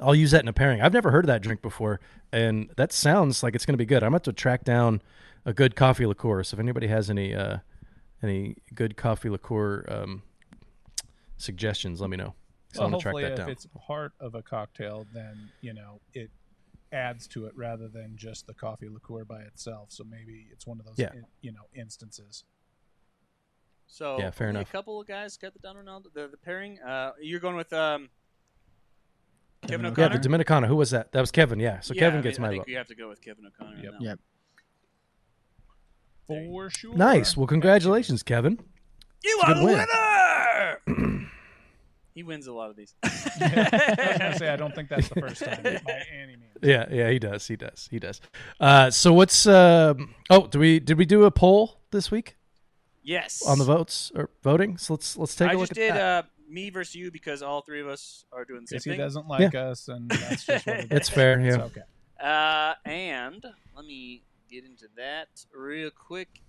I'll 0.00 0.14
use 0.16 0.32
that 0.32 0.42
in 0.42 0.48
a 0.48 0.52
pairing. 0.52 0.82
I've 0.82 0.92
never 0.92 1.10
heard 1.12 1.24
of 1.24 1.28
that 1.28 1.40
drink 1.42 1.62
before, 1.62 2.00
and 2.32 2.70
that 2.76 2.92
sounds 2.92 3.42
like 3.42 3.54
it's 3.54 3.64
going 3.64 3.74
to 3.74 3.78
be 3.78 3.86
good. 3.86 4.02
I'm 4.02 4.10
going 4.10 4.20
to 4.22 4.32
track 4.32 4.64
down 4.64 5.00
a 5.44 5.52
good 5.52 5.76
coffee 5.76 6.06
liqueur. 6.06 6.42
So 6.42 6.56
if 6.56 6.60
anybody 6.60 6.88
has 6.88 7.08
any 7.08 7.34
uh, 7.34 7.58
any 8.22 8.56
good 8.74 8.96
coffee 8.96 9.28
liqueur 9.30 9.84
um, 9.88 10.22
suggestions, 11.36 12.00
let 12.00 12.10
me 12.10 12.16
know. 12.16 12.34
So 12.72 12.80
Well, 12.80 12.86
I'm 12.86 12.90
going 12.92 12.98
to 13.00 13.02
track 13.02 13.12
hopefully, 13.14 13.22
that 13.22 13.32
if 13.32 13.38
down. 13.38 13.50
it's 13.50 13.66
part 13.86 14.12
of 14.20 14.34
a 14.34 14.42
cocktail, 14.42 15.06
then 15.14 15.50
you 15.60 15.72
know 15.72 16.00
it 16.14 16.30
adds 16.92 17.26
to 17.28 17.46
it 17.46 17.52
rather 17.56 17.88
than 17.88 18.16
just 18.16 18.46
the 18.46 18.54
coffee 18.54 18.88
liqueur 18.88 19.24
by 19.24 19.40
itself. 19.42 19.88
So 19.90 20.04
maybe 20.04 20.46
it's 20.52 20.66
one 20.66 20.80
of 20.80 20.86
those, 20.86 20.98
Yeah. 20.98 21.12
in- 21.14 21.26
you 21.42 21.52
know, 21.52 21.64
instances. 21.74 22.44
so. 23.86 24.18
Yeah, 24.18 24.30
fair 24.30 24.50
enough. 24.50 24.68
A 24.68 24.72
couple 24.72 25.00
of 25.00 25.06
guys 25.06 25.36
got 25.36 25.52
the 25.54 25.58
Don 25.60 25.76
Reynaldo, 25.76 26.12
the, 26.14 26.28
the 26.28 26.36
pairing. 26.36 26.78
Uh, 26.80 27.12
you're 27.20 27.40
going 27.40 27.56
with 27.56 27.72
um, 27.72 28.08
Kevin, 29.66 29.94
Kevin 29.94 30.12
Yeah, 30.12 30.18
the 30.18 30.28
Dominicana. 30.28 30.66
Who 30.66 30.76
was 30.76 30.90
that? 30.90 31.12
That 31.12 31.20
was 31.20 31.30
Kevin. 31.30 31.58
Yeah. 31.58 31.80
So 31.80 31.94
Yeah, 31.94 32.00
Kevin 32.00 32.20
I 32.20 32.22
gets 32.22 32.38
mean, 32.38 32.44
I 32.44 32.48
my 32.48 32.52
think 32.52 32.62
vote. 32.64 32.70
you 32.70 32.76
have 32.76 32.88
to 32.88 32.94
go 32.94 33.08
with 33.08 33.20
Kevin 33.22 33.44
O'Connor. 33.46 33.82
Yep. 33.82 33.92
Yep. 34.00 34.18
For 36.26 36.68
sure. 36.70 36.94
Nice. 36.94 37.36
Well, 37.36 37.46
congratulations, 37.46 38.22
Kevin. 38.22 38.58
You 39.24 39.38
It's 39.40 39.44
are 39.44 39.54
good 39.54 39.60
the 39.62 39.64
winner. 39.64 39.86
He 42.18 42.24
wins 42.24 42.48
a 42.48 42.52
lot 42.52 42.68
of 42.68 42.74
these. 42.74 42.94
I 43.04 43.08
was 44.10 44.18
gonna 44.18 44.38
say 44.38 44.48
I 44.48 44.56
don't 44.56 44.74
think 44.74 44.88
that's 44.88 45.08
the 45.08 45.20
first 45.20 45.44
time 45.44 45.62
by 45.62 46.02
any 46.12 46.34
means. 46.34 46.56
Yeah, 46.60 46.86
yeah, 46.90 47.10
he 47.10 47.20
does. 47.20 47.46
He 47.46 47.54
does. 47.54 47.86
He 47.92 48.00
does. 48.00 48.20
Uh, 48.58 48.90
so 48.90 49.12
what's 49.12 49.46
um 49.46 50.14
oh, 50.28 50.48
do 50.48 50.58
we 50.58 50.80
did 50.80 50.98
we 50.98 51.04
do 51.06 51.22
a 51.24 51.30
poll 51.30 51.78
this 51.92 52.10
week 52.10 52.36
yes. 53.04 53.46
on 53.46 53.58
the 53.58 53.64
votes 53.64 54.10
or 54.16 54.30
voting? 54.42 54.78
So 54.78 54.94
let's 54.94 55.16
let's 55.16 55.36
take 55.36 55.48
a 55.48 55.52
I 55.52 55.54
look 55.54 55.68
just 55.68 55.72
at 55.72 55.76
did 55.76 55.92
that. 55.94 56.24
uh, 56.24 56.28
me 56.50 56.70
versus 56.70 56.96
you 56.96 57.12
because 57.12 57.40
all 57.40 57.60
three 57.60 57.80
of 57.80 57.86
us 57.86 58.24
are 58.32 58.44
doing 58.44 58.62
the 58.62 58.66
same 58.66 58.76
Because 58.78 58.84
he 58.84 58.90
thing. 58.90 58.98
doesn't 58.98 59.28
like 59.28 59.54
us, 59.54 59.86
and 59.86 60.10
that's 60.10 60.44
just 60.44 60.66
what 60.66 60.76
it 60.78 60.84
is. 60.90 60.98
it's 60.98 61.08
fair, 61.08 61.38
It's 61.38 61.56
yeah. 61.56 61.62
okay. 61.64 61.82
Uh, 62.20 62.74
and 62.84 63.44
let 63.76 63.84
me 63.84 64.22
get 64.50 64.64
into 64.64 64.86
that 64.96 65.28
real 65.54 65.90
quick. 65.90 66.40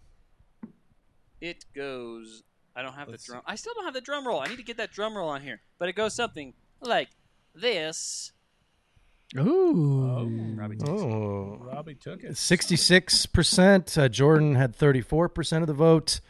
It 1.41 1.65
goes. 1.75 2.43
I 2.79 2.81
don't 2.81 2.93
have 2.93 3.09
Let's 3.09 3.25
the 3.25 3.33
drum. 3.33 3.43
I 3.45 3.55
still 3.55 3.73
don't 3.73 3.83
have 3.83 3.93
the 3.93 3.99
drum 3.99 4.25
roll. 4.25 4.39
I 4.39 4.47
need 4.47 4.55
to 4.55 4.63
get 4.63 4.77
that 4.77 4.93
drum 4.93 5.17
roll 5.17 5.27
on 5.27 5.41
here. 5.41 5.59
But 5.79 5.89
it 5.89 5.93
goes 5.93 6.13
something 6.13 6.53
like 6.79 7.09
this. 7.53 8.31
Ooh. 9.37 10.55
Robby 10.55 10.77
takes. 10.77 10.89
Oh. 10.89 11.57
Robby 11.59 11.95
took 11.95 12.23
it. 12.23 12.31
66%. 12.31 13.97
Uh, 13.97 14.07
Jordan 14.07 14.55
had 14.55 14.77
34% 14.77 15.59
of 15.59 15.67
the 15.67 15.73
vote. 15.73 16.21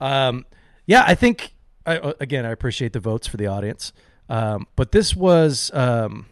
Um, 0.00 0.46
yeah, 0.86 1.04
I 1.06 1.14
think, 1.14 1.52
I, 1.84 1.98
uh, 1.98 2.14
again, 2.18 2.46
I 2.46 2.50
appreciate 2.50 2.94
the 2.94 3.00
votes 3.00 3.26
for 3.26 3.36
the 3.36 3.46
audience. 3.46 3.92
Um, 4.30 4.68
but 4.76 4.92
this 4.92 5.14
was 5.14 5.70
um, 5.74 6.26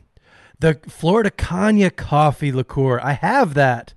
the 0.60 0.80
Florida 0.88 1.30
Cognac 1.30 1.96
coffee 1.96 2.52
liqueur. 2.52 3.00
I 3.00 3.12
have 3.12 3.52
that. 3.52 3.92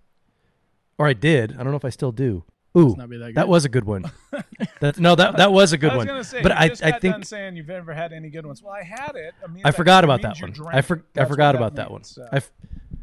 Or 0.97 1.07
I 1.07 1.13
did. 1.13 1.53
I 1.53 1.63
don't 1.63 1.72
know 1.72 1.78
if 1.78 1.86
I 1.86 1.89
still 1.89 2.11
do. 2.11 2.43
Ooh, 2.78 2.95
that 2.95 3.34
that 3.36 3.47
was 3.49 3.65
a 3.65 3.69
good 3.69 3.84
one. 3.84 4.09
that, 4.80 4.97
no, 4.97 5.13
that 5.15 5.36
that 5.38 5.51
was 5.51 5.74
a 5.74 5.78
good 5.78 5.91
I 5.91 5.97
was 5.97 6.07
one. 6.07 6.24
say, 6.24 6.41
but 6.41 6.53
I, 6.53 6.72
I 6.84 6.99
think 6.99 7.26
saying 7.26 7.57
you've 7.57 7.67
never 7.67 7.93
had 7.93 8.13
any 8.13 8.30
good 8.30 8.45
ones. 8.45 8.63
Well, 8.63 8.74
I 8.74 8.84
had 8.84 9.15
it. 9.15 9.34
I 9.43 9.47
mean, 9.47 9.63
I 9.65 9.72
forgot 9.72 10.05
about 10.05 10.22
that 10.22 10.39
one. 10.39 10.53
I, 10.72 10.82
for, 10.82 11.03
I 11.17 11.26
forgot 11.26 11.55
about 11.55 11.76
that 11.76 11.91
one. 11.91 12.03
so. 12.05 12.26
I 12.32 12.38
f- 12.38 12.51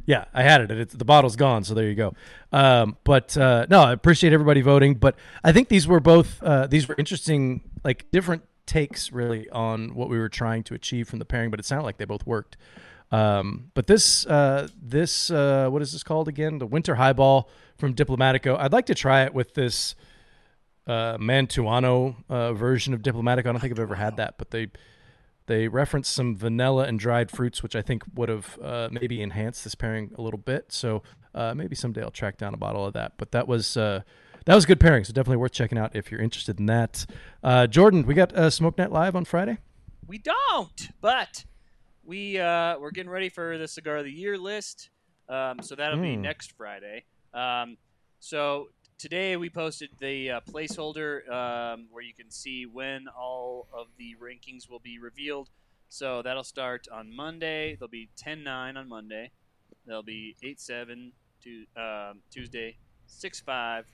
yeah, 0.06 0.24
I 0.32 0.42
had 0.42 0.62
it. 0.62 0.70
It's, 0.70 0.94
the 0.94 1.04
bottle's 1.04 1.36
gone, 1.36 1.64
so 1.64 1.74
there 1.74 1.86
you 1.86 1.94
go. 1.94 2.14
Um, 2.50 2.96
but 3.04 3.36
uh, 3.36 3.66
no, 3.68 3.82
I 3.82 3.92
appreciate 3.92 4.32
everybody 4.32 4.62
voting. 4.62 4.94
But 4.94 5.16
I 5.44 5.52
think 5.52 5.68
these 5.68 5.86
were 5.86 6.00
both 6.00 6.42
uh, 6.42 6.66
these 6.66 6.88
were 6.88 6.94
interesting, 6.96 7.60
like 7.84 8.10
different 8.10 8.44
takes 8.64 9.12
really 9.12 9.50
on 9.50 9.94
what 9.94 10.08
we 10.08 10.18
were 10.18 10.30
trying 10.30 10.62
to 10.62 10.74
achieve 10.74 11.10
from 11.10 11.18
the 11.18 11.26
pairing. 11.26 11.50
But 11.50 11.60
it 11.60 11.66
sounded 11.66 11.84
like 11.84 11.98
they 11.98 12.06
both 12.06 12.26
worked. 12.26 12.56
Um, 13.10 13.70
but 13.74 13.86
this 13.86 14.26
uh, 14.26 14.68
this 14.80 15.30
uh, 15.30 15.68
what 15.70 15.82
is 15.82 15.92
this 15.92 16.02
called 16.02 16.28
again? 16.28 16.58
The 16.58 16.66
Winter 16.66 16.96
Highball 16.96 17.48
from 17.76 17.94
Diplomatico. 17.94 18.58
I'd 18.58 18.72
like 18.72 18.86
to 18.86 18.94
try 18.94 19.22
it 19.22 19.32
with 19.32 19.54
this 19.54 19.94
uh, 20.86 21.16
Mantuano 21.18 22.16
uh, 22.28 22.52
version 22.52 22.94
of 22.94 23.02
Diplomatico. 23.02 23.46
I 23.46 23.52
don't 23.52 23.60
think 23.60 23.72
I've 23.72 23.78
ever 23.78 23.94
had 23.94 24.16
that, 24.16 24.36
but 24.36 24.50
they 24.50 24.68
they 25.46 25.66
referenced 25.68 26.12
some 26.12 26.36
vanilla 26.36 26.84
and 26.84 26.98
dried 26.98 27.30
fruits, 27.30 27.62
which 27.62 27.74
I 27.74 27.82
think 27.82 28.02
would 28.14 28.28
have 28.28 28.58
uh, 28.62 28.88
maybe 28.92 29.22
enhanced 29.22 29.64
this 29.64 29.74
pairing 29.74 30.12
a 30.16 30.22
little 30.22 30.38
bit. 30.38 30.70
So 30.72 31.02
uh, 31.34 31.54
maybe 31.54 31.74
someday 31.74 32.02
I'll 32.02 32.10
track 32.10 32.36
down 32.36 32.54
a 32.54 32.58
bottle 32.58 32.86
of 32.86 32.92
that. 32.92 33.14
But 33.16 33.32
that 33.32 33.48
was 33.48 33.76
uh, 33.76 34.02
that 34.44 34.54
was 34.54 34.64
a 34.64 34.66
good 34.66 34.80
pairing, 34.80 35.04
so 35.04 35.12
definitely 35.12 35.38
worth 35.38 35.52
checking 35.52 35.78
out 35.78 35.96
if 35.96 36.10
you're 36.10 36.20
interested 36.20 36.60
in 36.60 36.66
that. 36.66 37.06
Uh, 37.42 37.66
Jordan, 37.66 38.06
we 38.06 38.14
got 38.14 38.34
uh, 38.34 38.50
Smoke 38.50 38.78
Night 38.78 38.92
live 38.92 39.16
on 39.16 39.24
Friday. 39.24 39.58
We 40.06 40.18
don't, 40.18 40.90
but 41.00 41.44
we 42.08 42.38
uh, 42.40 42.78
we're 42.78 42.90
getting 42.90 43.10
ready 43.10 43.28
for 43.28 43.58
the 43.58 43.68
cigar 43.68 43.98
of 43.98 44.04
the 44.04 44.10
year 44.10 44.38
list. 44.38 44.88
Um, 45.28 45.60
so 45.60 45.74
that'll 45.74 46.00
be 46.00 46.16
Mm. 46.16 46.22
next 46.22 46.52
Friday. 46.52 47.04
Um, 47.34 47.76
so 48.18 48.70
today 48.96 49.36
we 49.36 49.50
posted 49.50 49.90
the 50.00 50.30
uh, 50.30 50.40
placeholder 50.50 51.28
um, 51.30 51.86
where 51.90 52.02
you 52.02 52.14
can 52.14 52.30
see 52.30 52.64
when 52.64 53.08
all 53.08 53.68
of 53.74 53.88
the 53.98 54.16
rankings 54.18 54.70
will 54.70 54.78
be 54.78 54.98
revealed. 54.98 55.50
So 55.90 56.22
that'll 56.22 56.44
start 56.44 56.88
on 56.90 57.14
Monday. 57.14 57.74
There'll 57.76 57.90
be 57.90 58.08
10-9 58.16 58.76
on 58.78 58.88
Monday. 58.88 59.30
There'll 59.86 60.02
be 60.02 60.34
8-7 60.42 61.12
to, 61.44 61.66
um, 61.76 62.20
Tuesday, 62.30 62.76
6-5, 63.06 63.84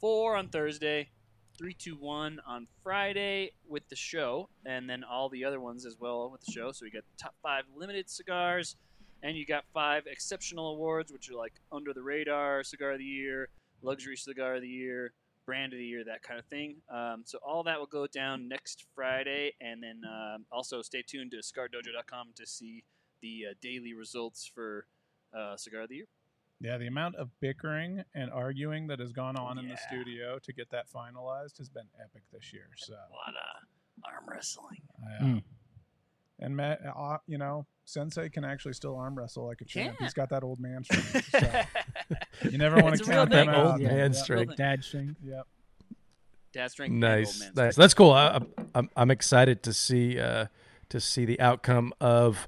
4 0.00 0.36
on 0.36 0.48
Thursday, 0.48 1.08
three, 1.56 1.74
two, 1.74 1.94
one 1.96 2.40
on 2.46 2.66
Friday 2.82 3.52
with 3.68 3.88
the 3.88 3.96
show, 3.96 4.48
and 4.64 4.88
then 4.88 5.04
all 5.04 5.28
the 5.28 5.44
other 5.44 5.60
ones 5.60 5.86
as 5.86 5.96
well 5.98 6.30
with 6.30 6.40
the 6.42 6.52
show. 6.52 6.72
So 6.72 6.84
we 6.84 6.90
got 6.90 7.04
top 7.18 7.34
five 7.42 7.64
limited 7.76 8.08
cigars, 8.08 8.76
and 9.22 9.36
you 9.36 9.46
got 9.46 9.64
five 9.72 10.04
exceptional 10.06 10.70
awards, 10.74 11.12
which 11.12 11.30
are 11.30 11.36
like 11.36 11.54
under 11.70 11.92
the 11.92 12.02
radar 12.02 12.64
cigar 12.64 12.92
of 12.92 12.98
the 12.98 13.04
year, 13.04 13.48
luxury 13.82 14.16
cigar 14.16 14.56
of 14.56 14.62
the 14.62 14.68
year, 14.68 15.12
brand 15.46 15.72
of 15.72 15.78
the 15.78 15.84
year, 15.84 16.04
that 16.04 16.22
kind 16.22 16.38
of 16.38 16.46
thing. 16.46 16.76
Um, 16.92 17.22
so 17.24 17.38
all 17.46 17.62
that 17.64 17.78
will 17.78 17.86
go 17.86 18.06
down 18.06 18.48
next 18.48 18.84
Friday, 18.94 19.52
and 19.60 19.82
then 19.82 20.02
um, 20.06 20.44
also 20.50 20.82
stay 20.82 21.02
tuned 21.06 21.32
to 21.32 21.38
cigardojo.com 21.38 22.28
to 22.36 22.46
see 22.46 22.84
the 23.20 23.46
uh, 23.50 23.54
daily 23.60 23.94
results 23.94 24.50
for 24.52 24.86
uh, 25.36 25.56
cigar 25.56 25.82
of 25.82 25.88
the 25.88 25.96
year. 25.96 26.06
Yeah, 26.62 26.78
the 26.78 26.86
amount 26.86 27.16
of 27.16 27.28
bickering 27.40 28.04
and 28.14 28.30
arguing 28.30 28.86
that 28.86 29.00
has 29.00 29.12
gone 29.12 29.36
on 29.36 29.58
in 29.58 29.68
the 29.68 29.76
studio 29.76 30.38
to 30.38 30.52
get 30.52 30.70
that 30.70 30.86
finalized 30.88 31.58
has 31.58 31.68
been 31.68 31.86
epic 32.00 32.22
this 32.32 32.52
year. 32.52 32.68
So, 32.76 32.94
What 33.10 33.34
uh, 33.34 34.08
arm 34.14 34.24
wrestling. 34.28 34.82
uh, 35.02 35.24
Mm. 35.24 35.42
and 36.38 36.56
Matt, 36.56 36.78
uh, 36.86 37.18
you 37.26 37.36
know, 37.38 37.66
Sensei 37.84 38.28
can 38.28 38.44
actually 38.44 38.74
still 38.74 38.96
arm 38.96 39.16
wrestle 39.18 39.44
like 39.46 39.60
a 39.60 39.64
champ. 39.64 39.96
Can. 39.98 40.06
He's 40.06 40.14
got 40.14 40.28
that 40.30 40.44
old 40.44 40.60
man 40.60 40.84
strength. 40.88 41.30
So 41.32 42.48
you 42.48 42.58
never 42.58 42.76
want 42.80 42.96
to 42.96 43.04
count 43.04 43.32
him 43.32 43.46
thing. 43.46 43.48
out. 43.48 43.66
Old 43.72 43.80
man 43.80 44.12
Yep. 44.12 44.14
strength. 44.14 44.56
Dad 44.56 44.84
string. 44.84 45.16
Yep. 45.24 45.46
Dad 46.52 46.70
strength. 46.70 46.92
and 46.94 47.04
old 47.04 47.10
Nice, 47.18 47.40
man 47.40 47.52
nice. 47.56 47.74
That's 47.76 47.94
cool. 47.94 48.12
I, 48.12 48.40
I'm 48.74 48.88
I'm 48.96 49.10
excited 49.10 49.64
to 49.64 49.72
see 49.72 50.20
uh, 50.20 50.46
to 50.90 51.00
see 51.00 51.24
the 51.24 51.40
outcome 51.40 51.92
of 52.00 52.46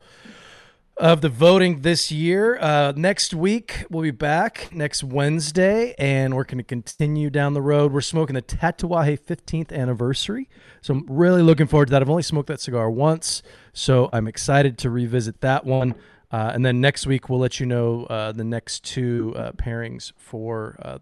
of 0.96 1.20
the 1.20 1.28
voting 1.28 1.80
this 1.80 2.12
year. 2.12 2.56
Uh, 2.58 2.92
next 2.96 3.34
week 3.34 3.84
we'll 3.90 4.02
be 4.02 4.10
back 4.10 4.68
next 4.72 5.02
Wednesday, 5.02 5.94
and 5.98 6.34
we're 6.34 6.44
going 6.44 6.58
to 6.58 6.64
continue 6.64 7.30
down 7.30 7.52
the 7.54 7.62
road. 7.62 7.92
We're 7.92 8.00
smoking 8.00 8.34
the 8.34 8.42
Tatuaje 8.42 9.18
15th 9.20 9.72
anniversary, 9.72 10.48
so 10.80 10.94
I'm 10.94 11.06
really 11.08 11.42
looking 11.42 11.66
forward 11.66 11.86
to 11.86 11.90
that. 11.92 12.02
I've 12.02 12.10
only 12.10 12.22
smoked 12.22 12.48
that 12.48 12.60
cigar 12.60 12.90
once, 12.90 13.42
so 13.72 14.08
I'm 14.12 14.28
excited 14.28 14.78
to 14.78 14.90
revisit 14.90 15.40
that 15.40 15.64
one. 15.64 15.94
Uh, 16.30 16.50
and 16.54 16.64
then 16.64 16.80
next 16.80 17.06
week 17.06 17.28
we'll 17.28 17.38
let 17.38 17.60
you 17.60 17.66
know 17.66 18.04
uh, 18.04 18.32
the 18.32 18.44
next 18.44 18.84
two 18.84 19.34
uh, 19.36 19.52
pairings 19.52 20.12
for 20.16 20.76
uh, 20.82 20.98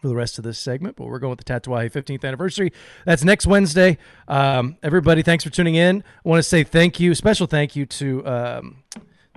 for 0.00 0.08
the 0.08 0.14
rest 0.14 0.38
of 0.38 0.44
this 0.44 0.58
segment, 0.58 0.96
but 0.96 1.06
we're 1.06 1.18
going 1.18 1.30
with 1.36 1.44
the 1.44 1.52
Tatuaje 1.60 1.90
15th 1.92 2.24
anniversary. 2.24 2.72
That's 3.04 3.24
next 3.24 3.46
Wednesday. 3.46 3.98
Um, 4.28 4.76
everybody, 4.82 5.22
thanks 5.22 5.44
for 5.44 5.50
tuning 5.50 5.74
in. 5.74 6.02
I 6.24 6.28
want 6.28 6.38
to 6.38 6.48
say 6.48 6.62
thank 6.64 7.00
you, 7.00 7.14
special 7.14 7.46
thank 7.46 7.74
you 7.76 7.86
to 7.86 8.26
um, 8.26 8.82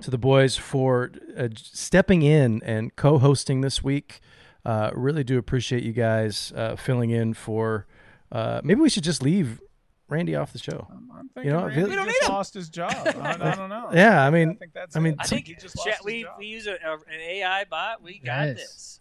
to 0.02 0.10
the 0.10 0.18
boys 0.18 0.56
for 0.56 1.10
uh, 1.36 1.48
stepping 1.56 2.22
in 2.22 2.62
and 2.64 2.94
co-hosting 2.96 3.60
this 3.60 3.82
week. 3.84 4.20
Uh, 4.64 4.90
really 4.94 5.24
do 5.24 5.38
appreciate 5.38 5.82
you 5.82 5.92
guys 5.92 6.52
uh, 6.56 6.76
filling 6.76 7.10
in 7.10 7.34
for. 7.34 7.86
Uh, 8.30 8.60
maybe 8.64 8.80
we 8.80 8.88
should 8.88 9.04
just 9.04 9.22
leave 9.22 9.60
Randy 10.08 10.34
off 10.36 10.52
the 10.52 10.58
show. 10.58 10.86
I'm, 10.90 11.10
I'm 11.14 11.28
thinking 11.30 11.52
know, 11.52 11.60
I 11.60 11.66
Randy 11.66 11.82
We 11.90 11.96
don't 11.96 12.06
just 12.06 12.20
need 12.22 12.26
him. 12.28 12.32
lost 12.34 12.54
his 12.54 12.68
job. 12.68 12.92
I, 12.92 13.36
I 13.40 13.54
don't 13.56 13.68
know. 13.68 13.90
Yeah, 13.94 14.24
I 14.24 14.30
mean- 14.30 14.50
I 14.50 14.54
think 14.54 14.72
that's. 14.72 14.96
I 14.96 15.00
mean. 15.00 15.16
I 15.18 15.26
think 15.26 15.46
he 15.48 15.54
just 15.54 15.76
lost 15.76 15.88
his 15.88 16.04
we, 16.04 16.22
job. 16.22 16.34
we 16.38 16.46
use 16.46 16.66
a, 16.66 16.72
a, 16.74 16.94
an 16.94 17.20
AI 17.20 17.64
bot. 17.64 18.02
We 18.02 18.18
got 18.20 18.48
Yes. 18.48 18.56
this. 18.56 19.00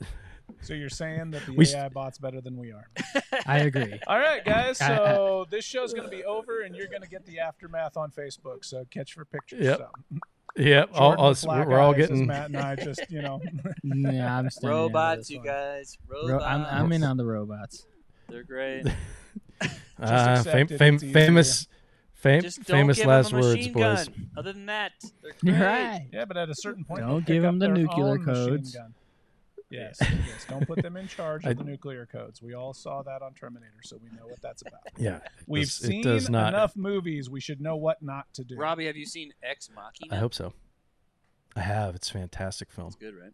So 0.62 0.74
you're 0.74 0.89
saying 0.89 1.32
that 1.32 1.45
the 1.45 1.54
We 1.54 1.66
s- 1.66 1.74
AI 1.74 1.89
bot's 1.89 2.18
better 2.18 2.41
than 2.41 2.58
we 2.58 2.72
are? 2.72 2.89
I 3.45 3.60
agree. 3.60 3.99
All 4.08 4.20
right, 4.20 4.43
guys. 4.43 4.80
I- 4.82 4.93
I- 4.93 5.14
So 5.16 5.45
this 5.49 5.64
show's 5.66 5.93
going 5.93 6.10
to 6.10 6.16
be 6.16 6.24
over, 6.24 6.62
and 6.62 6.76
you're 6.76 6.88
going 6.88 7.02
to 7.02 7.08
get 7.10 7.26
the 7.26 7.39
aftermath 7.39 7.97
on 7.97 8.12
Facebook. 8.12 8.64
So 8.66 8.86
catch 8.89 9.14
for 9.14 9.26
pictures. 9.26 9.62
Yep. 9.64 9.78
So, 9.78 9.89
Yeah, 10.58 10.86
all, 10.93 11.14
all, 11.16 11.34
we're 11.47 11.80
all 11.80 11.93
getting. 11.93 12.28
Matt 12.28 12.47
and 12.47 12.58
I 12.58 12.76
just, 12.76 13.10
you 13.10 13.22
know, 13.22 13.41
Yeah, 13.84 14.38
I'm 14.38 14.49
standing 14.49 14.70
Robots, 14.78 15.20
this 15.22 15.30
you 15.32 15.38
one. 15.38 15.47
guys. 15.47 15.97
Robots. 16.08 16.43
I'm, 16.45 16.66
I'm 16.66 16.91
in 16.91 17.04
on 17.04 17.18
the 17.18 17.26
robots. 17.26 17.86
They're 18.30 18.43
great. 18.43 18.86
Uh, 19.62 19.68
accept 19.99 20.49
fam- 20.49 20.68
fam- 20.68 20.97
famous, 20.99 21.68
fam- 22.16 22.41
Just 22.41 22.64
famous 22.64 23.04
last 23.06 23.32
words, 23.32 23.56
machine 23.58 23.74
boys. 23.74 24.08
gun. 24.10 24.30
Other 24.36 24.54
than 24.54 24.66
that, 24.66 24.91
they're 25.22 25.34
great. 25.43 25.60
right. 25.64 26.08
yeah. 26.12 26.26
But 26.26 26.38
at 26.38 26.49
a 26.49 26.56
certain 26.56 26.84
point, 26.84 27.02
Don't 27.02 27.10
they'll 27.10 27.18
pick 27.20 27.28
give 27.28 27.45
'em 27.45 27.56
up 27.56 27.60
the 27.60 27.68
nuclear 27.70 28.06
own 28.08 28.26
machine 28.26 28.34
codes. 28.58 28.78
Gun. 29.72 29.80
Yes, 29.82 29.98
yes. 30.02 30.46
Don't 30.50 30.68
put 30.68 30.82
them 30.82 30.98
in 30.98 31.08
charge 31.08 31.46
I- 31.46 31.52
of 31.52 31.58
the 31.58 31.64
nuclear 31.64 32.06
codes. 32.06 32.42
We 32.42 32.54
all 32.54 32.74
saw 32.74 33.02
that 33.04 33.22
on 33.22 33.34
Terminator, 33.34 33.80
so 33.84 33.98
we 34.04 34.10
know 34.18 34.28
what 34.28 34.42
that's 34.42 34.62
about. 34.62 34.82
Yeah, 34.98 35.20
We've 35.48 35.64
does- 35.66 35.74
seen 35.76 36.04
does 36.04 36.30
not. 36.30 36.54
enough 36.54 36.76
movies. 36.76 37.30
We 37.30 37.40
should 37.42 37.62
know 37.62 37.76
what 37.78 38.02
not 38.02 38.26
to 38.36 38.44
do. 38.44 38.56
Robby, 38.58 38.86
have 38.88 38.98
you 38.98 39.06
seen 39.06 39.34
Ex 39.42 39.70
Machina? 39.74 40.16
I 40.16 40.20
hope 40.20 40.34
so. 40.34 40.54
I 41.56 41.62
have. 41.62 41.96
It's 41.96 42.10
a 42.10 42.14
fantastic 42.14 42.72
film. 42.72 42.88
It's 42.88 42.96
good, 42.98 43.16
right? 43.16 43.32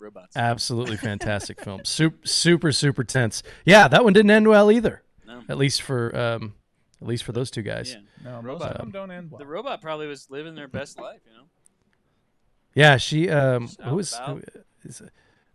Robots. 0.00 0.36
Absolutely 0.36 0.96
fantastic 1.10 1.60
film. 1.60 1.84
Super, 1.84 2.24
super, 2.26 2.72
super 2.72 3.04
tense. 3.04 3.42
Yeah, 3.64 3.88
that 3.88 4.04
one 4.04 4.12
didn't 4.12 4.30
end 4.30 4.48
well 4.48 4.70
either. 4.70 5.02
no. 5.26 5.42
At 5.48 5.58
least 5.58 5.82
for 5.82 6.16
um, 6.16 6.54
at 7.02 7.06
least 7.08 7.24
for 7.24 7.32
those 7.32 7.50
two 7.50 7.62
guys. 7.62 7.94
Yeah. 7.94 8.00
no, 8.24 8.42
most 8.42 8.44
Robot. 8.44 8.72
of 8.72 8.78
them 8.78 8.90
don't 8.90 9.10
end 9.10 9.30
well. 9.30 9.38
The 9.40 9.46
robot 9.46 9.80
probably 9.80 10.06
was 10.06 10.28
living 10.30 10.54
their 10.54 10.68
best 10.68 10.98
life, 11.00 11.20
you 11.26 11.32
know? 11.32 11.44
Yeah, 12.74 12.96
she 12.96 13.28
um, 13.28 13.68
who 13.84 13.96
was 13.96 14.14
who, 14.14 14.40
is 14.84 15.00
it? 15.00 15.10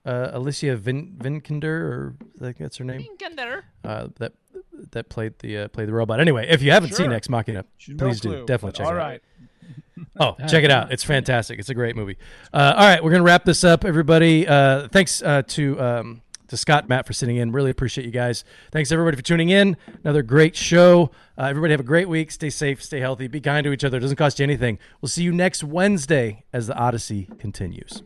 Uh, 0.06 0.30
Alicia 0.34 0.76
Vin 0.78 1.16
Vinkinder 1.18 1.64
or 1.64 2.16
I 2.38 2.44
think 2.46 2.58
that's 2.58 2.78
her 2.78 2.84
name. 2.86 3.02
Uh, 3.84 4.08
that 4.20 4.34
that 4.92 5.10
played 5.10 5.40
the 5.40 5.58
uh, 5.60 5.68
played 5.70 5.88
the 5.88 5.94
robot. 5.94 6.20
Anyway, 6.20 6.48
if 6.50 6.62
you 6.62 6.72
haven't 6.72 6.94
seen 6.94 7.06
Sure. 7.08 7.14
Ex 7.14 7.30
Machina, 7.30 7.66
No 7.88 8.08
please 8.08 8.20
do 8.20 8.30
clue, 8.30 8.46
definitely 8.46 8.78
check 8.78 8.86
all 8.88 8.94
it 8.94 8.96
out. 8.96 9.08
right. 9.08 9.22
Oh, 10.20 10.36
check 10.48 10.64
it 10.64 10.72
out. 10.72 10.92
It's 10.92 11.04
fantastic. 11.04 11.60
It's 11.60 11.70
a 11.70 11.74
great 11.74 11.96
movie. 11.96 12.18
Uh, 12.54 12.74
all 12.76 12.88
right, 12.88 13.04
we're 13.04 13.12
gonna 13.12 13.24
wrap 13.24 13.46
this 13.46 13.64
up, 13.64 13.86
everybody. 13.86 14.48
Uh, 14.48 14.88
thanks 14.90 15.22
uh, 15.24 15.44
to 15.48 15.80
um, 15.80 16.22
to 16.50 16.58
Scott, 16.58 16.90
Matt 16.90 17.08
for 17.08 17.14
sitting 17.14 17.38
in. 17.38 17.52
Really 17.52 17.72
appreciate 17.72 18.04
you 18.06 18.12
guys. 18.12 18.44
Thanks 18.72 18.92
everybody 18.92 19.16
for 19.16 19.24
tuning 19.24 19.50
in. 19.50 19.78
Another 20.04 20.22
great 20.22 20.56
show. 20.56 21.12
Uh, 21.38 21.44
everybody 21.44 21.72
have 21.72 21.80
a 21.80 21.84
great 21.84 22.10
week. 22.10 22.32
Stay 22.32 22.50
safe. 22.50 22.84
Stay 22.84 23.00
healthy. 23.00 23.28
Be 23.28 23.40
kind 23.40 23.64
to 23.64 23.72
each 23.72 23.84
other. 23.84 23.98
It 23.98 24.02
doesn't 24.02 24.18
cost 24.18 24.40
you 24.40 24.44
anything. 24.44 24.78
We'll 25.02 25.10
see 25.10 25.24
you 25.24 25.32
next 25.32 25.64
Wednesday 25.64 26.44
as 26.52 26.68
the 26.68 26.76
Odyssey 26.76 27.30
continues. 27.40 28.04